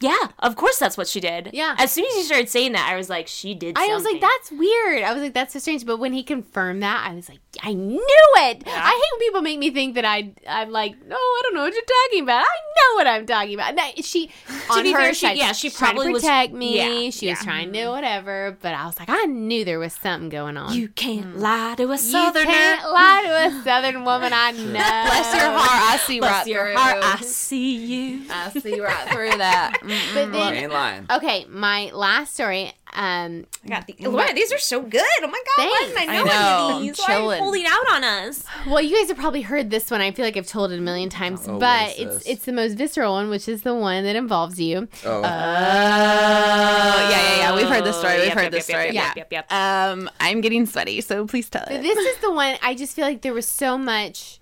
yeah, 0.00 0.28
of 0.40 0.56
course 0.56 0.78
that's 0.78 0.96
what 0.96 1.06
she 1.08 1.20
did. 1.20 1.50
Yeah. 1.52 1.74
As 1.78 1.92
soon 1.92 2.04
as 2.06 2.14
you 2.16 2.22
started 2.22 2.48
saying 2.48 2.72
that, 2.72 2.88
I 2.90 2.96
was 2.96 3.08
like, 3.08 3.28
she 3.28 3.54
did. 3.54 3.76
I 3.78 3.86
was 3.94 4.04
like, 4.04 4.20
that's 4.20 4.50
weird. 4.50 5.02
I 5.04 5.12
was 5.12 5.22
like, 5.22 5.32
that's 5.34 5.52
so 5.52 5.58
strange. 5.58 5.86
But 5.86 5.98
when 5.98 6.12
he 6.12 6.22
confirmed 6.22 6.82
that, 6.82 7.06
I 7.08 7.14
was 7.14 7.28
like, 7.28 7.38
I 7.60 7.74
knew 7.74 8.00
it. 8.00 8.62
I 8.66 8.90
hate 8.90 9.20
when 9.20 9.20
people 9.20 9.42
make 9.42 9.58
me 9.58 9.70
think 9.70 9.94
that 9.96 10.06
I, 10.06 10.32
I'm 10.48 10.70
like, 10.70 10.94
no, 11.06 11.16
I 11.16 11.40
don't 11.44 11.54
know 11.54 11.60
what 11.62 11.74
you're 11.74 11.82
talking 11.82 12.22
about. 12.22 12.44
I 12.44 12.56
know 12.76 12.94
what 12.96 13.06
I'm 13.06 13.26
talking 13.26 13.54
about. 13.54 13.74
Now, 13.74 13.90
she, 14.00 14.30
on 14.70 14.82
be 14.82 14.92
her 14.92 14.98
fair, 14.98 15.14
she- 15.14 15.26
side, 15.26 15.36
yeah, 15.36 15.52
she 15.52 15.68
trying 15.68 15.92
probably 15.92 16.06
to 16.06 16.12
was- 16.14 16.22
protect 16.22 16.54
me. 16.54 16.76
yeah, 16.76 17.10
she 17.10 17.28
was 17.28 17.38
trying 17.40 17.72
to 17.72 17.78
mm-hmm. 17.78 17.90
whatever. 17.90 18.56
But 18.62 18.74
I 18.74 18.86
was 18.86 18.98
like, 18.98 19.10
I 19.10 19.24
knew 19.26 19.64
there 19.66 19.78
was 19.78 19.92
something 19.92 20.30
going 20.30 20.56
on. 20.56 20.72
You 20.74 20.88
can't 20.88 21.36
mm. 21.36 21.40
lie 21.40 21.74
to 21.76 21.90
a 21.90 21.98
southerner. 21.98 22.40
You 22.40 22.56
can't 22.56 22.90
lie 22.90 23.22
to 23.26 23.58
a 23.58 23.62
southern 23.64 24.04
woman. 24.06 24.32
I 24.34 24.52
know. 24.52 24.72
Bless 24.72 25.34
your 25.34 25.50
heart, 25.50 25.92
I 25.92 25.96
see 25.98 26.20
Bless 26.20 26.32
right 26.32 26.46
your 26.46 26.64
through. 26.64 26.76
heart, 26.76 26.98
I 27.02 27.20
see 27.20 27.76
you. 27.76 28.22
I 28.30 28.50
see 28.50 28.80
right 28.80 29.08
through 29.10 29.36
that. 29.38 29.78
But 30.14 30.26
You 30.26 30.32
then, 30.32 30.54
ain't 30.54 30.72
lying. 30.72 31.06
okay, 31.10 31.44
my 31.48 31.90
last 31.92 32.34
story. 32.34 32.72
Um, 32.94 33.46
I 33.64 33.68
got 33.68 33.86
the, 33.86 33.94
Laura, 34.06 34.34
these 34.34 34.52
are 34.52 34.58
so 34.58 34.82
good. 34.82 35.00
Oh 35.22 35.26
my 35.26 35.42
god, 35.56 35.66
why 35.66 35.84
didn't 35.86 35.98
I 35.98 36.04
know, 36.04 36.12
I 36.12 36.16
know, 36.16 36.22
any 36.24 36.32
I'm 36.34 36.76
of 36.76 36.82
these? 36.82 36.98
Why 36.98 37.06
are 37.06 37.16
you 37.16 37.22
chilling. 37.22 37.40
holding 37.42 37.64
out 37.66 37.92
on 37.92 38.04
us? 38.04 38.44
Well, 38.66 38.82
you 38.82 38.94
guys 38.98 39.08
have 39.08 39.16
probably 39.16 39.40
heard 39.42 39.70
this 39.70 39.90
one. 39.90 40.00
I 40.02 40.10
feel 40.10 40.24
like 40.26 40.36
I've 40.36 40.46
told 40.46 40.72
it 40.72 40.78
a 40.78 40.82
million 40.82 41.08
times, 41.08 41.48
Oh, 41.48 41.58
but 41.58 41.90
it's 41.98 42.18
this? 42.18 42.26
it's 42.26 42.44
the 42.44 42.52
most 42.52 42.74
visceral 42.74 43.14
one, 43.14 43.30
which 43.30 43.48
is 43.48 43.62
the 43.62 43.74
one 43.74 44.04
that 44.04 44.14
involves 44.14 44.60
you. 44.60 44.88
Oh, 45.06 45.22
Oh, 45.22 45.22
yeah, 45.22 47.08
yeah, 47.10 47.36
yeah. 47.38 47.54
We've 47.56 47.66
heard 47.68 47.84
this 47.84 47.96
story. 47.98 48.16
We've 48.16 48.26
Yep, 48.26 48.34
heard 48.34 48.42
yep, 48.44 48.52
this 48.52 48.68
yep, 48.68 48.78
story. 48.80 48.94
yep, 48.94 49.16
yep, 49.16 49.32
yep, 49.32 49.46
yep. 49.50 49.52
Um, 49.52 50.10
I'm 50.20 50.40
getting 50.40 50.66
sweaty, 50.66 51.00
so 51.00 51.26
please 51.26 51.48
tell 51.48 51.64
it. 51.70 51.82
This 51.82 51.98
is 51.98 52.18
the 52.18 52.30
one 52.30 52.56
I 52.62 52.74
just 52.74 52.94
feel 52.94 53.06
like 53.06 53.22
there 53.22 53.34
was 53.34 53.46
so 53.48 53.78
much. 53.78 54.38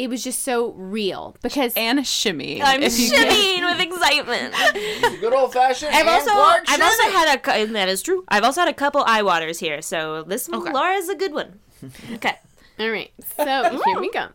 It 0.00 0.08
was 0.08 0.24
just 0.24 0.42
so 0.42 0.70
real 0.72 1.36
because 1.42 1.74
and 1.76 2.06
shimmy. 2.06 2.62
I'm 2.62 2.82
if 2.82 2.98
you 2.98 3.10
can. 3.10 3.30
shimmying 3.30 3.70
with 3.70 3.80
excitement. 3.80 4.54
good 5.20 5.34
old 5.34 5.52
fashioned. 5.52 5.94
I've 5.94 6.08
also, 6.08 6.30
I've 6.32 6.80
also 6.80 7.02
had 7.10 7.36
a, 7.36 7.38
cou- 7.38 7.50
and 7.50 7.74
that 7.76 7.90
is 7.90 8.00
true. 8.00 8.24
I've 8.28 8.42
also 8.44 8.62
had 8.62 8.68
a 8.68 8.74
couple 8.74 9.04
eye 9.06 9.22
waters 9.22 9.58
here, 9.58 9.82
so 9.82 10.22
this 10.22 10.48
one, 10.48 10.72
Laura's 10.72 11.08
a 11.10 11.14
good 11.14 11.34
one. 11.34 11.58
Okay. 12.14 12.34
All 12.78 12.90
right. 12.90 13.10
So 13.36 13.80
here 13.84 14.00
we 14.00 14.10
go. 14.10 14.28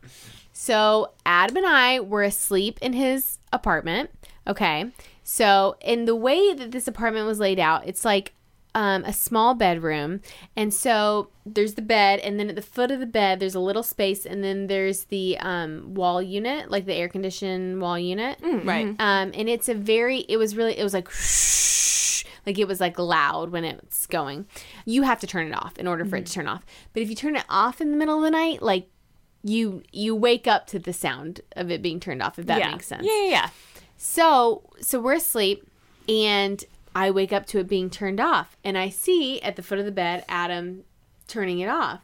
So 0.54 1.12
Adam 1.26 1.58
and 1.58 1.66
I 1.66 2.00
were 2.00 2.22
asleep 2.24 2.78
in 2.82 2.94
his 2.94 3.40
apartment. 3.52 4.12
Okay. 4.48 4.92
So 5.24 5.78
in 5.82 6.06
the 6.06 6.16
way 6.16 6.54
that 6.54 6.72
this 6.72 6.88
apartment 6.88 7.26
was 7.26 7.40
laid 7.40 7.60
out, 7.60 7.88
it's 7.88 8.06
like 8.06 8.34
um, 8.76 9.04
a 9.06 9.14
small 9.14 9.56
bedroom, 9.56 10.22
and 10.56 10.72
so 10.72 11.30
there's 11.46 11.74
the 11.74 11.82
bed, 11.82 12.20
and 12.20 12.40
then 12.40 12.50
at 12.50 12.56
the 12.56 12.62
foot 12.62 12.92
of 12.92 13.00
the 13.00 13.06
bed 13.08 13.40
there's 13.40 13.56
a 13.56 13.60
little 13.60 13.82
space, 13.82 14.26
and 14.26 14.44
then 14.44 14.68
there's 14.68 15.06
the 15.06 15.38
um, 15.40 15.96
wall 15.96 16.22
unit, 16.22 16.70
like 16.70 16.86
the 16.86 16.94
air 16.94 17.10
conditioned 17.10 17.82
wall 17.82 17.98
unit. 17.98 18.38
Right. 18.44 18.96
Um, 19.00 19.32
and 19.34 19.50
it's 19.50 19.70
a 19.70 19.74
very, 19.74 20.20
it 20.30 20.38
was 20.38 20.56
really, 20.56 20.78
it 20.78 20.84
was 20.84 20.94
like, 20.94 21.08
like 22.46 22.60
it 22.60 22.68
was 22.68 22.80
like 22.80 23.00
loud 23.00 23.50
when 23.52 23.64
it's 23.64 24.06
going. 24.06 24.46
You 24.86 25.04
have 25.04 25.20
to 25.22 25.28
turn 25.28 25.48
it 25.48 25.54
off 25.54 25.78
in 25.78 25.88
order 25.88 26.06
for 26.06 26.18
it 26.18 26.26
to 26.26 26.34
turn 26.34 26.48
off. 26.48 26.66
But 26.94 27.02
if 27.02 27.10
you 27.10 27.16
turn 27.16 27.36
it 27.36 27.46
off 27.50 27.82
in 27.82 27.92
the 27.92 27.98
middle 27.98 28.18
of 28.18 28.24
the 28.24 28.32
night, 28.32 28.62
like 28.62 28.90
you 29.44 29.84
you 29.92 30.16
wake 30.16 30.48
up 30.48 30.68
to 30.68 30.80
the 30.80 30.94
sound 30.94 31.42
of 31.56 31.72
it 31.72 31.82
being 31.82 32.00
turned 32.00 32.22
off. 32.22 32.38
If 32.38 32.48
that 32.48 32.60
yeah. 32.60 32.72
makes 32.72 32.88
sense. 32.88 33.06
Yeah, 33.06 33.24
yeah, 33.24 33.30
yeah. 33.30 33.50
So 33.98 34.64
so 34.82 35.00
we're 35.00 35.14
asleep, 35.14 35.66
and 36.10 36.64
I 36.96 37.12
wake 37.12 37.34
up 37.34 37.46
to 37.48 37.60
it 37.60 37.68
being 37.68 37.90
turned 37.90 38.22
off, 38.22 38.56
and 38.64 38.78
I 38.78 38.88
see 38.90 39.42
at 39.42 39.58
the 39.58 39.62
foot 39.62 39.80
of 39.80 39.86
the 39.86 39.92
bed 39.92 40.24
Adam 40.30 40.86
turning 41.28 41.60
it 41.60 41.68
off, 41.68 42.00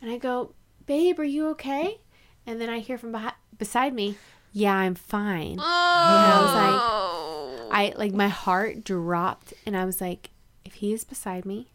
and 0.00 0.10
I 0.10 0.18
go, 0.18 0.52
"Babe, 0.84 1.20
are 1.20 1.24
you 1.24 1.48
okay?" 1.50 2.00
And 2.44 2.60
then 2.60 2.68
I 2.68 2.80
hear 2.80 2.98
from 2.98 3.12
behi- 3.12 3.34
beside 3.56 3.94
me, 3.94 4.16
"Yeah, 4.52 4.74
I'm 4.74 4.96
fine." 4.96 5.52
And 5.52 5.60
I 5.60 6.40
was 6.42 6.54
like, 6.54 6.80
oh. 6.82 7.68
I 7.70 7.94
like 7.96 8.12
my 8.12 8.28
heart 8.28 8.82
dropped, 8.82 9.54
and 9.64 9.76
I 9.76 9.84
was 9.84 10.00
like, 10.00 10.30
"If 10.64 10.74
he 10.74 10.92
is 10.92 11.04
beside 11.04 11.44
me, 11.46 11.68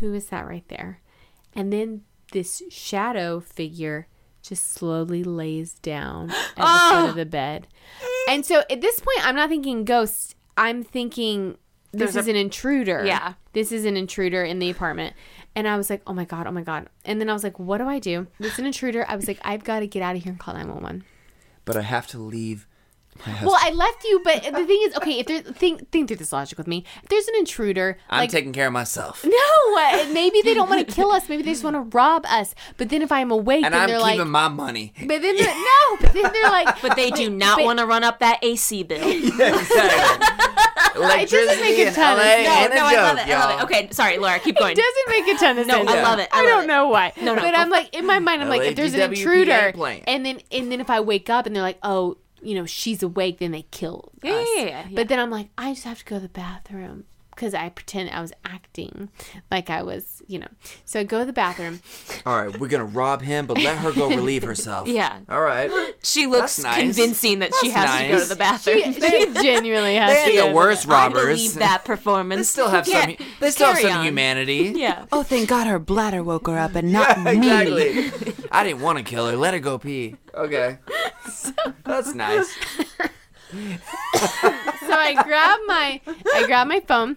who 0.00 0.12
is 0.14 0.26
that 0.26 0.46
right 0.46 0.66
there?" 0.68 1.00
And 1.54 1.72
then 1.72 2.02
this 2.32 2.62
shadow 2.70 3.38
figure 3.38 4.08
just 4.42 4.72
slowly 4.72 5.22
lays 5.22 5.74
down 5.74 6.30
at 6.30 6.56
the 6.56 6.62
foot 6.62 7.10
of 7.10 7.14
the 7.22 7.26
bed. 7.26 7.68
And 8.28 8.44
so 8.44 8.64
at 8.68 8.80
this 8.80 8.98
point, 8.98 9.24
I'm 9.24 9.36
not 9.36 9.48
thinking 9.48 9.84
ghosts. 9.84 10.34
I'm 10.56 10.82
thinking 10.84 11.56
this 11.92 12.12
There's 12.14 12.16
is 12.16 12.28
a- 12.28 12.30
an 12.30 12.36
intruder. 12.36 13.04
Yeah. 13.04 13.34
This 13.52 13.70
is 13.72 13.84
an 13.84 13.96
intruder 13.96 14.42
in 14.44 14.58
the 14.58 14.70
apartment. 14.70 15.14
And 15.54 15.68
I 15.68 15.76
was 15.76 15.90
like, 15.90 16.00
oh 16.06 16.14
my 16.14 16.24
God, 16.24 16.46
oh 16.46 16.50
my 16.50 16.62
God. 16.62 16.88
And 17.04 17.20
then 17.20 17.28
I 17.28 17.34
was 17.34 17.44
like, 17.44 17.58
what 17.58 17.78
do 17.78 17.86
I 17.86 17.98
do? 17.98 18.26
This 18.38 18.54
is 18.54 18.58
an 18.58 18.66
intruder. 18.66 19.04
I 19.06 19.16
was 19.16 19.28
like, 19.28 19.38
I've 19.42 19.64
got 19.64 19.80
to 19.80 19.86
get 19.86 20.02
out 20.02 20.16
of 20.16 20.22
here 20.22 20.30
and 20.32 20.40
call 20.40 20.54
911. 20.54 21.04
but 21.66 21.76
I 21.76 21.82
have 21.82 22.06
to 22.08 22.18
leave 22.18 22.66
Well, 23.42 23.56
I 23.60 23.70
left 23.70 24.02
you, 24.04 24.20
but 24.24 24.42
the 24.42 24.66
thing 24.66 24.80
is, 24.82 24.96
okay, 24.96 25.18
if 25.20 25.26
there's 25.26 25.42
think 25.42 25.90
think 25.90 26.08
through 26.08 26.16
this 26.16 26.32
logic 26.32 26.58
with 26.58 26.66
me. 26.66 26.84
If 27.02 27.08
there's 27.08 27.28
an 27.28 27.34
intruder, 27.36 27.98
I'm 28.10 28.20
like 28.20 28.30
taking 28.30 28.52
care 28.52 28.66
of 28.66 28.72
myself. 28.72 29.24
no, 29.24 29.30
uh, 29.30 30.08
maybe 30.12 30.40
they 30.42 30.54
don't 30.54 30.68
want 30.68 30.86
to 30.88 30.92
kill 30.94 31.10
us. 31.12 31.28
Maybe 31.28 31.42
they 31.42 31.52
just 31.52 31.62
want 31.62 31.74
to 31.76 31.80
rob 31.96 32.24
us. 32.26 32.54
But 32.78 32.88
then 32.88 33.00
if 33.02 33.12
I'm 33.12 33.30
awake, 33.30 33.64
And 33.64 33.74
then 33.74 33.82
I'm 33.82 33.88
they're 33.88 33.98
keeping 34.00 34.18
like, 34.18 34.26
my 34.26 34.48
money. 34.48 34.92
but 34.98 35.22
then 35.22 35.36
they're, 35.36 35.46
no, 35.54 35.96
but 36.00 36.12
then 36.12 36.32
they're 36.32 36.50
like, 36.50 36.82
But 36.82 36.96
they 36.96 37.10
do 37.10 37.30
not 37.30 37.62
want 37.62 37.78
to 37.78 37.86
run 37.86 38.02
up 38.02 38.18
that 38.20 38.38
AC 38.42 38.82
bill. 38.82 38.98
Electricity 40.94 41.60
make 41.62 41.78
a 41.78 41.86
in 41.88 41.94
ton 41.94 42.12
of 42.12 42.18
LA 42.18 42.24
sense. 42.24 42.48
ain't 42.48 42.72
a 42.72 42.74
no, 42.74 42.84
I 42.84 42.94
love 42.96 43.16
joke, 43.18 43.28
it. 43.28 43.32
I 43.32 43.38
love 43.46 43.60
it. 43.60 43.64
Okay, 43.64 43.88
sorry, 43.92 44.18
Laura, 44.18 44.38
keep 44.40 44.56
going. 44.58 44.72
It 44.72 44.82
doesn't 44.82 45.08
make 45.08 45.34
a 45.34 45.38
ton 45.38 45.58
of 45.58 45.66
sense. 45.66 45.86
No. 45.86 45.92
I 45.92 46.02
love 46.02 46.18
it. 46.18 46.28
I 46.32 46.40
I, 46.40 46.42
love 46.42 46.50
don't 46.50 46.64
it. 46.64 46.66
know 46.66 46.88
why. 46.88 47.12
No, 47.20 47.34
no, 47.34 47.40
But 47.40 47.52
go 47.54 47.60
I'm 47.60 47.70
like 47.70 47.94
in 47.96 48.06
my 48.06 48.18
mind, 48.18 48.42
I'm 48.42 48.48
like, 48.48 48.62
if 48.62 48.76
there's 48.76 48.92
an 48.94 49.00
intruder, 49.12 49.72
and 50.06 50.24
then 50.26 50.40
and 50.50 50.70
then 50.70 50.80
if 50.80 50.90
I 50.90 51.00
wake 51.00 51.30
up 51.30 51.46
and 51.46 51.56
they're 51.56 51.62
like, 51.62 51.78
oh, 51.82 52.18
you 52.42 52.54
know, 52.54 52.66
she's 52.66 53.02
awake, 53.02 53.38
then 53.38 53.52
they 53.52 53.62
kill 53.70 54.12
Yeah, 54.22 54.32
us. 54.34 54.48
yeah, 54.56 54.62
yeah, 54.64 54.84
yeah. 54.88 54.96
But 54.96 55.08
then 55.08 55.18
I'm 55.18 55.30
like, 55.30 55.48
I 55.56 55.72
just 55.72 55.84
have 55.84 55.98
to 56.00 56.04
go 56.04 56.16
to 56.16 56.22
the 56.22 56.28
bathroom 56.28 57.04
because 57.34 57.54
I 57.54 57.68
pretend 57.70 58.10
I 58.10 58.20
was 58.20 58.32
acting 58.44 59.08
like 59.50 59.70
I 59.70 59.82
was, 59.82 60.22
you 60.26 60.38
know. 60.38 60.48
So 60.84 61.00
I 61.00 61.04
go 61.04 61.18
to 61.20 61.24
the 61.24 61.32
bathroom. 61.32 61.80
All 62.26 62.40
right, 62.42 62.58
we're 62.60 62.68
gonna 62.68 62.84
rob 62.84 63.22
him, 63.22 63.46
but 63.46 63.58
let 63.58 63.78
her 63.78 63.92
go 63.92 64.08
relieve 64.08 64.42
herself. 64.42 64.88
Yeah. 64.92 65.20
All 65.28 65.40
right. 65.40 65.70
She 66.02 66.26
looks 66.26 66.62
nice. 66.62 66.78
convincing 66.80 67.38
that 67.40 67.52
she 67.60 67.70
That's 67.70 67.90
has 67.90 68.00
to 68.02 68.08
go 68.08 68.18
to 68.22 68.28
the 68.28 68.36
bathroom. 68.36 68.92
She, 68.92 69.00
she 69.00 69.32
genuinely 69.42 69.94
has 69.96 70.12
They 70.24 70.32
to. 70.32 70.36
go 70.36 70.42
the 70.44 70.48
to 70.50 70.54
worst 70.54 70.86
the- 70.86 70.92
I 70.94 71.06
robbers. 71.06 71.24
believe 71.38 71.54
that 71.54 71.84
performance. 71.84 72.40
They 72.40 72.44
still 72.62 72.68
have 72.68 72.86
Yeah, 72.86 73.02
some. 73.06 73.16
They 73.40 73.50
still 73.50 73.68
have 73.68 73.78
some 73.78 73.92
on. 73.98 74.04
humanity. 74.04 74.72
Yeah. 74.76 75.06
Oh, 75.12 75.22
thank 75.22 75.48
God 75.48 75.66
her 75.66 75.78
bladder 75.78 76.22
woke 76.22 76.46
her 76.48 76.58
up 76.58 76.74
and 76.74 76.92
not 76.92 77.16
Yeah, 77.18 77.24
me. 77.24 77.38
exactly. 77.38 78.34
I 78.52 78.64
didn't 78.64 78.82
want 78.82 78.98
to 78.98 79.04
kill 79.04 79.26
her. 79.28 79.36
Let 79.36 79.54
her 79.54 79.60
go 79.60 79.78
pee. 79.78 80.16
Okay. 80.34 80.78
That's 81.84 82.14
nice. 82.14 82.54
So 84.92 84.98
I 84.98 85.22
grab 85.22 85.58
my 85.66 86.00
I 86.34 86.46
grab 86.46 86.66
my 86.68 86.80
phone 86.80 87.16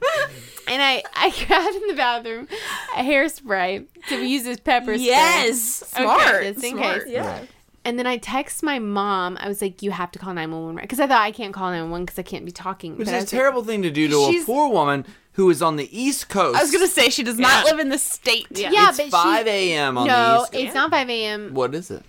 and 0.67 0.81
I 0.81 1.03
I 1.13 1.29
grabbed 1.45 1.75
in 1.75 1.87
the 1.87 1.93
bathroom 1.95 2.47
a 2.95 3.01
hairspray 3.01 3.85
to 4.09 4.25
use 4.25 4.47
as 4.47 4.59
pepper 4.59 4.93
spray. 4.95 5.05
Yes. 5.05 5.59
Smart. 5.61 6.43
just 6.43 6.63
in 6.63 6.77
Smart. 6.77 7.03
case. 7.03 7.11
Yeah. 7.11 7.41
And 7.83 7.99
then 7.99 8.07
I 8.07 8.17
text 8.17 8.63
my 8.63 8.79
mom. 8.79 9.37
I 9.39 9.47
was 9.47 9.61
like, 9.61 9.83
"You 9.83 9.91
have 9.91 10.09
to 10.13 10.19
call 10.19 10.33
nine 10.33 10.51
one 10.51 10.65
one 10.65 10.75
because 10.77 10.99
I 10.99 11.05
thought 11.05 11.21
I 11.21 11.31
can't 11.31 11.53
call 11.53 11.69
nine 11.69 11.81
one 11.83 11.91
one 11.91 12.05
because 12.05 12.17
I 12.17 12.23
can't 12.23 12.43
be 12.45 12.51
talking." 12.51 12.97
Which 12.97 13.05
But 13.07 13.13
is 13.13 13.13
a 13.13 13.15
was 13.17 13.23
like- 13.33 13.39
terrible 13.39 13.63
thing 13.63 13.83
to 13.83 13.91
do 13.91 14.07
to 14.07 14.15
a 14.15 14.43
poor 14.43 14.69
woman 14.69 15.05
who 15.33 15.49
is 15.51 15.61
on 15.61 15.75
the 15.75 15.87
East 15.95 16.27
Coast. 16.29 16.57
I 16.57 16.61
was 16.63 16.71
gonna 16.71 16.87
say 16.87 17.09
she 17.09 17.21
does 17.21 17.37
not 17.37 17.65
live 17.65 17.77
in 17.79 17.89
the 17.89 17.99
state. 17.99 18.47
Yeah, 18.49 18.89
It's 18.89 18.97
but 18.97 19.09
5 19.11 19.45
a.m. 19.47 19.97
on 19.99 20.07
the 20.07 20.13
no, 20.13 20.41
East 20.43 20.51
Coast. 20.53 20.63
it's 20.63 20.73
not 20.73 20.89
five 20.89 21.09
a.m. 21.09 21.53
What 21.53 21.75
is 21.75 21.91
it? 21.91 22.03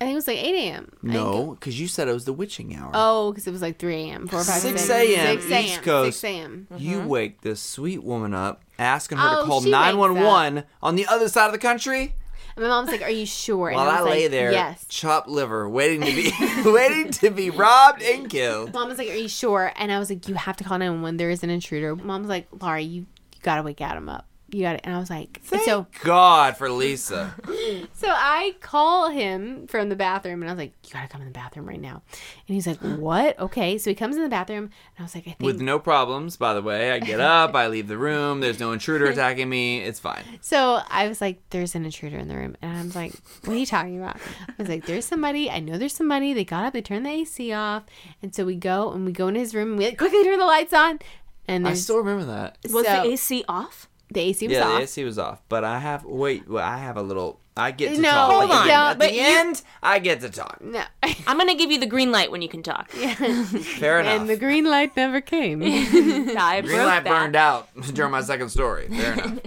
I 0.00 0.06
think 0.06 0.12
it 0.12 0.16
was 0.16 0.26
like 0.26 0.38
eight 0.38 0.54
a.m. 0.54 0.88
I 0.88 1.00
think- 1.00 1.14
No, 1.14 1.56
because 1.58 1.80
you 1.80 1.86
said 1.86 2.08
it 2.08 2.12
was 2.12 2.24
the 2.24 2.32
witching 2.32 2.74
hour. 2.76 2.90
Oh, 2.94 3.30
because 3.32 3.46
it 3.46 3.52
was 3.52 3.62
like 3.62 3.78
three 3.78 4.10
a.m. 4.10 4.26
Four, 4.26 4.42
five, 4.42 4.60
6 4.60 4.90
a.m. 4.90 5.38
Six 5.38 5.50
a.m. 5.50 5.64
East 5.64 5.82
Coast. 5.82 6.20
Six 6.20 6.24
a.m. 6.32 6.66
You 6.76 6.98
mm-hmm. 6.98 7.08
wake 7.08 7.40
this 7.42 7.62
sweet 7.62 8.02
woman 8.02 8.34
up, 8.34 8.62
asking 8.78 9.18
her 9.18 9.28
Oh, 9.28 9.40
to 9.42 9.46
call 9.46 9.60
she 9.60 9.68
wakes 9.68 9.72
911 9.72 10.64
on 10.82 10.96
the 10.96 11.06
other 11.06 11.28
side 11.28 11.46
of 11.46 11.52
the 11.52 11.58
country. 11.58 12.14
And 12.56 12.62
my 12.64 12.68
mom's 12.68 12.90
like, 12.90 13.02
"Are 13.02 13.10
you 13.10 13.26
sure?" 13.26 13.68
And 13.68 13.76
While 13.76 13.88
I, 13.88 14.02
was 14.02 14.10
lay 14.10 14.22
like, 14.22 14.30
there, 14.30 14.52
yes. 14.52 14.84
chopped 14.88 15.28
liver, 15.28 15.68
waiting 15.68 16.02
to 16.02 16.14
be 16.14 16.30
waiting 16.70 17.10
to 17.12 17.30
be 17.30 17.50
robbed 17.50 18.00
and 18.02 18.30
killed. 18.30 18.72
Mom 18.72 18.88
was 18.88 18.98
like, 18.98 19.08
"Are 19.08 19.14
you 19.14 19.28
sure?" 19.28 19.72
And 19.76 19.90
I 19.90 19.98
was 19.98 20.08
like, 20.08 20.28
"You 20.28 20.34
have 20.34 20.56
to 20.58 20.64
call 20.64 20.78
911. 20.78 21.16
There 21.16 21.30
is 21.30 21.42
an 21.42 21.50
intruder." 21.50 21.96
Mom 21.96 22.20
was 22.22 22.28
like, 22.28 22.46
"Laura, 22.60 22.80
you, 22.80 23.00
you 23.00 23.06
gotta 23.42 23.62
wake 23.62 23.80
Adam 23.80 24.08
up. 24.08 24.28
You 24.54 24.62
got 24.62 24.76
it. 24.76 24.82
And 24.84 24.94
I 24.94 25.00
was 25.00 25.10
like, 25.10 25.40
and 25.50 25.60
so 25.62 25.86
God 26.04 26.56
for 26.56 26.70
Lisa. 26.70 27.34
so 27.92 28.06
I 28.08 28.54
call 28.60 29.10
him 29.10 29.66
from 29.66 29.88
the 29.88 29.96
bathroom, 29.96 30.42
and 30.42 30.48
I 30.48 30.52
was 30.52 30.58
like, 30.58 30.74
"You 30.86 30.92
gotta 30.92 31.08
come 31.08 31.22
in 31.22 31.26
the 31.26 31.32
bathroom 31.32 31.66
right 31.66 31.80
now." 31.80 32.02
And 32.46 32.54
he's 32.54 32.64
like, 32.64 32.78
"What?" 32.78 33.36
Okay, 33.40 33.78
so 33.78 33.90
he 33.90 33.96
comes 33.96 34.14
in 34.14 34.22
the 34.22 34.28
bathroom, 34.28 34.64
and 34.64 34.70
I 35.00 35.02
was 35.02 35.12
like, 35.16 35.24
"I 35.26 35.32
think." 35.32 35.40
With 35.40 35.60
no 35.60 35.80
problems, 35.80 36.36
by 36.36 36.54
the 36.54 36.62
way. 36.62 36.92
I 36.92 37.00
get 37.00 37.18
up, 37.18 37.56
I 37.56 37.66
leave 37.66 37.88
the 37.88 37.98
room. 37.98 38.38
There's 38.38 38.60
no 38.60 38.70
intruder 38.70 39.06
attacking 39.10 39.48
me. 39.48 39.80
It's 39.80 39.98
fine. 39.98 40.22
So 40.40 40.80
I 40.88 41.08
was 41.08 41.20
like, 41.20 41.40
"There's 41.50 41.74
an 41.74 41.84
intruder 41.84 42.18
in 42.18 42.28
the 42.28 42.36
room," 42.36 42.56
and 42.62 42.78
I'm 42.78 42.90
like, 42.92 43.12
"What 43.44 43.54
are 43.56 43.58
you 43.58 43.66
talking 43.66 43.98
about?" 44.00 44.18
I 44.48 44.54
was 44.56 44.68
like, 44.68 44.86
"There's 44.86 45.04
somebody. 45.04 45.50
I 45.50 45.58
know 45.58 45.78
there's 45.78 45.94
somebody." 45.96 46.32
They 46.32 46.44
got 46.44 46.64
up, 46.64 46.74
they 46.74 46.82
turned 46.82 47.06
the 47.06 47.10
AC 47.10 47.52
off, 47.52 47.82
and 48.22 48.32
so 48.32 48.44
we 48.44 48.54
go 48.54 48.92
and 48.92 49.04
we 49.04 49.10
go 49.10 49.26
in 49.26 49.34
his 49.34 49.52
room. 49.52 49.70
And 49.70 49.78
we 49.78 49.92
quickly 49.96 50.22
turn 50.22 50.38
the 50.38 50.46
lights 50.46 50.72
on, 50.72 51.00
and 51.48 51.66
I 51.66 51.74
still 51.74 51.98
remember 51.98 52.26
that. 52.26 52.58
Was 52.70 52.86
So- 52.86 53.02
the 53.02 53.08
AC 53.10 53.44
off? 53.48 53.88
The 54.14 54.20
AC 54.20 54.48
was 54.48 54.56
Yeah, 54.56 54.66
off. 54.68 54.76
the 54.78 54.82
AC 54.84 55.04
was 55.04 55.18
off. 55.18 55.42
But 55.48 55.64
I 55.64 55.78
have 55.80 56.04
wait, 56.04 56.48
well, 56.48 56.64
I 56.64 56.78
have 56.78 56.96
a 56.96 57.02
little 57.02 57.40
I 57.56 57.70
get 57.70 57.94
to 57.94 58.00
No, 58.00 58.10
talk. 58.10 58.30
hold 58.32 58.42
at 58.44 58.48
the 58.48 58.54
on. 58.54 58.62
end. 58.62 58.72
At 58.72 58.98
but 58.98 59.08
the 59.10 59.14
you- 59.14 59.22
end, 59.22 59.62
I 59.82 59.98
get 60.00 60.20
to 60.22 60.28
talk. 60.30 60.60
No, 60.60 60.82
I'm 61.26 61.38
gonna 61.38 61.54
give 61.54 61.70
you 61.70 61.78
the 61.78 61.86
green 61.86 62.10
light 62.10 62.30
when 62.32 62.42
you 62.42 62.48
can 62.48 62.62
talk. 62.64 62.90
Yeah. 62.98 63.14
Fair 63.44 64.00
enough. 64.00 64.20
and 64.20 64.28
the 64.28 64.36
green 64.36 64.64
light 64.64 64.96
never 64.96 65.20
came. 65.20 65.62
I 65.64 66.62
Green 66.64 66.78
light 66.78 67.04
that. 67.04 67.10
burned 67.10 67.36
out 67.36 67.68
during 67.94 68.10
my 68.10 68.22
second 68.22 68.48
story. 68.48 68.88
Fair 68.88 69.12
enough. 69.12 69.38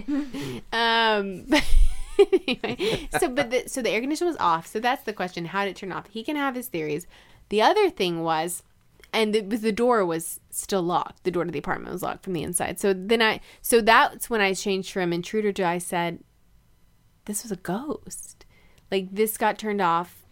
Um. 0.72 1.44
But 1.48 1.64
anyway, 2.48 3.08
so 3.20 3.28
but 3.28 3.50
the, 3.50 3.64
so 3.68 3.80
the 3.82 3.90
air 3.90 4.00
conditioner 4.00 4.28
was 4.30 4.36
off. 4.40 4.66
So 4.66 4.80
that's 4.80 5.04
the 5.04 5.12
question: 5.12 5.44
How 5.46 5.64
did 5.64 5.70
it 5.72 5.76
turn 5.76 5.92
off? 5.92 6.06
He 6.08 6.22
can 6.24 6.34
have 6.36 6.54
his 6.54 6.66
theories. 6.68 7.06
The 7.50 7.62
other 7.62 7.90
thing 7.90 8.22
was, 8.24 8.62
and 9.12 9.34
the, 9.34 9.40
the 9.40 9.72
door 9.72 10.04
was 10.04 10.40
still 10.50 10.82
locked. 10.82 11.24
The 11.24 11.30
door 11.30 11.44
to 11.44 11.50
the 11.50 11.58
apartment 11.58 11.92
was 11.92 12.02
locked 12.02 12.24
from 12.24 12.32
the 12.32 12.42
inside. 12.42 12.78
So 12.78 12.92
then 12.92 13.22
I, 13.22 13.40
so 13.62 13.80
that's 13.80 14.28
when 14.28 14.40
I 14.40 14.54
changed 14.54 14.92
from 14.92 15.12
intruder 15.12 15.52
to 15.52 15.64
I 15.64 15.78
said, 15.78 16.20
this 17.24 17.42
was 17.42 17.52
a 17.52 17.56
ghost. 17.56 18.44
Like 18.90 19.08
this 19.12 19.36
got 19.36 19.58
turned 19.58 19.80
off. 19.80 20.24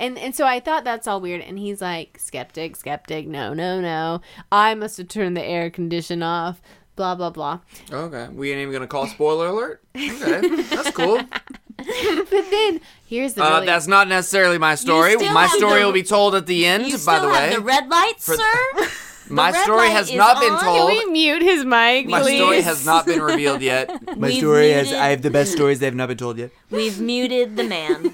And 0.00 0.16
and 0.16 0.34
so 0.34 0.46
I 0.46 0.60
thought 0.60 0.84
that's 0.84 1.06
all 1.06 1.20
weird. 1.20 1.42
And 1.42 1.58
he's 1.58 1.80
like, 1.80 2.18
skeptic, 2.18 2.76
skeptic. 2.76 3.26
No, 3.26 3.52
no, 3.52 3.80
no. 3.80 4.20
I 4.50 4.74
must 4.74 4.96
have 4.98 5.08
turned 5.08 5.36
the 5.36 5.44
air 5.44 5.70
condition 5.70 6.22
off. 6.22 6.60
Blah 6.96 7.16
blah 7.16 7.30
blah. 7.30 7.60
Okay. 7.90 8.28
We 8.32 8.50
ain't 8.50 8.60
even 8.60 8.72
gonna 8.72 8.86
call 8.86 9.06
spoiler 9.06 9.48
alert? 9.48 9.82
Okay. 9.96 10.62
That's 10.62 10.90
cool. 10.92 11.20
But 12.30 12.50
then 12.50 12.80
here's 13.06 13.34
the 13.34 13.42
Uh, 13.44 13.50
really, 13.54 13.66
that's 13.66 13.86
not 13.86 14.08
necessarily 14.08 14.58
my 14.58 14.74
story. 14.74 15.12
still 15.14 15.32
My 15.32 15.42
have 15.46 15.50
story 15.52 15.80
the- 15.80 15.86
will 15.86 15.92
be 15.92 16.02
told 16.02 16.34
at 16.34 16.46
the 16.46 16.66
end, 16.66 16.86
You 16.86 16.92
by 16.92 16.98
still 16.98 17.22
the 17.22 17.28
way. 17.28 17.34
have 17.48 17.54
the 17.54 17.60
red 17.60 17.88
lights, 17.88 18.26
For- 18.26 18.36
sir. 18.36 18.88
my 19.30 19.50
red 19.50 19.62
story 19.62 19.78
light 19.88 19.92
has 19.92 20.10
is 20.10 20.16
not 20.16 20.40
been 20.40 20.52
on. 20.52 20.64
told. 20.64 20.90
Can 20.90 21.06
we 21.06 21.12
mute 21.12 21.42
his 21.42 21.64
mic, 21.64 22.06
My 22.08 22.20
please? 22.22 22.38
story 22.38 22.60
has 22.62 22.84
not 22.86 23.06
been 23.06 23.20
revealed 23.22 23.62
yet. 23.62 23.90
My 24.18 24.28
We've 24.28 24.36
story 24.38 24.70
has 24.72 24.86
muted- 24.88 25.02
I 25.02 25.08
have 25.08 25.22
the 25.22 25.30
best 25.30 25.52
stories 25.52 25.78
that 25.80 25.86
have 25.86 25.94
not 25.94 26.08
been 26.08 26.18
told 26.18 26.38
yet. 26.38 26.50
We've 26.70 27.00
muted 27.00 27.56
the 27.56 27.64
man. 27.64 28.12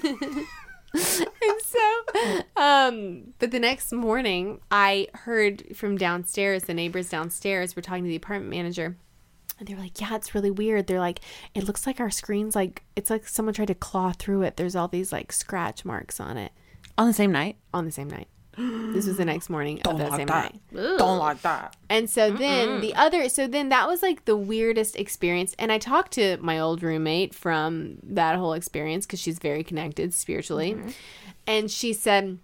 And 0.93 1.61
so, 1.61 2.41
um, 2.55 3.33
but 3.39 3.51
the 3.51 3.59
next 3.59 3.91
morning, 3.91 4.61
I 4.71 5.07
heard 5.13 5.75
from 5.75 5.97
downstairs, 5.97 6.63
the 6.63 6.73
neighbors 6.73 7.09
downstairs 7.09 7.75
were 7.75 7.81
talking 7.81 8.05
to 8.05 8.09
the 8.09 8.15
apartment 8.15 8.49
manager. 8.49 8.95
And 9.59 9.67
they 9.67 9.73
were 9.73 9.81
like, 9.81 9.99
Yeah, 10.01 10.15
it's 10.15 10.35
really 10.35 10.51
weird. 10.51 10.87
They're 10.87 10.99
like, 10.99 11.19
It 11.53 11.63
looks 11.65 11.85
like 11.87 11.99
our 11.99 12.11
screen's 12.11 12.55
like, 12.55 12.83
it's 12.95 13.09
like 13.09 13.27
someone 13.27 13.53
tried 13.53 13.67
to 13.69 13.75
claw 13.75 14.11
through 14.11 14.43
it. 14.43 14.57
There's 14.57 14.75
all 14.75 14.87
these 14.87 15.11
like 15.11 15.31
scratch 15.31 15.85
marks 15.85 16.19
on 16.19 16.37
it 16.37 16.51
On 16.97 17.07
the 17.07 17.13
same 17.13 17.31
night. 17.31 17.57
on 17.73 17.85
the 17.85 17.91
same 17.91 18.09
night. 18.09 18.27
This 18.57 19.05
was 19.05 19.17
the 19.17 19.25
next 19.25 19.49
morning 19.49 19.81
of 19.81 19.97
that 19.97 20.13
same 20.13 20.27
that. 20.27 20.53
night. 20.53 20.97
Don't 20.97 21.19
like 21.19 21.41
that. 21.41 21.75
And 21.89 22.09
so 22.09 22.31
then 22.31 22.79
the 22.79 22.95
other, 22.95 23.27
so 23.27 23.47
then 23.47 23.67
that 23.67 23.85
was 23.85 24.01
like 24.01 24.23
the 24.23 24.37
weirdest 24.37 24.95
experience. 24.95 25.53
And 25.59 25.73
I 25.73 25.77
talked 25.77 26.13
to 26.13 26.37
my 26.37 26.57
old 26.59 26.81
roommate 26.81 27.35
from 27.35 27.97
that 28.03 28.37
whole 28.37 28.53
experience 28.53 29.05
because 29.05 29.19
she's 29.19 29.39
very 29.39 29.61
connected 29.61 30.13
spiritually. 30.13 30.75
Mm-hmm. 30.75 30.89
And 31.47 31.69
she 31.69 31.91
said, 31.91 32.39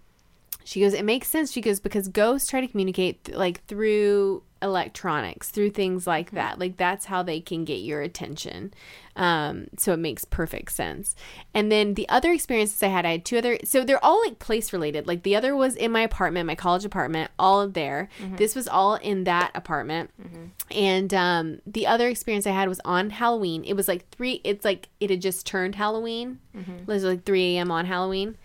she 0.64 0.80
goes, 0.80 0.92
it 0.92 1.04
makes 1.06 1.28
sense. 1.28 1.50
She 1.50 1.62
goes, 1.62 1.80
because 1.80 2.08
ghosts 2.08 2.50
try 2.50 2.60
to 2.60 2.68
communicate 2.68 3.24
th- 3.24 3.38
like 3.38 3.64
through 3.64 4.42
electronics, 4.62 5.50
through 5.50 5.70
things 5.70 6.06
like 6.06 6.28
mm-hmm. 6.28 6.36
that. 6.36 6.58
Like 6.58 6.76
that's 6.76 7.06
how 7.06 7.22
they 7.22 7.40
can 7.40 7.64
get 7.64 7.80
your 7.80 8.00
attention. 8.00 8.72
Um, 9.14 9.66
so 9.76 9.92
it 9.92 9.98
makes 9.98 10.24
perfect 10.24 10.72
sense. 10.72 11.14
And 11.52 11.70
then 11.70 11.94
the 11.94 12.08
other 12.08 12.32
experiences 12.32 12.82
I 12.82 12.86
had, 12.86 13.04
I 13.04 13.12
had 13.12 13.24
two 13.24 13.36
other, 13.36 13.58
so 13.64 13.84
they're 13.84 14.02
all 14.02 14.22
like 14.22 14.38
place 14.38 14.72
related. 14.72 15.06
Like 15.06 15.22
the 15.22 15.36
other 15.36 15.54
was 15.54 15.76
in 15.76 15.92
my 15.92 16.00
apartment, 16.00 16.46
my 16.46 16.54
college 16.54 16.84
apartment, 16.84 17.30
all 17.38 17.68
there. 17.68 18.08
Mm-hmm. 18.22 18.36
This 18.36 18.54
was 18.54 18.66
all 18.68 18.94
in 18.94 19.24
that 19.24 19.50
apartment. 19.54 20.10
Mm-hmm. 20.20 20.44
And 20.70 21.12
um, 21.12 21.60
the 21.66 21.86
other 21.86 22.08
experience 22.08 22.46
I 22.46 22.52
had 22.52 22.68
was 22.68 22.80
on 22.84 23.10
Halloween. 23.10 23.64
It 23.64 23.74
was 23.74 23.86
like 23.86 24.08
three, 24.08 24.40
it's 24.44 24.64
like 24.64 24.88
it 24.98 25.10
had 25.10 25.20
just 25.20 25.46
turned 25.46 25.74
Halloween. 25.74 26.38
It 26.82 26.86
was 26.86 27.04
like 27.04 27.24
3 27.24 27.56
a.m. 27.56 27.70
on 27.70 27.86
Halloween. 27.86 28.36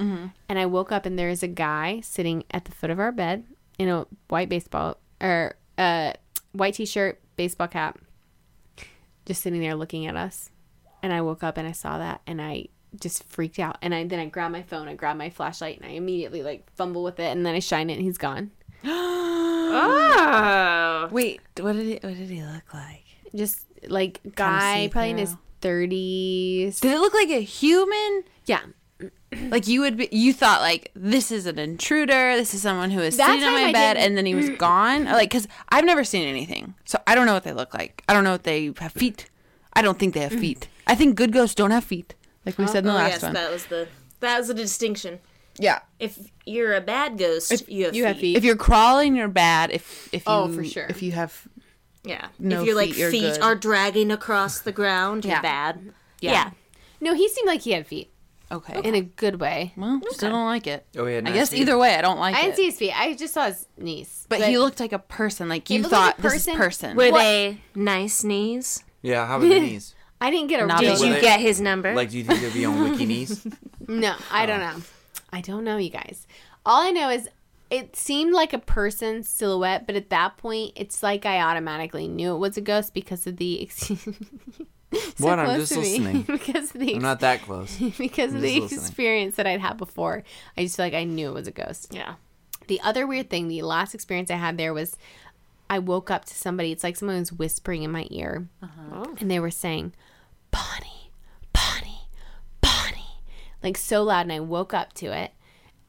And 0.50 0.60
I 0.60 0.66
woke 0.66 0.92
up 0.92 1.06
and 1.06 1.18
there 1.18 1.30
is 1.30 1.44
a 1.44 1.48
guy 1.48 2.02
sitting 2.02 2.44
at 2.52 2.66
the 2.66 2.72
foot 2.72 2.90
of 2.90 3.00
our 3.00 3.12
bed 3.12 3.44
in 3.78 3.90
a 3.90 4.06
white 4.28 4.50
baseball 4.50 4.98
or 5.22 5.56
uh, 5.78 6.14
white 6.52 6.76
t 6.76 6.86
shirt, 6.86 7.22
baseball 7.36 7.68
cap, 7.68 8.00
just 9.26 9.42
sitting 9.42 9.62
there 9.62 9.76
looking 9.76 10.06
at 10.06 10.16
us. 10.16 10.52
And 11.04 11.14
I 11.14 11.22
woke 11.22 11.44
up 11.44 11.58
and 11.58 11.68
I 11.68 11.74
saw 11.74 12.00
that 12.00 12.22
and 12.26 12.42
I 12.42 12.68
just 13.00 13.24
freaked 13.26 13.60
out. 13.60 13.78
And 13.82 13.94
I 13.94 14.06
then 14.06 14.20
I 14.20 14.26
grabbed 14.26 14.54
my 14.54 14.64
phone, 14.64 14.88
I 14.88 14.96
grabbed 14.96 15.20
my 15.20 15.30
flashlight, 15.30 15.80
and 15.80 15.86
I 15.86 15.94
immediately 15.94 16.44
like 16.44 16.70
fumble 16.76 17.04
with 17.04 17.20
it 17.20 17.32
and 17.32 17.46
then 17.46 17.56
I 17.56 17.60
shine 17.60 17.90
it 17.90 17.94
and 17.94 18.04
he's 18.04 18.18
gone. 18.18 18.52
oh. 18.84 21.08
Wait, 21.12 21.42
what 21.60 21.74
did 21.74 21.86
he? 21.86 21.94
What 21.96 22.18
did 22.18 22.30
he 22.30 22.44
look 22.44 22.74
like? 22.74 23.04
Just 23.36 23.66
like 23.88 24.22
guy, 24.36 24.90
probably 24.92 25.12
in 25.12 25.18
his 25.18 25.36
30s. 25.62 26.80
Did 26.80 26.94
it 26.94 27.00
look 27.00 27.14
like 27.14 27.30
a 27.30 27.42
human? 27.42 28.24
Yeah. 28.46 28.62
Like 29.52 29.68
you 29.68 29.82
would 29.82 29.98
be, 29.98 30.10
you 30.12 30.34
thought 30.34 30.62
like 30.62 30.92
this 30.96 31.32
is 31.32 31.46
an 31.46 31.60
intruder. 31.60 32.36
This 32.36 32.54
is 32.54 32.62
someone 32.62 32.92
who 32.92 33.00
is 33.02 33.18
That 33.18 33.28
sitting 33.28 33.44
on 33.44 33.54
my 33.54 33.70
I 33.70 33.72
bed, 33.74 33.94
didn't- 33.94 34.06
and 34.08 34.18
then 34.18 34.26
he 34.26 34.36
was 34.36 34.50
mm. 34.50 34.58
gone. 34.58 35.06
Like, 35.06 35.30
cause 35.32 35.48
I've 35.70 35.86
never 35.86 36.04
seen 36.04 36.28
anything, 36.28 36.76
so 36.86 37.00
I 37.08 37.16
don't 37.16 37.26
know 37.26 37.34
what 37.34 37.44
they 37.44 37.54
look 37.54 37.74
like. 37.74 38.04
I 38.08 38.14
don't 38.14 38.24
know 38.24 38.34
if 38.34 38.44
they 38.44 38.74
have 38.80 38.94
feet. 38.94 39.30
I 39.74 39.82
don't 39.82 40.00
think 40.00 40.14
they 40.14 40.22
have 40.22 40.32
mm. 40.32 40.40
feet. 40.40 40.68
I 40.88 40.96
think 40.96 41.16
good 41.16 41.32
ghosts 41.32 41.56
don't 41.56 41.72
have 41.72 41.84
feet, 41.84 42.16
like 42.46 42.58
we 42.58 42.68
said 42.68 42.80
in 42.80 42.86
the 42.86 42.92
oh 42.92 42.96
last 42.96 43.12
yes, 43.12 43.24
one. 43.24 43.34
that 43.34 43.52
was 43.52 43.66
the 43.68 43.88
that 44.22 44.38
was 44.38 44.48
the 44.48 44.54
distinction. 44.54 45.20
yeah. 45.58 45.80
If 46.00 46.18
you're 46.46 46.76
a 46.76 46.82
bad 46.82 47.18
ghost, 47.18 47.68
you 47.68 47.86
have 47.86 47.96
you 47.96 48.04
feet. 48.04 48.08
have 48.08 48.18
feet. 48.20 48.38
If 48.38 48.44
you're 48.44 48.56
crawling, 48.56 49.16
you're 49.16 49.28
bad. 49.28 49.72
If 49.72 50.10
if 50.14 50.24
oh, 50.28 50.46
you, 50.48 50.52
Oh, 50.52 50.56
for 50.56 50.64
sure. 50.64 50.86
If 50.90 51.02
you 51.04 51.12
have 51.12 51.48
Yeah. 52.04 52.28
No 52.40 52.62
if 52.62 52.68
your 52.68 52.76
like 52.76 52.90
feet, 52.90 52.98
you're 52.98 53.12
feet 53.12 53.34
good. 53.34 53.42
are 53.42 53.56
dragging 53.56 54.12
across 54.12 54.60
the 54.60 54.72
ground, 54.72 55.26
Yeah. 55.26 55.34
you're 55.34 55.42
bad. 55.42 55.94
Yeah. 56.22 56.32
Yeah. 56.32 56.50
no, 57.02 57.14
he 57.14 57.28
seemed 57.30 57.48
like 57.48 57.62
he 57.62 57.72
had 57.72 57.86
feet 57.86 58.10
okay, 58.52 58.82
in 58.84 58.96
a 58.96 59.02
good 59.02 59.40
way. 59.40 59.74
well, 59.78 60.02
still 60.10 60.32
don't 60.32 60.46
like 60.46 60.68
it. 60.68 60.86
Oh, 60.98 61.06
yeah. 61.06 61.16
had 61.16 61.28
I 61.28 61.32
guess 61.32 61.50
feet. 61.50 61.62
either 61.62 61.78
way, 61.78 61.96
I 61.96 62.02
don't 62.02 62.20
like 62.20 62.36
I 62.36 62.40
it. 62.40 62.42
I 62.42 62.44
didn't 62.46 62.56
see 62.58 62.66
his 62.66 62.78
feet. 62.78 63.00
I 63.00 63.14
just 63.14 63.34
saw 63.34 63.46
his 63.48 63.66
knees. 63.78 64.26
but, 64.30 64.42
he 64.42 64.58
looked 64.58 64.80
like 64.80 64.94
a 64.94 65.00
person. 65.00 65.50
Like 65.50 65.70
you 65.70 65.82
looked 65.82 65.92
like 65.92 66.16
thought 66.16 66.20
a 66.20 66.22
this 66.22 66.34
is 66.34 66.46
person. 66.46 66.58
person. 66.58 66.96
Were 66.98 67.12
What? 67.12 67.20
they 67.20 67.62
nice 67.76 68.24
knees? 68.24 68.84
Yeah, 69.02 69.26
how 69.26 69.38
about 69.38 69.50
the 69.50 69.60
knees? 69.60 69.96
I 70.20 70.32
didn't 70.32 70.48
get 70.48 70.62
a 70.64 70.66
Not. 70.66 70.80
Did 70.80 71.00
you 71.00 71.14
they- 71.14 71.22
get 71.22 71.40
his 71.40 71.62
number? 71.62 71.94
Like, 71.94 72.10
do 72.10 72.18
you 72.18 72.24
think 72.24 72.42
they'd 72.42 72.54
be 72.54 72.66
on 72.66 72.82
wiki 72.90 73.06
knees? 73.12 73.46
No, 73.88 74.16
I 74.32 74.46
don't 74.46 74.62
oh. 74.62 74.72
know. 74.78 74.82
I 75.32 75.42
don't 75.42 75.64
know, 75.64 75.78
you 75.78 75.90
guys. 75.92 76.26
All 76.66 76.82
I 76.82 76.92
know 76.92 77.10
is 77.10 77.30
it 77.70 77.96
seemed 77.96 78.34
like 78.34 78.54
a 78.54 78.58
person 78.60 79.24
silhouette, 79.24 79.86
but 79.86 79.96
at 79.96 80.10
that 80.10 80.38
point, 80.38 80.72
it's 80.76 81.04
like 81.04 81.26
I 81.26 81.40
automatically 81.42 82.08
knew 82.08 82.34
it 82.34 82.38
was 82.40 82.58
a 82.58 82.62
ghost 82.62 82.94
because 82.94 83.28
of 83.28 83.38
the. 83.38 83.70
So 85.18 85.26
What? 85.26 85.40
I'm 85.40 85.60
just 85.60 85.74
to 85.74 85.80
me. 85.80 86.00
listening. 86.00 86.22
because 86.28 86.74
of 86.76 86.80
the 86.82 86.96
I'm 86.96 87.02
not 87.02 87.20
that 87.22 87.42
close. 87.42 87.76
because 87.98 88.32
of 88.32 88.38
I'm 88.38 88.42
the 88.42 88.60
listening. 88.62 88.80
experience 88.82 89.36
that 89.36 89.48
I'd 89.48 89.60
had 89.60 89.78
before. 89.78 90.24
I 90.58 90.64
just 90.64 90.78
feel 90.78 90.86
like 90.86 90.94
I 90.94 91.04
knew 91.04 91.30
it 91.30 91.34
was 91.34 91.48
a 91.48 91.52
ghost. 91.52 91.94
yeah. 91.94 92.16
The 92.68 92.80
other 92.82 93.08
weird 93.08 93.30
thing, 93.30 93.48
the 93.48 93.62
last 93.62 93.94
experience 93.96 94.30
I 94.30 94.36
had 94.36 94.58
there 94.58 94.74
was 94.74 94.96
I 95.70 95.80
woke 95.80 96.12
up 96.12 96.26
to 96.26 96.34
somebody. 96.34 96.72
It's 96.72 96.84
like 96.84 96.96
someone 96.98 97.18
was 97.20 97.32
whispering 97.32 97.84
in 97.84 97.92
my 97.92 98.08
ear, 98.12 98.48
and 99.20 99.30
they 99.32 99.40
were 99.40 99.52
saying, 99.52 99.94
"Bonnie, 100.52 101.12
Bonnie, 101.54 102.08
Bonnie," 102.62 103.22
like 103.64 103.78
so 103.78 104.04
loud, 104.04 104.22
and 104.22 104.34
I 104.34 104.40
woke 104.42 104.74
up 104.74 104.94
to 104.94 105.08
it. 105.18 105.32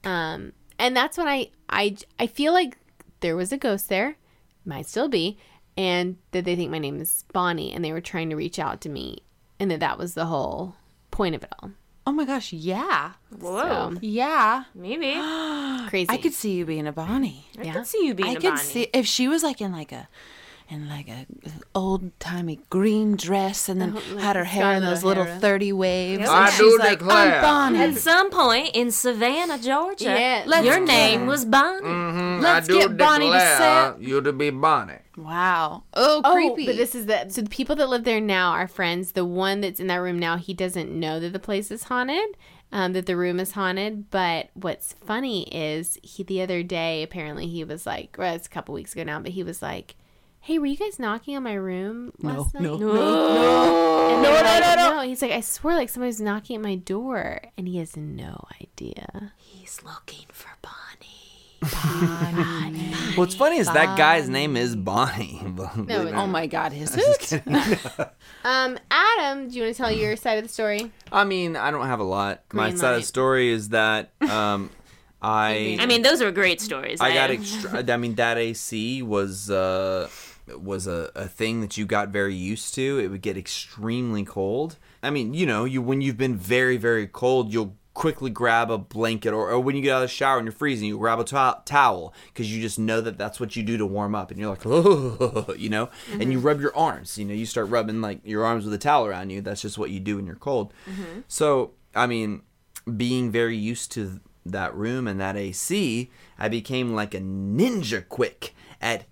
Um, 0.04 0.52
and 0.78 0.96
that's 0.96 1.18
when 1.18 1.26
I 1.28 1.50
I 1.68 1.96
I 2.18 2.26
feel 2.28 2.52
like 2.52 2.76
there 3.20 3.36
was 3.36 3.52
a 3.52 3.56
ghost 3.58 3.88
there, 3.88 4.16
might 4.64 4.86
still 4.86 5.08
be, 5.08 5.36
and 5.78 6.16
that 6.32 6.44
they 6.44 6.56
think 6.56 6.70
my 6.72 6.78
name 6.78 7.00
is 7.00 7.24
Bonnie, 7.32 7.72
and 7.72 7.84
they 7.84 7.92
were 7.92 8.00
trying 8.02 8.28
to 8.30 8.36
reach 8.36 8.58
out 8.58 8.80
to 8.82 8.88
me, 8.88 9.18
and 9.60 9.70
that 9.70 9.78
that 9.80 9.96
was 9.96 10.12
the 10.14 10.26
whole 10.26 10.74
point 11.10 11.34
of 11.36 11.42
it 11.44 11.52
all. 11.62 11.70
oh 12.06 12.12
my 12.12 12.24
gosh, 12.24 12.52
yeah, 12.52 13.12
Whoa. 13.38 13.92
So 13.94 13.98
yeah. 14.00 14.64
Maybe. 14.74 15.12
I 15.16 15.86
crazy. 15.90 16.08
I 16.10 16.16
could 16.18 16.32
see 16.34 16.52
you 16.58 16.64
being 16.66 16.86
a 16.86 16.92
Bonnie. 16.92 17.46
yeah. 17.52 17.72
could 17.74 17.86
see 17.86 18.04
you 18.06 18.14
being 18.14 18.30
I 18.30 18.32
a 18.32 18.40
could 18.40 18.54
Bonnie. 18.56 18.62
see 18.62 18.88
if 18.92 19.06
she 19.06 19.28
was 19.28 19.42
like 19.42 19.60
in 19.60 19.72
like 19.72 19.92
a 19.92 20.08
in 20.70 20.86
like 20.86 21.08
a 21.08 21.24
old 21.74 22.02
timey 22.20 22.60
green 22.68 23.16
dress 23.16 23.70
and 23.70 23.80
then 23.80 23.92
had 24.20 24.36
her 24.36 24.44
hair 24.44 24.74
in 24.74 24.82
those 24.82 25.02
little 25.02 25.22
O'Hara. 25.24 25.40
thirty 25.40 25.72
waves. 25.72 26.20
Yep. 26.20 26.28
and 26.28 26.38
I 26.44 26.50
she's 26.50 26.58
do 26.58 26.78
like, 26.78 26.98
declare. 26.98 27.36
I'm 27.36 27.42
Bonnie. 27.42 27.78
At 27.78 27.94
some 27.96 28.28
point 28.30 28.70
in 28.74 28.90
Savannah, 28.90 29.58
Georgia, 29.58 30.04
Yeah, 30.04 30.38
your 30.60 30.80
let's- 30.80 30.88
name 30.88 31.26
was 31.26 31.44
Bonnie. 31.46 31.86
Mm-hmm. 31.86 32.42
Let's 32.42 32.68
get 32.68 32.96
Bonnie 32.98 33.30
to 33.30 33.40
say. 33.40 33.92
you 34.00 34.20
to 34.20 34.32
be 34.32 34.50
Bonnie. 34.50 35.00
Wow. 35.18 35.82
Oh, 35.94 36.22
Oh, 36.24 36.32
creepy. 36.32 36.66
but 36.66 36.76
this 36.76 36.94
is 36.94 37.06
the 37.06 37.28
so 37.28 37.42
the 37.42 37.50
people 37.50 37.74
that 37.76 37.88
live 37.88 38.04
there 38.04 38.20
now 38.20 38.52
are 38.52 38.68
friends. 38.68 39.12
The 39.12 39.24
one 39.24 39.60
that's 39.60 39.80
in 39.80 39.86
that 39.88 39.96
room 39.96 40.18
now, 40.18 40.36
he 40.36 40.54
doesn't 40.54 40.90
know 40.90 41.18
that 41.20 41.32
the 41.32 41.38
place 41.38 41.70
is 41.70 41.84
haunted, 41.84 42.36
um, 42.72 42.92
that 42.92 43.06
the 43.06 43.16
room 43.16 43.40
is 43.40 43.52
haunted. 43.52 44.10
But 44.10 44.50
what's 44.54 44.92
funny 45.04 45.42
is 45.54 45.98
he 46.02 46.22
the 46.22 46.40
other 46.42 46.62
day 46.62 47.02
apparently 47.02 47.48
he 47.48 47.64
was 47.64 47.84
like, 47.86 48.16
well, 48.18 48.34
it's 48.34 48.46
a 48.46 48.50
couple 48.50 48.74
weeks 48.74 48.92
ago 48.92 49.02
now, 49.04 49.18
but 49.20 49.32
he 49.32 49.42
was 49.42 49.60
like, 49.60 49.96
"Hey, 50.40 50.58
were 50.58 50.66
you 50.66 50.76
guys 50.76 50.98
knocking 50.98 51.36
on 51.36 51.42
my 51.42 51.54
room 51.54 52.12
last 52.20 52.54
night?" 52.54 52.62
no, 52.62 52.70
And 54.08 54.22
no, 54.22 54.30
no, 54.42 54.60
no, 54.76 54.96
no. 54.96 55.00
He's 55.08 55.20
like, 55.22 55.32
I 55.32 55.40
swear, 55.40 55.74
like 55.76 55.88
somebody's 55.90 56.20
knocking 56.20 56.56
at 56.56 56.62
my 56.62 56.76
door, 56.76 57.40
and 57.56 57.66
he 57.68 57.78
has 57.78 57.96
no 57.96 58.44
idea. 58.60 59.32
He's 59.36 59.82
looking 59.84 60.26
for 60.32 60.48
Bonnie. 61.60 62.92
What's 63.14 63.34
funny 63.34 63.58
is 63.58 63.66
that 63.66 63.96
guy's 63.98 64.28
name 64.28 64.56
is 64.56 64.76
Bonnie. 64.76 65.42
No, 65.76 66.02
it's 66.06 66.12
oh 66.16 66.26
my 66.26 66.46
God, 66.46 66.72
is 66.72 66.94
it? 66.98 67.42
Um, 68.44 68.78
Adam, 68.90 69.48
do 69.48 69.56
you 69.56 69.62
want 69.64 69.74
to 69.74 69.82
tell 69.82 69.90
your 69.90 70.14
side 70.16 70.38
of 70.38 70.44
the 70.44 70.48
story? 70.48 70.92
I 71.10 71.24
mean, 71.24 71.56
I 71.56 71.70
don't 71.70 71.86
have 71.86 72.00
a 72.00 72.04
lot. 72.04 72.42
My 72.52 72.68
Green 72.68 72.78
side 72.78 72.88
of 72.90 72.92
light. 72.94 73.00
the 73.00 73.06
story 73.06 73.48
is 73.50 73.70
that 73.70 74.10
um, 74.20 74.70
I 75.20 75.76
I 75.80 75.86
mean, 75.86 76.02
those 76.02 76.22
are 76.22 76.30
great 76.30 76.60
stories. 76.60 77.00
I 77.00 77.12
got 77.12 77.30
extra. 77.30 77.84
I 77.92 77.96
mean, 77.96 78.14
that 78.14 78.38
AC 78.38 79.02
was 79.02 79.50
uh, 79.50 80.08
was 80.56 80.86
a, 80.86 81.10
a 81.14 81.26
thing 81.26 81.60
that 81.60 81.76
you 81.76 81.84
got 81.86 82.08
very 82.08 82.34
used 82.34 82.74
to. 82.76 82.98
It 82.98 83.08
would 83.08 83.22
get 83.22 83.36
extremely 83.36 84.24
cold. 84.24 84.76
I 85.02 85.10
mean, 85.10 85.34
you 85.34 85.44
know, 85.46 85.64
you 85.64 85.82
when 85.82 86.00
you've 86.00 86.16
been 86.18 86.36
very 86.36 86.76
very 86.76 87.06
cold, 87.08 87.52
you'll 87.52 87.76
quickly 87.98 88.30
grab 88.30 88.70
a 88.70 88.78
blanket, 88.78 89.32
or, 89.32 89.50
or 89.50 89.58
when 89.58 89.74
you 89.74 89.82
get 89.82 89.92
out 89.92 89.96
of 89.96 90.02
the 90.02 90.08
shower 90.08 90.38
and 90.38 90.46
you're 90.46 90.52
freezing, 90.52 90.86
you 90.86 90.96
grab 90.96 91.18
a 91.18 91.24
to- 91.24 91.60
towel 91.64 92.14
because 92.28 92.54
you 92.54 92.62
just 92.62 92.78
know 92.78 93.00
that 93.00 93.18
that's 93.18 93.40
what 93.40 93.56
you 93.56 93.64
do 93.64 93.76
to 93.76 93.84
warm 93.84 94.14
up, 94.14 94.30
and 94.30 94.38
you're 94.38 94.50
like, 94.50 94.64
oh, 94.64 95.52
you 95.58 95.68
know, 95.68 95.90
and 96.12 96.30
you 96.30 96.38
mm-hmm. 96.38 96.46
rub 96.46 96.60
your 96.60 96.74
arms. 96.76 97.18
You 97.18 97.24
know, 97.24 97.34
you 97.34 97.44
start 97.44 97.68
rubbing 97.68 98.00
like 98.00 98.20
your 98.24 98.44
arms 98.44 98.64
with 98.64 98.72
a 98.72 98.78
towel 98.78 99.04
around 99.04 99.30
you. 99.30 99.40
That's 99.40 99.62
just 99.62 99.78
what 99.78 99.90
you 99.90 99.98
do 99.98 100.14
when 100.14 100.26
you're 100.26 100.36
cold. 100.36 100.72
Mm-hmm. 100.88 101.22
So, 101.26 101.72
I 101.92 102.06
mean, 102.06 102.42
being 102.96 103.32
very 103.32 103.56
used 103.56 103.90
to 103.92 104.20
that 104.46 104.72
room 104.76 105.08
and 105.08 105.20
that 105.20 105.36
AC, 105.36 106.08
I 106.38 106.48
became 106.48 106.94
like 106.94 107.14
a 107.14 107.20
ninja 107.20 108.08
quick 108.08 108.54
at 108.80 109.06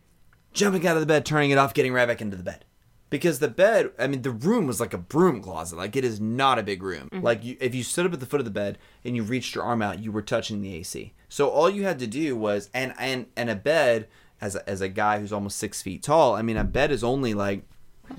jumping 0.53 0.87
out 0.87 0.97
of 0.97 1.01
the 1.01 1.07
bed, 1.07 1.27
turning 1.27 1.51
it 1.51 1.59
off, 1.59 1.75
getting 1.75 1.93
right 1.93 2.07
back 2.07 2.23
into 2.23 2.37
the 2.37 2.45
bed. 2.45 2.65
Because 3.17 3.39
the 3.39 3.49
bed, 3.49 3.93
I 3.99 4.09
mean, 4.09 4.21
the 4.21 4.31
room 4.31 4.67
was 4.67 4.79
like 4.79 4.93
a 4.93 4.99
broom 4.99 5.41
closet. 5.41 5.77
Like 5.77 5.97
it 5.97 6.05
is 6.05 6.21
not 6.21 6.59
a 6.59 6.63
big 6.63 6.83
room. 6.83 7.09
Mm-hmm. 7.11 7.25
Like 7.25 7.43
you, 7.43 7.57
if 7.61 7.75
you 7.75 7.83
stood 7.83 8.05
up 8.05 8.13
at 8.13 8.21
the 8.21 8.27
foot 8.27 8.41
of 8.41 8.45
the 8.45 8.51
bed 8.51 8.77
and 9.07 9.17
you 9.17 9.23
reached 9.23 9.55
your 9.55 9.65
arm 9.65 9.81
out, 9.81 10.01
you 10.01 10.13
were 10.13 10.21
touching 10.21 10.61
the 10.61 10.75
AC. 10.75 11.15
So 11.31 11.49
all 11.49 11.71
you 11.71 11.85
had 11.85 11.99
to 12.01 12.07
do 12.07 12.37
was, 12.37 12.69
and 12.75 12.93
and 12.99 13.27
and 13.35 13.49
a 13.49 13.55
bed 13.55 14.09
as 14.43 14.55
a, 14.55 14.69
as 14.69 14.83
a 14.83 14.89
guy 14.91 15.19
who's 15.19 15.33
almost 15.33 15.59
six 15.59 15.81
feet 15.81 16.03
tall. 16.03 16.35
I 16.35 16.43
mean, 16.43 16.59
a 16.59 16.65
bed 16.65 16.91
is 16.91 17.03
only 17.03 17.33
like 17.33 17.63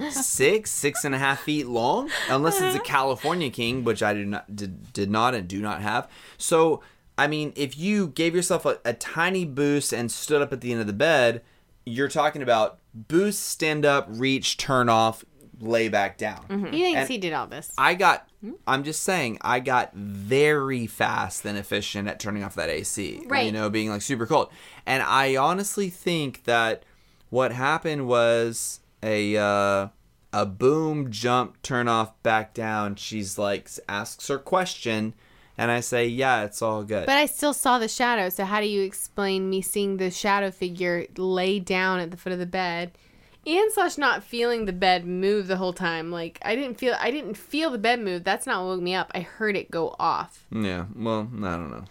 six, 0.10 0.72
six 0.72 1.06
and 1.06 1.14
a 1.14 1.20
half 1.20 1.42
feet 1.42 1.68
long, 1.68 2.10
unless 2.28 2.56
it's 2.56 2.76
a 2.76 2.80
uh-huh. 2.80 2.84
California 2.84 3.52
king, 3.52 3.84
which 3.84 4.02
I 4.02 4.14
did 4.14 4.28
not 4.28 4.56
did, 4.56 4.94
did 4.94 5.12
not 5.12 5.36
and 5.36 5.48
do 5.48 5.62
not 5.62 5.82
have. 5.82 6.10
So, 6.40 6.82
I 7.20 7.28
mean, 7.28 7.54
if 7.56 7.78
you 7.78 8.08
gave 8.08 8.36
yourself 8.36 8.66
a, 8.66 8.80
a 8.84 8.94
tiny 8.94 9.46
boost 9.46 9.94
and 9.94 10.12
stood 10.12 10.42
up 10.42 10.52
at 10.52 10.62
the 10.62 10.72
end 10.72 10.82
of 10.82 10.88
the 10.88 10.94
bed, 10.94 11.44
you're 11.86 12.10
talking 12.10 12.42
about 12.42 12.80
boost, 13.08 13.44
stand 13.44 13.86
up, 13.86 14.08
reach, 14.10 14.58
turn 14.58 14.90
off, 14.90 15.24
lay 15.60 15.90
back 15.90 16.18
down. 16.18 16.46
He 16.72 16.82
thinks 16.82 17.00
And 17.02 17.10
he 17.10 17.18
did 17.18 17.34
all 17.34 17.48
this. 17.48 17.74
I 17.78 17.94
got. 17.94 18.30
I'm 18.68 18.84
just 18.84 19.04
saying, 19.04 19.40
I 19.42 19.60
got 19.60 19.94
very 19.94 20.88
fast 20.88 21.44
and 21.46 21.58
efficient 21.58 22.08
at 22.08 22.20
turning 22.20 22.44
off 22.44 22.56
that 22.56 22.70
AC. 22.70 23.24
Right. 23.26 23.46
You 23.46 23.52
know, 23.52 23.70
being 23.70 23.90
like 23.90 24.02
super 24.02 24.26
cold. 24.26 24.50
And 24.86 25.02
I 25.04 25.36
honestly 25.36 25.90
think 25.90 26.44
that 26.44 26.84
what 27.30 27.52
happened 27.52 28.08
was 28.08 28.80
a 29.02 29.36
uh, 29.38 29.88
a 30.34 30.46
boom, 30.46 31.12
jump, 31.12 31.62
turn 31.62 31.88
off, 31.88 32.22
back 32.24 32.54
down. 32.54 32.96
She's 32.96 33.38
like 33.38 33.70
asks 33.90 34.28
her 34.28 34.38
question, 34.38 35.14
and 35.58 35.72
I 35.72 35.80
say, 35.80 36.08
yeah, 36.08 36.44
it's 36.44 36.62
all 36.62 36.84
good. 36.84 37.06
But 37.08 37.18
I 37.18 37.26
still 37.26 37.54
saw 37.54 37.80
the 37.80 37.88
shadow. 37.88 38.30
So 38.30 38.46
how 38.46 38.62
do 38.62 38.68
you 38.68 38.84
explain 38.84 39.50
me 39.50 39.62
seeing 39.62 39.98
the 39.98 40.12
shadow 40.12 40.52
figure 40.52 41.08
lay 41.18 41.60
down 41.60 42.00
at 42.00 42.12
the 42.12 42.18
foot 42.18 42.34
of 42.34 42.40
the 42.40 42.46
bed, 42.46 42.92
and 43.46 43.72
slash 43.72 43.98
not 43.98 44.24
feeling 44.24 44.66
the 44.66 44.74
bed 44.74 45.06
move 45.06 45.48
the 45.48 45.58
whole 45.58 45.74
time? 45.74 46.12
Like 46.12 46.38
I 46.44 46.56
didn't 46.56 46.76
feel 46.76 46.96
I 47.00 47.10
didn't 47.10 47.36
feel 47.36 47.72
the 47.72 47.80
bed 47.80 48.00
move. 48.02 48.24
That's 48.24 48.46
not 48.46 48.62
what 48.62 48.76
woke 48.76 48.82
me 48.84 48.94
up. 48.94 49.12
I 49.16 49.22
heard 49.22 49.58
it 49.58 49.72
go 49.72 49.96
off. 49.98 50.46
yeah, 50.52 50.86
well, 50.96 51.28
I 51.38 51.56
don't 51.56 51.72
know. 51.72 51.86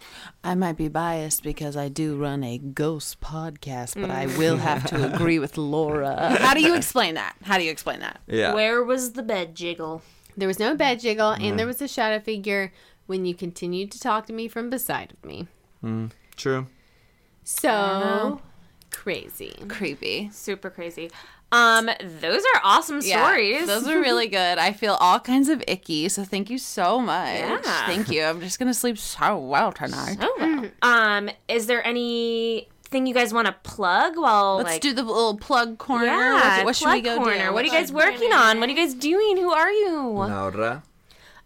I 0.44 0.54
might 0.54 0.76
be 0.76 0.88
biased 0.88 1.42
because 1.42 1.76
I 1.76 1.88
do 1.88 2.16
run 2.16 2.44
a 2.44 2.58
ghost 2.58 3.20
podcast, 3.20 4.00
but 4.00 4.10
I 4.10 4.26
mm. 4.26 4.38
will 4.38 4.58
have 4.58 4.84
to 4.86 5.12
agree 5.12 5.40
with 5.40 5.58
Laura. 5.58 6.36
How 6.40 6.54
do 6.54 6.62
you 6.62 6.74
explain 6.74 7.14
that? 7.14 7.34
How 7.42 7.58
do 7.58 7.64
you 7.64 7.72
explain 7.72 7.98
that? 8.00 8.20
Yeah. 8.28 8.54
Where 8.54 8.84
was 8.84 9.12
the 9.12 9.22
bed 9.22 9.56
jiggle? 9.56 10.02
There 10.36 10.46
was 10.46 10.58
no 10.58 10.76
bed 10.76 11.00
jiggle, 11.00 11.30
and 11.30 11.58
there 11.58 11.66
was 11.66 11.80
a 11.80 11.88
shadow 11.88 12.22
figure 12.22 12.70
when 13.07 13.24
you 13.24 13.34
continued 13.34 13.90
to 13.92 14.00
talk 14.00 14.26
to 14.26 14.32
me 14.32 14.48
from 14.48 14.70
beside 14.70 15.12
of 15.12 15.24
me. 15.24 15.46
True. 16.36 16.66
So 17.44 18.40
crazy. 18.90 19.54
Creepy. 19.68 20.30
Super 20.32 20.70
crazy. 20.70 21.11
Um, 21.52 21.88
those 22.20 22.42
are 22.42 22.61
awesome 22.64 23.00
stories. 23.00 23.66
those 23.66 23.87
are 23.87 24.00
really 24.00 24.26
good. 24.41 24.58
I 24.58 24.72
feel 24.72 24.95
all 24.95 25.20
kinds 25.20 25.49
of 25.49 25.62
icky, 25.68 26.08
so 26.08 26.24
thank 26.24 26.50
you 26.50 26.58
so 26.58 26.99
much. 27.00 27.38
Yeah. 27.38 27.87
Thank 27.87 28.11
you. 28.11 28.24
I'm 28.24 28.41
just 28.41 28.58
gonna 28.58 28.74
sleep 28.74 28.99
so 28.99 29.38
well 29.38 29.70
tonight. 29.70 30.16
Oh, 30.20 30.34
well. 30.38 30.70
Um, 30.83 31.30
is 31.49 31.66
there 31.68 31.87
anything 31.87 33.07
you 33.07 33.14
guys 33.14 33.33
want 33.33 33.46
to 33.46 33.54
plug 33.62 34.16
while 34.18 34.57
Let's 34.57 34.70
like 34.70 34.80
do 34.83 34.92
the 34.92 35.04
little 35.04 35.37
plug 35.37 35.78
corner. 35.78 36.07
yeah, 36.07 36.57
what, 36.58 36.66
what 36.66 36.76
should 36.76 36.91
we 36.91 37.00
go 37.00 37.16
corner? 37.16 37.46
do? 37.46 37.53
What 37.53 37.62
are 37.62 37.66
you 37.66 37.72
guys 37.72 37.92
working 37.92 38.33
on? 38.33 38.58
What 38.58 38.68
are 38.68 38.72
you 38.72 38.78
guys 38.78 38.95
doing? 38.95 39.37
Who 39.37 39.53
are 39.53 39.70
you? 39.70 39.99
Laura. 40.00 40.83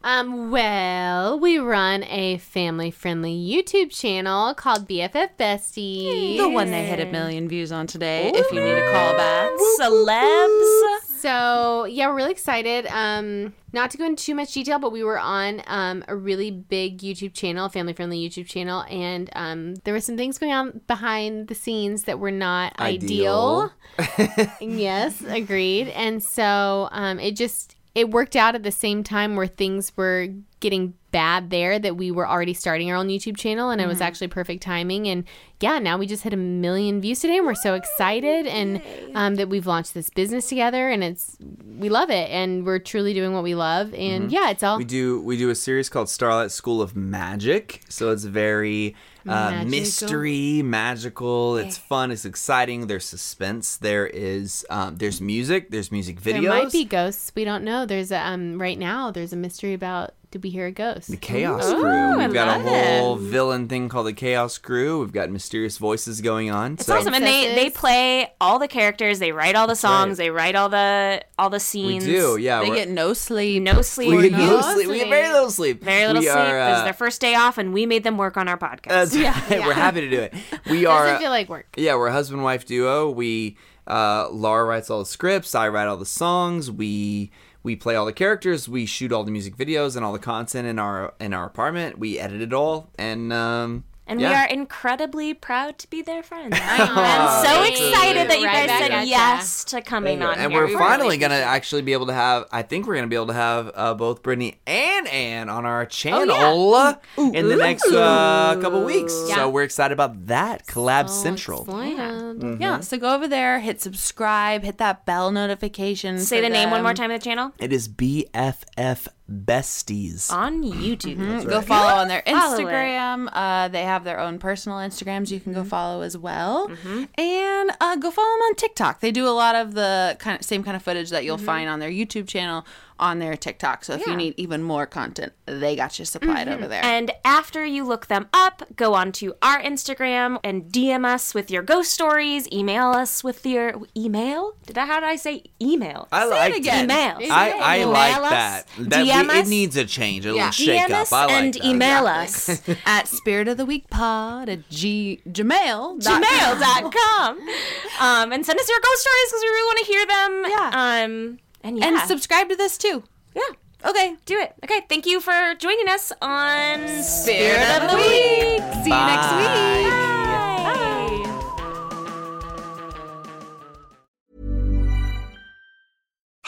Um, 0.03 0.51
well, 0.51 1.39
we 1.39 1.59
run 1.59 2.05
a 2.05 2.39
family 2.39 2.91
friendly 2.91 3.35
YouTube 3.35 3.91
channel 3.91 4.55
called 4.55 4.89
BFF 4.89 5.31
Besties. 5.39 6.39
The 6.39 6.49
one 6.49 6.71
they 6.71 6.87
hit 6.87 7.01
a 7.01 7.07
million 7.07 7.49
views 7.49 7.71
on 7.71 7.87
today. 7.87 8.33
If 8.35 8.51
you 8.51 8.61
need 8.61 8.73
a 8.73 8.83
callback. 8.83 9.57
Celebs. 9.79 11.01
So 11.19 11.85
yeah, 11.85 12.09
we're 12.09 12.17
really 12.17 12.31
excited. 12.31 12.87
Um, 12.87 13.53
not 13.75 13.91
to 13.91 13.99
go 13.99 14.07
into 14.07 14.25
too 14.25 14.35
much 14.35 14.55
detail, 14.55 14.79
but 14.79 14.91
we 14.91 15.05
were 15.05 15.19
on 15.19 15.63
um, 15.67 16.03
a 16.09 16.17
really 16.17 16.51
big 16.51 16.99
YouTube 16.99 17.35
channel, 17.35 17.69
family 17.69 17.93
friendly 17.93 18.27
YouTube 18.27 18.47
channel, 18.47 18.85
and 18.89 19.29
um, 19.35 19.75
there 19.85 19.93
were 19.93 20.01
some 20.01 20.17
things 20.17 20.39
going 20.39 20.53
on 20.53 20.81
behind 20.87 21.49
the 21.49 21.55
scenes 21.55 22.05
that 22.05 22.19
were 22.19 22.31
not 22.31 22.79
ideal. 22.81 23.71
yes, 24.61 25.23
agreed. 25.29 25.89
And 25.89 26.23
so 26.23 26.89
um, 26.91 27.21
it 27.21 27.37
just 27.37 27.77
it 27.95 28.11
worked 28.11 28.37
out 28.37 28.55
at 28.55 28.63
the 28.63 28.73
same 28.73 29.03
time 29.03 29.37
where 29.37 29.47
things 29.47 29.93
were 29.97 30.29
getting 30.61 30.95
bad 31.11 31.51
there 31.51 31.79
that 31.79 31.97
we 31.97 32.11
were 32.11 32.29
already 32.29 32.55
starting 32.55 32.91
our 32.91 32.97
own 32.97 33.09
YouTube 33.09 33.37
channel 33.37 33.71
and 33.71 33.81
it 33.81 33.87
was 33.87 34.01
actually 34.01 34.29
perfect 34.29 34.63
timing. 34.63 35.09
And 35.09 35.25
yeah 35.61 35.79
now 35.79 35.99
we 35.99 36.07
just 36.07 36.23
hit 36.23 36.33
a 36.33 36.37
million 36.37 37.01
views 37.01 37.21
today 37.21 37.39
and 37.39 37.47
we're 37.47 37.55
so 37.55 37.75
excited 37.75 38.47
and 38.47 38.83
um, 39.15 39.35
that 39.35 39.49
we've 39.49 39.67
launched 39.67 39.95
this 39.95 40.09
business 40.09 40.49
together 40.49 40.89
and 40.89 41.03
it's 41.03 41.37
we 41.79 41.89
love 41.89 42.11
it 42.11 42.31
and 42.31 42.65
we're 42.65 42.79
truly 42.79 43.13
doing 43.13 43.33
what 43.33 43.43
we 43.43 43.55
love 43.55 43.93
and 43.95 44.31
yeah 44.31 44.51
it's 44.51 44.63
all 44.63 44.79
We 44.79 44.85
do 44.85 45.21
we 45.23 45.37
do 45.37 45.51
a 45.51 45.55
series 45.55 45.89
called 45.89 46.09
Starlight 46.09 46.51
School 46.51 46.81
of 46.81 46.97
Magic. 46.97 47.83
So 47.89 48.11
it's 48.11 48.25
very 48.25 48.95
uh, 49.29 49.65
mystery, 49.67 50.63
magical. 50.63 51.57
It's 51.57 51.77
fun. 51.79 52.11
It's 52.11 52.25
exciting. 52.25 52.87
There's 52.87 53.05
suspense. 53.05 53.77
There 53.77 54.07
is 54.07 54.65
um, 54.71 54.97
there's 54.97 55.21
music. 55.21 55.71
There's 55.71 55.91
music 55.93 56.21
videos. 56.21 56.43
there 56.43 56.63
might 56.65 56.73
be 56.73 56.85
ghosts 56.85 57.33
we 57.35 57.45
don't 57.45 57.65
know 57.65 57.87
there's 57.87 58.11
a 58.13 58.19
um 58.27 58.61
right 58.61 58.79
now 58.79 59.11
there's 59.11 59.33
a 59.33 59.37
mystery 59.37 59.75
about 59.75 60.15
did 60.31 60.43
we 60.45 60.51
hear 60.51 60.67
a 60.67 60.71
ghost 60.71 61.11
the 61.11 61.17
Chaos 61.17 61.69
Ooh, 61.71 61.81
Crew. 61.81 61.91
I 61.91 62.17
We've 62.27 62.33
got 62.33 62.61
a 62.61 62.63
whole 62.63 63.17
it. 63.17 63.21
villain 63.21 63.67
thing 63.69 63.89
called 63.89 64.07
the 64.07 64.13
Chaos 64.13 64.59
Crew. 64.59 65.01
We've 65.01 65.13
got 65.13 65.29
mysterious 65.31 65.77
voices 65.77 66.21
going 66.21 66.51
on. 66.51 66.75
It's 66.75 66.87
so 66.87 66.97
awesome, 66.99 67.15
and 67.15 67.25
they 67.25 67.55
they 67.55 67.69
play 67.71 68.33
all 68.41 68.59
the 68.61 68.69
characters. 68.69 69.19
They 69.19 69.33
write 69.33 69.57
all 69.57 69.67
the 69.67 69.75
songs. 69.75 70.19
right. 70.19 70.25
They 70.27 70.31
write 70.31 70.55
all 70.55 70.69
the 70.69 71.25
all 71.39 71.51
the 71.51 71.59
scenes. 71.61 72.07
we 72.07 72.13
scenes. 72.13 72.25
do, 72.25 72.37
yeah. 72.37 72.61
They 72.61 72.71
we're- 72.71 72.79
get 72.79 72.89
no 72.91 73.13
sleep. 73.13 73.63
no 73.63 73.83
sleep. 73.83 74.11
we 74.11 74.29
get 74.31 74.39
no 74.39 74.61
no 74.61 74.75
sleep. 74.75 74.89
We 74.89 74.99
get 74.99 75.09
very 75.09 75.33
little 75.33 75.51
sleep. 75.51 75.83
very 75.83 76.07
little 76.07 76.21
we 76.21 76.27
sleep. 76.27 76.37
Are, 76.37 76.65
this 76.69 76.77
is 76.77 76.81
uh, 76.81 76.85
their 76.85 76.93
first 76.93 77.21
day 77.21 77.35
off, 77.35 77.59
and 77.59 77.73
we 77.73 77.85
made 77.87 78.05
them 78.05 78.17
work 78.17 78.37
on 78.37 78.47
our 78.49 78.59
podcast. 78.59 78.89
That's 78.89 79.17
right. 79.17 79.61
We're 79.67 79.73
happy 79.75 80.01
to 80.03 80.11
do 80.11 80.21
it. 80.21 80.35
We 80.71 80.87
are. 80.87 81.07
doesn't 81.07 81.21
feel 81.23 81.31
like 81.31 81.49
work 81.49 81.67
Yeah, 81.77 81.97
we're 81.97 82.09
a 82.09 82.13
husband 82.13 82.45
wife 82.45 82.67
duo. 82.67 83.11
We 83.11 83.57
uh, 83.87 84.29
Laura 84.31 84.65
writes 84.65 84.91
all 84.91 85.01
the 85.01 85.07
scripts. 85.07 85.55
I 85.57 85.69
write 85.69 85.87
all 85.89 85.97
the 85.97 86.07
songs. 86.07 86.71
We 86.71 87.33
we 87.63 87.77
play 87.77 87.95
all 87.95 88.07
the 88.07 88.13
characters. 88.13 88.69
We 88.69 88.87
shoot 88.87 89.13
all 89.13 89.25
the 89.25 89.31
music 89.31 89.57
videos 89.57 89.97
and 89.97 90.05
all 90.05 90.13
the 90.13 90.19
content 90.19 90.67
in 90.67 90.79
our 90.79 91.15
in 91.21 91.35
our 91.35 91.47
apartment. 91.47 91.99
We 91.99 92.19
edit 92.19 92.41
it 92.41 92.53
all, 92.53 92.91
and 92.99 93.33
um, 93.33 93.85
and 94.11 94.21
yeah. 94.21 94.29
we 94.31 94.35
are 94.35 94.49
incredibly 94.49 95.33
proud 95.35 95.79
to 95.79 95.89
be 95.89 96.03
their 96.03 96.23
friends. 96.23 96.51
know. 96.51 96.59
I'm 96.69 97.45
so 97.45 97.63
That's 97.63 97.71
excited 97.71 98.29
that 98.31 98.41
you 98.41 98.47
Right 98.47 98.69
guys 98.69 98.79
said 98.79 99.09
yes 99.09 99.65
to 99.65 99.81
coming 99.81 100.21
on 100.23 100.39
and 100.39 100.53
here. 100.53 100.61
we're 100.63 100.67
We 100.67 100.75
finally 100.75 101.03
really 101.05 101.19
gonna 101.19 101.35
actually 101.37 101.83
be 101.83 101.93
able 101.93 102.07
to 102.07 102.13
have. 102.13 102.47
I 102.53 102.63
think 102.63 102.87
we're 102.87 102.97
gonna 102.97 103.07
be 103.07 103.17
able 103.17 103.29
to 103.29 103.33
have 103.35 103.71
uh, 103.75 103.95
both 103.95 104.23
Brittany 104.23 104.61
and 104.67 105.07
Anne 105.09 105.49
on 105.49 105.65
Oh, 105.65 105.69
our 105.69 105.87
channel 105.87 106.95
in 107.17 107.49
the 107.49 107.57
next 107.57 107.87
uh, 107.87 108.57
couple 108.61 108.85
weeks. 108.85 109.15
Yeah. 109.29 109.37
So 109.37 109.51
we're 109.51 109.63
excited 109.63 109.93
about 109.95 110.27
that 110.27 110.67
collab 110.67 111.05
Oh, 111.05 111.07
central. 111.09 111.61
excellent. 111.61 112.41
Mm-hmm. 112.41 112.63
Yeah, 112.63 112.81
so 112.81 112.97
go 112.99 113.15
over 113.15 113.29
there, 113.29 113.61
hit 113.61 113.81
subscribe, 113.81 114.63
hit 114.65 114.79
that 114.79 115.07
bell 115.07 115.31
notification. 115.31 116.19
Say 116.19 116.39
for 116.39 116.43
the 116.43 116.49
name 116.49 116.71
one 116.71 116.83
more 116.83 116.95
time 116.95 117.11
of 117.11 117.21
the 117.21 117.25
channel 117.25 117.53
It 117.59 117.73
is 117.73 117.89
BFF 117.89 119.07
Besties. 119.31 120.33
on 120.33 120.63
YouTube. 120.65 121.17
Mm-hmm. 121.17 121.49
Go 121.49 121.61
follow 121.61 122.01
on 122.01 122.09
their 122.09 122.23
Instagram. 122.27 123.29
Uh, 123.33 123.69
they 123.69 123.83
have 123.85 124.05
their 124.05 124.19
own 124.19 124.39
personal 124.39 124.79
Instagrams 124.79 125.31
you 125.31 125.39
can 125.39 125.53
Mm-hmm. 125.53 125.63
go 125.63 125.69
follow 125.69 126.03
as 126.03 126.17
well. 126.17 126.71
And 127.17 127.71
uh, 127.81 127.97
go 127.97 128.11
follow 128.11 128.29
them 128.37 128.43
on 128.43 128.55
TikTok. 128.57 129.01
They 129.01 129.11
do 129.13 129.27
a 129.27 129.31
lot 129.31 129.55
of 129.55 129.75
the 129.75 130.17
kind 130.19 130.39
of 130.39 130.45
same 130.45 130.63
kind 130.63 130.77
of 130.77 130.83
footage 130.83 131.11
that 131.11 131.25
you'll 131.25 131.37
Mm-hmm. 131.37 131.47
find 131.47 131.69
on 131.71 131.79
their 131.81 131.91
YouTube 131.91 132.27
channel 132.29 132.65
on 133.01 133.19
their 133.19 133.37
TikTok. 133.37 133.85
So 133.85 133.95
if 133.95 134.07
you 134.07 134.15
need 134.15 134.35
even 134.37 134.63
more 134.63 134.87
content, 134.87 135.33
they 135.47 135.75
got 135.75 135.99
you 135.99 136.05
supplied 136.05 136.49
over 136.49 136.69
there. 136.69 136.83
Mm-hmm. 136.83 136.91
And 136.91 137.13
after 137.25 137.65
you 137.65 137.85
look 137.85 138.07
them 138.07 138.29
up, 138.33 138.63
go 138.77 138.95
on 138.95 139.11
to 139.13 139.35
our 139.43 139.61
Instagram 139.61 140.39
and 140.45 140.65
DM 140.65 141.05
us 141.05 141.35
with 141.35 141.51
your 141.51 141.63
ghost 141.63 141.91
stories. 141.91 142.47
Email 142.53 142.89
us 142.91 143.25
with 143.25 143.45
your 143.47 143.81
email. 143.97 144.53
Did 144.67 144.79
I? 144.79 144.87
How 144.87 145.01
did 145.01 145.09
I 145.09 145.17
say 145.17 145.45
email? 145.61 146.07
I 146.13 146.27
like 146.27 146.55
again. 146.57 146.85
Email. 146.85 147.17
I, 147.33 147.51
I 147.53 147.77
Email 147.79 147.91
like 147.91 148.17
us, 148.17 148.31
that. 148.31 148.67
That 148.79 149.07
DM 149.07 149.23
we, 149.33 149.39
it 149.39 149.43
us. 149.43 149.49
needs 149.49 149.77
a 149.77 149.85
change, 149.87 150.27
a 150.27 150.29
Yeah. 150.29 150.35
little 150.35 150.51
shake 150.53 150.81
DM 150.83 150.91
up. 150.91 151.01
us 151.01 151.13
I 151.13 151.25
like 151.25 151.35
and 151.43 151.55
that. 151.55 151.65
email 151.65 152.07
us. 152.07 152.63
at 152.87 153.09
spirit 153.09 153.49
of 153.49 153.57
the 153.57 153.65
week 153.67 153.89
pod 153.91 154.49
at 154.49 154.69
g 154.69 155.21
gmail 155.29 156.01
gmail.com 156.03 157.39
um, 158.01 158.33
and 158.33 158.45
send 158.45 158.59
us 158.59 158.69
your 158.69 158.79
ghost 158.81 159.01
stories 159.01 159.31
because 159.31 159.43
we 159.43 159.49
really 159.49 159.65
want 159.65 159.79
to 159.79 159.85
hear 159.85 160.07
them 160.07 160.45
Yeah. 160.49 161.05
um, 161.05 161.39
and 161.63 161.79
yeah 161.79 161.87
and 161.89 162.09
subscribe 162.09 162.49
to 162.49 162.57
this 162.57 162.77
too. 162.79 163.03
yeah 163.35 163.43
Okay. 163.85 164.15
do 164.27 164.39
it 164.39 164.55
okay 164.65 164.83
thank 164.89 165.07
you 165.07 165.21
for 165.21 165.55
joining 165.59 165.89
us 165.89 166.13
on 166.21 166.87
Spirit 167.03 167.83
of 167.83 167.91
the 167.91 167.97
week. 167.97 168.61
See 168.85 168.91
you 168.91 169.07
next 169.13 169.33
week. 169.37 169.91
Bye. 169.91 170.10